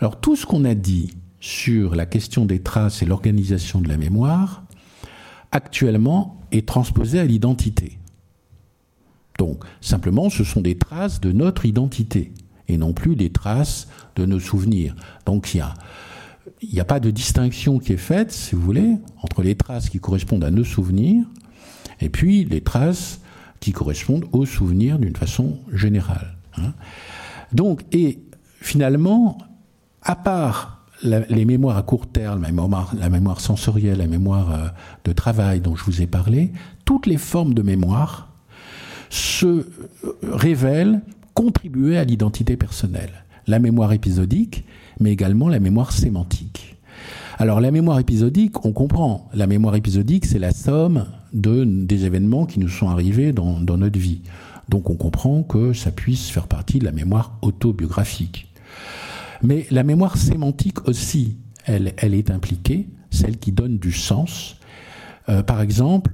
Alors 0.00 0.20
tout 0.20 0.34
ce 0.34 0.44
qu'on 0.44 0.64
a 0.64 0.74
dit 0.74 1.14
sur 1.38 1.94
la 1.94 2.04
question 2.04 2.46
des 2.46 2.58
traces 2.58 3.00
et 3.00 3.06
l'organisation 3.06 3.80
de 3.80 3.86
la 3.86 3.96
mémoire, 3.96 4.64
actuellement 5.52 6.40
est 6.50 6.66
transposé 6.66 7.20
à 7.20 7.24
l'identité. 7.24 8.00
Donc 9.38 9.62
simplement 9.80 10.30
ce 10.30 10.42
sont 10.42 10.60
des 10.60 10.76
traces 10.76 11.20
de 11.20 11.30
notre 11.30 11.64
identité 11.64 12.32
et 12.66 12.76
non 12.76 12.92
plus 12.92 13.14
des 13.14 13.30
traces 13.30 13.86
de 14.16 14.26
nos 14.26 14.40
souvenirs. 14.40 14.96
Donc 15.26 15.54
il 15.54 15.60
a 15.60 15.74
il 16.60 16.74
n'y 16.74 16.80
a 16.80 16.84
pas 16.84 16.98
de 16.98 17.12
distinction 17.12 17.78
qui 17.78 17.92
est 17.92 17.96
faite, 17.96 18.32
si 18.32 18.56
vous 18.56 18.62
voulez, 18.62 18.96
entre 19.22 19.42
les 19.42 19.54
traces 19.54 19.88
qui 19.88 20.00
correspondent 20.00 20.42
à 20.42 20.50
nos 20.50 20.64
souvenirs 20.64 21.24
et 22.00 22.08
puis 22.08 22.44
les 22.44 22.62
traces 22.62 23.20
qui 23.62 23.70
correspondent 23.70 24.26
aux 24.32 24.44
souvenirs 24.44 24.98
d'une 24.98 25.14
façon 25.14 25.60
générale. 25.72 26.36
Hein. 26.58 26.72
Donc, 27.52 27.82
et 27.92 28.18
finalement, 28.60 29.38
à 30.02 30.16
part 30.16 30.84
les 31.04 31.44
mémoires 31.44 31.76
à 31.76 31.82
court 31.82 32.06
terme, 32.06 32.42
la 32.42 33.08
mémoire, 33.08 33.40
sensorielle, 33.40 33.98
la 33.98 34.06
mémoire 34.06 34.52
euh, 34.52 34.68
de 35.04 35.12
travail 35.12 35.60
dont 35.60 35.74
je 35.74 35.84
vous 35.84 36.02
ai 36.02 36.06
parlé, 36.06 36.52
toutes 36.84 37.06
les 37.06 37.16
formes 37.16 37.54
de 37.54 37.62
mémoire 37.62 38.32
se 39.10 39.46
euh, 39.46 39.64
révèlent 40.22 41.00
contribuer 41.34 41.98
à 41.98 42.04
l'identité 42.04 42.56
personnelle. 42.56 43.24
La 43.46 43.58
mémoire 43.58 43.92
épisodique, 43.92 44.64
mais 45.00 45.12
également 45.12 45.48
la 45.48 45.58
mémoire 45.58 45.92
sémantique. 45.92 46.76
Alors 47.38 47.60
la 47.60 47.70
mémoire 47.70 47.98
épisodique, 47.98 48.64
on 48.64 48.72
comprend. 48.72 49.28
La 49.34 49.46
mémoire 49.46 49.74
épisodique, 49.74 50.26
c'est 50.26 50.38
la 50.38 50.52
somme 50.52 51.06
de, 51.32 51.64
des 51.64 52.04
événements 52.04 52.46
qui 52.46 52.60
nous 52.60 52.68
sont 52.68 52.88
arrivés 52.88 53.32
dans, 53.32 53.60
notre 53.60 53.98
vie. 53.98 54.22
Donc 54.68 54.90
on 54.90 54.96
comprend 54.96 55.42
que 55.42 55.72
ça 55.72 55.90
puisse 55.90 56.30
faire 56.30 56.46
partie 56.46 56.78
de 56.78 56.84
la 56.84 56.92
mémoire 56.92 57.38
autobiographique. 57.42 58.48
Mais 59.42 59.66
la 59.70 59.82
mémoire 59.82 60.16
sémantique 60.16 60.88
aussi, 60.88 61.36
elle, 61.64 61.94
elle 61.96 62.14
est 62.14 62.30
impliquée, 62.30 62.88
celle 63.10 63.38
qui 63.38 63.52
donne 63.52 63.78
du 63.78 63.92
sens. 63.92 64.56
Euh, 65.28 65.42
par 65.42 65.60
exemple, 65.60 66.12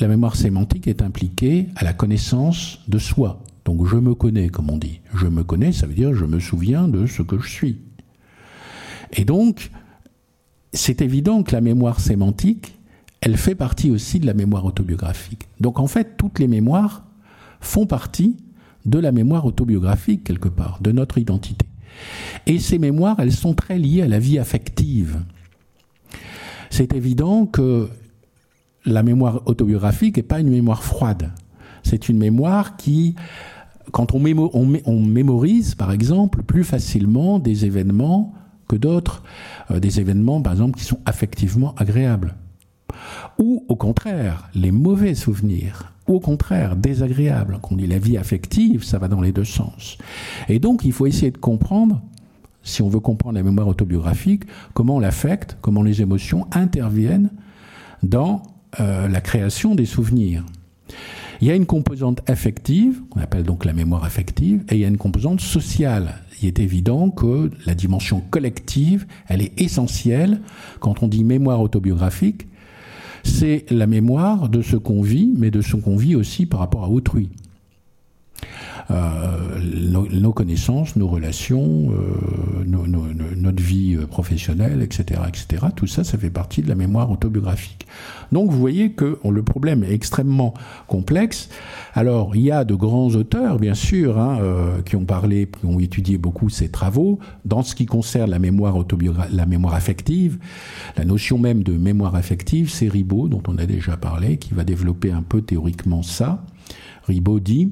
la 0.00 0.08
mémoire 0.08 0.36
sémantique 0.36 0.86
est 0.86 1.02
impliquée 1.02 1.68
à 1.76 1.84
la 1.84 1.92
connaissance 1.92 2.80
de 2.88 2.98
soi. 2.98 3.42
Donc 3.64 3.86
je 3.86 3.96
me 3.96 4.14
connais, 4.14 4.48
comme 4.48 4.70
on 4.70 4.78
dit. 4.78 5.00
Je 5.14 5.26
me 5.26 5.42
connais, 5.42 5.72
ça 5.72 5.86
veut 5.86 5.94
dire 5.94 6.14
je 6.14 6.24
me 6.24 6.38
souviens 6.38 6.88
de 6.88 7.06
ce 7.06 7.22
que 7.22 7.38
je 7.38 7.48
suis. 7.48 7.78
Et 9.12 9.24
donc, 9.24 9.70
c'est 10.72 11.02
évident 11.02 11.42
que 11.42 11.52
la 11.52 11.60
mémoire 11.60 12.00
sémantique, 12.00 12.77
elle 13.20 13.36
fait 13.36 13.54
partie 13.54 13.90
aussi 13.90 14.20
de 14.20 14.26
la 14.26 14.34
mémoire 14.34 14.64
autobiographique. 14.64 15.48
Donc 15.60 15.78
en 15.80 15.86
fait, 15.86 16.16
toutes 16.16 16.38
les 16.38 16.48
mémoires 16.48 17.04
font 17.60 17.86
partie 17.86 18.36
de 18.86 18.98
la 18.98 19.12
mémoire 19.12 19.44
autobiographique, 19.44 20.24
quelque 20.24 20.48
part, 20.48 20.78
de 20.80 20.92
notre 20.92 21.18
identité. 21.18 21.66
Et 22.46 22.58
ces 22.58 22.78
mémoires, 22.78 23.16
elles 23.18 23.32
sont 23.32 23.54
très 23.54 23.78
liées 23.78 24.02
à 24.02 24.08
la 24.08 24.18
vie 24.18 24.38
affective. 24.38 25.20
C'est 26.70 26.94
évident 26.94 27.46
que 27.46 27.88
la 28.84 29.02
mémoire 29.02 29.42
autobiographique 29.46 30.16
n'est 30.16 30.22
pas 30.22 30.40
une 30.40 30.50
mémoire 30.50 30.84
froide. 30.84 31.32
C'est 31.82 32.08
une 32.08 32.18
mémoire 32.18 32.76
qui, 32.76 33.16
quand 33.92 34.14
on, 34.14 34.20
mémorise, 34.20 35.74
par 35.74 35.92
exemple, 35.92 36.42
plus 36.42 36.64
facilement 36.64 37.38
des 37.38 37.64
événements 37.64 38.34
que 38.68 38.76
d'autres, 38.76 39.22
euh, 39.70 39.80
des 39.80 40.00
événements, 40.00 40.40
par 40.40 40.52
exemple, 40.52 40.78
qui 40.78 40.84
sont 40.84 41.00
affectivement 41.06 41.74
agréables. 41.76 42.34
Ou 43.38 43.64
au 43.68 43.76
contraire, 43.76 44.48
les 44.54 44.72
mauvais 44.72 45.14
souvenirs, 45.14 45.92
ou 46.08 46.16
au 46.16 46.20
contraire, 46.20 46.74
désagréables. 46.74 47.58
Quand 47.62 47.72
on 47.72 47.76
dit 47.76 47.86
la 47.86 47.98
vie 47.98 48.16
affective, 48.16 48.82
ça 48.82 48.98
va 48.98 49.08
dans 49.08 49.20
les 49.20 49.32
deux 49.32 49.44
sens. 49.44 49.98
Et 50.48 50.58
donc, 50.58 50.84
il 50.84 50.92
faut 50.92 51.06
essayer 51.06 51.30
de 51.30 51.38
comprendre, 51.38 52.02
si 52.62 52.82
on 52.82 52.88
veut 52.88 53.00
comprendre 53.00 53.36
la 53.36 53.44
mémoire 53.44 53.68
autobiographique, 53.68 54.44
comment 54.74 54.98
l'affect, 54.98 55.56
comment 55.60 55.82
les 55.82 56.02
émotions 56.02 56.46
interviennent 56.52 57.30
dans 58.02 58.42
euh, 58.80 59.06
la 59.06 59.20
création 59.20 59.74
des 59.74 59.86
souvenirs. 59.86 60.44
Il 61.40 61.46
y 61.46 61.52
a 61.52 61.54
une 61.54 61.66
composante 61.66 62.28
affective, 62.28 63.00
qu'on 63.10 63.20
appelle 63.20 63.44
donc 63.44 63.64
la 63.64 63.72
mémoire 63.72 64.02
affective, 64.02 64.64
et 64.70 64.74
il 64.74 64.80
y 64.80 64.84
a 64.84 64.88
une 64.88 64.96
composante 64.96 65.40
sociale. 65.40 66.16
Il 66.42 66.48
est 66.48 66.58
évident 66.58 67.10
que 67.10 67.52
la 67.64 67.74
dimension 67.74 68.20
collective, 68.20 69.06
elle 69.28 69.42
est 69.42 69.60
essentielle. 69.60 70.40
Quand 70.80 71.02
on 71.04 71.08
dit 71.08 71.22
mémoire 71.22 71.60
autobiographique, 71.60 72.48
c'est 73.24 73.66
la 73.70 73.86
mémoire 73.86 74.48
de 74.48 74.62
ce 74.62 74.76
qu'on 74.76 75.02
vit, 75.02 75.32
mais 75.36 75.50
de 75.50 75.60
ce 75.60 75.76
qu'on 75.76 75.96
vit 75.96 76.16
aussi 76.16 76.46
par 76.46 76.60
rapport 76.60 76.84
à 76.84 76.88
autrui. 76.88 77.28
Euh, 78.90 79.60
nos, 80.10 80.32
connaissances, 80.32 80.96
nos 80.96 81.08
relations, 81.08 81.90
euh, 81.92 82.64
notre 82.64 83.62
vie 83.62 83.96
euh, 83.96 84.06
professionnelle, 84.06 84.80
etc., 84.80 85.20
etc. 85.28 85.66
Tout 85.76 85.86
ça, 85.86 86.04
ça 86.04 86.16
fait 86.16 86.30
partie 86.30 86.62
de 86.62 86.68
la 86.68 86.74
mémoire 86.74 87.10
autobiographique. 87.10 87.86
Donc, 88.32 88.50
vous 88.50 88.58
voyez 88.58 88.92
que 88.92 89.18
le 89.28 89.42
problème 89.42 89.84
est 89.84 89.92
extrêmement 89.92 90.54
complexe. 90.86 91.50
Alors, 91.92 92.34
il 92.34 92.42
y 92.42 92.50
a 92.50 92.64
de 92.64 92.74
grands 92.74 93.08
auteurs, 93.08 93.58
bien 93.58 93.74
sûr, 93.74 94.18
hein, 94.18 94.38
qui 94.84 94.96
ont 94.96 95.04
parlé, 95.04 95.48
qui 95.60 95.66
ont 95.66 95.80
étudié 95.80 96.16
beaucoup 96.16 96.48
ces 96.48 96.70
travaux. 96.70 97.18
Dans 97.44 97.62
ce 97.62 97.74
qui 97.74 97.86
concerne 97.86 98.30
la 98.30 98.38
mémoire 98.38 98.76
autobiographique, 98.76 99.34
la 99.34 99.46
mémoire 99.46 99.74
affective, 99.74 100.38
la 100.96 101.04
notion 101.04 101.38
même 101.38 101.62
de 101.62 101.72
mémoire 101.72 102.14
affective, 102.14 102.70
c'est 102.70 102.88
Ribot, 102.88 103.28
dont 103.28 103.42
on 103.48 103.56
a 103.58 103.66
déjà 103.66 103.96
parlé, 103.96 104.36
qui 104.36 104.54
va 104.54 104.64
développer 104.64 105.10
un 105.10 105.22
peu 105.22 105.40
théoriquement 105.42 106.02
ça. 106.02 106.44
Ribot 107.06 107.40
dit 107.40 107.70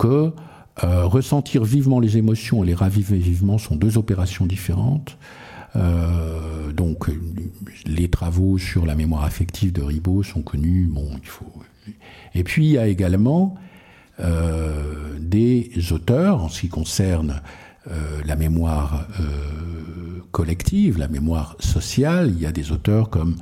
que 0.00 0.32
euh, 0.82 1.04
ressentir 1.04 1.62
vivement 1.62 2.00
les 2.00 2.16
émotions 2.16 2.64
et 2.64 2.66
les 2.66 2.74
raviver 2.74 3.18
vivement 3.18 3.58
sont 3.58 3.76
deux 3.76 3.98
opérations 3.98 4.46
différentes. 4.46 5.18
Euh, 5.76 6.72
donc, 6.72 7.10
les 7.84 8.08
travaux 8.08 8.56
sur 8.56 8.86
la 8.86 8.94
mémoire 8.94 9.24
affective 9.24 9.72
de 9.72 9.82
Ribot 9.82 10.22
sont 10.22 10.40
connus. 10.40 10.88
Bon, 10.90 11.06
il 11.22 11.28
faut. 11.28 11.52
Et 12.34 12.44
puis, 12.44 12.64
il 12.64 12.72
y 12.72 12.78
a 12.78 12.86
également 12.86 13.56
euh, 14.20 15.18
des 15.20 15.70
auteurs 15.92 16.42
en 16.44 16.48
ce 16.48 16.62
qui 16.62 16.68
concerne 16.68 17.42
la 18.26 18.36
mémoire 18.36 19.06
collective, 20.32 20.98
la 20.98 21.08
mémoire 21.08 21.56
sociale. 21.60 22.30
Il 22.36 22.40
y 22.40 22.46
a 22.46 22.52
des 22.52 22.72
auteurs 22.72 23.08
comme 23.08 23.36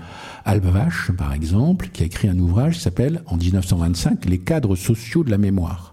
Vache, 0.47 1.11
par 1.11 1.35
exemple, 1.35 1.89
qui 1.93 2.05
a 2.05 2.07
écrit 2.07 2.29
un 2.29 2.39
ouvrage 2.39 2.77
qui 2.77 2.81
s'appelle, 2.81 3.23
en 3.27 3.37
1925, 3.37 4.25
Les 4.27 4.39
cadres 4.39 4.77
sociaux 4.77 5.25
de 5.25 5.31
la 5.31 5.39
mémoire 5.39 5.88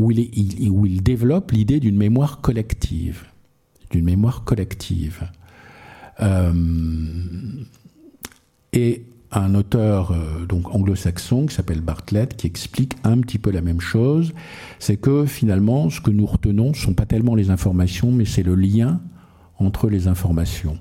où 0.00 0.10
il, 0.10 1.02
développe 1.02 1.52
l'idée 1.52 1.78
d'une 1.78 1.96
mémoire 1.96 2.40
collective. 2.40 3.24
d'une 3.90 4.04
mémoire 4.04 4.44
collective. 4.44 5.28
Euh, 6.22 6.52
et 8.72 9.04
un 9.30 9.54
auteur 9.54 10.12
euh, 10.12 10.46
donc 10.46 10.74
anglo-saxon 10.74 11.46
qui 11.46 11.54
s'appelle 11.54 11.82
Bartlett 11.82 12.34
qui 12.36 12.46
explique 12.46 12.94
un 13.04 13.18
petit 13.20 13.38
peu 13.38 13.50
la 13.50 13.60
même 13.60 13.80
chose, 13.80 14.32
c'est 14.78 14.96
que 14.96 15.26
finalement 15.26 15.90
ce 15.90 16.00
que 16.00 16.10
nous 16.10 16.26
retenons 16.26 16.72
sont 16.72 16.94
pas 16.94 17.06
tellement 17.06 17.34
les 17.34 17.50
informations, 17.50 18.10
mais 18.10 18.24
c'est 18.24 18.42
le 18.42 18.54
lien 18.54 19.00
entre 19.58 19.90
les 19.90 20.08
informations. 20.08 20.78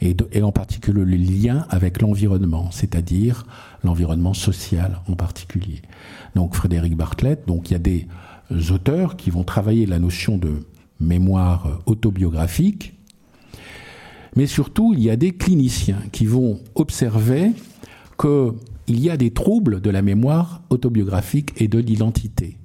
Et, 0.00 0.16
et, 0.32 0.42
en 0.42 0.50
particulier 0.50 1.04
le 1.04 1.16
lien 1.16 1.66
avec 1.68 2.00
l'environnement, 2.00 2.70
c'est-à-dire 2.72 3.46
l'environnement 3.84 4.34
social 4.34 5.00
en 5.06 5.14
particulier. 5.14 5.82
Donc 6.34 6.54
Frédéric 6.54 6.96
Bartlett, 6.96 7.46
donc 7.46 7.70
il 7.70 7.74
y 7.74 7.76
a 7.76 7.80
des 7.80 8.08
auteurs 8.70 9.16
qui 9.16 9.30
vont 9.30 9.44
travailler 9.44 9.86
la 9.86 9.98
notion 9.98 10.38
de 10.38 10.64
mémoire 11.00 11.80
autobiographique, 11.86 12.94
mais 14.36 14.46
surtout 14.46 14.92
il 14.94 15.02
y 15.02 15.10
a 15.10 15.16
des 15.16 15.32
cliniciens 15.32 16.02
qui 16.12 16.26
vont 16.26 16.60
observer 16.74 17.52
qu'il 18.20 19.00
y 19.00 19.10
a 19.10 19.16
des 19.16 19.30
troubles 19.30 19.80
de 19.80 19.90
la 19.90 20.02
mémoire 20.02 20.62
autobiographique 20.70 21.52
et 21.56 21.68
de 21.68 21.78
l'identité, 21.78 22.58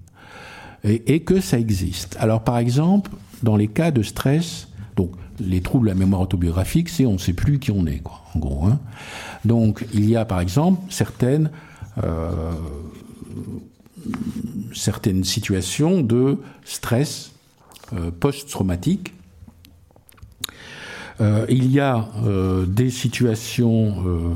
et, 0.84 1.22
que 1.22 1.40
ça 1.40 1.58
existe. 1.58 2.18
Alors 2.20 2.44
par 2.44 2.58
exemple, 2.58 3.12
dans 3.42 3.56
les 3.56 3.68
cas 3.68 3.92
de 3.92 4.02
stress, 4.02 4.68
donc 4.96 5.12
les 5.40 5.62
troubles 5.62 5.88
de 5.88 5.92
la 5.92 5.98
mémoire 5.98 6.22
autobiographique, 6.22 6.90
c'est 6.90 7.06
on 7.06 7.14
ne 7.14 7.18
sait 7.18 7.34
plus 7.34 7.60
qui 7.60 7.72
on 7.72 7.86
est, 7.86 8.00
quoi, 8.00 8.22
en 8.34 8.40
gros. 8.40 8.66
Hein. 8.66 8.80
Donc 9.46 9.86
il 9.94 10.10
y 10.10 10.16
a 10.16 10.26
par 10.26 10.42
exemple 10.42 10.82
certaines 10.90 11.50
euh, 12.04 12.52
certaines 14.74 15.24
situations 15.24 16.02
de 16.02 16.38
stress 16.64 17.32
euh, 17.94 18.12
post-traumatique. 18.12 19.14
Euh, 21.22 21.46
il 21.50 21.72
y 21.72 21.80
a 21.80 22.10
euh, 22.24 22.66
des 22.66 22.90
situations, 22.90 24.36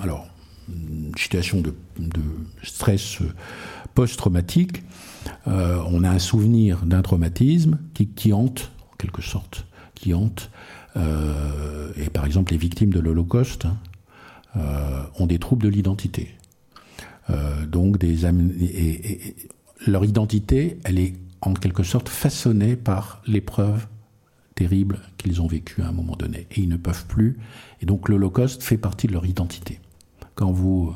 alors, 0.00 0.26
une 0.68 1.12
situation 1.16 1.60
de, 1.60 1.72
stress 2.62 3.18
post-traumatique. 3.94 4.82
On 5.46 6.04
a 6.04 6.10
un 6.10 6.18
souvenir 6.18 6.84
d'un 6.84 7.02
traumatisme 7.02 7.78
qui, 7.94 8.08
qui, 8.08 8.32
hante, 8.32 8.70
en 8.92 8.96
quelque 8.96 9.22
sorte, 9.22 9.66
qui 9.94 10.12
hante. 10.12 10.50
et 10.96 12.10
par 12.10 12.26
exemple, 12.26 12.52
les 12.52 12.58
victimes 12.58 12.90
de 12.90 13.00
l'Holocauste 13.00 13.66
hein, 13.66 15.06
ont 15.18 15.26
des 15.26 15.38
troubles 15.38 15.64
de 15.64 15.68
l'identité. 15.68 16.36
Donc, 17.66 17.98
des, 17.98 18.24
et, 18.24 18.28
et, 18.28 19.28
et, 19.28 19.36
leur 19.86 20.04
identité, 20.04 20.78
elle 20.84 20.98
est 20.98 21.14
en 21.40 21.54
quelque 21.54 21.82
sorte 21.82 22.08
façonnés 22.08 22.76
par 22.76 23.22
l'épreuve 23.26 23.86
terrible 24.54 24.98
qu'ils 25.18 25.40
ont 25.40 25.46
vécue 25.46 25.82
à 25.82 25.88
un 25.88 25.92
moment 25.92 26.16
donné. 26.16 26.46
Et 26.50 26.62
ils 26.62 26.68
ne 26.68 26.76
peuvent 26.76 27.06
plus. 27.06 27.38
Et 27.80 27.86
donc 27.86 28.08
l'Holocauste 28.08 28.62
fait 28.62 28.78
partie 28.78 29.06
de 29.06 29.12
leur 29.12 29.26
identité. 29.26 29.80
Quand 30.34 30.50
vous 30.50 30.94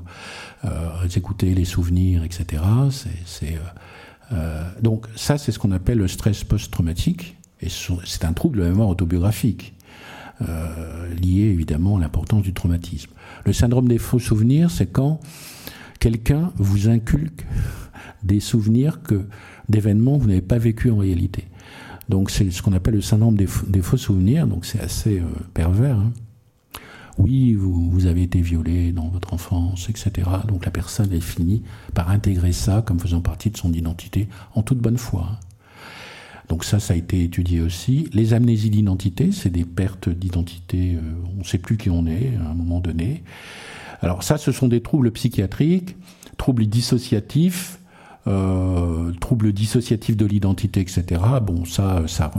euh, 0.64 1.08
écoutez 1.14 1.54
les 1.54 1.64
souvenirs, 1.64 2.24
etc., 2.24 2.62
c'est. 3.24 3.54
Euh, 3.54 3.58
euh, 4.32 4.70
donc 4.82 5.06
ça, 5.16 5.38
c'est 5.38 5.52
ce 5.52 5.58
qu'on 5.58 5.72
appelle 5.72 5.98
le 5.98 6.08
stress 6.08 6.44
post-traumatique. 6.44 7.36
Et 7.60 7.68
c'est 7.68 8.24
un 8.24 8.32
trouble 8.32 8.58
de 8.58 8.62
la 8.62 8.70
mémoire 8.70 8.88
autobiographique. 8.88 9.74
Euh, 10.48 11.14
lié 11.16 11.42
évidemment 11.42 11.98
à 11.98 12.00
l'importance 12.00 12.42
du 12.42 12.54
traumatisme. 12.54 13.10
Le 13.44 13.52
syndrome 13.52 13.88
des 13.88 13.98
faux 13.98 14.18
souvenirs, 14.18 14.70
c'est 14.70 14.86
quand 14.86 15.20
quelqu'un 16.00 16.52
vous 16.56 16.88
inculque 16.88 17.46
des 18.24 18.40
souvenirs 18.40 19.02
que 19.02 19.26
d'événements 19.68 20.18
que 20.18 20.22
vous 20.22 20.28
n'avez 20.28 20.40
pas 20.40 20.58
vécu 20.58 20.90
en 20.90 20.96
réalité. 20.96 21.44
Donc 22.08 22.30
c'est 22.30 22.50
ce 22.50 22.60
qu'on 22.60 22.72
appelle 22.72 22.94
le 22.94 23.00
syndrome 23.00 23.36
des, 23.36 23.46
faux 23.46 23.96
souvenirs, 23.96 24.48
donc 24.48 24.64
c'est 24.64 24.80
assez 24.80 25.20
euh, 25.20 25.26
pervers. 25.54 25.96
Hein. 25.96 26.12
Oui, 27.18 27.54
vous, 27.54 28.06
avez 28.06 28.22
été 28.22 28.40
violé 28.40 28.92
dans 28.92 29.08
votre 29.08 29.34
enfance, 29.34 29.88
etc. 29.90 30.28
Donc 30.48 30.64
la 30.64 30.70
personne 30.70 31.12
est 31.12 31.20
finie 31.20 31.62
par 31.94 32.10
intégrer 32.10 32.52
ça 32.52 32.82
comme 32.82 32.98
faisant 32.98 33.20
partie 33.20 33.50
de 33.50 33.58
son 33.58 33.72
identité 33.72 34.28
en 34.54 34.62
toute 34.62 34.78
bonne 34.78 34.96
foi. 34.96 35.28
Hein. 35.30 35.38
Donc 36.48 36.64
ça, 36.64 36.80
ça 36.80 36.94
a 36.94 36.96
été 36.96 37.22
étudié 37.22 37.60
aussi. 37.60 38.08
Les 38.12 38.32
amnésies 38.32 38.70
d'identité, 38.70 39.30
c'est 39.30 39.50
des 39.50 39.64
pertes 39.64 40.08
d'identité, 40.08 40.96
euh, 40.96 41.00
on 41.36 41.40
ne 41.40 41.44
sait 41.44 41.58
plus 41.58 41.76
qui 41.76 41.90
on 41.90 42.06
est 42.06 42.36
à 42.44 42.50
un 42.50 42.54
moment 42.54 42.80
donné. 42.80 43.22
Alors 44.00 44.22
ça, 44.22 44.38
ce 44.38 44.52
sont 44.52 44.68
des 44.68 44.80
troubles 44.80 45.10
psychiatriques, 45.10 45.96
troubles 46.36 46.66
dissociatifs, 46.66 47.78
euh, 48.26 49.12
troubles 49.20 49.52
dissociatifs 49.52 50.16
de 50.16 50.26
l'identité, 50.26 50.80
etc. 50.80 51.22
Bon, 51.42 51.64
ça, 51.64 52.02
ça, 52.06 52.30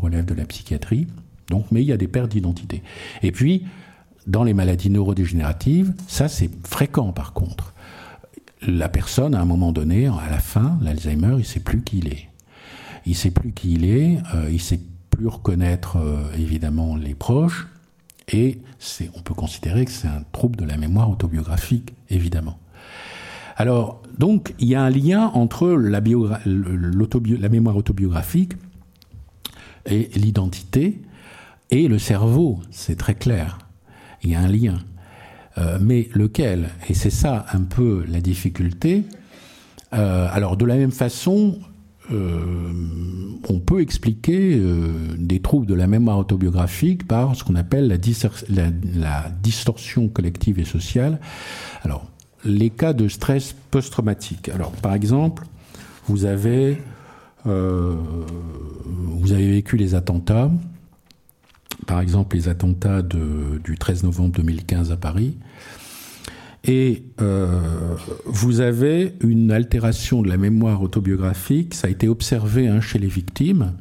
relève 0.00 0.24
de 0.24 0.34
la 0.34 0.44
psychiatrie. 0.44 1.06
Donc, 1.50 1.66
mais 1.70 1.82
il 1.82 1.86
y 1.86 1.92
a 1.92 1.96
des 1.96 2.08
pertes 2.08 2.30
d'identité. 2.30 2.82
Et 3.22 3.32
puis, 3.32 3.64
dans 4.26 4.44
les 4.44 4.54
maladies 4.54 4.90
neurodégénératives, 4.90 5.92
ça 6.08 6.28
c'est 6.28 6.50
fréquent 6.66 7.12
par 7.12 7.32
contre. 7.32 7.74
La 8.66 8.88
personne, 8.88 9.34
à 9.34 9.40
un 9.40 9.44
moment 9.44 9.72
donné, 9.72 10.06
à 10.06 10.30
la 10.30 10.38
fin, 10.38 10.78
l'Alzheimer, 10.80 11.36
il 11.38 11.44
sait 11.44 11.60
plus 11.60 11.82
qui 11.82 11.98
il 11.98 12.08
est. 12.08 12.28
Il 13.04 13.14
sait 13.14 13.30
plus 13.30 13.52
qui 13.52 13.74
il 13.74 13.84
est. 13.84 14.18
Euh, 14.34 14.48
il 14.50 14.60
sait 14.60 14.80
plus 15.10 15.28
reconnaître 15.28 15.98
euh, 15.98 16.24
évidemment 16.38 16.96
les 16.96 17.14
proches. 17.14 17.68
Et 18.28 18.58
on 19.14 19.20
peut 19.20 19.34
considérer 19.34 19.84
que 19.84 19.90
c'est 19.90 20.08
un 20.08 20.24
trouble 20.32 20.56
de 20.56 20.64
la 20.64 20.76
mémoire 20.76 21.10
autobiographique, 21.10 21.92
évidemment. 22.10 22.58
Alors, 23.56 24.02
donc, 24.18 24.54
il 24.58 24.68
y 24.68 24.74
a 24.74 24.82
un 24.82 24.90
lien 24.90 25.30
entre 25.34 25.68
la, 25.68 26.00
mémoire 26.00 27.76
autobiographique 27.76 28.52
et 29.86 30.10
l'identité 30.16 31.00
et 31.70 31.88
le 31.88 31.98
cerveau, 31.98 32.60
c'est 32.70 32.96
très 32.96 33.14
clair. 33.14 33.58
Il 34.22 34.30
y 34.30 34.34
a 34.34 34.40
un 34.40 34.48
lien. 34.48 34.78
Euh, 35.58 35.78
mais 35.80 36.08
lequel? 36.14 36.70
Et 36.88 36.94
c'est 36.94 37.10
ça 37.10 37.46
un 37.52 37.62
peu 37.62 38.04
la 38.08 38.20
difficulté. 38.20 39.04
Euh, 39.92 40.28
alors, 40.32 40.56
de 40.56 40.64
la 40.64 40.76
même 40.76 40.90
façon, 40.90 41.58
euh, 42.12 42.72
on 43.48 43.60
peut 43.60 43.80
expliquer 43.80 44.58
euh, 44.58 44.92
des 45.16 45.40
troubles 45.40 45.66
de 45.66 45.74
la 45.74 45.86
mémoire 45.86 46.18
autobiographique 46.18 47.06
par 47.06 47.34
ce 47.34 47.44
qu'on 47.44 47.54
appelle 47.54 47.88
la, 47.88 49.30
distorsion 49.42 50.08
collective 50.08 50.58
et 50.58 50.64
sociale. 50.64 51.18
Alors, 51.82 52.06
les 52.44 52.70
cas 52.70 52.92
de 52.92 53.08
stress 53.08 53.54
post-traumatique. 53.70 54.50
Alors, 54.50 54.72
par 54.72 54.92
exemple, 54.92 55.46
vous 56.06 56.26
avez, 56.26 56.82
euh, 57.46 57.94
vécu 59.22 59.76
les 59.76 59.94
attentats, 59.94 60.50
par 61.86 62.00
exemple 62.00 62.36
les 62.36 62.48
attentats 62.48 63.02
du 63.02 63.78
13 63.78 64.04
novembre 64.04 64.32
2015 64.32 64.92
à 64.92 64.96
Paris, 64.96 65.36
et 66.64 67.04
euh, 67.20 67.60
vous 68.24 68.60
avez 68.60 69.14
une 69.20 69.50
altération 69.50 70.22
de 70.22 70.28
la 70.28 70.38
mémoire 70.38 70.82
autobiographique, 70.82 71.74
ça 71.74 71.88
a 71.88 71.90
été 71.90 72.08
observé 72.08 72.68
hein, 72.68 72.80
chez 72.80 72.98
les 72.98 73.08
victimes, 73.08 73.74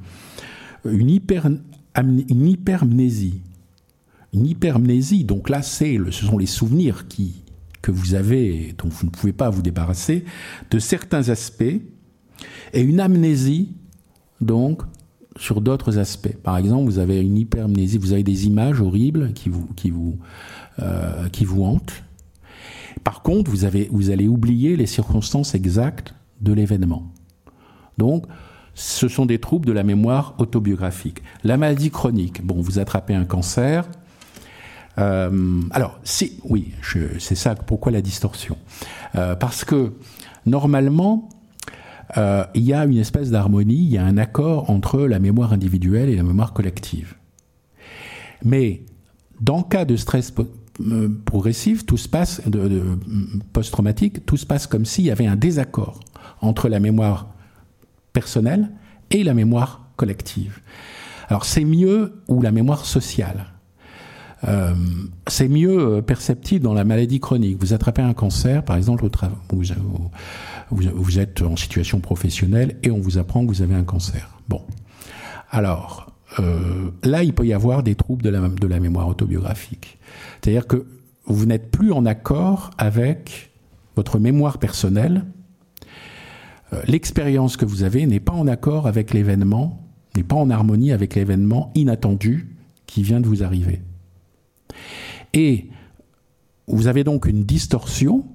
une, 0.84 1.10
hyper, 1.10 1.48
une 1.96 2.48
hypermnésie. 2.48 3.42
Une 4.34 4.48
hypermnésie, 4.48 5.24
donc 5.24 5.50
là, 5.50 5.62
c'est, 5.62 5.98
ce 6.10 6.26
sont 6.26 6.38
les 6.38 6.46
souvenirs 6.46 7.08
qui, 7.08 7.44
que 7.82 7.92
vous 7.92 8.16
avez, 8.16 8.74
dont 8.78 8.90
vous 8.90 9.06
ne 9.06 9.12
pouvez 9.12 9.34
pas 9.34 9.50
vous 9.50 9.62
débarrasser, 9.62 10.26
de 10.70 10.80
certains 10.80 11.30
aspects, 11.30 11.80
et 12.74 12.82
une 12.82 13.00
amnésie, 13.00 13.70
donc, 14.42 14.82
sur 15.38 15.62
d'autres 15.62 16.00
aspects. 16.00 16.36
Par 16.44 16.58
exemple, 16.58 16.86
vous 16.86 17.00
avez 17.00 17.22
une 17.22 17.38
hypermnésie, 17.38 17.98
vous 17.98 18.12
avez 18.12 18.24
des 18.24 18.46
images 18.46 18.82
horribles 18.82 19.32
qui 19.34 19.50
vous, 19.50 19.68
qui 19.76 19.90
vous, 19.90 20.18
euh, 20.80 21.30
qui 21.30 21.46
vous 21.46 21.64
hantent. 21.64 22.04
Par 23.04 23.22
contre, 23.22 23.50
vous, 23.52 23.66
avez, 23.66 23.90
vous 23.92 24.10
allez 24.10 24.28
oublier 24.28 24.76
les 24.76 24.86
circonstances 24.86 25.56
exactes 25.56 26.14
de 26.42 26.54
l'événement. 26.54 27.12
Donc, 27.98 28.26
ce 28.74 29.08
sont 29.08 29.26
des 29.26 29.40
troubles 29.40 29.66
de 29.66 29.72
la 29.72 29.84
mémoire 29.84 30.36
autobiographique. 30.40 31.22
La 31.44 31.58
maladie 31.58 31.92
chronique, 31.92 32.44
bon, 32.44 32.60
vous 32.60 32.80
attrapez 32.80 33.14
un 33.14 33.26
cancer, 33.26 33.88
euh, 35.00 35.62
alors, 35.72 36.00
si, 36.04 36.40
oui, 36.44 36.74
c'est 37.20 37.36
ça, 37.36 37.56
pourquoi 37.56 37.92
la 37.92 38.02
distorsion? 38.02 38.58
Euh, 39.16 39.36
Parce 39.36 39.66
que 39.66 39.94
normalement, 40.46 41.30
euh, 42.18 42.46
il 42.54 42.64
y 42.64 42.74
a 42.74 42.86
une 42.86 42.98
espèce 42.98 43.32
d'harmonie, 43.32 43.76
il 43.86 43.92
y 43.92 43.98
a 43.98 44.06
un 44.06 44.18
accord 44.18 44.70
entre 44.70 45.02
la 45.02 45.20
mémoire 45.20 45.54
individuelle 45.54 46.10
et 46.10 46.16
la 46.16 46.24
mémoire 46.24 46.54
collective. 46.54 47.16
Mais 48.44 48.82
dans 49.42 49.64
cas 49.64 49.86
de 49.86 49.96
stress 49.96 50.32
progressif, 51.26 51.86
tout 51.86 51.98
se 51.98 52.10
passe, 52.10 52.42
de, 52.48 52.98
post-traumatique, 53.54 54.26
tout 54.26 54.38
se 54.38 54.46
passe 54.46 54.68
comme 54.68 54.86
s'il 54.86 55.06
y 55.06 55.12
avait 55.12 55.28
un 55.28 55.36
désaccord 55.36 56.00
entre 56.42 56.70
la 56.70 56.80
mémoire 56.80 57.28
personnelle 58.12 58.72
et 59.12 59.24
la 59.24 59.34
mémoire 59.34 59.88
collective. 59.96 60.60
Alors 61.30 61.46
c'est 61.46 61.64
mieux 61.64 62.22
ou 62.28 62.42
la 62.42 62.52
mémoire 62.52 62.86
sociale. 62.86 63.48
Euh, 64.46 64.74
c'est 65.28 65.48
mieux 65.48 65.80
euh, 65.80 66.02
perceptible 66.02 66.66
dans 66.66 66.74
la 66.74 66.84
maladie 66.84 67.20
chronique. 67.20 67.58
Vous 67.60 67.74
attrapez 67.74 68.02
un 68.02 68.14
cancer, 68.14 68.66
par 68.66 68.76
exemple, 68.76 69.08
vous, 69.50 69.64
vous, 70.70 71.20
êtes 71.20 71.42
en 71.42 71.56
situation 71.56 72.02
professionnelle 72.02 72.78
et 72.84 72.92
on 72.92 73.00
vous 73.00 73.18
apprend 73.18 73.44
que 73.46 73.48
vous 73.48 73.62
avez 73.62 73.76
un 73.76 73.86
cancer. 73.86 74.38
Bon. 74.50 74.62
Alors, 75.50 76.13
euh, 76.40 76.92
là, 77.04 77.24
il 77.24 77.34
peut 77.34 77.46
y 77.46 77.54
avoir 77.54 77.84
des 77.84 77.96
troubles 77.96 78.24
de 78.24 78.30
la, 78.68 78.80
mémoire 78.80 79.08
autobiographique. 79.08 79.98
C'est-à-dire 80.42 80.68
que 80.68 80.86
vous 81.26 81.46
n'êtes 81.46 81.72
plus 81.72 81.92
en 81.92 82.06
accord 82.06 82.72
avec 82.78 83.52
votre 83.96 84.20
mémoire 84.20 84.58
personnelle. 84.58 85.26
Euh, 86.74 86.82
l'expérience 86.88 87.58
que 87.58 87.66
vous 87.66 87.84
avez 87.84 88.06
n'est 88.06 88.20
pas 88.20 88.34
en 88.34 88.48
accord 88.48 88.88
avec 88.88 89.14
l'événement, 89.14 89.88
n'est 90.16 90.24
pas 90.24 90.36
en 90.36 90.50
harmonie 90.50 90.92
avec 90.92 91.16
l'événement 91.16 91.72
inattendu 91.76 92.56
qui 92.88 93.04
vient 93.04 93.20
de 93.20 93.28
vous 93.28 93.44
arriver. 93.44 93.82
Et 95.34 95.70
vous 96.68 96.88
avez 96.88 97.04
donc 97.04 97.26
une 97.26 97.44
distorsion 97.44 98.26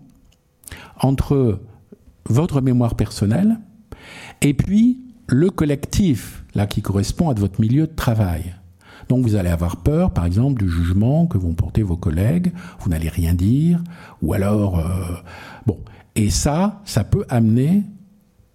entre 1.00 1.60
votre 2.26 2.60
mémoire 2.60 2.94
personnelle 2.94 3.58
et 4.40 4.54
puis 4.54 5.07
le 5.28 5.50
collectif, 5.50 6.44
là, 6.54 6.66
qui 6.66 6.82
correspond 6.82 7.28
à 7.30 7.34
votre 7.34 7.60
milieu 7.60 7.86
de 7.86 7.94
travail. 7.94 8.54
Donc 9.08 9.24
vous 9.24 9.36
allez 9.36 9.50
avoir 9.50 9.76
peur, 9.76 10.12
par 10.12 10.26
exemple, 10.26 10.62
du 10.62 10.70
jugement 10.70 11.26
que 11.26 11.38
vont 11.38 11.54
porter 11.54 11.82
vos 11.82 11.96
collègues, 11.96 12.52
vous 12.80 12.90
n'allez 12.90 13.08
rien 13.08 13.34
dire, 13.34 13.82
ou 14.22 14.32
alors... 14.32 14.80
Euh, 14.80 15.14
bon, 15.66 15.78
et 16.16 16.30
ça, 16.30 16.80
ça 16.84 17.04
peut 17.04 17.24
amener 17.28 17.84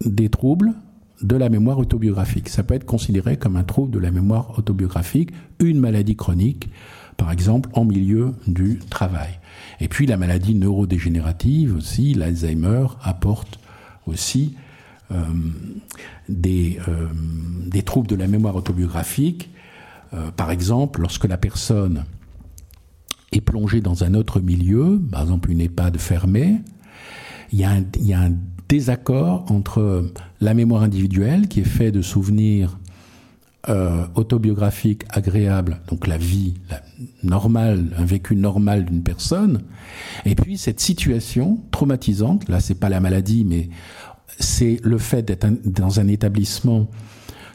des 0.04 0.30
troubles 0.30 0.74
de 1.22 1.36
la 1.36 1.48
mémoire 1.48 1.80
autobiographique. 1.80 2.50
Ça 2.50 2.64
peut 2.64 2.74
être 2.74 2.86
considéré 2.86 3.38
comme 3.38 3.56
un 3.56 3.64
trouble 3.64 3.92
de 3.92 4.00
la 4.00 4.12
mémoire 4.12 4.58
autobiographique, 4.60 5.32
une 5.60 5.80
maladie 5.80 6.16
chronique, 6.16 6.70
par 7.16 7.32
exemple, 7.32 7.70
en 7.74 7.86
milieu 7.86 8.34
du 8.48 8.80
travail. 8.90 9.40
Et 9.80 9.88
puis 9.88 10.06
la 10.06 10.18
maladie 10.18 10.56
neurodégénérative 10.56 11.76
aussi, 11.76 12.14
l'Alzheimer, 12.14 12.88
apporte 13.02 13.60
aussi 14.08 14.56
des, 16.30 16.80
euh, 16.88 17.08
des, 17.68 17.84
troubles 17.84 18.08
de 18.08 18.16
la 18.16 18.28
mémoire 18.28 18.56
autobiographique. 18.56 19.50
Euh, 20.14 20.32
par 20.32 20.52
exemple, 20.52 21.02
lorsque 21.02 21.26
la 21.26 21.38
personne 21.38 22.06
est 23.32 23.42
plongée 23.42 23.82
dans 23.82 24.04
un 24.04 24.14
autre 24.14 24.40
milieu, 24.40 25.02
par 25.12 25.22
exemple 25.22 25.52
une 25.52 25.62
EHPAD 25.62 25.98
fermée, 25.98 26.62
il 27.52 27.60
y, 27.60 27.64
a 27.64 28.20
un, 28.20 28.32
désaccord 28.68 29.52
entre 29.52 30.12
la 30.42 30.54
mémoire 30.56 30.82
individuelle, 30.82 31.48
qui 31.48 31.60
est 31.60 31.66
faite 31.66 31.94
de 31.94 32.02
souvenirs 32.02 32.80
euh, 33.70 34.08
autobiographiques 34.16 35.04
agréables, 35.10 35.80
donc 35.88 36.08
la 36.08 36.18
vie 36.18 36.56
la, 36.72 36.82
normale, 37.22 37.92
un 37.98 38.06
vécu 38.06 38.36
normal 38.36 38.86
d'une 38.86 39.04
personne, 39.04 39.62
et 40.26 40.34
puis 40.34 40.58
cette 40.58 40.80
situation 40.80 41.60
traumatisante, 41.70 42.50
là 42.50 42.60
c'est 42.60 42.80
pas 42.80 42.90
la 42.90 43.00
maladie, 43.00 43.46
mais 43.46 43.70
c'est 44.40 44.80
le 44.84 44.98
fait 44.98 45.24
d'être 45.24 45.48
dans 45.66 46.00
un 46.00 46.08
établissement 46.08 46.90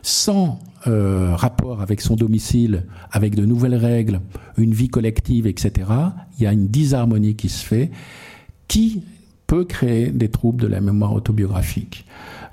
sans 0.03 0.61
euh, 0.87 1.35
rapport 1.35 1.83
avec 1.83 2.01
son 2.01 2.15
domicile, 2.15 2.85
avec 3.11 3.35
de 3.35 3.45
nouvelles 3.45 3.75
règles, 3.75 4.21
une 4.57 4.73
vie 4.73 4.89
collective, 4.89 5.47
etc., 5.47 5.73
il 6.39 6.45
y 6.45 6.47
a 6.47 6.53
une 6.53 6.69
disharmonie 6.69 7.35
qui 7.35 7.49
se 7.49 7.65
fait, 7.65 7.91
qui 8.69 9.03
peut 9.47 9.65
créer 9.65 10.11
des 10.11 10.29
troubles 10.29 10.63
de 10.63 10.69
la 10.69 10.81
mémoire 10.81 11.15
autobiographique. 11.15 12.05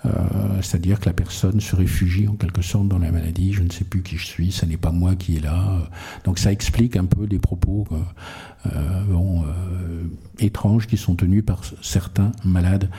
Euh, 0.06 0.62
c'est-à-dire 0.62 1.00
que 1.00 1.06
la 1.06 1.14
personne 1.14 1.60
se 1.60 1.76
réfugie 1.76 2.28
en 2.28 2.36
quelque 2.36 2.62
sorte 2.62 2.88
dans 2.88 3.00
la 3.00 3.12
maladie, 3.12 3.54
je 3.54 3.64
ne 3.64 3.72
sais 3.72 3.84
plus 3.84 4.02
qui 4.02 4.18
je 4.18 4.26
suis, 4.26 4.52
ce 4.52 4.66
n'est 4.66 4.78
pas 4.78 4.92
moi 4.92 5.16
qui 5.16 5.38
est 5.38 5.44
là. 5.44 5.90
Donc 6.24 6.40
ça 6.40 6.52
explique 6.52 6.96
un 6.96 7.06
peu 7.06 7.28
des 7.28 7.40
propos 7.40 7.88
euh, 7.92 8.70
euh, 9.12 10.04
étranges 10.40 10.88
qui 10.88 10.98
sont 10.98 11.16
tenus 11.16 11.44
par 11.46 11.62
certains 11.82 12.32
malades 12.44 12.90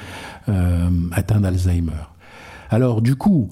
atteints 1.12 1.40
d'Alzheimer. 1.40 1.92
Alors 2.70 3.02
du 3.02 3.16
coup, 3.16 3.48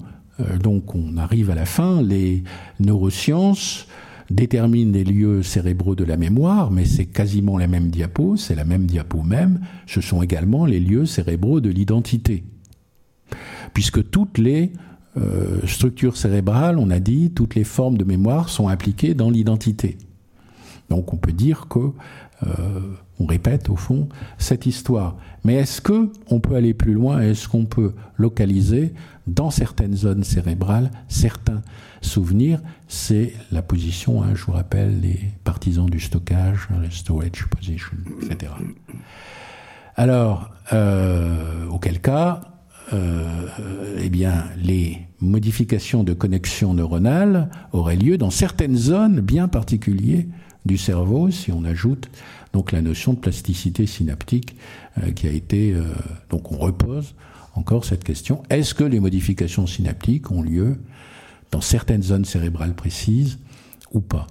donc 0.61 0.95
on 0.95 1.17
arrive 1.17 1.49
à 1.49 1.55
la 1.55 1.65
fin, 1.65 2.01
les 2.01 2.43
neurosciences 2.79 3.87
déterminent 4.29 4.91
les 4.91 5.03
lieux 5.03 5.43
cérébraux 5.43 5.95
de 5.95 6.03
la 6.03 6.17
mémoire, 6.17 6.71
mais 6.71 6.85
c'est 6.85 7.05
quasiment 7.05 7.57
la 7.57 7.67
même 7.67 7.89
diapo, 7.89 8.37
c'est 8.37 8.55
la 8.55 8.65
même 8.65 8.85
diapo 8.85 9.21
même, 9.21 9.59
ce 9.85 10.01
sont 10.01 10.21
également 10.21 10.65
les 10.65 10.79
lieux 10.79 11.05
cérébraux 11.05 11.61
de 11.61 11.69
l'identité. 11.69 12.43
Puisque 13.73 14.09
toutes 14.09 14.37
les 14.37 14.71
euh, 15.17 15.65
structures 15.65 16.17
cérébrales, 16.17 16.77
on 16.77 16.89
a 16.89 16.99
dit, 16.99 17.31
toutes 17.31 17.55
les 17.55 17.63
formes 17.63 17.97
de 17.97 18.03
mémoire 18.03 18.49
sont 18.49 18.67
impliquées 18.67 19.13
dans 19.13 19.29
l'identité. 19.29 19.97
Donc 20.89 21.13
on 21.13 21.17
peut 21.17 21.31
dire 21.31 21.67
que 21.67 21.91
euh, 22.45 22.79
on 23.19 23.25
répète 23.25 23.69
au 23.69 23.75
fond 23.75 24.09
cette 24.37 24.65
histoire. 24.65 25.15
Mais 25.43 25.55
est-ce 25.55 25.81
que 25.81 26.11
on 26.29 26.39
peut 26.39 26.55
aller 26.55 26.73
plus 26.73 26.93
loin 26.93 27.21
Est-ce 27.21 27.47
qu'on 27.47 27.65
peut 27.65 27.93
localiser 28.17 28.93
dans 29.25 29.51
certaines 29.51 29.95
zones 29.95 30.23
cérébrales 30.23 30.91
certains 31.07 31.61
souvenirs? 32.01 32.59
C'est 32.87 33.33
la 33.51 33.61
position, 33.61 34.21
hein, 34.21 34.35
je 34.35 34.43
vous 34.43 34.51
rappelle, 34.51 34.99
les 34.99 35.19
partisans 35.43 35.89
du 35.89 35.99
stockage, 35.99 36.67
le 36.81 36.91
storage 36.91 37.47
position, 37.47 37.93
etc. 38.21 38.51
Alors, 39.95 40.51
euh, 40.73 41.65
auquel 41.67 42.01
cas, 42.01 42.41
eh 42.91 44.09
bien, 44.09 44.45
les 44.57 44.99
modifications 45.19 46.03
de 46.03 46.13
connexion 46.13 46.73
neuronale 46.73 47.49
auraient 47.71 47.95
lieu 47.95 48.17
dans 48.17 48.29
certaines 48.29 48.77
zones 48.77 49.21
bien 49.21 49.47
particulières 49.47 50.23
du 50.65 50.77
cerveau, 50.77 51.31
si 51.31 51.51
on 51.51 51.63
ajoute 51.63 52.09
donc 52.55 52.71
la 52.71 52.81
notion 52.81 53.11
de 53.11 53.19
plasticité 53.19 53.85
synaptique 53.85 54.55
euh, 55.03 55.11
qui 55.11 55.27
a 55.27 55.31
été. 55.31 55.73
Euh, 55.73 55.83
donc 56.29 56.53
on 56.53 56.57
repose 56.57 57.13
encore 57.53 57.83
cette 57.83 58.05
question 58.05 58.43
est-ce 58.49 58.73
que 58.73 58.85
les 58.85 59.01
modifications 59.01 59.67
synaptiques 59.67 60.31
ont 60.31 60.41
lieu 60.41 60.77
dans 61.51 61.59
certaines 61.59 62.01
zones 62.01 62.23
cérébrales 62.23 62.73
précises 62.73 63.39
ou 63.91 63.99
pas? 63.99 64.27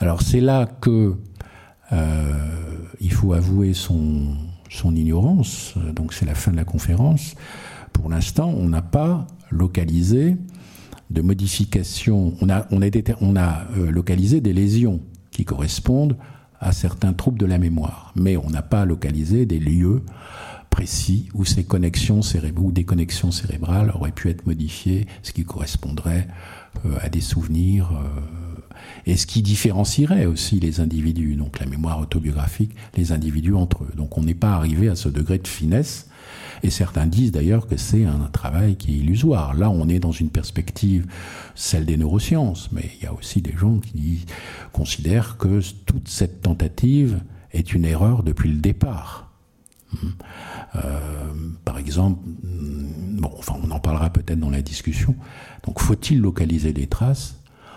Alors 0.00 0.20
c'est 0.22 0.40
là 0.40 0.66
que 0.66 1.14
euh, 1.92 2.32
il 3.00 3.12
faut 3.12 3.34
avouer 3.34 3.72
son 3.72 4.36
ignorance. 4.96 5.74
Donc 5.94 6.12
c'est 6.12 6.26
la 6.26 6.34
fin 6.34 6.50
de 6.50 6.56
la 6.56 6.64
conférence. 6.64 7.36
Pour 7.92 8.10
l'instant, 8.10 8.48
on 8.56 8.68
n'a 8.68 8.82
pas 8.82 9.26
localisé 9.50 10.36
de 11.10 11.22
modifications. 11.22 12.34
On 12.40 12.48
a, 12.48 12.66
euh, 13.76 13.90
localisé 13.90 14.40
des 14.40 14.52
lésions 14.52 15.00
qui 15.30 15.44
correspondent 15.44 16.16
à 16.60 16.72
certains 16.72 17.12
troubles 17.12 17.38
de 17.38 17.46
la 17.46 17.58
mémoire. 17.58 18.12
Mais 18.16 18.36
on 18.36 18.50
n'a 18.50 18.62
pas 18.62 18.84
localisé 18.84 19.46
des 19.46 19.58
lieux 19.58 20.02
précis 20.68 21.28
où 21.34 21.44
ces 21.44 21.64
connexions 21.64 22.22
cérébrales 22.22 22.64
ou 22.64 22.72
des 22.72 22.84
connexions 22.84 23.32
cérébrales 23.32 23.90
auraient 23.94 24.12
pu 24.12 24.28
être 24.28 24.46
modifiées, 24.46 25.06
ce 25.22 25.32
qui 25.32 25.44
correspondrait 25.44 26.28
euh, 26.86 26.96
à 27.02 27.08
des 27.08 27.20
souvenirs 27.20 27.90
euh, 27.92 28.60
et 29.06 29.16
ce 29.16 29.26
qui 29.26 29.42
différencierait 29.42 30.26
aussi 30.26 30.60
les 30.60 30.80
individus, 30.80 31.34
donc 31.34 31.58
la 31.58 31.66
mémoire 31.66 32.00
autobiographique, 32.00 32.72
les 32.96 33.12
individus 33.12 33.54
entre 33.54 33.84
eux. 33.84 33.92
Donc 33.96 34.16
on 34.16 34.22
n'est 34.22 34.34
pas 34.34 34.52
arrivé 34.52 34.88
à 34.88 34.94
ce 34.94 35.08
degré 35.08 35.38
de 35.38 35.48
finesse 35.48 36.09
et 36.62 36.70
certains 36.70 37.06
disent 37.06 37.32
d'ailleurs 37.32 37.66
que 37.66 37.76
c'est 37.76 38.04
un 38.04 38.28
travail 38.32 38.76
qui 38.76 38.92
est 38.92 38.98
illusoire. 38.98 39.54
Là, 39.54 39.70
on 39.70 39.88
est 39.88 39.98
dans 39.98 40.12
une 40.12 40.30
perspective, 40.30 41.06
celle 41.54 41.86
des 41.86 41.96
neurosciences, 41.96 42.70
mais 42.72 42.90
il 42.98 43.04
y 43.04 43.06
a 43.06 43.12
aussi 43.12 43.42
des 43.42 43.56
gens 43.56 43.78
qui 43.78 44.26
considèrent 44.72 45.36
que 45.38 45.60
toute 45.86 46.08
cette 46.08 46.42
tentative 46.42 47.20
est 47.52 47.72
une 47.72 47.84
erreur 47.84 48.22
depuis 48.22 48.50
le 48.50 48.58
départ. 48.58 49.30
Euh, 50.76 51.32
par 51.64 51.78
exemple, 51.78 52.20
bon, 52.24 53.30
enfin, 53.38 53.54
on 53.62 53.70
en 53.70 53.80
parlera 53.80 54.10
peut-être 54.10 54.38
dans 54.38 54.50
la 54.50 54.62
discussion. 54.62 55.16
Donc, 55.64 55.80
faut-il 55.80 56.20
localiser 56.20 56.72
des 56.72 56.86
traces? 56.86 57.36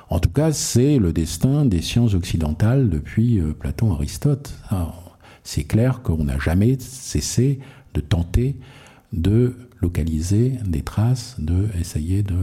En 0.09 0.19
tout 0.19 0.29
cas, 0.29 0.51
c'est 0.51 0.99
le 0.99 1.11
destin 1.11 1.65
des 1.65 1.81
sciences 1.81 2.13
occidentales 2.13 2.89
depuis 2.89 3.39
euh, 3.39 3.53
Platon, 3.53 3.93
Aristote. 3.93 4.53
C'est 5.43 5.63
clair 5.63 6.01
qu'on 6.03 6.25
n'a 6.25 6.37
jamais 6.37 6.77
cessé 6.79 7.59
de 7.93 8.01
tenter 8.01 8.55
de 9.13 9.55
localiser 9.79 10.53
des 10.65 10.81
traces, 10.81 11.35
de 11.39 11.67
essayer 11.79 12.23
de 12.23 12.35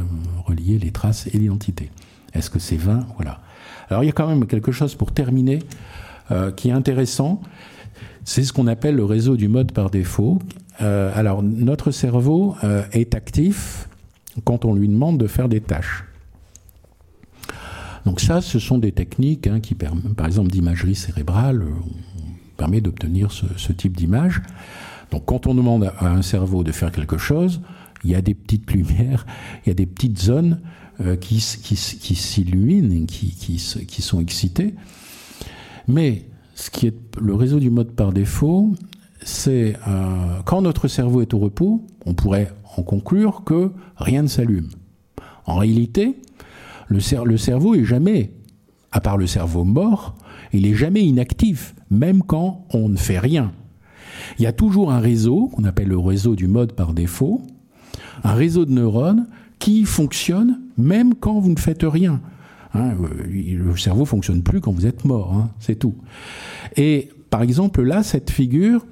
relier 0.47 0.79
les 0.79 0.93
traces 0.93 1.27
et 1.27 1.39
l'identité. 1.39 1.91
Est-ce 2.33 2.49
que 2.49 2.59
c'est 2.59 2.77
vain? 2.77 3.07
Voilà. 3.17 3.41
Alors 3.89 4.05
il 4.05 4.07
y 4.07 4.11
a 4.11 4.13
quand 4.13 4.29
même 4.29 4.47
quelque 4.47 4.73
chose 4.73 4.95
pour 4.95 5.13
terminer 5.13 5.61
euh, 6.31 6.53
qui 6.53 6.69
est 6.69 6.73
intéressant. 6.73 7.41
C'est 8.25 8.45
ce 8.45 8.53
qu'on 8.53 8.69
appelle 8.69 8.95
le 8.95 9.05
réseau 9.05 9.37
du 9.37 9.49
mode 9.49 9.73
par 9.73 9.91
défaut. 9.91 10.39
Euh, 10.81 11.11
alors 11.15 11.43
notre 11.43 11.91
cerveau 11.91 12.55
euh, 12.63 12.85
est 12.93 13.15
actif 13.15 13.89
quand 14.45 14.65
on 14.65 14.75
lui 14.75 14.89
demande 14.89 15.19
de 15.19 15.27
faire 15.27 15.49
des 15.49 15.61
tâches. 15.61 16.05
Donc 18.07 18.21
ça, 18.21 18.41
ce 18.41 18.59
sont 18.59 18.79
des 18.79 18.93
techniques 18.93 19.47
hein, 19.47 19.61
qui 19.61 19.75
permettent, 19.75 20.15
par 20.15 20.27
exemple, 20.27 20.51
d'imagerie 20.51 20.95
cérébrale, 20.95 21.63
on 21.63 22.57
permet 22.57 22.81
d'obtenir 22.81 23.31
ce, 23.31 23.45
ce 23.57 23.73
type 23.73 23.95
d'image. 23.97 24.41
Donc 25.11 25.25
quand 25.27 25.47
on 25.47 25.55
demande 25.55 25.93
à 25.99 26.09
un 26.09 26.23
cerveau 26.23 26.63
de 26.65 26.73
faire 26.73 26.93
quelque 26.93 27.19
chose, 27.19 27.61
il 28.05 28.11
y 28.11 28.15
a 28.15 28.23
des 28.23 28.35
petites 28.35 28.71
lumières, 28.73 29.27
il 29.65 29.69
y 29.69 29.73
a 29.73 29.75
des 29.75 29.87
petites 29.87 30.19
zones 30.19 30.61
euh, 31.01 31.17
qui, 31.17 31.41
s'illuminent, 31.41 33.07
qui 33.07 34.03
sont 34.03 34.21
excitées. 34.21 34.75
Mais 35.89 36.25
ce 36.55 36.71
qui 36.71 36.87
est 36.87 36.97
le 37.21 37.35
réseau 37.35 37.59
du 37.59 37.71
mode 37.71 37.93
par 37.93 38.13
défaut, 38.13 38.75
c'est 39.23 39.77
euh, 39.89 40.41
quand 40.45 40.63
notre 40.63 40.89
cerveau 40.89 41.23
est 41.23 41.35
au 41.35 41.39
repos, 41.39 41.87
on 42.07 42.15
pourrait 42.15 42.53
en 42.77 42.83
conclure 42.83 43.45
que 43.45 43.73
rien 43.97 44.23
ne 44.23 44.29
s'allume. 44.29 44.69
En 45.47 45.57
réalité, 45.57 46.17
Le, 46.89 47.01
cerveau 47.37 47.75
est 47.75 47.85
jamais, 47.85 48.33
à 48.93 49.01
part 49.01 49.17
le 49.17 49.27
cerveau 49.27 49.65
mort, 49.65 50.17
il 50.53 50.67
est 50.67 50.75
jamais 50.75 51.03
inactif, 51.05 51.75
même 51.89 52.23
quand 52.23 52.67
on 52.75 52.89
ne 52.89 52.97
fait 52.97 53.19
rien. 53.19 53.53
Il 54.39 54.43
y 54.43 54.47
a 54.47 54.53
toujours 54.53 54.93
un 54.93 55.01
réseau, 55.01 55.51
qu'on 55.53 55.65
appelle 55.65 55.89
le 55.89 55.99
réseau 55.99 56.37
du 56.37 56.47
mode 56.47 56.73
par 56.73 56.93
défaut, 56.93 57.43
un 58.25 58.35
réseau 58.35 58.65
de 58.65 58.73
neurones 58.73 59.27
qui 59.59 59.85
fonctionne 59.85 60.61
même 60.79 61.15
quand 61.15 61.39
vous 61.41 61.51
ne 61.51 61.59
faites 61.59 61.85
rien. 61.85 62.21
Hein, 62.75 62.93
le 63.29 63.77
cerveau 63.77 64.05
fonctionne 64.05 64.43
plus 64.43 64.61
quand 64.61 64.73
vous 64.73 64.87
êtes 64.87 65.05
mort, 65.05 65.35
hein, 65.35 65.51
c'est 65.59 65.75
tout. 65.75 65.95
Et 66.77 67.11
par 67.31 67.43
exemple, 67.43 67.83
là, 67.83 68.03
cette 68.03 68.31
figure 68.31 68.85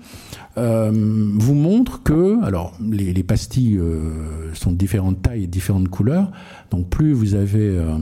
euh, 0.57 0.91
vous 0.93 1.55
montre 1.55 2.03
que, 2.03 2.43
alors, 2.45 2.77
les, 2.81 3.23
pastilles 3.23 3.79
euh, 3.79 4.55
sont 4.55 4.73
de 4.73 4.77
différentes 4.77 5.23
tailles 5.23 5.45
et 5.45 5.47
de 5.47 5.53
différentes 5.53 5.89
couleurs. 5.89 6.31
Donc, 6.71 6.89
plus 6.89 7.13
vous 7.13 7.35
avez 7.35 7.61
euh, 7.61 7.97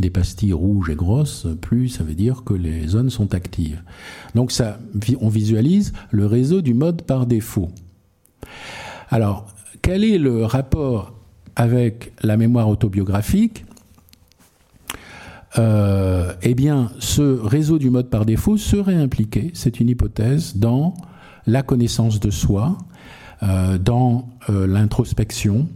des 0.00 0.10
pastilles 0.10 0.52
rouges 0.52 0.90
et 0.90 0.94
grosses, 0.94 1.46
plus 1.60 1.88
ça 1.88 2.04
veut 2.04 2.14
dire 2.14 2.42
que 2.44 2.54
les 2.54 2.86
zones 2.88 3.10
sont 3.10 3.34
actives. 3.34 3.82
Donc, 4.34 4.52
ça, 4.52 4.78
on 5.20 5.28
visualise 5.28 5.92
le 6.10 6.26
réseau 6.26 6.60
du 6.60 6.74
mode 6.74 7.02
par 7.02 7.26
défaut. 7.26 7.70
Alors, 9.10 9.46
quel 9.82 10.04
est 10.04 10.18
le 10.18 10.44
rapport 10.44 11.14
avec 11.54 12.12
la 12.22 12.36
mémoire 12.36 12.68
autobiographique? 12.68 13.64
Euh, 15.58 16.32
eh 16.42 16.54
bien, 16.54 16.90
ce 16.98 17.22
réseau 17.22 17.78
du 17.78 17.88
mode 17.88 18.10
par 18.10 18.26
défaut 18.26 18.56
serait 18.56 18.96
impliqué, 18.96 19.50
c'est 19.54 19.80
une 19.80 19.88
hypothèse, 19.88 20.56
dans 20.56 20.94
la 21.46 21.62
connaissance 21.62 22.20
de 22.20 22.30
soi, 22.30 22.76
euh, 23.42 23.78
dans 23.78 24.28
euh, 24.50 24.66
l'introspection, 24.66 25.68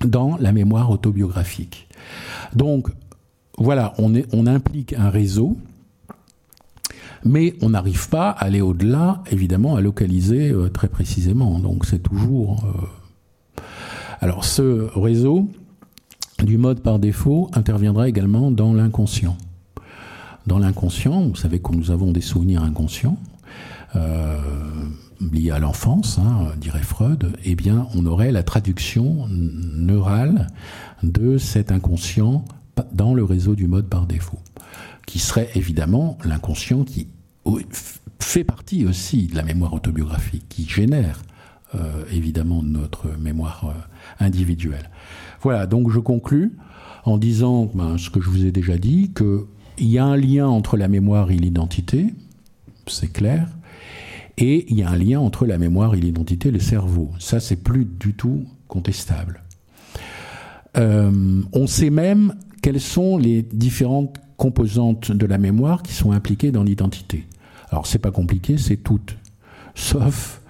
dans 0.00 0.36
la 0.38 0.52
mémoire 0.52 0.90
autobiographique. 0.90 1.88
Donc, 2.54 2.88
voilà, 3.58 3.94
on, 3.98 4.46
implique 4.46 4.92
un 4.92 5.10
réseau, 5.10 5.56
mais 7.24 7.54
on 7.62 7.70
n'arrive 7.70 8.08
pas 8.08 8.30
à 8.30 8.44
aller 8.44 8.60
au-delà, 8.60 9.22
évidemment, 9.30 9.76
à 9.76 9.80
localiser 9.80 10.54
très 10.74 10.88
précisément. 10.88 11.58
Donc, 11.58 11.86
c'est 11.86 12.02
toujours. 12.02 12.64
Alors, 14.20 14.44
ce 14.44 14.90
réseau, 14.98 15.48
du 16.44 16.58
mode 16.58 16.80
par 16.80 16.98
défaut 16.98 17.50
interviendra 17.54 18.08
également 18.08 18.50
dans 18.50 18.74
l'inconscient. 18.74 19.36
Dans 20.46 20.58
l'inconscient, 20.58 21.22
vous 21.22 21.36
savez 21.36 21.58
que 21.60 21.72
nous 21.72 21.90
avons 21.90 22.12
des 22.12 22.20
souvenirs 22.20 22.62
inconscients 22.62 23.16
euh, 23.96 24.38
liés 25.32 25.50
à 25.50 25.58
l'enfance, 25.58 26.18
hein, 26.18 26.52
dirait 26.60 26.82
Freud, 26.82 27.32
eh 27.44 27.54
bien, 27.54 27.88
on 27.94 28.04
aurait 28.06 28.32
la 28.32 28.42
traduction 28.42 29.26
neurale 29.28 30.48
de 31.02 31.38
cet 31.38 31.72
inconscient 31.72 32.44
dans 32.92 33.14
le 33.14 33.24
réseau 33.24 33.54
du 33.54 33.66
mode 33.66 33.88
par 33.88 34.06
défaut, 34.06 34.38
qui 35.06 35.18
serait 35.18 35.50
évidemment 35.54 36.18
l'inconscient 36.24 36.84
qui 36.84 37.08
fait 38.20 38.44
partie 38.44 38.84
aussi 38.84 39.28
de 39.28 39.36
la 39.36 39.42
mémoire 39.42 39.72
autobiographique, 39.72 40.44
qui 40.48 40.68
génère 40.68 41.22
euh, 41.74 42.04
évidemment 42.12 42.62
notre 42.62 43.08
mémoire 43.18 43.66
euh, 43.68 44.24
individuelle. 44.24 44.90
Voilà, 45.42 45.66
donc 45.66 45.90
je 45.90 45.98
conclus 45.98 46.52
en 47.04 47.18
disant 47.18 47.70
ben, 47.74 47.98
ce 47.98 48.10
que 48.10 48.20
je 48.20 48.28
vous 48.28 48.44
ai 48.46 48.52
déjà 48.52 48.78
dit, 48.78 49.12
qu'il 49.14 49.86
y 49.86 49.98
a 49.98 50.04
un 50.04 50.16
lien 50.16 50.48
entre 50.48 50.76
la 50.76 50.88
mémoire 50.88 51.30
et 51.30 51.36
l'identité, 51.36 52.14
c'est 52.86 53.12
clair, 53.12 53.48
et 54.38 54.66
il 54.70 54.78
y 54.78 54.82
a 54.82 54.90
un 54.90 54.96
lien 54.96 55.20
entre 55.20 55.46
la 55.46 55.58
mémoire 55.58 55.94
et 55.94 56.00
l'identité, 56.00 56.50
le 56.50 56.60
cerveau. 56.60 57.10
Ça, 57.18 57.40
c'est 57.40 57.56
plus 57.56 57.84
du 57.84 58.14
tout 58.14 58.44
contestable. 58.68 59.42
Euh, 60.76 61.42
on 61.52 61.66
sait 61.66 61.90
même 61.90 62.34
quelles 62.66 62.80
sont 62.80 63.16
les 63.16 63.42
différentes 63.42 64.16
composantes 64.36 65.12
de 65.12 65.24
la 65.24 65.38
mémoire 65.38 65.84
qui 65.84 65.92
sont 65.92 66.10
impliquées 66.10 66.50
dans 66.50 66.64
l'identité? 66.64 67.24
Alors, 67.70 67.86
c'est 67.86 68.00
pas 68.00 68.10
compliqué, 68.10 68.58
c'est 68.58 68.78
toutes, 68.78 69.16
sauf 69.76 70.42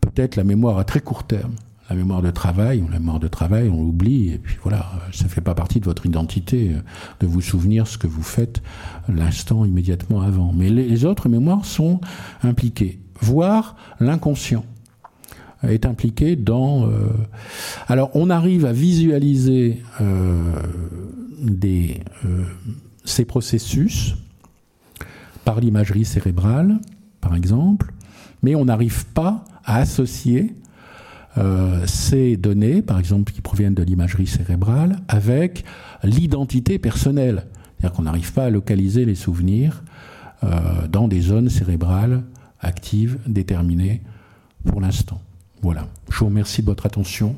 peut-être 0.00 0.34
la 0.34 0.42
mémoire 0.42 0.78
à 0.78 0.84
très 0.84 0.98
court 0.98 1.22
terme 1.22 1.54
la 1.88 1.94
mémoire 1.94 2.22
de 2.22 2.32
travail, 2.32 2.82
la 2.90 2.98
mémoire 2.98 3.20
de 3.20 3.28
travail, 3.28 3.68
on 3.68 3.84
l'oublie, 3.84 4.30
et 4.30 4.38
puis 4.38 4.56
voilà, 4.64 4.84
ça 5.12 5.28
fait 5.28 5.40
pas 5.40 5.54
partie 5.54 5.78
de 5.78 5.84
votre 5.84 6.06
identité 6.06 6.72
euh, 6.72 6.80
de 7.20 7.28
vous 7.28 7.40
souvenir 7.40 7.86
ce 7.86 7.98
que 7.98 8.08
vous 8.08 8.22
faites 8.24 8.62
l'instant 9.08 9.64
immédiatement 9.64 10.22
avant. 10.22 10.52
Mais 10.52 10.70
les 10.70 11.04
autres 11.04 11.28
mémoires 11.28 11.64
sont 11.64 12.00
impliquées, 12.42 12.98
voire 13.20 13.76
l'inconscient 14.00 14.64
est 15.62 15.86
impliqué 15.86 16.36
dans. 16.36 16.86
Euh, 16.86 17.08
alors, 17.88 18.10
on 18.14 18.30
arrive 18.30 18.64
à 18.64 18.72
visualiser 18.72 19.82
euh, 20.00 20.52
des, 21.42 22.00
ces 23.04 23.24
processus 23.24 24.16
par 25.44 25.60
l'imagerie 25.60 26.04
cérébrale, 26.04 26.80
par 27.20 27.34
exemple, 27.34 27.92
mais 28.42 28.54
on 28.54 28.64
n'arrive 28.64 29.06
pas 29.06 29.44
à 29.64 29.76
associer 29.78 30.54
euh, 31.38 31.86
ces 31.86 32.36
données, 32.36 32.82
par 32.82 32.98
exemple, 32.98 33.32
qui 33.32 33.40
proviennent 33.40 33.74
de 33.74 33.82
l'imagerie 33.82 34.26
cérébrale, 34.26 35.00
avec 35.08 35.64
l'identité 36.02 36.78
personnelle. 36.78 37.46
C'est-à-dire 37.78 37.96
qu'on 37.96 38.02
n'arrive 38.02 38.32
pas 38.32 38.44
à 38.44 38.50
localiser 38.50 39.04
les 39.04 39.14
souvenirs 39.14 39.82
euh, 40.42 40.88
dans 40.88 41.08
des 41.08 41.20
zones 41.20 41.48
cérébrales 41.48 42.22
actives, 42.60 43.18
déterminées 43.26 44.02
pour 44.66 44.80
l'instant. 44.80 45.20
Voilà. 45.62 45.86
Je 46.10 46.18
vous 46.18 46.26
remercie 46.26 46.62
de 46.62 46.66
votre 46.66 46.86
attention. 46.86 47.36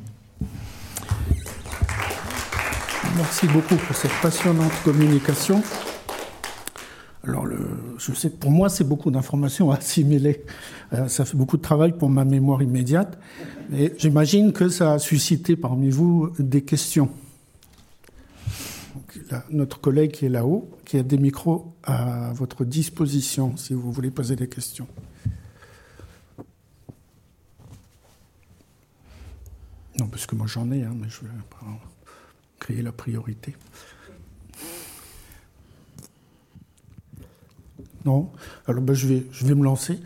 Merci 3.17 3.47
beaucoup 3.49 3.77
pour 3.77 3.97
cette 3.97 4.13
passionnante 4.23 4.73
communication. 4.85 5.63
Alors, 7.25 7.47
le, 7.47 7.59
je 7.99 8.13
sais, 8.15 8.31
pour 8.31 8.51
moi, 8.51 8.69
c'est 8.69 8.85
beaucoup 8.85 9.11
d'informations 9.11 9.71
à 9.71 9.77
assimiler. 9.77 10.45
Euh, 10.93 11.09
ça 11.09 11.25
fait 11.25 11.37
beaucoup 11.37 11.57
de 11.57 11.63
travail 11.63 11.93
pour 11.93 12.11
ma 12.11 12.25
mémoire 12.25 12.63
immédiate. 12.63 13.19
Et 13.73 13.93
j'imagine 13.99 14.53
que 14.53 14.69
ça 14.69 14.95
a 14.95 14.99
suscité 14.99 15.55
parmi 15.57 15.91
vous 15.91 16.33
des 16.39 16.63
questions. 16.63 17.11
notre 19.51 19.81
collègue 19.81 20.13
qui 20.13 20.27
est 20.27 20.31
là-haut, 20.31 20.71
qui 20.85 20.99
a 20.99 21.03
des 21.03 21.19
micros 21.19 21.75
à 21.85 22.33
votre 22.35 22.65
disposition 22.65 23.57
si 23.57 23.75
vous 23.75 23.93
voulez 23.93 24.11
poser 24.11 24.37
des 24.37 24.49
questions. 24.49 24.87
Non, 29.99 30.07
parce 30.07 30.27
que 30.27 30.35
moi 30.35 30.47
j'en 30.47 30.71
ai, 30.71 30.83
hein, 30.83 30.95
mais 30.99 31.09
je 31.09 31.21
vais 31.23 31.31
créer 32.59 32.83
la 32.83 32.93
priorité. 32.93 33.55
Non 38.05 38.31
Alors 38.67 38.83
ben, 38.83 38.95
je, 38.95 39.07
vais, 39.07 39.55
me 39.55 39.65
lancer. 39.65 39.99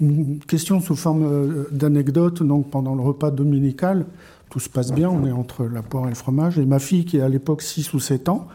Une 0.00 0.38
question 0.40 0.80
sous 0.80 0.96
forme 0.96 1.24
euh, 1.24 1.68
d'anecdote. 1.70 2.42
Donc 2.42 2.70
pendant 2.70 2.94
le 2.94 3.02
repas 3.02 3.30
dominical, 3.30 4.06
tout 4.50 4.60
se 4.60 4.68
passe 4.68 4.92
bien, 4.92 5.08
on 5.08 5.26
est 5.26 5.32
entre 5.32 5.64
la 5.64 5.82
poire 5.82 6.06
et 6.06 6.10
le 6.10 6.14
fromage. 6.14 6.58
Et 6.58 6.66
ma 6.66 6.78
fille, 6.78 7.04
qui 7.04 7.18
est 7.18 7.22
à 7.22 7.28
l'époque 7.28 7.62
6 7.62 7.94
ou 7.94 8.00
7 8.00 8.28
ans, 8.28 8.48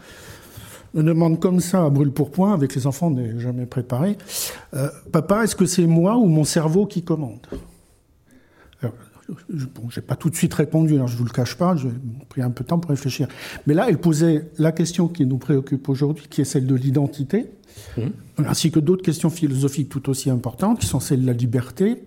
me 0.94 1.02
demande 1.02 1.40
comme 1.40 1.60
ça, 1.60 1.84
à 1.84 1.90
brûle 1.90 2.12
pour 2.12 2.30
point, 2.30 2.52
avec 2.52 2.74
les 2.74 2.86
enfants, 2.86 3.08
on 3.08 3.12
n'est 3.12 3.38
jamais 3.40 3.66
préparé, 3.66 4.18
euh, 4.74 4.88
Papa, 5.10 5.44
est-ce 5.44 5.56
que 5.56 5.66
c'est 5.66 5.86
moi 5.86 6.16
ou 6.16 6.26
mon 6.26 6.44
cerveau 6.44 6.86
qui 6.86 7.02
commande? 7.02 7.46
Je 9.48 9.64
n'ai 9.64 10.06
pas 10.06 10.16
tout 10.16 10.30
de 10.30 10.36
suite 10.36 10.54
répondu, 10.54 10.94
alors 10.94 11.08
je 11.08 11.14
ne 11.14 11.18
vous 11.18 11.24
le 11.24 11.30
cache 11.30 11.56
pas, 11.56 11.76
j'ai 11.76 11.90
pris 12.28 12.42
un 12.42 12.50
peu 12.50 12.64
de 12.64 12.68
temps 12.68 12.78
pour 12.78 12.90
réfléchir. 12.90 13.28
Mais 13.66 13.74
là, 13.74 13.86
elle 13.88 13.98
posait 13.98 14.50
la 14.58 14.72
question 14.72 15.08
qui 15.08 15.26
nous 15.26 15.38
préoccupe 15.38 15.88
aujourd'hui, 15.88 16.26
qui 16.28 16.40
est 16.40 16.44
celle 16.44 16.66
de 16.66 16.74
l'identité. 16.74 17.50
Mmh. 17.96 18.02
ainsi 18.46 18.70
que 18.70 18.80
d'autres 18.80 19.02
questions 19.02 19.30
philosophiques 19.30 19.88
tout 19.88 20.08
aussi 20.08 20.30
importantes, 20.30 20.80
qui 20.80 20.86
sont 20.86 21.00
celles 21.00 21.22
de 21.22 21.26
la 21.26 21.32
liberté, 21.32 22.04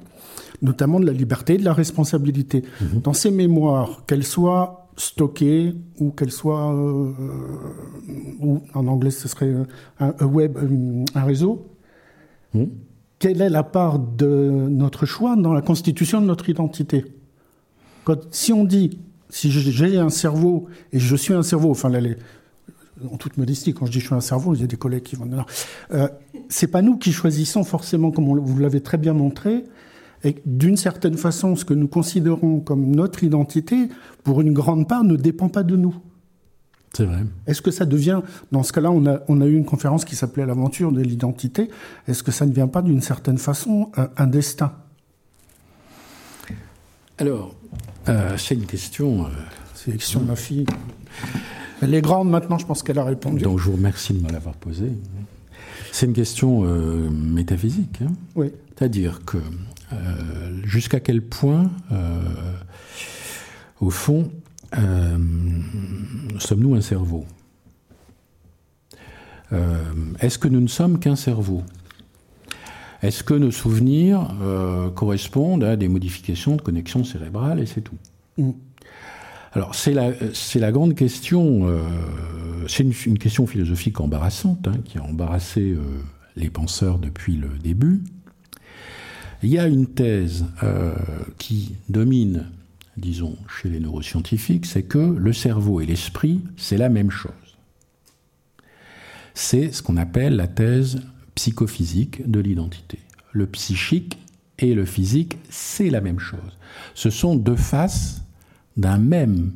notamment 0.61 0.99
de 0.99 1.05
la 1.05 1.13
liberté 1.13 1.55
et 1.55 1.57
de 1.57 1.65
la 1.65 1.73
responsabilité. 1.73 2.63
Mmh. 2.81 2.99
Dans 3.03 3.13
ces 3.13 3.31
mémoires, 3.31 4.05
qu'elles 4.05 4.23
soient 4.23 4.89
stockées 4.97 5.73
ou 5.99 6.11
qu'elles 6.11 6.31
soient, 6.31 6.73
euh, 6.73 7.11
ou 8.39 8.61
en 8.73 8.87
anglais 8.87 9.11
ce 9.11 9.27
serait 9.27 9.53
un, 9.99 10.25
web, 10.25 10.57
un 11.13 11.23
réseau, 11.23 11.67
mmh. 12.53 12.63
quelle 13.19 13.41
est 13.41 13.49
la 13.49 13.63
part 13.63 13.99
de 13.99 14.67
notre 14.69 15.05
choix 15.05 15.35
dans 15.35 15.53
la 15.53 15.61
constitution 15.61 16.21
de 16.21 16.25
notre 16.25 16.49
identité? 16.49 17.05
Si 18.31 18.53
on 18.53 18.63
dit, 18.63 18.99
si 19.29 19.51
j'ai 19.51 19.97
un 19.97 20.09
cerveau 20.09 20.67
et 20.91 20.99
je 20.99 21.15
suis 21.15 21.33
un 21.33 21.43
cerveau, 21.43 21.71
enfin 21.71 21.89
là, 21.89 21.99
les, 21.99 22.17
en 23.11 23.17
toute 23.17 23.37
modestie, 23.37 23.73
quand 23.73 23.85
je 23.85 23.91
dis 23.91 23.99
je 23.99 24.05
suis 24.05 24.15
un 24.15 24.21
cerveau, 24.21 24.53
il 24.53 24.61
y 24.61 24.63
a 24.63 24.67
des 24.67 24.77
collègues 24.77 25.03
qui 25.03 25.15
vont 25.15 25.25
dire. 25.25 25.45
Euh, 25.91 26.07
c'est 26.49 26.67
pas 26.67 26.81
nous 26.81 26.97
qui 26.97 27.11
choisissons 27.11 27.63
forcément, 27.63 28.11
comme 28.11 28.25
vous 28.25 28.59
l'avez 28.59 28.81
très 28.81 28.97
bien 28.97 29.13
montré, 29.13 29.65
et 30.23 30.35
d'une 30.45 30.77
certaine 30.77 31.17
façon, 31.17 31.55
ce 31.55 31.65
que 31.65 31.73
nous 31.73 31.87
considérons 31.87 32.59
comme 32.59 32.95
notre 32.95 33.23
identité, 33.23 33.89
pour 34.23 34.41
une 34.41 34.53
grande 34.53 34.87
part, 34.87 35.03
ne 35.03 35.15
dépend 35.15 35.49
pas 35.49 35.63
de 35.63 35.75
nous. 35.75 35.95
C'est 36.95 37.05
vrai. 37.05 37.23
Est-ce 37.45 37.61
que 37.61 37.71
ça 37.71 37.85
devient, 37.85 38.21
dans 38.51 38.63
ce 38.63 38.71
cas-là, 38.71 38.89
on 38.89 39.05
a, 39.05 39.19
on 39.27 39.41
a 39.41 39.45
eu 39.45 39.55
une 39.55 39.65
conférence 39.65 40.05
qui 40.05 40.15
s'appelait 40.15 40.45
L'aventure 40.45 40.91
de 40.91 41.01
l'identité, 41.01 41.69
est-ce 42.07 42.23
que 42.23 42.31
ça 42.31 42.45
ne 42.45 42.53
vient 42.53 42.69
pas 42.69 42.81
d'une 42.81 43.01
certaine 43.01 43.37
façon 43.37 43.91
un, 44.15 44.27
destin? 44.27 44.71
Alors, 47.17 47.53
euh, 48.09 48.37
c'est 48.37 48.55
une 48.55 48.65
question. 48.65 49.25
Euh, 49.25 49.91
question 49.91 50.19
de 50.19 50.25
ma 50.25 50.35
fille. 50.35 50.65
Elle 51.81 51.93
est 51.93 52.01
grande 52.01 52.29
maintenant, 52.29 52.57
je 52.57 52.65
pense 52.65 52.81
qu'elle 52.81 52.99
a 52.99 53.03
répondu. 53.03 53.43
Donc 53.43 53.59
je 53.59 53.65
vous 53.65 53.73
remercie 53.73 54.13
de 54.13 54.21
me 54.21 54.31
l'avoir 54.31 54.55
posée. 54.55 54.91
C'est 55.91 56.07
une 56.07 56.13
question 56.13 56.63
euh, 56.65 57.09
métaphysique. 57.09 57.99
Hein. 58.01 58.13
oui. 58.35 58.51
C'est-à-dire 58.77 59.21
que 59.25 59.37
euh, 59.37 59.95
jusqu'à 60.65 60.99
quel 60.99 61.21
point, 61.21 61.71
au 63.79 63.89
fond, 63.89 64.29
sommes-nous 66.39 66.75
un 66.75 66.81
cerveau? 66.81 67.25
Est-ce 70.19 70.37
que 70.37 70.49
nous 70.49 70.59
ne 70.59 70.67
sommes 70.67 70.99
qu'un 70.99 71.15
cerveau? 71.15 71.63
Est-ce 73.05 73.23
que 73.23 73.33
nos 73.33 73.51
souvenirs 73.51 74.33
correspondent 74.95 75.63
à 75.63 75.75
des 75.75 75.87
modifications 75.87 76.55
de 76.55 76.61
connexion 76.61 77.03
cérébrale 77.03 77.59
et 77.59 77.65
c'est 77.65 77.81
tout? 77.81 77.97
Mm. 78.37 78.51
Alors 79.55 79.73
c'est 79.73 79.93
la, 79.93 80.71
grande 80.73 80.95
question, 80.95 81.61
euh, 81.69 81.79
c'est 82.67 82.83
une, 82.83 83.17
question 83.17 83.47
philosophique 83.47 84.01
embarrassante, 84.01 84.67
hein, 84.67 84.75
qui 84.83 84.97
a 84.97 85.03
embarrassé 85.03 85.61
euh, 85.61 85.79
les 86.35 86.49
penseurs 86.49 86.99
depuis 86.99 87.37
le 87.37 87.47
début. 87.63 88.03
Il 89.43 89.49
y 89.49 89.57
a 89.57 89.67
une 89.67 89.87
thèse 89.87 90.45
euh, 90.61 90.93
qui 91.37 91.77
domine, 91.87 92.47
disons, 92.97 93.37
chez 93.47 93.69
les 93.69 93.79
neuroscientifiques, 93.79 94.65
c'est 94.65 94.83
que 94.83 94.97
le 94.97 95.31
cerveau 95.31 95.79
et 95.79 95.85
l'esprit, 95.85 96.41
c'est 96.57 96.77
la 96.77 96.89
même 96.89 97.11
chose. 97.11 97.31
C'est 99.35 99.71
ce 99.71 99.81
qu'on 99.81 99.95
appelle 99.95 100.35
la 100.35 100.47
thèse 100.47 101.01
psychophysique 101.35 102.29
de 102.29 102.39
l'identité. 102.39 102.99
Le 103.31 103.45
psychique 103.47 104.17
et 104.59 104.73
le 104.73 104.85
physique, 104.85 105.37
c'est 105.49 105.89
la 105.89 106.01
même 106.01 106.19
chose. 106.19 106.57
Ce 106.93 107.09
sont 107.09 107.35
deux 107.35 107.55
faces 107.55 108.23
d'un 108.77 108.97
même 108.97 109.53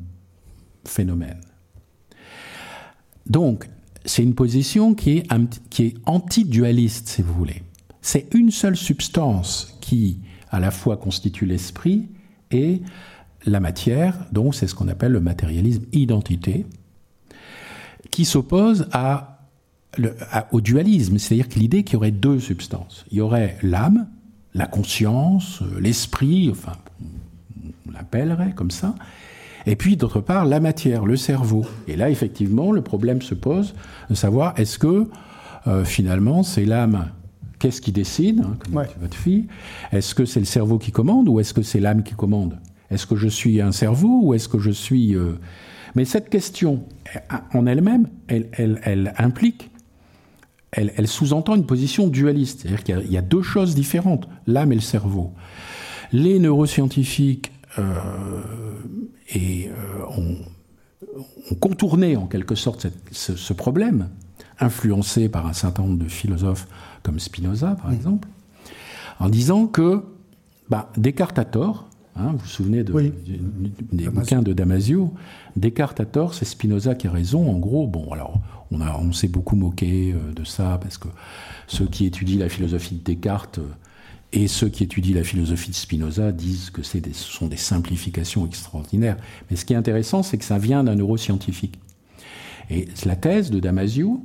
phénomène. 0.86 1.42
Donc, 3.26 3.70
c'est 4.06 4.24
une 4.24 4.36
position 4.36 4.94
qui 4.94 5.18
est, 5.18 5.28
qui 5.70 5.96
anti-dualiste, 6.06 7.08
si 7.08 7.22
vous 7.22 7.34
voulez. 7.34 7.64
C'est 8.02 8.34
une 8.34 8.52
seule 8.52 8.78
substance 8.78 9.78
qui, 9.82 10.20
à 10.50 10.60
la 10.60 10.72
fois, 10.72 10.98
constitue 10.98 11.46
l'esprit 11.46 12.08
et 12.52 12.82
la 13.46 13.60
matière, 13.60 14.26
donc 14.32 14.56
c'est 14.56 14.68
ce 14.68 14.76
qu'on 14.76 14.88
appelle 14.88 15.12
le 15.12 15.22
matérialisme 15.22 15.86
identité, 15.92 16.66
qui 18.12 18.26
s'oppose 18.26 18.88
à, 18.92 19.39
au 20.52 20.62
dualisme, 20.62 21.18
c'est-à-dire 21.18 21.50
que 21.50 21.60
l'idée 21.60 21.84
qu'il 21.84 21.94
y 21.94 21.98
aurait 21.98 22.12
deux 22.12 22.40
substances. 22.40 23.06
Il 23.12 23.18
y 23.18 23.22
aurait 23.22 23.58
l'âme, 23.64 24.08
la 24.54 24.68
conscience, 24.68 25.62
l'esprit, 25.80 26.50
enfin, 26.52 26.74
on 27.88 27.92
l'appellerait 27.92 28.54
comme 28.56 28.72
ça. 28.72 28.96
Et 29.66 29.76
puis, 29.76 29.98
d'autre 29.98 30.22
part, 30.22 30.46
la 30.46 30.60
matière, 30.60 31.06
le 31.06 31.18
cerveau. 31.18 31.66
Et 31.88 31.96
là, 31.96 32.10
effectivement, 32.10 32.72
le 32.72 32.82
problème 32.82 33.22
se 33.22 33.36
pose 33.36 33.76
de 34.10 34.16
savoir 34.16 34.54
est-ce 34.58 34.80
que, 34.80 35.10
euh, 35.68 35.84
finalement, 35.84 36.44
c'est 36.44 36.66
l'âme 36.66 37.10
Qu'est-ce 37.60 37.82
qui 37.82 37.92
décide, 37.92 38.40
hein, 38.40 38.56
comme 38.64 38.86
votre 39.02 39.18
fille 39.18 39.48
Est-ce 39.92 40.16
que 40.16 40.24
c'est 40.24 40.40
le 40.40 40.46
cerveau 40.46 40.78
qui 40.78 40.92
commande 40.94 41.28
ou 41.28 41.42
est-ce 41.42 41.54
que 41.54 41.62
c'est 41.62 41.82
l'âme 41.82 42.04
qui 42.04 42.16
commande? 42.16 42.58
Est-ce 42.90 43.06
que 43.06 43.18
je 43.18 43.28
suis 43.28 43.60
un 43.62 43.74
cerveau 43.74 44.22
ou 44.24 44.34
est-ce 44.34 44.48
que 44.48 44.60
je 44.60 44.72
suis... 44.72 45.14
Euh, 45.14 45.34
Mais 45.94 46.06
cette 46.06 46.30
question, 46.30 46.86
en 47.54 47.66
elle-même, 47.66 48.08
elle, 48.28 48.48
elle, 48.54 49.14
implique, 49.18 49.72
elle, 50.72 50.94
elle 50.96 51.08
sous-entend 51.08 51.56
une 51.56 51.66
position 51.66 52.08
dualiste. 52.08 52.62
C'est-à-dire 52.62 52.84
qu'il 52.84 53.12
y, 53.12 53.18
a 53.18 53.22
deux 53.22 53.42
choses 53.42 53.76
différentes, 53.76 54.28
l'âme 54.48 54.72
et 54.72 54.76
le 54.76 54.82
cerveau. 54.82 55.34
Les 56.12 56.40
neuroscientifiques 56.40 57.52
euh, 57.78 57.94
et 59.30 59.70
euh, 59.70 60.06
ont, 60.18 60.38
contourné 61.60 62.16
en 62.16 62.28
quelque 62.28 62.56
sorte 62.56 62.88
ce, 63.12 63.54
problème, 63.54 64.10
influencé 64.60 65.30
par 65.30 65.48
un 65.48 65.54
certain 65.54 65.84
nombre 65.84 66.04
de 66.04 66.10
philosophes 66.10 66.68
comme 67.04 67.20
Spinoza 67.20 67.76
par 67.76 67.90
mmh. 67.90 67.96
exemple, 67.96 68.28
en 69.20 69.30
disant 69.30 69.68
que 69.68 70.04
bah, 70.70 70.92
Descartes 70.98 71.40
a 71.40 71.46
tort, 71.46 71.89
hein, 72.20 72.32
vous 72.34 72.40
vous 72.40 72.48
souvenez 72.48 72.84
de, 72.84 72.94
des 73.92 74.10
bouquins 74.10 74.42
de 74.42 74.54
Damasio, 74.54 75.14
Descartes 75.56 76.00
a 76.00 76.06
tort, 76.06 76.34
c'est 76.34 76.46
Spinoza 76.46 76.96
qui 76.96 77.08
a 77.08 77.12
raison, 77.12 77.50
en 77.50 77.58
gros, 77.58 77.88
bon 77.88 78.12
alors 78.12 78.40
on, 78.72 78.82
a, 78.82 78.98
on 79.00 79.12
s'est 79.12 79.28
beaucoup 79.28 79.56
moqué 79.56 80.14
euh, 80.14 80.34
de 80.34 80.44
ça, 80.44 80.80
parce 80.82 80.98
que 80.98 81.08
ceux 81.68 81.86
qui 81.86 82.06
étudient 82.06 82.40
la 82.40 82.50
philosophie 82.50 82.96
de 82.96 83.04
Descartes 83.04 83.60
et 84.32 84.48
ceux 84.48 84.70
qui 84.70 84.84
étudient 84.84 85.16
la 85.16 85.24
philosophie 85.24 85.72
de 85.72 85.76
Spinoza 85.76 86.32
disent 86.32 86.70
que 86.70 86.84
ce 86.84 87.00
sont 87.14 87.48
des 87.48 87.58
simplifications 87.58 88.46
extraordinaires. 88.46 89.18
Mais 89.50 89.56
ce 89.56 89.66
qui 89.66 89.74
est 89.74 89.78
intéressant, 89.78 90.22
c'est 90.22 90.38
que 90.38 90.46
ça 90.46 90.60
vient 90.60 90.84
d'un 90.84 90.96
neuroscientifique. 90.96 91.80
Et 92.70 92.88
la 93.06 93.16
thèse 93.16 93.50
de 93.50 93.60
Damasio, 93.60 94.24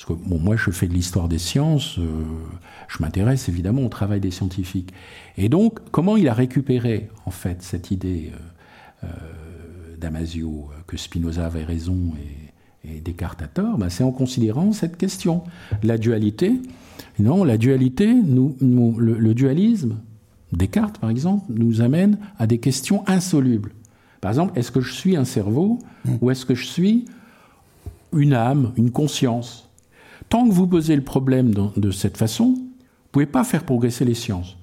parce 0.00 0.18
que 0.18 0.28
moi 0.28 0.56
je 0.56 0.70
fais 0.70 0.86
de 0.86 0.94
l'histoire 0.94 1.28
des 1.28 1.38
sciences, 1.38 1.98
euh, 1.98 2.24
je 2.88 3.02
m'intéresse 3.02 3.48
évidemment 3.48 3.82
au 3.82 3.88
travail 3.88 4.20
des 4.20 4.30
scientifiques. 4.30 4.94
Et 5.36 5.48
donc, 5.48 5.78
comment 5.90 6.16
il 6.16 6.28
a 6.28 6.32
récupéré 6.32 7.10
en 7.26 7.30
fait 7.30 7.62
cette 7.62 7.90
idée 7.90 8.32
euh, 8.32 9.06
euh, 9.06 9.96
Damasio 9.98 10.70
que 10.86 10.96
Spinoza 10.96 11.46
avait 11.46 11.64
raison 11.64 12.12
et, 12.84 13.00
Descartes 13.02 13.42
a 13.42 13.46
tort? 13.46 13.76
Ben, 13.76 13.90
C'est 13.90 14.02
en 14.02 14.10
considérant 14.10 14.72
cette 14.72 14.96
question, 14.96 15.44
la 15.82 15.98
dualité 15.98 16.54
non, 17.18 17.44
la 17.44 17.58
dualité, 17.58 18.06
le, 18.06 19.32
dualisme, 19.34 19.96
Descartes 20.52 20.98
par 20.98 21.10
exemple, 21.10 21.44
nous 21.50 21.82
amène 21.82 22.18
à 22.38 22.46
des 22.46 22.58
questions 22.58 23.04
insolubles. 23.06 23.72
Par 24.22 24.30
exemple, 24.30 24.58
est-ce 24.58 24.70
que 24.70 24.80
je 24.80 24.92
suis 24.94 25.16
un 25.16 25.26
cerveau 25.26 25.78
ou 26.22 26.30
est-ce 26.30 26.46
que 26.46 26.54
je 26.54 26.64
suis 26.64 27.04
une 28.14 28.32
âme, 28.32 28.72
une 28.76 28.90
conscience? 28.90 29.69
Tant 30.30 30.48
que 30.48 30.52
vous 30.54 30.66
posez 30.66 30.96
le 30.96 31.02
problème 31.02 31.52
de 31.76 31.90
cette 31.90 32.16
façon, 32.16 32.54
vous 32.54 32.62
ne 32.62 33.10
pouvez 33.12 33.26
pas 33.26 33.44
faire 33.44 33.64
progresser 33.64 34.06
les 34.06 34.14
sciences. 34.14 34.56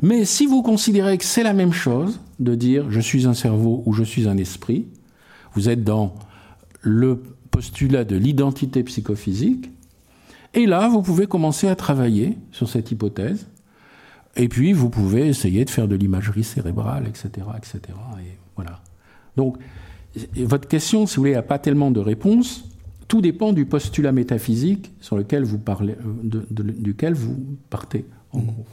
Mais 0.00 0.24
si 0.24 0.46
vous 0.46 0.62
considérez 0.62 1.18
que 1.18 1.24
c'est 1.24 1.42
la 1.42 1.52
même 1.52 1.72
chose 1.72 2.20
de 2.38 2.54
dire 2.54 2.90
je 2.90 3.00
suis 3.00 3.26
un 3.26 3.34
cerveau 3.34 3.82
ou 3.86 3.92
je 3.92 4.02
suis 4.02 4.28
un 4.28 4.36
esprit, 4.36 4.86
vous 5.54 5.68
êtes 5.68 5.84
dans 5.84 6.14
le 6.80 7.22
postulat 7.50 8.04
de 8.04 8.16
l'identité 8.16 8.82
psychophysique, 8.82 9.70
et 10.54 10.66
là, 10.66 10.88
vous 10.88 11.02
pouvez 11.02 11.26
commencer 11.26 11.66
à 11.66 11.74
travailler 11.74 12.38
sur 12.52 12.68
cette 12.68 12.92
hypothèse. 12.92 13.48
Et 14.36 14.48
puis, 14.48 14.72
vous 14.72 14.88
pouvez 14.88 15.26
essayer 15.26 15.64
de 15.64 15.70
faire 15.70 15.88
de 15.88 15.96
l'imagerie 15.96 16.44
cérébrale, 16.44 17.08
etc., 17.08 17.46
etc. 17.56 17.80
Et 18.20 18.38
voilà. 18.54 18.80
Donc, 19.36 19.58
votre 20.36 20.68
question, 20.68 21.06
si 21.06 21.16
vous 21.16 21.22
voulez, 21.22 21.32
n'a 21.32 21.42
pas 21.42 21.58
tellement 21.58 21.90
de 21.90 21.98
réponse. 21.98 22.68
Tout 23.08 23.20
dépend 23.20 23.52
du 23.52 23.66
postulat 23.66 24.12
métaphysique 24.12 24.92
sur 25.00 25.16
lequel 25.16 25.44
vous 25.44 25.58
parlez, 25.58 25.94
euh, 25.94 26.42
duquel 26.52 27.14
vous 27.14 27.36
partez, 27.70 28.06
en 28.32 28.40
gros. 28.40 28.64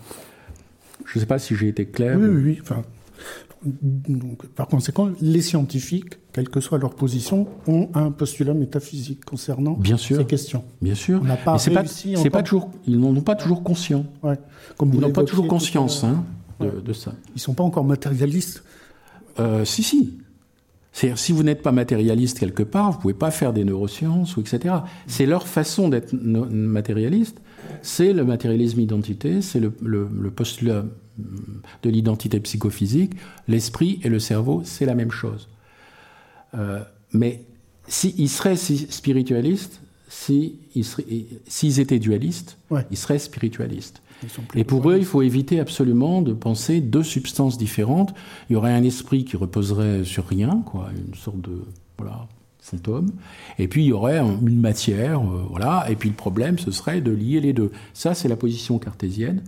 Je 1.06 1.18
ne 1.18 1.20
sais 1.20 1.26
pas 1.26 1.40
si 1.40 1.56
j'ai 1.56 1.68
été 1.68 1.86
clair. 1.86 2.18
Oui, 2.20 2.28
oui, 2.28 2.42
oui. 2.44 2.58
Enfin, 2.62 2.84
donc, 3.64 4.48
par 4.48 4.68
conséquent, 4.68 5.12
les 5.22 5.42
scientifiques, 5.42 6.18
quelle 6.34 6.50
que 6.50 6.60
soit 6.60 6.80
leur 6.80 6.96
position, 6.96 7.48
ont 7.68 7.90
un 7.94 8.10
postulat 8.12 8.54
métaphysique 8.54 9.24
concernant 9.24 9.74
Bien 9.74 9.98
sûr, 9.98 10.18
ces 10.18 10.26
questions. 10.26 10.64
Bien 10.82 10.96
sûr. 10.96 11.22
On 11.22 11.36
pas 11.46 11.60
c'est 11.60 11.72
pas, 12.30 12.42
toujours, 12.42 12.72
ils 12.88 13.00
n'en 13.00 13.16
ont 13.16 13.22
pas 13.22 13.36
toujours 13.36 13.62
conscience. 13.62 14.06
Ouais. 14.24 14.40
Comme 14.78 14.94
ils 14.94 15.00
n'ont 15.00 15.12
pas 15.12 15.24
toujours 15.24 15.48
conscience 15.48 16.04
hein, 16.04 16.24
de, 16.60 16.94
ça. 16.94 17.14
Ils 17.30 17.36
ne 17.36 17.40
sont 17.40 17.54
pas 17.54 17.64
encore 17.64 17.84
matérialistes. 17.84 18.64
Euh, 19.40 19.64
si, 19.64 19.84
si. 19.84 20.18
C'est-à-dire, 20.92 21.18
si 21.18 21.32
vous 21.32 21.44
n'êtes 21.44 21.62
pas 21.62 21.72
matérialiste 21.72 22.40
quelque 22.40 22.64
part, 22.64 22.92
vous 22.92 22.98
ne 22.98 23.02
pouvez 23.02 23.14
pas 23.14 23.32
faire 23.32 23.54
des 23.54 23.64
neurosciences, 23.64 24.36
ou 24.36 24.42
etc. 24.42 24.76
C'est 25.08 25.26
leur 25.26 25.48
façon 25.48 25.88
d'être 25.88 26.14
matérialiste. 26.14 27.42
C'est 27.82 28.12
le 28.12 28.26
matérialisme 28.26 28.80
identité, 28.80 29.42
c'est 29.42 29.60
le, 29.60 29.74
le 29.82 30.32
postulat 30.32 30.84
de 31.84 31.90
l'identité 31.90 32.40
psychophysique, 32.40 33.14
l'esprit 33.48 34.00
et 34.04 34.10
le 34.10 34.20
cerveau, 34.20 34.62
c'est 34.66 34.86
la 34.86 34.96
même 34.96 35.12
chose. 35.12 35.50
Euh, 36.56 36.82
mais 37.14 37.44
s'ils 37.88 38.30
seraient 38.30 38.56
spiritualistes, 38.56 39.82
s'ils 40.08 41.80
étaient 41.80 42.00
dualistes, 42.00 42.58
ils 42.90 42.98
seraient 42.98 43.20
spiritualistes. 43.20 44.02
Et 44.56 44.64
pour 44.64 44.90
eux, 44.90 44.98
il 44.98 45.06
faut 45.06 45.22
éviter 45.22 45.60
absolument 45.60 46.22
de 46.22 46.34
penser 46.34 46.82
deux 46.82 47.04
substances 47.04 47.58
différentes. 47.58 48.14
Il 48.50 48.54
y 48.54 48.56
aurait 48.56 48.74
un 48.74 48.84
esprit 48.84 49.26
qui 49.26 49.38
reposerait 49.38 50.04
sur 50.04 50.28
rien, 50.28 50.64
quoi, 50.66 50.90
une 50.96 51.16
sorte 51.16 51.42
de 51.42 51.64
voilà, 51.98 52.28
fantôme. 52.60 53.12
Et 53.60 53.68
puis 53.68 53.84
il 53.84 53.88
y 53.88 53.94
aurait 53.94 54.20
une 54.20 54.60
matière, 54.60 55.22
euh, 55.22 55.44
voilà. 55.50 55.86
Et 55.90 55.96
puis 55.96 56.10
le 56.10 56.16
problème, 56.16 56.58
ce 56.60 56.72
serait 56.72 57.02
de 57.02 57.12
lier 57.12 57.42
les 57.42 57.54
deux. 57.54 57.72
Ça, 57.94 58.14
c'est 58.14 58.28
la 58.28 58.36
position 58.36 58.80
cartésienne. 58.80 59.44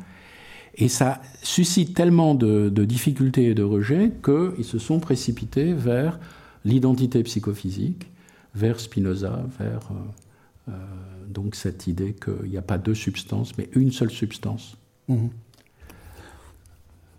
Et 0.75 0.87
ça 0.87 1.21
suscite 1.43 1.93
tellement 1.93 2.33
de, 2.33 2.69
difficultés 2.69 3.45
et 3.45 3.53
de 3.53 3.63
rejets 3.63 4.11
qu'ils 4.23 4.65
se 4.65 4.79
sont 4.79 4.99
précipités 4.99 5.73
vers 5.73 6.19
l'identité 6.65 7.21
psychophysique, 7.23 8.07
vers 8.55 8.79
Spinoza, 8.79 9.43
vers 9.59 9.91
euh, 9.91 10.69
euh, 10.69 10.73
donc 11.33 11.55
cette 11.55 11.87
idée 11.87 12.13
qu'il 12.13 12.49
n'y 12.49 12.57
a 12.57 12.61
pas 12.61 12.77
deux 12.77 12.95
substances, 12.95 13.57
mais 13.57 13.69
une 13.73 13.91
seule 13.91 14.11
substance. 14.11 14.77
Mhm. 15.07 15.29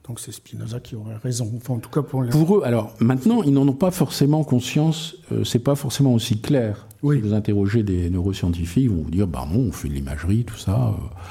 Donc 0.06 0.20
c'est 0.20 0.32
Spinoza 0.32 0.80
qui 0.80 0.96
aurait 0.96 1.16
raison. 1.16 1.50
Enfin, 1.56 1.74
en 1.74 1.78
tout 1.78 1.88
cas 1.88 2.02
pour, 2.02 2.26
pour 2.26 2.58
eux. 2.58 2.62
Alors 2.64 2.94
maintenant, 3.00 3.42
ils 3.42 3.52
n'en 3.52 3.66
ont 3.66 3.72
pas 3.72 3.90
forcément 3.90 4.44
conscience. 4.44 5.16
Euh, 5.32 5.44
c'est 5.44 5.58
pas 5.58 5.74
forcément 5.74 6.12
aussi 6.12 6.40
clair. 6.40 6.86
Oui. 7.02 7.16
Si 7.16 7.22
vous 7.22 7.32
interrogez 7.32 7.82
des 7.82 8.10
neuroscientifiques, 8.10 8.84
ils 8.84 8.90
vont 8.90 9.02
vous 9.02 9.10
dire 9.10 9.26
bah 9.26 9.46
non, 9.50 9.60
on 9.60 9.72
fait 9.72 9.88
de 9.88 9.94
l'imagerie, 9.94 10.44
tout 10.44 10.58
ça. 10.58 10.88
Euh, 10.88 11.24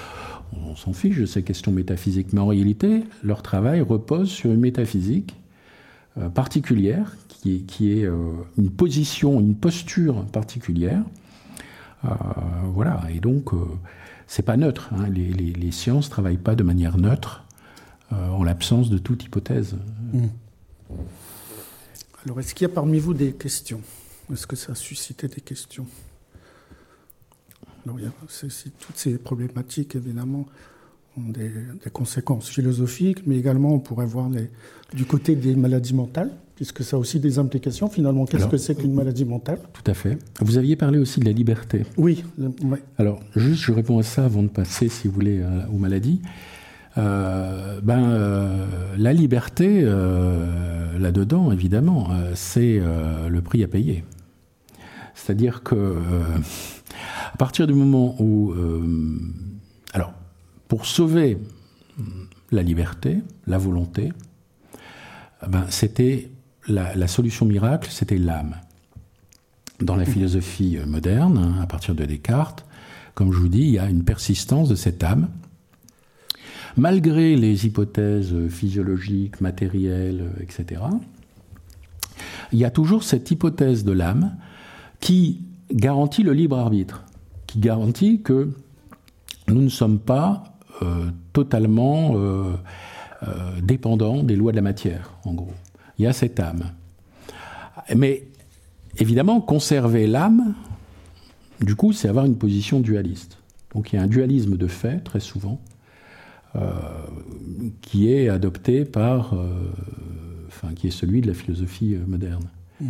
on 0.65 0.76
s'en 0.76 0.93
fiche 0.93 1.18
de 1.18 1.26
ces 1.26 1.43
questions 1.43 1.72
métaphysiques. 1.72 2.34
Mais 2.34 2.39
en 2.39 2.47
réalité, 2.47 3.03
leur 3.23 3.41
travail 3.41 3.81
repose 3.81 4.30
sur 4.30 4.51
une 4.51 4.60
métaphysique 4.60 5.35
euh, 6.18 6.30
particulière, 6.30 7.15
qui 7.27 7.55
est, 7.55 7.60
qui 7.60 7.99
est 7.99 8.05
euh, 8.05 8.34
une 8.57 8.69
position, 8.69 9.39
une 9.39 9.55
posture 9.55 10.26
particulière. 10.27 11.03
Euh, 12.05 12.09
voilà. 12.65 13.01
Et 13.13 13.19
donc, 13.19 13.53
euh, 13.53 13.65
c'est 14.27 14.43
pas 14.43 14.57
neutre. 14.57 14.89
Hein. 14.93 15.07
Les, 15.09 15.31
les, 15.31 15.53
les 15.53 15.71
sciences 15.71 16.09
travaillent 16.09 16.38
pas 16.38 16.55
de 16.55 16.63
manière 16.63 16.97
neutre 16.97 17.41
en 18.11 18.43
l'absence 18.43 18.91
de 18.91 18.99
toute 18.99 19.23
hypothèse. 19.23 19.75
Mmh. 20.13 20.25
Alors, 22.25 22.39
est-ce 22.39 22.53
qu'il 22.53 22.67
y 22.67 22.71
a 22.71 22.73
parmi 22.73 22.99
vous 22.99 23.15
des 23.15 23.34
questions? 23.34 23.81
Est-ce 24.31 24.45
que 24.45 24.55
ça 24.55 24.73
a 24.73 24.75
suscité 24.75 25.27
des 25.27 25.41
questions? 25.41 25.88
Alors, 27.85 27.97
toutes 28.80 28.97
ces 28.97 29.17
problématiques, 29.17 29.95
évidemment, 29.95 30.45
ont 31.17 31.30
des, 31.30 31.51
conséquences 31.91 32.49
philosophiques, 32.49 33.25
mais 33.27 33.38
également, 33.38 33.73
on 33.73 33.80
pourrait 33.80 34.05
voir 34.05 34.30
du 34.93 35.05
côté 35.05 35.35
des 35.35 35.55
maladies 35.55 35.93
mentales, 35.93 36.31
puisque 36.64 36.81
ça 36.85 36.95
a 36.95 36.99
aussi 36.99 37.19
des 37.19 37.40
implications. 37.40 37.90
Finalement, 37.90 38.26
qu'est-ce 38.26 38.48
que 38.48 38.56
c'est 38.56 38.73
qu'une 38.73 38.94
maladie 38.94 39.26
mentale? 39.26 39.60
Tout 39.73 39.91
à 39.91 39.94
fait. 39.94 40.18
Vous 40.40 40.57
aviez 40.57 40.77
parlé 40.77 40.98
aussi 40.98 41.19
de 41.19 41.26
la 41.26 41.34
liberté. 41.34 41.84
Oui. 41.98 42.23
Le, 42.38 42.53
ouais. 42.65 42.81
Alors, 42.98 43.19
juste, 43.35 43.64
je 43.64 43.73
réponds 43.73 43.99
à 43.99 44.03
ça 44.03 44.23
avant 44.23 44.44
de 44.44 44.48
passer, 44.48 44.88
si 44.88 45.10
vous 45.10 45.14
voulez, 45.14 45.44
à, 45.44 45.69
aux 45.69 45.77
maladies. 45.77 46.22
Euh, 46.98 47.81
ben, 47.81 48.11
euh, 48.11 48.95
la 48.98 49.11
liberté, 49.11 49.81
euh, 49.84 50.98
là-dedans, 50.98 51.52
évidemment, 51.52 52.11
euh, 52.11 52.31
c'est 52.34 52.77
euh, 52.80 53.27
le 53.27 53.41
prix 53.41 53.61
à 53.61 53.68
payer. 53.68 54.06
C'est-à-dire 55.15 55.64
que, 55.64 55.98
à 57.34 57.38
partir 57.38 57.68
du 57.68 57.73
moment 57.73 58.15
où, 58.19 58.53
alors, 59.94 60.14
pour 60.69 60.85
sauver 60.85 61.38
la 62.52 62.64
liberté, 62.64 63.18
la 63.48 63.57
volonté, 63.57 64.14
ben, 65.45 65.65
c'était 65.68 66.30
la, 66.68 66.95
la, 66.95 67.07
solution 67.07 67.45
miracle, 67.45 67.90
c'était 67.91 68.18
l'âme. 68.18 68.56
Dans 69.81 69.95
la 69.95 70.06
philosophie 70.06 70.77
moderne, 70.85 71.38
hein, 71.38 71.61
à 71.61 71.68
partir 71.68 71.95
de 71.95 72.06
Descartes, 72.06 72.65
comme 73.15 73.31
je 73.31 73.38
vous 73.38 73.49
dis, 73.49 73.61
il 73.61 73.72
y 73.72 73.80
a 73.80 73.90
une 73.90 74.03
persistance 74.03 74.69
de 74.69 74.76
cette 74.76 75.03
âme 75.03 75.30
malgré 76.77 77.35
les 77.35 77.65
hypothèses 77.65 78.34
physiologiques, 78.49 79.41
matérielles, 79.41 80.31
etc., 80.40 80.81
il 82.52 82.60
y 82.60 82.65
a 82.65 82.69
toujours 82.69 83.03
cette 83.03 83.31
hypothèse 83.31 83.84
de 83.84 83.91
l'âme 83.91 84.35
qui 84.99 85.41
garantit 85.72 86.23
le 86.23 86.34
libre 86.34 86.57
arbitre, 86.57 87.03
qui 87.48 87.60
garantit 87.60 88.22
que 88.22 88.52
nous 89.48 89.61
ne 89.61 89.69
sommes 89.69 89.99
pas 89.99 90.44
euh, 90.84 91.10
totalement 91.34 92.11
euh, 92.15 92.53
euh, 93.23 93.60
dépendants 93.61 94.22
des 94.22 94.35
lois 94.35 94.52
de 94.52 94.57
la 94.57 94.61
matière, 94.61 95.14
en 95.26 95.34
gros. 95.34 95.53
Il 95.97 96.03
y 96.03 96.07
a 96.07 96.13
cette 96.13 96.39
âme. 96.39 96.71
Mais 97.95 98.23
évidemment, 98.97 99.41
conserver 99.41 100.07
l'âme, 100.07 100.55
du 101.61 101.75
coup, 101.75 101.93
c'est 101.93 102.07
avoir 102.07 102.25
une 102.25 102.37
position 102.37 102.79
dualiste. 102.79 103.37
Donc 103.73 103.91
il 103.91 103.95
y 103.97 103.99
a 103.99 104.01
un 104.03 104.07
dualisme 104.07 104.57
de 104.57 104.67
fait, 104.67 104.99
très 104.99 105.19
souvent, 105.19 105.59
euh, 106.55 106.71
qui 107.81 108.11
est 108.11 108.29
adopté 108.29 108.85
par, 108.85 109.33
euh, 109.33 109.71
enfin, 110.47 110.73
qui 110.73 110.87
est 110.87 110.91
celui 110.91 111.21
de 111.21 111.27
la 111.27 111.33
philosophie 111.33 111.97
moderne. 112.07 112.47
Mmh. 112.79 112.85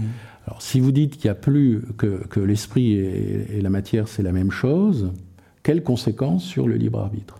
Alors, 0.47 0.61
si 0.61 0.79
vous 0.79 0.91
dites 0.91 1.17
qu'il 1.17 1.25
n'y 1.25 1.31
a 1.31 1.35
plus 1.35 1.81
que, 1.97 2.27
que 2.27 2.39
l'esprit 2.39 2.93
et, 2.93 3.57
et, 3.57 3.61
la 3.61 3.69
matière, 3.69 4.09
c'est 4.09 4.23
la 4.23 4.33
même 4.33 4.51
chose, 4.51 5.13
quelles 5.61 5.83
conséquences 5.83 6.43
sur 6.43 6.67
le 6.67 6.75
libre 6.75 6.99
arbitre? 6.99 7.39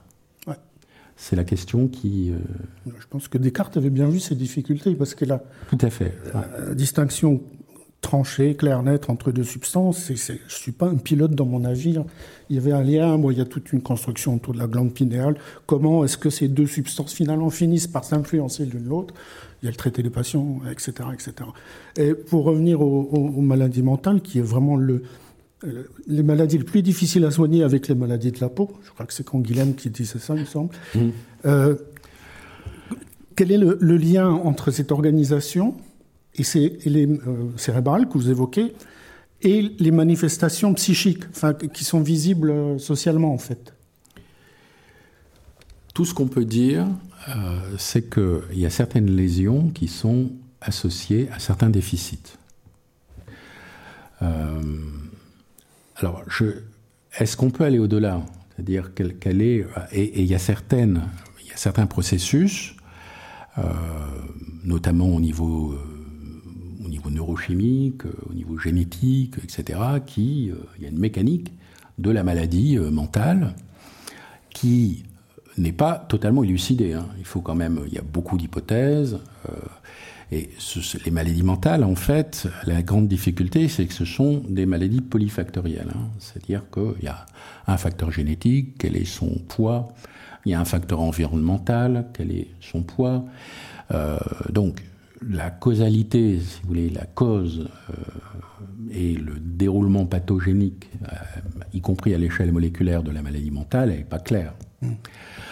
C'est 1.15 1.35
la 1.35 1.43
question 1.43 1.87
qui. 1.87 2.31
Euh... 2.31 2.91
Je 2.99 3.07
pense 3.09 3.27
que 3.27 3.37
Descartes 3.37 3.77
avait 3.77 3.89
bien 3.89 4.07
vu 4.07 4.19
ces 4.19 4.35
difficultés 4.35 4.95
parce 4.95 5.15
que 5.15 5.25
la, 5.25 5.43
Tout 5.69 5.77
à 5.81 5.89
fait. 5.89 6.17
la 6.33 6.39
ouais. 6.39 6.75
distinction 6.75 7.41
tranché, 8.03 8.55
clair, 8.55 8.83
net 8.83 9.09
entre 9.09 9.31
deux 9.31 9.43
substances. 9.43 10.11
Je 10.13 10.33
ne 10.33 10.37
suis 10.49 10.71
pas 10.71 10.87
un 10.87 10.97
pilote 10.97 11.31
dans 11.31 11.45
mon 11.45 11.61
navire. 11.61 12.03
Il 12.49 12.55
y 12.55 12.59
avait 12.59 12.73
un 12.73 12.83
lien, 12.83 13.17
moi, 13.17 13.33
il 13.33 13.39
y 13.39 13.41
a 13.41 13.45
toute 13.45 13.71
une 13.73 13.81
construction 13.81 14.35
autour 14.35 14.53
de 14.53 14.59
la 14.59 14.67
glande 14.67 14.93
pinéale. 14.93 15.37
Comment 15.65 16.03
est-ce 16.03 16.17
que 16.17 16.29
ces 16.29 16.47
deux 16.47 16.67
substances 16.67 17.13
finalement 17.13 17.49
finissent 17.49 17.87
par 17.87 18.03
s'influencer 18.03 18.65
l'une 18.65 18.87
l'autre? 18.87 19.15
Il 19.61 19.65
y 19.65 19.69
a 19.69 19.71
le 19.71 19.77
traité 19.77 20.03
des 20.03 20.09
passions, 20.09 20.59
etc. 20.69 20.91
etc. 21.13 21.33
Et 21.95 22.13
pour 22.13 22.43
revenir 22.43 22.81
aux, 22.81 23.09
aux 23.13 23.41
maladies 23.41 23.81
mentales, 23.81 24.21
qui 24.21 24.39
est 24.39 24.43
vraiment 24.43 24.75
le, 24.75 24.95
euh, 24.95 24.99
les 26.07 26.23
maladies 26.23 26.57
les 26.57 26.63
plus 26.63 26.81
difficiles 26.81 27.25
à 27.25 27.31
soigner 27.31 27.63
avec 27.63 27.87
les 27.87 27.95
maladies 27.95 28.31
de 28.31 28.39
la 28.39 28.49
peau, 28.49 28.71
je 28.85 28.91
crois 28.91 29.05
que 29.05 29.13
c'est 29.13 29.25
Canguilhem 29.25 29.75
qui 29.75 29.89
disait 29.89 30.19
ça, 30.19 30.35
il 30.35 30.41
me 30.41 30.45
semble. 30.45 30.73
Mmh. 30.95 30.99
Euh, 31.45 31.75
quel 33.35 33.51
est 33.51 33.57
le, 33.57 33.77
le 33.79 33.97
lien 33.97 34.29
entre 34.29 34.71
cette 34.71 34.91
organisation 34.91 35.75
et, 36.35 36.43
les 36.85 37.07
euh, 37.07 37.49
cérébrales 37.57 38.07
que 38.07 38.13
vous 38.13 38.29
évoquez, 38.29 38.73
et 39.41 39.61
les 39.77 39.91
manifestations 39.91 40.73
psychiques, 40.73 41.23
enfin, 41.29 41.53
qui 41.53 41.83
sont 41.83 42.01
visibles 42.01 42.51
euh, 42.51 42.77
socialement 42.77 43.33
en 43.33 43.37
fait? 43.37 43.73
Tout 45.93 46.05
ce 46.05 46.13
qu'on 46.13 46.27
peut 46.27 46.45
dire, 46.45 46.87
euh, 47.29 47.75
c'est 47.77 48.09
qu'il 48.09 48.59
y 48.59 48.65
a 48.65 48.69
certaines 48.69 49.11
lésions 49.11 49.69
qui 49.69 49.87
sont 49.87 50.31
associées 50.61 51.29
à 51.31 51.39
certains 51.39 51.69
déficits. 51.69 52.37
Euh, 54.21 54.61
alors, 55.97 56.23
est-ce 57.17 57.37
qu'on 57.37 57.49
peut 57.51 57.63
aller 57.63 57.79
au-delà? 57.79 58.21
C'est-à-dire 58.55 58.93
quelle, 58.93 59.41
est 59.41 59.65
et, 59.91 60.21
il 60.21 60.27
y 60.27 60.35
a 60.35 60.39
certains 60.39 61.85
processus, 61.87 62.75
notamment 64.63 65.07
au 65.07 65.19
niveau 65.19 65.75
au 66.83 66.89
niveau 66.89 67.09
neurochimique, 67.09 68.03
au 68.29 68.33
niveau 68.33 68.57
génétique, 68.57 69.35
etc., 69.43 69.79
qui, 70.05 70.51
euh, 70.51 70.55
il 70.77 70.83
y 70.83 70.85
a 70.85 70.89
une 70.89 70.99
mécanique 70.99 71.51
de 71.97 72.11
la 72.11 72.23
maladie 72.23 72.77
euh, 72.77 72.89
mentale 72.91 73.53
qui 74.49 75.03
n'est 75.57 75.71
pas 75.71 75.93
totalement 76.09 76.43
élucidée. 76.43 76.93
Hein. 76.93 77.07
Il 77.19 77.25
faut 77.25 77.41
quand 77.41 77.55
même, 77.55 77.81
il 77.87 77.93
y 77.93 77.97
a 77.97 78.03
beaucoup 78.03 78.37
d'hypothèses. 78.37 79.19
Et 80.33 80.49
ce, 80.57 80.97
les 81.05 81.11
maladies 81.11 81.43
mentales, 81.43 81.83
en 81.83 81.93
fait, 81.93 82.47
la 82.65 82.81
grande 82.81 83.07
difficulté, 83.07 83.67
c'est 83.67 83.85
que 83.85 83.93
ce 83.93 84.03
sont 84.03 84.41
des 84.49 84.65
maladies 84.65 85.01
polyfactorielles. 85.01 85.91
Hein. 85.93 86.07
C'est-à-dire 86.17 86.63
qu'il 86.71 87.03
y 87.03 87.07
a 87.07 87.27
un 87.67 87.77
facteur 87.77 88.09
génétique, 88.09 88.79
quel 88.79 88.97
est 88.97 89.05
son 89.05 89.29
poids, 89.47 89.93
il 90.45 90.51
y 90.51 90.55
a 90.55 90.59
un 90.59 90.65
facteur 90.65 91.01
environnemental, 91.01 92.07
quel 92.13 92.31
est 92.31 92.47
son 92.61 92.81
poids. 92.81 93.25
Euh, 93.91 94.17
donc, 94.51 94.81
la 95.21 95.51
causalité, 95.51 96.39
si 96.39 96.61
vous 96.63 96.67
voulez, 96.67 96.89
la 96.89 97.05
cause 97.05 97.69
euh, 97.91 97.93
et 98.91 99.13
le 99.13 99.35
déroulement 99.39 100.07
pathogénique, 100.07 100.89
euh, 101.03 101.15
y 101.75 101.81
compris 101.81 102.15
à 102.15 102.17
l'échelle 102.17 102.51
moléculaire 102.51 103.03
de 103.03 103.11
la 103.11 103.21
maladie 103.21 103.51
mentale, 103.51 103.89
n'est 103.89 104.03
pas 104.03 104.19
clair. 104.19 104.55
Mmh. 104.81 104.93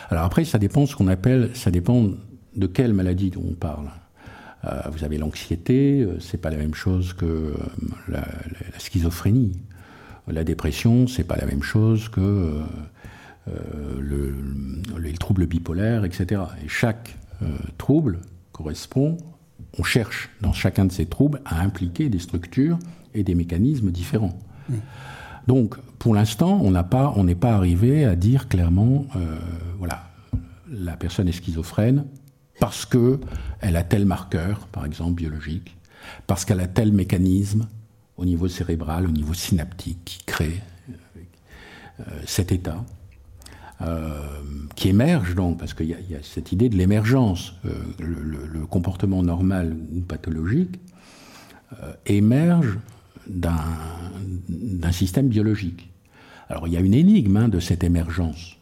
Alors 0.09 0.23
après, 0.23 0.43
ça 0.43 0.57
dépend 0.57 0.87
ce 0.87 0.95
qu'on 0.95 1.07
appelle, 1.07 1.51
ça 1.53 1.69
dépend 1.69 2.09
de 2.55 2.67
quelle 2.67 2.93
maladie 2.93 3.31
on 3.37 3.53
parle. 3.53 3.91
Euh, 4.65 4.81
vous 4.91 5.03
avez 5.03 5.17
l'anxiété, 5.17 6.07
c'est 6.19 6.39
pas 6.39 6.49
la 6.49 6.57
même 6.57 6.75
chose 6.75 7.13
que 7.13 7.53
la, 8.07 8.19
la, 8.19 8.27
la 8.73 8.79
schizophrénie. 8.79 9.53
La 10.27 10.43
dépression, 10.43 11.07
c'est 11.07 11.23
pas 11.23 11.35
la 11.35 11.45
même 11.45 11.63
chose 11.63 12.07
que 12.07 12.61
le, 13.47 14.29
le, 14.29 14.35
les 14.99 15.13
troubles 15.13 15.47
bipolaires, 15.47 16.05
etc. 16.05 16.41
Et 16.63 16.67
chaque 16.67 17.17
trouble 17.77 18.19
correspond 18.51 19.17
on 19.77 19.83
cherche 19.83 20.29
dans 20.41 20.53
chacun 20.53 20.85
de 20.85 20.91
ces 20.91 21.05
troubles 21.05 21.41
à 21.45 21.61
impliquer 21.61 22.09
des 22.09 22.19
structures 22.19 22.77
et 23.13 23.23
des 23.23 23.35
mécanismes 23.35 23.91
différents. 23.91 24.37
Mmh. 24.69 24.75
Donc, 25.47 25.77
pour 25.97 26.13
l'instant, 26.13 26.59
on 26.61 26.71
pas, 26.83 27.13
n'est 27.17 27.35
pas 27.35 27.53
arrivé 27.53 28.05
à 28.05 28.15
dire 28.15 28.47
clairement, 28.47 29.05
euh, 29.15 29.37
voilà, 29.77 30.03
la 30.69 30.95
personne 30.95 31.27
est 31.27 31.31
schizophrène 31.31 32.05
parce 32.61 32.85
que 32.85 33.19
elle 33.59 33.75
a 33.75 33.83
tel 33.83 34.05
marqueur, 34.05 34.67
par 34.67 34.85
exemple 34.85 35.15
biologique, 35.15 35.75
parce 36.27 36.45
qu'elle 36.45 36.59
a 36.59 36.67
tel 36.67 36.93
mécanisme 36.93 37.67
au 38.17 38.23
niveau 38.23 38.47
cérébral, 38.47 39.07
au 39.07 39.11
niveau 39.11 39.33
synaptique, 39.33 39.97
qui 40.05 40.23
crée 40.25 40.61
euh, 41.99 42.03
cet 42.25 42.51
état. 42.51 42.85
Euh, 43.81 44.13
qui 44.75 44.89
émerge 44.89 45.33
donc, 45.33 45.57
parce 45.57 45.73
qu'il 45.73 45.87
y, 45.87 45.93
a 45.93 46.21
cette 46.21 46.51
idée 46.51 46.69
de 46.69 46.77
l'émergence, 46.77 47.55
euh, 47.65 47.73
le, 47.97 48.67
comportement 48.67 49.23
normal 49.23 49.75
ou 49.91 50.01
pathologique 50.01 50.79
émerge 52.05 52.77
d'un 53.27 54.91
système 54.91 55.29
biologique. 55.29 55.89
Alors 56.47 56.67
il 56.67 56.73
y 56.73 56.77
a 56.77 56.79
une 56.79 56.93
énigme 56.93 57.37
hein, 57.37 57.47
de 57.47 57.59
cette 57.59 57.83
émergence. 57.83 58.57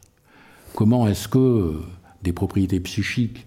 Comment 0.73 1.05
est-ce 1.07 1.27
que 1.27 1.81
des 2.23 2.31
propriétés 2.31 2.79
psychiques 2.79 3.45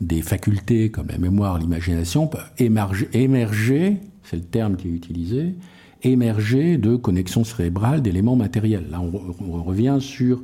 des 0.00 0.22
facultés 0.22 0.90
comme 0.90 1.08
la 1.08 1.18
mémoire, 1.18 1.58
l'imagination 1.58 2.26
peuvent 2.26 2.50
émerger, 2.58 3.08
émerger 3.12 4.00
c'est 4.24 4.36
le 4.36 4.42
terme 4.42 4.76
qui 4.76 4.88
est 4.88 4.92
utilisé, 4.92 5.54
émerger 6.02 6.78
de 6.78 6.96
connexions 6.96 7.44
cérébrales 7.44 8.02
d'éléments 8.02 8.36
matériels. 8.36 8.86
Là, 8.90 9.00
on, 9.00 9.62
revient 9.62 9.98
sur 10.00 10.42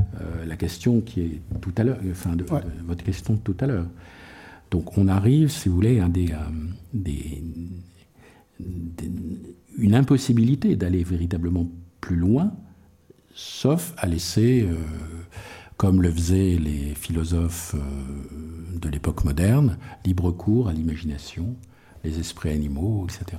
euh, 0.00 0.44
la 0.46 0.56
question 0.56 1.00
qui 1.00 1.20
est 1.20 1.40
tout 1.60 1.72
à 1.76 1.84
l'heure, 1.84 1.98
enfin, 2.10 2.36
de, 2.36 2.44
votre 2.86 3.04
question 3.04 3.34
de 3.34 3.38
tout 3.38 3.56
à 3.60 3.66
l'heure. 3.66 3.86
Donc, 4.70 4.96
on 4.98 5.08
arrive, 5.08 5.50
si 5.50 5.68
vous 5.68 5.74
voulez, 5.74 6.00
à 6.00 6.08
des, 6.08 6.30
des, 6.92 7.42
une 9.78 9.94
impossibilité 9.94 10.76
d'aller 10.76 11.02
véritablement 11.04 11.68
plus 12.00 12.16
loin, 12.16 12.52
sauf 13.34 13.94
à 13.96 14.06
laisser, 14.06 14.62
euh, 14.62 14.74
comme 15.76 16.02
le 16.02 16.10
faisaient 16.10 16.56
les 16.60 16.94
philosophes 16.94 17.74
euh, 17.74 18.78
de 18.78 18.88
l'époque 18.88 19.24
moderne, 19.24 19.78
libre 20.04 20.30
cours 20.30 20.68
à 20.68 20.72
l'imagination, 20.72 21.56
les 22.04 22.18
esprits 22.18 22.50
animaux, 22.50 23.06
etc. 23.08 23.38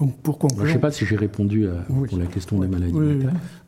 Donc 0.00 0.16
pour 0.22 0.38
conclure, 0.38 0.64
je 0.64 0.70
ne 0.70 0.74
sais 0.74 0.80
pas 0.80 0.90
si 0.90 1.06
j'ai 1.06 1.16
répondu 1.16 1.68
à 1.68 1.74
pour 1.82 2.18
la 2.18 2.26
question 2.26 2.58
des 2.58 2.66
maladies 2.66 2.94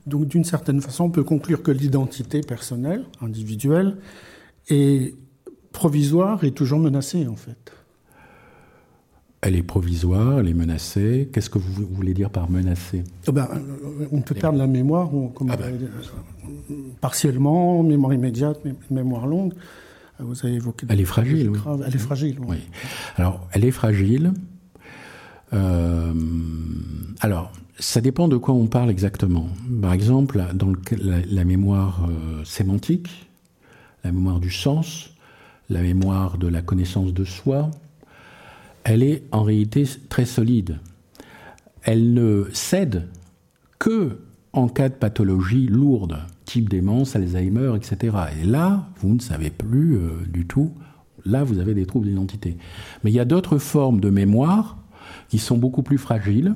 Donc 0.06 0.26
d'une 0.26 0.44
certaine 0.44 0.80
façon, 0.80 1.04
on 1.04 1.10
peut 1.10 1.22
conclure 1.22 1.62
que 1.62 1.70
l'identité 1.70 2.40
personnelle, 2.40 3.04
individuelle, 3.20 3.96
est 4.68 5.14
provisoire 5.72 6.42
et 6.42 6.50
toujours 6.50 6.80
menacée 6.80 7.26
en 7.28 7.36
fait. 7.36 7.72
Elle 9.46 9.54
est 9.54 9.62
provisoire, 9.62 10.40
elle 10.40 10.48
est 10.48 10.54
menacée. 10.54 11.28
Qu'est-ce 11.32 11.48
que 11.48 11.58
vous 11.58 11.86
voulez 11.88 12.14
dire 12.14 12.30
par 12.30 12.50
menacée? 12.50 13.04
Oh 13.28 13.32
ben, 13.32 13.46
euh, 13.52 14.08
On 14.10 14.20
peut 14.20 14.34
perdre 14.34 14.58
la 14.58 14.66
mémoire, 14.66 15.08
ah 15.48 15.56
ben. 15.56 15.78
partiellement, 17.00 17.80
mémoire 17.84 18.12
immédiate, 18.12 18.58
mémoire 18.90 19.28
longue. 19.28 19.54
Vous 20.18 20.34
avez 20.44 20.54
évoqué. 20.54 20.86
Elle 20.88 21.00
est 21.00 21.04
fragile. 21.04 21.50
Oui. 21.50 21.60
Elle 21.86 21.94
est 21.94 21.98
fragile. 21.98 22.38
Oui. 22.40 22.56
Alors, 23.14 23.46
elle 23.52 23.64
est 23.64 23.70
fragile. 23.70 24.32
Euh, 25.52 26.12
alors, 27.20 27.52
ça 27.78 28.00
dépend 28.00 28.26
de 28.26 28.38
quoi 28.38 28.52
on 28.52 28.66
parle 28.66 28.90
exactement. 28.90 29.46
Par 29.80 29.92
exemple, 29.92 30.44
dans 30.54 30.72
la, 30.90 31.44
mémoire 31.44 32.08
euh, 32.10 32.42
sémantique, 32.44 33.28
la 34.02 34.10
mémoire 34.10 34.40
du 34.40 34.50
sens, 34.50 35.10
la 35.70 35.82
mémoire 35.82 36.36
de 36.36 36.48
la 36.48 36.62
connaissance 36.62 37.14
de 37.14 37.24
soi, 37.24 37.70
elle 38.86 39.02
est 39.02 39.24
en 39.32 39.42
réalité 39.42 39.84
très 40.08 40.24
solide. 40.24 40.78
Elle 41.82 42.14
ne 42.14 42.46
cède 42.52 43.08
que 43.80 44.20
en 44.52 44.68
cas 44.68 44.88
de 44.88 44.94
pathologie 44.94 45.66
lourde, 45.66 46.18
type 46.44 46.68
démence, 46.68 47.16
Alzheimer, 47.16 47.72
etc. 47.76 48.16
Et 48.40 48.44
là, 48.46 48.88
vous 49.00 49.12
ne 49.12 49.18
savez 49.18 49.50
plus 49.50 49.96
euh, 49.96 50.10
du 50.32 50.46
tout. 50.46 50.70
Là, 51.24 51.42
vous 51.42 51.58
avez 51.58 51.74
des 51.74 51.84
troubles 51.84 52.06
d'identité. 52.06 52.56
Mais 53.02 53.10
il 53.10 53.14
y 53.14 53.20
a 53.20 53.24
d'autres 53.24 53.58
formes 53.58 53.98
de 54.00 54.08
mémoire 54.08 54.78
qui 55.28 55.38
sont 55.38 55.58
beaucoup 55.58 55.82
plus 55.82 55.98
fragiles, 55.98 56.54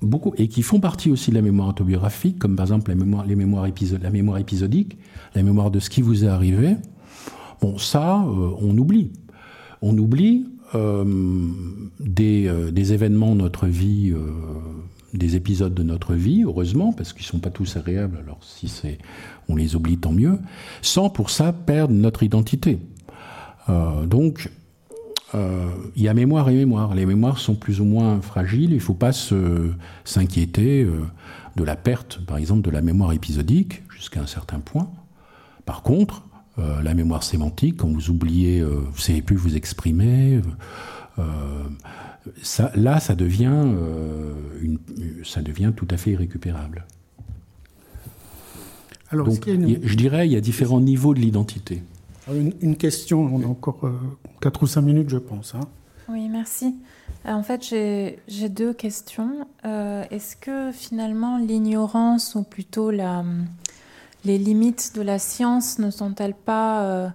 beaucoup, 0.00 0.32
et 0.38 0.48
qui 0.48 0.62
font 0.62 0.80
partie 0.80 1.10
aussi 1.10 1.30
de 1.30 1.36
la 1.36 1.42
mémoire 1.42 1.68
autobiographique, 1.68 2.38
comme 2.38 2.56
par 2.56 2.64
exemple 2.64 2.90
la 2.90 2.96
mémoire, 2.96 3.26
les 3.26 3.36
mémoires 3.36 3.68
la 4.00 4.10
mémoire 4.10 4.38
épisodique, 4.38 4.96
la 5.34 5.42
mémoire 5.42 5.70
de 5.70 5.78
ce 5.78 5.90
qui 5.90 6.00
vous 6.00 6.24
est 6.24 6.28
arrivé. 6.28 6.76
Bon, 7.60 7.76
ça, 7.76 8.14
euh, 8.14 8.50
on 8.62 8.76
oublie. 8.78 9.12
On 9.82 9.96
oublie 9.98 10.46
des, 10.74 12.70
des, 12.72 12.92
événements 12.92 13.34
de 13.34 13.40
notre 13.40 13.66
vie 13.66 14.14
des 15.14 15.36
épisodes 15.36 15.74
de 15.74 15.82
notre 15.82 16.14
vie, 16.14 16.42
heureusement, 16.42 16.92
parce 16.92 17.12
qu'ils 17.12 17.22
ne 17.22 17.28
sont 17.28 17.38
pas 17.38 17.50
tous 17.50 17.76
agréables, 17.76 18.18
alors 18.18 18.38
si 18.42 18.68
c'est, 18.68 18.98
on 19.48 19.56
les 19.56 19.74
oublie, 19.74 19.96
tant 19.96 20.12
mieux, 20.12 20.38
sans 20.82 21.08
pour 21.08 21.30
ça 21.30 21.52
perdre 21.52 21.94
notre 21.94 22.22
identité. 22.22 22.78
Euh, 23.68 24.04
donc, 24.06 24.50
euh, 25.34 25.68
il 25.96 26.02
y 26.02 26.08
a 26.08 26.14
mémoire 26.14 26.48
et 26.48 26.54
mémoire. 26.54 26.94
Les 26.94 27.06
mémoires 27.06 27.38
sont 27.38 27.54
plus 27.54 27.80
ou 27.80 27.84
moins 27.84 28.20
fragiles, 28.20 28.70
il 28.70 28.76
ne 28.76 28.80
faut 28.80 28.94
pas 28.94 29.12
s'inquiéter 30.04 30.82
euh, 30.82 31.04
de 31.56 31.64
la 31.64 31.76
perte, 31.76 32.20
par 32.26 32.36
exemple, 32.36 32.62
de 32.62 32.70
la 32.70 32.82
mémoire 32.82 33.12
épisodique, 33.12 33.82
jusqu'à 33.90 34.20
un 34.20 34.26
certain 34.26 34.60
point. 34.60 34.90
Par 35.64 35.82
contre, 35.82 36.27
la 36.58 36.94
mémoire 36.94 37.22
sémantique, 37.22 37.76
quand 37.78 37.88
vous 37.88 38.10
oubliez, 38.10 38.62
vous 38.62 38.92
ne 38.92 39.00
savez 39.00 39.22
plus 39.22 39.36
vous 39.36 39.56
exprimer, 39.56 40.40
là, 42.74 43.00
ça 43.00 43.14
devient, 43.14 43.62
euh, 43.64 44.32
ça 45.24 45.42
devient 45.42 45.72
tout 45.76 45.88
à 45.90 45.96
fait 45.96 46.12
irrécupérable. 46.12 46.86
Alors, 49.10 49.26
Donc, 49.26 49.48
je 49.48 49.94
dirais, 49.94 50.28
il 50.28 50.32
y 50.32 50.36
a 50.36 50.40
différents 50.40 50.80
niveaux 50.80 51.14
de 51.14 51.20
l'identité. 51.20 51.82
Une, 52.30 52.76
question, 52.76 53.20
on 53.22 53.42
a 53.42 53.46
encore 53.46 53.80
euh, 53.84 53.98
4 54.42 54.62
ou 54.62 54.66
5 54.66 54.82
minutes, 54.82 55.08
je 55.08 55.16
pense. 55.16 55.54
Hein. 55.54 55.60
Oui, 56.10 56.28
merci. 56.28 56.74
Euh, 57.24 57.32
en 57.32 57.42
fait, 57.42 57.64
j'ai 57.64 58.48
deux 58.50 58.74
questions. 58.74 59.46
Euh, 59.64 60.04
est-ce 60.10 60.36
que 60.36 60.70
finalement 60.72 61.38
l'ignorance, 61.38 62.34
ou 62.34 62.42
plutôt 62.42 62.90
la, 62.90 63.24
les 64.28 64.38
limites 64.38 64.92
de 64.94 65.02
la 65.02 65.18
science, 65.18 65.78
ne 65.78 65.90
sont-elles 65.90 66.34
pas 66.34 67.12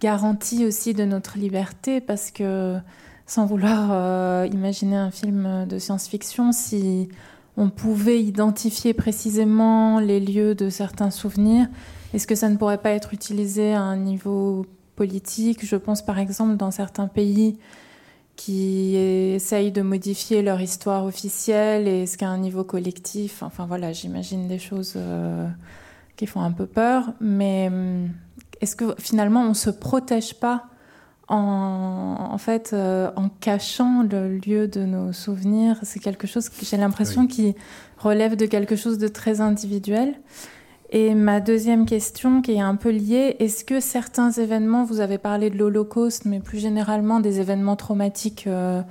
garanties 0.00 0.66
aussi 0.66 0.94
de 0.94 1.04
notre 1.04 1.38
liberté? 1.38 2.00
Parce 2.00 2.30
que 2.30 2.78
sans 3.26 3.46
vouloir 3.46 3.88
euh, 3.90 4.48
imaginer 4.52 4.96
un 4.96 5.10
film 5.10 5.66
de 5.66 5.78
science-fiction, 5.78 6.52
si 6.52 7.08
on 7.56 7.70
pouvait 7.70 8.22
identifier 8.22 8.94
précisément 8.94 10.00
les 10.00 10.20
lieux 10.20 10.54
de 10.54 10.68
certains 10.68 11.10
souvenirs, 11.10 11.68
est-ce 12.12 12.26
que 12.26 12.34
ça 12.34 12.48
ne 12.48 12.56
pourrait 12.56 12.82
pas 12.82 12.90
être 12.90 13.14
utilisé 13.14 13.72
à 13.72 13.80
un 13.80 13.96
niveau 13.96 14.66
politique? 14.96 15.64
Je 15.64 15.76
pense 15.76 16.04
par 16.04 16.18
exemple 16.18 16.56
dans 16.56 16.70
certains 16.70 17.08
pays 17.08 17.58
qui 18.36 18.96
essayent 18.96 19.72
de 19.72 19.82
modifier 19.82 20.42
leur 20.42 20.60
histoire 20.60 21.04
officielle 21.04 21.86
et 21.86 22.02
est-ce 22.02 22.18
qu'à 22.18 22.28
un 22.28 22.38
niveau 22.38 22.64
collectif, 22.64 23.44
enfin 23.44 23.64
voilà, 23.64 23.92
j'imagine 23.92 24.48
des 24.48 24.58
choses 24.58 24.94
euh, 24.96 25.46
qui 26.16 26.26
font 26.26 26.42
un 26.42 26.52
peu 26.52 26.66
peur, 26.66 27.12
mais 27.20 27.68
hum, 27.68 28.08
est-ce 28.60 28.76
que 28.76 28.94
finalement 28.98 29.42
on 29.42 29.50
ne 29.50 29.54
se 29.54 29.70
protège 29.70 30.34
pas 30.34 30.66
en, 31.28 32.36
fait, 32.38 32.72
euh, 32.74 33.10
en 33.16 33.28
cachant 33.28 34.02
le 34.02 34.38
lieu 34.38 34.68
de 34.68 34.84
nos 34.84 35.12
souvenirs? 35.12 35.78
C'est 35.82 36.00
quelque 36.00 36.26
chose 36.26 36.48
que 36.48 36.64
j'ai 36.64 36.76
l'impression 36.76 37.26
qui 37.26 37.54
relève 37.98 38.36
de 38.36 38.46
quelque 38.46 38.76
chose 38.76 38.98
de 38.98 39.08
très 39.08 39.40
individuel. 39.40 40.14
Et 40.90 41.14
ma 41.14 41.40
deuxième 41.40 41.86
question, 41.86 42.40
qui 42.40 42.52
est 42.52 42.60
un 42.60 42.76
peu 42.76 42.90
liée, 42.90 43.36
est-ce 43.40 43.64
que 43.64 43.80
certains 43.80 44.30
événements, 44.30 44.84
vous 44.84 45.00
avez 45.00 45.18
parlé 45.18 45.50
de 45.50 45.56
l'Holocauste, 45.56 46.24
mais 46.24 46.40
plus 46.40 46.58
généralement 46.58 47.20
des 47.20 47.40
événements 47.40 47.74
traumatiques 47.74 48.46
euh, 48.46 48.82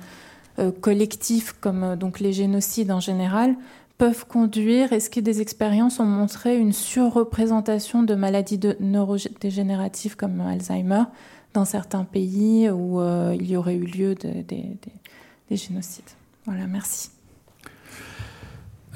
euh, 0.58 0.70
collectifs, 0.70 1.54
comme 1.60 1.96
donc 1.96 2.20
les 2.20 2.32
génocides 2.32 2.90
en 2.90 3.00
général, 3.00 3.54
peuvent 3.98 4.26
conduire, 4.26 4.92
est-ce 4.92 5.08
que 5.08 5.20
des 5.20 5.40
expériences 5.40 6.00
ont 6.00 6.04
montré 6.04 6.58
une 6.58 6.72
surreprésentation 6.72 8.02
de 8.02 8.14
maladies 8.14 8.60
neurodégénératives 8.80 10.16
comme 10.16 10.40
Alzheimer 10.40 11.04
dans 11.52 11.64
certains 11.64 12.04
pays 12.04 12.68
où 12.70 13.00
euh, 13.00 13.36
il 13.38 13.48
y 13.48 13.56
aurait 13.56 13.76
eu 13.76 13.84
lieu 13.84 14.14
de, 14.14 14.42
des 14.42 15.56
génocides? 15.56 16.10
Voilà, 16.44 16.66
merci. 16.66 17.10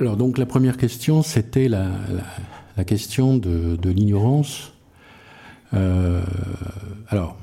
Alors 0.01 0.16
donc 0.16 0.39
la 0.39 0.47
première 0.47 0.77
question, 0.77 1.23
c'était 1.23 1.69
la, 1.69 1.91
question 2.87 3.37
de, 3.37 3.75
de 3.75 3.91
l'ignorance. 3.91 4.73
Euh, 5.75 6.23
alors, 7.09 7.37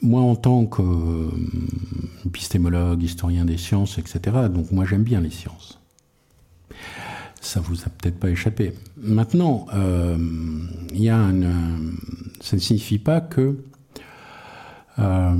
moi 0.00 0.22
en 0.22 0.34
tant 0.34 0.64
qu'épistémologue, 0.64 3.02
historien 3.02 3.44
des 3.44 3.58
sciences, 3.58 3.98
etc., 3.98 4.20
donc 4.50 4.72
moi 4.72 4.86
j'aime 4.86 5.02
bien 5.02 5.20
les 5.20 5.28
sciences. 5.28 5.81
Ça 7.40 7.60
vous 7.60 7.82
a 7.82 7.88
peut-être 7.90 8.18
pas 8.18 8.30
échappé. 8.30 8.72
Maintenant, 8.96 9.66
euh, 9.74 10.16
y 10.92 11.08
a 11.08 11.18
un, 11.18 11.42
ça 12.40 12.56
ne 12.56 12.60
signifie 12.60 12.98
pas 12.98 13.20
que 13.20 13.56
euh, 14.98 15.34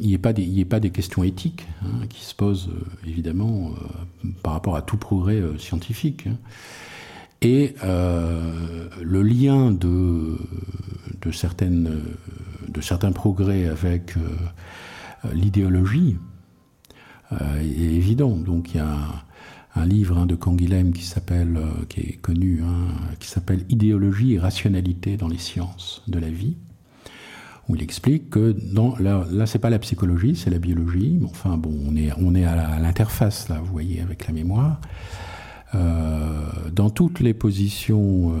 n'y 0.00 0.14
a, 0.14 0.18
pas 0.18 0.80
des 0.80 0.90
questions 0.90 1.24
éthiques 1.24 1.66
hein, 1.82 2.06
qui 2.08 2.24
se 2.24 2.34
posent 2.34 2.68
euh, 2.68 3.08
évidemment 3.08 3.72
euh, 3.72 4.28
par 4.42 4.52
rapport 4.52 4.76
à 4.76 4.82
tout 4.82 4.96
progrès 4.96 5.42
scientifique. 5.58 6.26
Hein. 6.26 6.36
Et 7.40 7.76
le 7.82 9.22
lien 9.22 9.70
de, 9.70 10.36
de 11.20 11.30
certains 11.30 13.12
progrès 13.12 13.68
avec 13.68 14.14
l'idéologie 15.32 16.16
est 17.30 17.94
évident. 17.94 18.30
Donc 18.30 18.74
il 18.74 18.78
y 18.78 18.80
a 18.80 18.98
un, 19.78 19.86
livre 19.86 20.18
hein, 20.18 20.26
de 20.26 20.34
Canguilhem 20.34 20.92
qui 20.92 21.04
s'appelle, 21.04 21.58
qui 21.88 22.00
est 22.00 22.18
connu, 22.20 22.62
qui 23.20 23.28
s'appelle 23.28 23.64
Idéologie 23.68 24.34
et 24.34 24.38
rationalité 24.38 25.16
dans 25.16 25.28
les 25.28 25.38
sciences 25.38 26.02
de 26.08 26.18
la 26.18 26.30
vie 26.30 26.56
où 27.68 27.76
il 27.76 27.82
explique 27.82 28.30
que 28.30 28.56
dans, 28.72 28.96
là, 28.96 29.26
là 29.30 29.44
c'est 29.44 29.58
pas 29.58 29.68
la 29.68 29.78
psychologie, 29.78 30.34
c'est 30.34 30.48
la 30.48 30.58
biologie. 30.58 31.20
Enfin 31.24 31.58
bon, 31.58 31.74
on 31.86 31.96
est, 31.96 32.10
on 32.16 32.34
est 32.34 32.44
à 32.44 32.78
l'interface 32.78 33.50
là, 33.50 33.58
vous 33.60 33.70
voyez, 33.70 34.00
avec 34.00 34.26
la 34.26 34.32
mémoire. 34.32 34.80
dans 35.74 36.88
toutes 36.88 37.20
les 37.20 37.34
positions, 37.34 38.34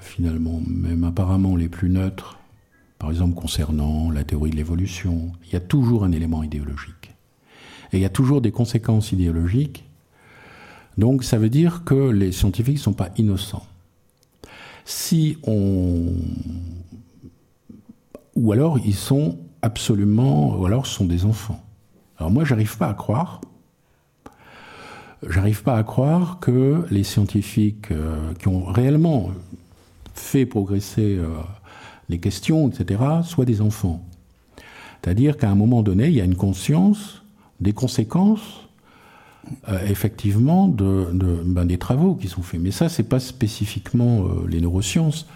finalement, 0.00 0.60
même 0.66 1.04
apparemment 1.04 1.56
les 1.56 1.68
plus 1.68 1.90
neutres, 1.90 2.38
par 2.98 3.10
exemple 3.10 3.34
concernant 3.34 4.10
la 4.10 4.24
théorie 4.24 4.50
de 4.50 4.56
l'évolution, 4.56 5.32
il 5.46 5.52
y 5.52 5.56
a 5.56 5.60
toujours 5.60 6.04
un 6.04 6.12
élément 6.12 6.42
idéologique. 6.42 7.14
Et 7.92 7.98
il 7.98 8.00
y 8.00 8.06
a 8.06 8.10
toujours 8.10 8.40
des 8.40 8.50
conséquences 8.50 9.12
idéologiques. 9.12 9.85
Donc 10.98 11.24
ça 11.24 11.38
veut 11.38 11.50
dire 11.50 11.82
que 11.84 12.10
les 12.10 12.32
scientifiques 12.32 12.76
ne 12.76 12.82
sont 12.82 12.92
pas 12.92 13.10
innocents. 13.16 13.66
Si 14.84 15.38
on... 15.42 16.12
Ou 18.34 18.52
alors 18.52 18.78
ils 18.78 18.94
sont 18.94 19.38
absolument... 19.62 20.56
Ou 20.58 20.66
alors 20.66 20.86
sont 20.86 21.04
des 21.04 21.24
enfants. 21.24 21.62
Alors 22.18 22.30
moi 22.30 22.44
j'arrive 22.44 22.76
pas 22.76 22.88
à 22.88 22.94
croire. 22.94 23.40
J'arrive 25.28 25.62
pas 25.62 25.76
à 25.76 25.82
croire 25.82 26.38
que 26.40 26.84
les 26.90 27.02
scientifiques 27.02 27.90
euh, 27.90 28.32
qui 28.34 28.48
ont 28.48 28.64
réellement 28.64 29.30
fait 30.14 30.46
progresser 30.46 31.16
euh, 31.16 31.28
les 32.08 32.18
questions, 32.18 32.68
etc., 32.68 33.00
soient 33.24 33.44
des 33.44 33.60
enfants. 33.60 34.02
C'est-à-dire 35.02 35.36
qu'à 35.36 35.50
un 35.50 35.54
moment 35.54 35.82
donné, 35.82 36.08
il 36.08 36.14
y 36.14 36.20
a 36.20 36.24
une 36.24 36.36
conscience 36.36 37.22
des 37.60 37.72
conséquences, 37.72 38.65
effectivement, 39.86 40.68
de, 40.68 41.08
ben, 41.44 41.64
des 41.64 41.78
travaux 41.78 42.14
qui 42.14 42.28
sont 42.28 42.42
faits. 42.42 42.60
Mais 42.60 42.70
ça, 42.70 42.88
c'est 42.88 43.08
pas 43.08 43.20
spécifiquement 43.20 44.24
euh, 44.24 44.46
les 44.48 44.60
neurosciences. 44.60 45.26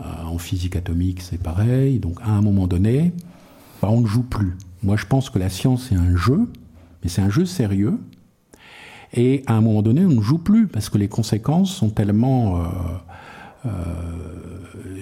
Euh, 0.00 0.04
en 0.24 0.38
physique 0.38 0.76
atomique, 0.76 1.20
c'est 1.20 1.40
pareil. 1.40 1.98
Donc, 1.98 2.18
à 2.22 2.30
un 2.30 2.40
moment 2.40 2.66
donné, 2.66 3.12
ben, 3.80 3.88
on 3.88 4.00
ne 4.00 4.06
joue 4.06 4.22
plus. 4.22 4.56
Moi, 4.82 4.96
je 4.96 5.06
pense 5.06 5.30
que 5.30 5.38
la 5.38 5.48
science 5.48 5.92
est 5.92 5.96
un 5.96 6.16
jeu, 6.16 6.48
mais 7.02 7.08
c'est 7.08 7.22
un 7.22 7.30
jeu 7.30 7.44
sérieux. 7.44 7.98
Et 9.12 9.42
à 9.46 9.54
un 9.54 9.60
moment 9.60 9.82
donné, 9.82 10.04
on 10.04 10.10
ne 10.10 10.20
joue 10.22 10.38
plus 10.38 10.66
parce 10.66 10.88
que 10.88 10.98
les 10.98 11.08
conséquences 11.08 11.74
sont 11.74 11.90
tellement 11.90 12.62
euh, 13.66 13.70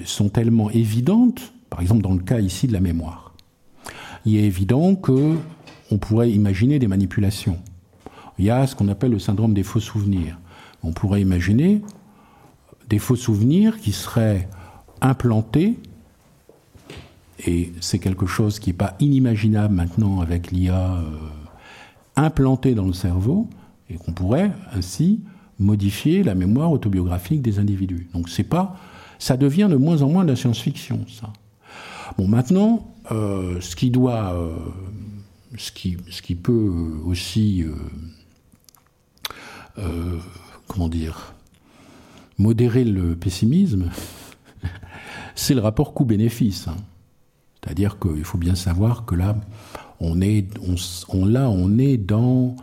sont 0.05 0.29
tellement 0.29 0.71
évidentes, 0.71 1.53
par 1.71 1.81
exemple 1.81 2.03
dans 2.03 2.13
le 2.13 2.21
cas 2.21 2.41
ici 2.41 2.67
de 2.67 2.73
la 2.73 2.81
mémoire. 2.81 3.35
Il 4.27 4.37
est 4.37 4.45
évident 4.45 4.97
que 4.97 5.37
on 5.93 5.99
pourrait 5.99 6.31
imaginer 6.31 6.79
des 6.79 6.89
manipulations. 6.89 7.59
Il 8.41 8.47
y 8.47 8.51
a 8.51 8.67
ce 8.67 8.75
qu'on 8.75 8.89
appelle 8.89 9.11
le 9.11 9.19
syndrome 9.19 9.53
des 9.53 9.63
faux 9.63 9.81
souvenirs. 9.81 10.39
On 10.83 10.93
pourrait 10.93 11.21
imaginer 11.21 11.83
des 12.89 12.99
faux 12.99 13.15
souvenirs 13.15 13.79
qui 13.79 13.93
seraient 13.93 14.49
implantés, 15.03 15.79
et 17.47 17.71
c'est 17.83 17.99
quelque 17.99 18.25
chose 18.25 18.59
qui 18.59 18.71
n'est 18.71 18.77
pas 18.77 18.97
inimaginable 18.99 19.75
maintenant 19.75 20.23
avec 20.23 20.53
l'IA, 20.53 20.95
euh, 20.95 21.03
implanté 22.17 22.75
dans 22.75 22.87
le 22.87 22.95
cerveau, 22.95 23.47
et 23.91 23.97
qu'on 23.97 24.13
pourrait 24.13 24.53
ainsi 24.73 25.21
modifier 25.59 26.23
la 26.23 26.35
mémoire 26.35 26.73
autobiographique 26.73 27.43
des 27.43 27.59
individus. 27.59 28.09
Donc 28.15 28.31
c'est 28.31 28.43
pas, 28.43 28.75
ça 29.19 29.37
devient 29.37 29.69
de 29.71 29.77
moins 29.77 30.01
en 30.01 30.09
moins 30.09 30.25
de 30.25 30.31
la 30.31 30.37
science-fiction, 30.37 31.05
ça. 31.09 31.31
Bon, 32.17 32.27
maintenant, 32.27 32.89
euh, 33.13 33.61
ce 33.61 33.77
qui 33.77 33.91
doit, 33.91 34.33
euh, 34.33 34.57
ce 35.59 35.71
qui, 35.73 35.99
ce 36.09 36.23
qui 36.23 36.37
peut 36.37 37.03
aussi, 37.05 37.67
euh, 39.81 40.19
comment 40.69 40.89
dire, 40.89 41.35
modérer 42.39 42.85
le 42.85 43.17
pessimisme, 43.17 43.91
c'est 45.35 45.55
le 45.55 45.61
rapport 45.61 45.95
coût-bénéfice. 45.95 46.69
Hein. 46.69 46.77
C'est-à-dire 47.63 47.99
qu'il 47.99 48.25
faut 48.25 48.39
bien 48.39 48.55
savoir 48.55 49.05
que 49.05 49.15
là, 49.15 49.37
on 50.01 50.21
est, 50.21 50.47
on, 51.09 51.27
là, 51.27 51.51
on 51.51 51.79
est 51.79 51.99
dans 51.99 52.57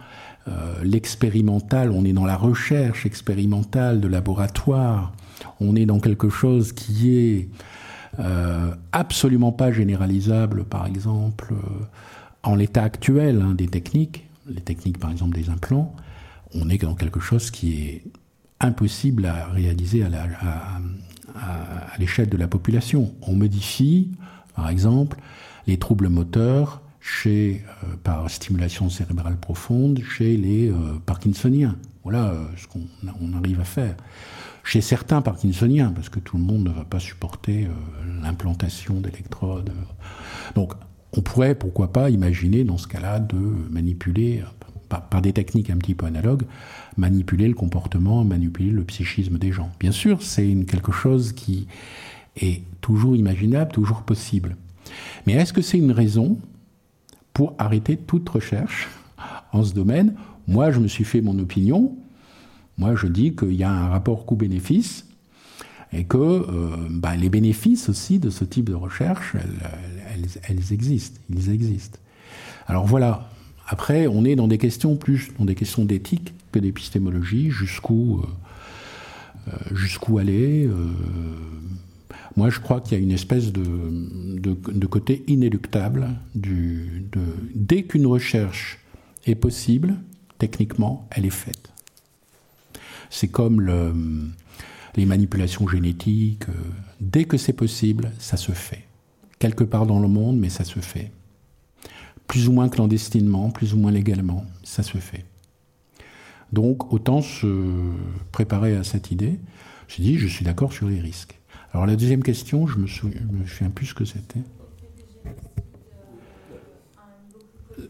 euh, 0.48 0.84
l'expérimental, 0.84 1.91
on 1.91 2.03
est 2.06 2.14
dans 2.14 2.26
la 2.26 2.38
recherche 2.38 3.06
expérimentale 3.06 4.02
de 4.02 4.07
laboratoire, 4.07 5.14
on 5.60 5.76
est 5.76 5.85
dans 5.85 5.99
quelque 5.99 6.30
chose 6.30 6.72
qui 6.72 7.15
est 7.15 7.49
euh, 8.19 8.73
absolument 8.91 9.52
pas 9.52 9.72
généralisable, 9.72 10.64
par 10.64 10.88
exemple, 10.88 11.53
en 12.44 12.56
l'état 12.56 12.84
actuel 12.84 13.41
hein, 13.41 13.53
des 13.53 13.68
techniques, 13.68 14.26
les 14.48 14.61
techniques 14.61 14.98
par 14.98 15.11
exemple 15.11 15.35
des 15.35 15.49
implants, 15.49 15.94
on 16.53 16.69
est 16.69 16.78
dans 16.78 16.95
quelque 16.95 17.19
chose 17.19 17.52
qui 17.52 17.82
est 17.82 18.03
impossible 18.60 19.26
à 19.26 19.48
réaliser 19.48 20.03
à 20.03 20.10
l'échelle 21.99 22.30
de 22.30 22.38
la 22.38 22.48
population. 22.48 23.14
On 23.22 23.34
modifie, 23.34 24.11
par 24.56 24.69
exemple, 24.69 25.18
les 25.68 25.78
troubles 25.78 26.10
moteurs 26.10 26.82
chez, 26.99 27.64
euh, 27.84 27.95
par 28.03 28.30
stimulation 28.30 28.90
cérébrale 28.90 29.38
profonde 29.38 30.02
chez 30.02 30.36
les 30.36 30.69
euh, 30.69 30.76
parkinsoniens. 31.06 31.76
Voilà 32.03 32.32
euh, 32.32 32.45
ce 32.57 32.68
qu'on 32.68 32.82
on 33.22 33.34
arrive 33.34 33.60
à 33.60 33.65
faire. 33.65 33.95
Chez 34.64 34.82
certains 34.82 35.22
parkinsoniens, 35.22 35.91
parce 35.91 36.10
que 36.10 36.19
tout 36.19 36.38
le 36.38 36.44
monde 36.44 36.65
ne 36.65 36.72
va 36.72 36.84
pas 36.84 36.99
supporter 36.99 37.69
l'implantation 38.22 38.99
d'électrodes. 38.99 39.72
Donc, 40.56 40.74
on 41.14 41.22
pourrait, 41.22 41.56
pourquoi 41.56 41.94
pas, 41.94 42.10
imaginer 42.10 42.65
dans 42.65 42.78
ce 42.78 42.86
cas-là 42.86 43.22
de 43.22 43.38
manipuler, 43.38 44.44
par, 44.89 45.22
des 45.22 45.34
techniques 45.34 45.69
un 45.69 45.77
petit 45.77 45.95
peu 45.95 46.05
analogues, 46.05 46.43
manipuler 46.97 47.47
le 47.47 47.53
comportement, 47.53 48.23
manipuler 48.23 48.69
le 48.69 48.84
psychisme 48.84 49.38
des 49.38 49.51
gens. 49.51 49.69
Bien 49.80 49.91
sûr, 49.91 50.22
c'est 50.22 50.55
quelque 50.68 50.91
chose 50.91 51.34
qui 51.34 51.68
est 52.38 52.61
toujours 52.81 53.15
imaginable, 53.15 53.72
toujours 53.72 54.03
possible. 54.03 54.55
Mais 55.26 55.34
est-ce 55.34 55.53
que 55.53 55.61
c'est 55.61 55.77
une 55.77 55.91
raison 55.91 56.38
pour 57.34 57.53
arrêter 57.57 57.97
toute 57.97 58.27
recherche 58.30 58.88
en 59.51 59.64
ce 59.64 59.73
domaine? 59.73 60.15
Moi, 60.47 60.72
je 60.72 60.80
me 60.80 60.88
suis 60.88 61.03
fait 61.03 61.22
mon 61.22 61.38
opinion. 61.39 61.95
Moi, 62.77 62.95
je 62.95 63.07
dis 63.07 63.35
qu'il 63.35 63.53
y 63.53 63.64
a 63.64 63.72
un 63.72 63.89
rapport 63.89 64.26
coût-bénéfice 64.26 65.05
et 65.93 66.03
que 66.03 66.18
euh, 66.18 66.76
bah, 66.89 67.15
les 67.15 67.30
bénéfices 67.30 67.89
aussi 67.89 68.19
de 68.19 68.30
ce 68.30 68.43
type 68.43 68.69
de 68.69 68.76
recherche, 68.76 69.35
elles, 70.47 70.73
existent. 70.73 71.19
Ils 71.30 71.49
existent. 71.49 71.99
Alors 72.68 72.85
voilà. 72.85 73.30
Après, 73.68 74.07
on 74.07 74.26
est 74.26 74.35
dans 74.35 74.48
des 74.48 74.57
questions 74.57 74.95
plus, 74.95 75.30
dans 75.38 75.45
des 75.45 75.56
questions 75.56 75.85
d'éthique 75.85 76.34
que 76.52 76.60
d'épistémologie. 76.60 77.52
Jusqu'où, 77.52 78.19
euh, 78.19 79.49
euh, 79.49 79.76
jusqu'où 79.76 80.18
aller 80.18 80.69
moi, 82.38 82.52
je 82.52 82.60
crois 82.60 82.81
qu'il 82.81 82.95
y 82.95 83.02
a 83.02 83.03
une 83.03 83.11
espèce 83.11 83.52
de, 83.52 83.64
de, 83.64 84.85
côté 84.85 85.23
inéluctable 85.26 86.10
du, 86.35 87.07
de, 87.11 87.19
dès 87.56 87.81
qu'une 87.81 88.06
recherche 88.06 88.77
est 89.26 89.34
possible, 89.34 89.95
techniquement, 90.38 91.07
elle 91.10 91.26
est 91.26 91.31
faite. 91.31 91.72
C'est 93.10 93.27
comme 93.27 93.60
le, 93.60 93.91
les 94.95 95.07
manipulations 95.07 95.68
génétiques. 95.68 96.44
Dès 97.02 97.23
que 97.23 97.38
c'est 97.38 97.53
possible, 97.53 98.11
ça 98.19 98.38
se 98.38 98.52
fait. 98.52 98.84
Quelque 99.39 99.64
part 99.64 99.88
dans 99.88 99.99
le 99.99 100.07
monde, 100.07 100.38
mais 100.38 100.49
ça 100.49 100.64
se 100.64 100.80
fait. 100.80 101.11
Plus 102.28 102.48
ou 102.48 102.52
moins 102.52 102.70
clandestinement, 102.70 103.49
plus 103.49 103.74
ou 103.74 103.78
moins 103.78 103.91
légalement, 103.91 104.45
ça 104.64 104.84
se 104.84 104.98
fait. 104.98 105.26
Donc, 106.52 106.94
autant 106.94 107.22
se 107.22 107.91
préparer 108.32 108.76
à 108.76 108.84
cette 108.84 109.12
idée. 109.12 109.40
J'ai 109.88 110.04
dit, 110.04 110.18
je 110.18 110.28
suis 110.28 110.45
d'accord 110.45 110.74
sur 110.74 110.88
les 110.88 110.99
risques. 110.99 111.38
Alors 111.74 111.86
la 111.86 111.95
deuxième 111.95 112.24
question, 112.24 112.68
je 112.68 112.78
me 112.78 112.88
souviens, 112.88 113.22
me 113.22 113.70
plus 113.70 113.88
ce 113.88 113.94
que 113.94 114.06
c'était. 114.06 114.40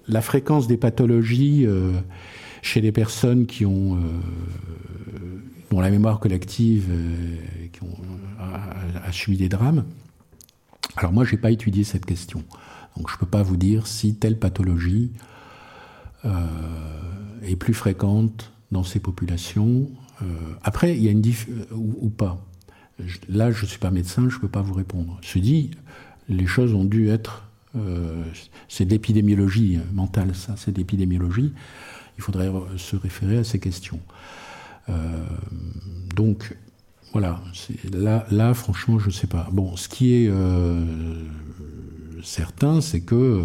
La 0.07 0.21
fréquence 0.21 0.67
des 0.67 0.77
pathologies 0.77 1.65
euh, 1.65 1.93
chez 2.61 2.81
les 2.81 2.91
personnes 2.91 3.45
qui 3.45 3.65
ont 3.65 3.95
euh, 3.95 3.99
dont 5.69 5.79
la 5.79 5.89
mémoire 5.89 6.19
collective 6.19 6.87
euh, 6.89 7.35
qui 7.71 7.83
ont, 7.83 7.97
a, 8.39 9.11
des 9.27 9.49
drames. 9.49 9.85
Alors 10.95 11.13
moi, 11.13 11.23
je 11.23 11.35
n'ai 11.35 11.41
pas 11.41 11.51
étudié 11.51 11.83
cette 11.83 12.05
question, 12.05 12.43
donc 12.97 13.09
je 13.09 13.15
ne 13.15 13.19
peux 13.19 13.27
pas 13.27 13.43
vous 13.43 13.57
dire 13.57 13.87
si 13.87 14.15
telle 14.15 14.37
pathologie 14.37 15.11
est 17.43 17.55
plus 17.55 17.73
fréquente 17.73 18.51
dans 18.71 18.83
ces 18.83 18.99
populations. 18.99 19.89
après, 20.63 20.97
il 20.97 21.03
y 21.03 21.07
a 21.07 21.11
une 21.11 21.21
diff 21.21 21.47
ou 21.71 22.09
pas 22.09 22.43
là, 23.29 23.51
je 23.51 23.63
ne 23.63 23.67
suis 23.67 23.79
pas 23.79 23.91
médecin, 23.91 24.29
je 24.29 24.35
ne 24.35 24.41
peux 24.41 24.47
pas 24.47 24.61
vous 24.61 24.73
répondre. 24.73 25.19
Je 25.21 25.39
dis, 25.39 25.71
les 26.29 26.47
choses 26.47 26.73
ont 26.73 26.85
dû 26.85 27.09
être. 27.09 27.43
Euh, 27.75 28.23
c'est 28.67 28.85
d'épidémiologie 28.85 29.79
mentale, 29.93 30.33
ça, 30.35 30.55
c'est 30.57 30.71
d'épidémiologie. 30.71 31.53
Il 32.17 32.23
faudrait 32.23 32.51
se 32.77 32.95
référer 32.95 33.37
à 33.37 33.43
ces 33.43 33.59
questions. 33.59 33.99
Euh, 34.89 35.25
donc, 36.15 36.55
voilà. 37.11 37.41
Là, 37.91 38.25
là, 38.31 38.53
franchement, 38.53 38.99
je 38.99 39.07
ne 39.07 39.11
sais 39.11 39.27
pas. 39.27 39.47
Bon, 39.51 39.75
ce 39.75 39.87
qui 39.87 40.13
est 40.13 40.27
euh, 40.29 40.83
certain, 42.23 42.81
c'est 42.81 43.01
que 43.01 43.43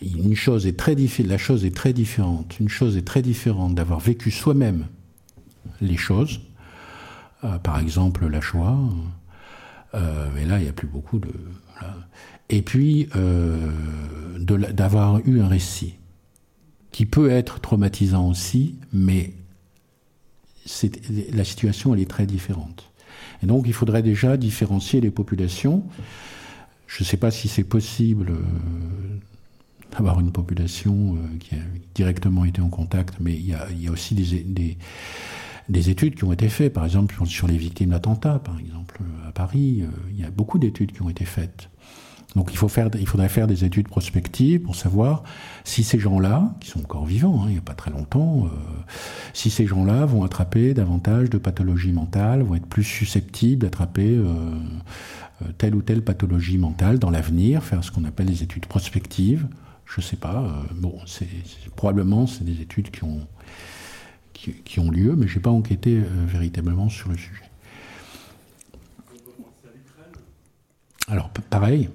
une 0.00 0.34
chose 0.34 0.66
est 0.66 0.78
très 0.78 0.94
la 0.94 1.38
chose 1.38 1.64
est 1.64 1.74
très 1.74 1.92
différente. 1.92 2.58
Une 2.58 2.68
chose 2.68 2.96
est 2.96 3.06
très 3.06 3.22
différente 3.22 3.74
d'avoir 3.74 4.00
vécu 4.00 4.30
soi-même 4.30 4.86
les 5.80 5.96
choses 5.96 6.40
euh, 7.44 7.58
par 7.58 7.80
exemple 7.80 8.26
la 8.26 8.40
Shoah. 8.40 8.78
Euh, 9.94 10.28
mais 10.34 10.44
là, 10.44 10.58
il 10.58 10.62
n'y 10.62 10.68
a 10.68 10.72
plus 10.72 10.86
beaucoup 10.86 11.18
de. 11.18 11.30
Et 12.48 12.62
puis, 12.62 13.08
euh, 13.16 13.70
d'avoir 14.38 15.20
eu 15.26 15.40
un 15.40 15.48
récit 15.48 15.94
qui 16.92 17.06
peut 17.06 17.30
être 17.30 17.60
traumatisant 17.60 18.28
aussi, 18.28 18.76
mais 18.92 19.32
la 21.32 21.44
situation 21.44 21.94
elle 21.94 22.00
est 22.00 22.10
très 22.10 22.26
différente. 22.26 22.92
Et 23.42 23.46
donc 23.46 23.64
il 23.66 23.72
faudrait 23.72 24.02
déjà 24.02 24.36
différencier 24.36 25.00
les 25.00 25.10
populations. 25.10 25.84
Je 26.94 27.04
ne 27.04 27.06
sais 27.06 27.16
pas 27.16 27.30
si 27.30 27.48
c'est 27.48 27.64
possible 27.64 28.32
euh, 28.32 29.18
d'avoir 29.92 30.20
une 30.20 30.30
population 30.30 31.16
euh, 31.16 31.38
qui 31.38 31.54
a 31.54 31.58
directement 31.94 32.44
été 32.44 32.60
en 32.60 32.68
contact, 32.68 33.14
mais 33.18 33.32
il 33.32 33.46
y 33.46 33.54
a, 33.54 33.90
aussi 33.90 34.14
des, 34.14 34.76
des, 35.70 35.90
études 35.90 36.16
qui 36.16 36.24
ont 36.24 36.32
été 36.34 36.50
faites, 36.50 36.74
par 36.74 36.84
exemple 36.84 37.14
sur 37.26 37.48
les 37.48 37.56
victimes 37.56 37.90
d'attentats, 37.90 38.40
par 38.40 38.58
exemple 38.58 39.00
à 39.26 39.32
Paris, 39.32 39.84
il 40.10 40.20
y 40.20 40.24
a 40.24 40.30
beaucoup 40.30 40.58
d'études 40.58 40.92
qui 40.92 41.00
ont 41.00 41.08
été 41.08 41.24
faites. 41.24 41.70
Donc 42.36 42.50
il, 42.50 42.56
faut 42.56 42.68
faire, 42.68 42.88
il 42.98 43.06
faudrait 43.06 43.28
faire 43.28 43.46
des 43.46 43.64
études 43.64 43.88
prospectives 43.88 44.60
pour 44.60 44.74
savoir 44.74 45.22
si 45.64 45.84
ces 45.84 45.98
gens-là, 45.98 46.54
qui 46.60 46.70
sont 46.70 46.80
encore 46.80 47.04
vivants, 47.04 47.42
hein, 47.42 47.46
il 47.48 47.52
n'y 47.52 47.58
a 47.58 47.62
pas 47.62 47.74
très 47.74 47.90
longtemps, 47.90 48.46
euh, 48.46 48.48
si 49.34 49.50
ces 49.50 49.66
gens-là 49.66 50.06
vont 50.06 50.24
attraper 50.24 50.72
davantage 50.72 51.28
de 51.28 51.38
pathologies 51.38 51.92
mentales, 51.92 52.42
vont 52.42 52.54
être 52.54 52.66
plus 52.66 52.84
susceptibles 52.84 53.62
d'attraper 53.62 54.16
euh, 54.16 54.24
euh, 54.24 54.54
telle 55.58 55.74
ou 55.74 55.82
telle 55.82 56.02
pathologie 56.02 56.58
mentale 56.58 56.98
dans 56.98 57.10
l'avenir, 57.10 57.62
faire 57.62 57.82
ce 57.84 57.90
qu'on 57.90 58.04
appelle 58.04 58.26
des 58.26 58.42
études 58.42 58.66
prospectives. 58.66 59.46
Je 59.86 60.00
ne 60.00 60.04
sais 60.04 60.16
pas. 60.16 60.64
bon, 60.74 60.98
c'est 61.06 61.28
probablement 61.76 62.26
c'est 62.26 62.44
des 62.44 62.60
études 62.60 62.90
qui 62.90 63.04
ont 63.04 63.26
qui, 64.32 64.52
qui 64.52 64.80
ont 64.80 64.90
lieu, 64.90 65.14
mais 65.16 65.28
j'ai 65.28 65.40
pas 65.40 65.50
enquêté 65.50 66.00
véritablement 66.26 66.88
sur 66.88 67.10
le 67.10 67.16
sujet. 67.16 67.52
Alors 71.08 71.30
pareil, 71.50 71.90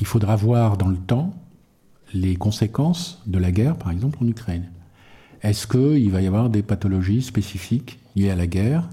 il 0.00 0.06
faudra 0.06 0.36
voir 0.36 0.76
dans 0.76 0.88
le 0.88 0.96
temps 0.96 1.34
les 2.14 2.36
conséquences 2.36 3.22
de 3.26 3.38
la 3.38 3.50
guerre, 3.50 3.76
par 3.76 3.90
exemple, 3.90 4.18
en 4.20 4.26
Ukraine. 4.26 4.70
Est-ce 5.42 5.66
qu'il 5.66 6.10
va 6.10 6.22
y 6.22 6.26
avoir 6.26 6.50
des 6.50 6.62
pathologies 6.62 7.22
spécifiques 7.22 7.98
liées 8.14 8.30
à 8.30 8.36
la 8.36 8.46
guerre 8.46 8.88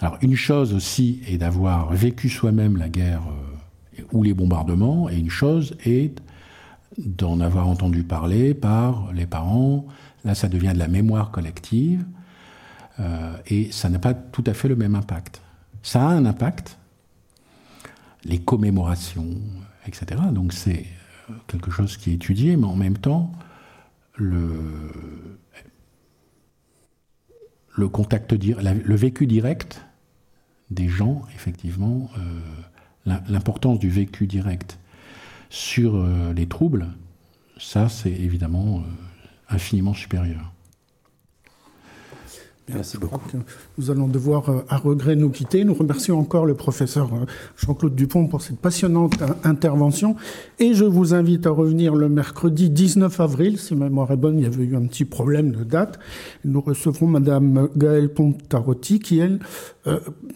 Alors, 0.00 0.18
une 0.22 0.34
chose 0.34 0.74
aussi 0.74 1.22
est 1.26 1.38
d'avoir 1.38 1.92
vécu 1.92 2.28
soi-même 2.28 2.76
la 2.76 2.88
guerre 2.88 3.22
euh, 3.28 4.02
ou 4.12 4.22
les 4.22 4.34
bombardements, 4.34 5.08
et 5.08 5.16
une 5.16 5.30
chose 5.30 5.76
est 5.84 6.20
d'en 6.98 7.40
avoir 7.40 7.68
entendu 7.68 8.02
parler 8.02 8.54
par 8.54 9.12
les 9.12 9.26
parents. 9.26 9.86
Là, 10.24 10.34
ça 10.34 10.48
devient 10.48 10.72
de 10.74 10.78
la 10.78 10.88
mémoire 10.88 11.30
collective, 11.30 12.04
euh, 13.00 13.36
et 13.46 13.72
ça 13.72 13.88
n'a 13.88 13.98
pas 13.98 14.14
tout 14.14 14.44
à 14.46 14.54
fait 14.54 14.68
le 14.68 14.76
même 14.76 14.94
impact. 14.94 15.40
Ça 15.82 16.08
a 16.08 16.12
un 16.12 16.26
impact, 16.26 16.78
les 18.24 18.38
commémorations, 18.38 19.36
etc. 19.86 20.20
Donc 20.32 20.52
c'est 20.52 20.86
euh, 21.30 21.34
quelque 21.46 21.70
chose 21.70 21.96
qui 21.96 22.10
est 22.10 22.14
étudié, 22.14 22.56
mais 22.56 22.66
en 22.66 22.76
même 22.76 22.98
temps, 22.98 23.32
le, 24.16 24.40
le 27.72 27.88
contact, 27.88 28.32
le 28.32 28.94
vécu 28.94 29.26
direct 29.26 29.84
des 30.70 30.88
gens, 30.88 31.22
effectivement, 31.34 32.10
euh, 32.18 33.18
l'importance 33.28 33.78
du 33.78 33.90
vécu 33.90 34.26
direct 34.26 34.78
sur 35.50 35.96
euh, 35.96 36.32
les 36.32 36.46
troubles, 36.46 36.88
ça 37.58 37.88
c'est 37.88 38.12
évidemment 38.12 38.82
infiniment 39.48 39.94
supérieur. 39.94 40.51
Merci 42.74 42.96
beaucoup. 42.96 43.20
Nous 43.76 43.90
allons 43.90 44.08
devoir, 44.08 44.48
euh, 44.48 44.64
à 44.68 44.78
regret, 44.78 45.16
nous 45.16 45.30
quitter. 45.30 45.64
Nous 45.64 45.74
remercions 45.74 46.18
encore 46.18 46.46
le 46.46 46.54
professeur 46.54 47.12
euh, 47.12 47.26
Jean-Claude 47.56 47.94
Dupont 47.94 48.26
pour 48.26 48.40
cette 48.40 48.58
passionnante 48.58 49.20
euh, 49.20 49.28
intervention. 49.44 50.16
Et 50.58 50.74
je 50.74 50.84
vous 50.84 51.14
invite 51.14 51.46
à 51.46 51.50
revenir 51.50 51.94
le 51.94 52.08
mercredi 52.08 52.70
19 52.70 53.20
avril. 53.20 53.58
Si 53.58 53.74
ma 53.74 53.86
mémoire 53.86 54.10
est 54.10 54.16
bonne, 54.16 54.38
il 54.38 54.44
y 54.44 54.46
avait 54.46 54.64
eu 54.64 54.76
un 54.76 54.86
petit 54.86 55.04
problème 55.04 55.52
de 55.52 55.64
date. 55.64 55.98
Nous 56.44 56.60
recevrons 56.60 57.06
Madame 57.06 57.68
Gaëlle 57.76 58.08
Pontarotti 58.08 59.00
qui, 59.00 59.18
elle, 59.18 59.40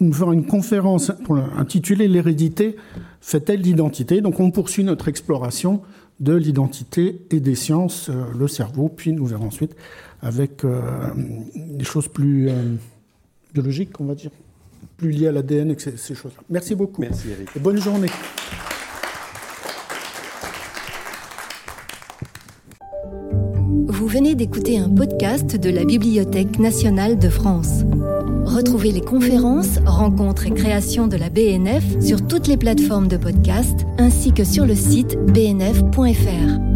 nous 0.00 0.12
fera 0.12 0.34
une 0.34 0.46
conférence 0.46 1.12
intitulée 1.56 2.08
L'hérédité 2.08 2.76
fait-elle 3.20 3.60
l'identité? 3.60 4.20
Donc 4.20 4.40
on 4.40 4.50
poursuit 4.50 4.84
notre 4.84 5.08
exploration 5.08 5.82
de 6.20 6.34
l'identité 6.34 7.26
et 7.30 7.40
des 7.40 7.54
sciences, 7.54 8.10
le 8.36 8.48
cerveau, 8.48 8.88
puis 8.88 9.12
nous 9.12 9.26
verrons 9.26 9.46
ensuite 9.46 9.76
avec 10.26 10.64
euh, 10.64 10.80
des 11.54 11.84
choses 11.84 12.08
plus 12.08 12.48
euh, 12.48 12.74
biologiques, 13.54 14.00
on 14.00 14.04
va 14.06 14.14
dire, 14.14 14.30
plus 14.96 15.10
liées 15.10 15.28
à 15.28 15.32
l'ADN 15.32 15.70
et 15.70 15.78
ces, 15.78 16.14
choses-là. 16.14 16.42
Merci 16.50 16.74
beaucoup. 16.74 17.00
Merci 17.00 17.30
Eric. 17.30 17.48
Et 17.54 17.60
bonne 17.60 17.80
journée. 17.80 18.08
Vous 23.88 24.08
venez 24.08 24.34
d'écouter 24.34 24.78
un 24.78 24.90
podcast 24.90 25.56
de 25.56 25.70
la 25.70 25.84
Bibliothèque 25.84 26.58
nationale 26.58 27.18
de 27.18 27.28
France. 27.28 27.82
Retrouvez 28.44 28.90
les 28.90 29.00
conférences, 29.00 29.78
rencontres 29.84 30.46
et 30.46 30.50
créations 30.50 31.06
de 31.06 31.16
la 31.16 31.30
BNF 31.30 31.84
sur 32.00 32.26
toutes 32.26 32.48
les 32.48 32.56
plateformes 32.56 33.08
de 33.08 33.16
podcast 33.16 33.80
ainsi 33.98 34.32
que 34.32 34.44
sur 34.44 34.66
le 34.66 34.74
site 34.74 35.16
bnf.fr. 35.32 36.75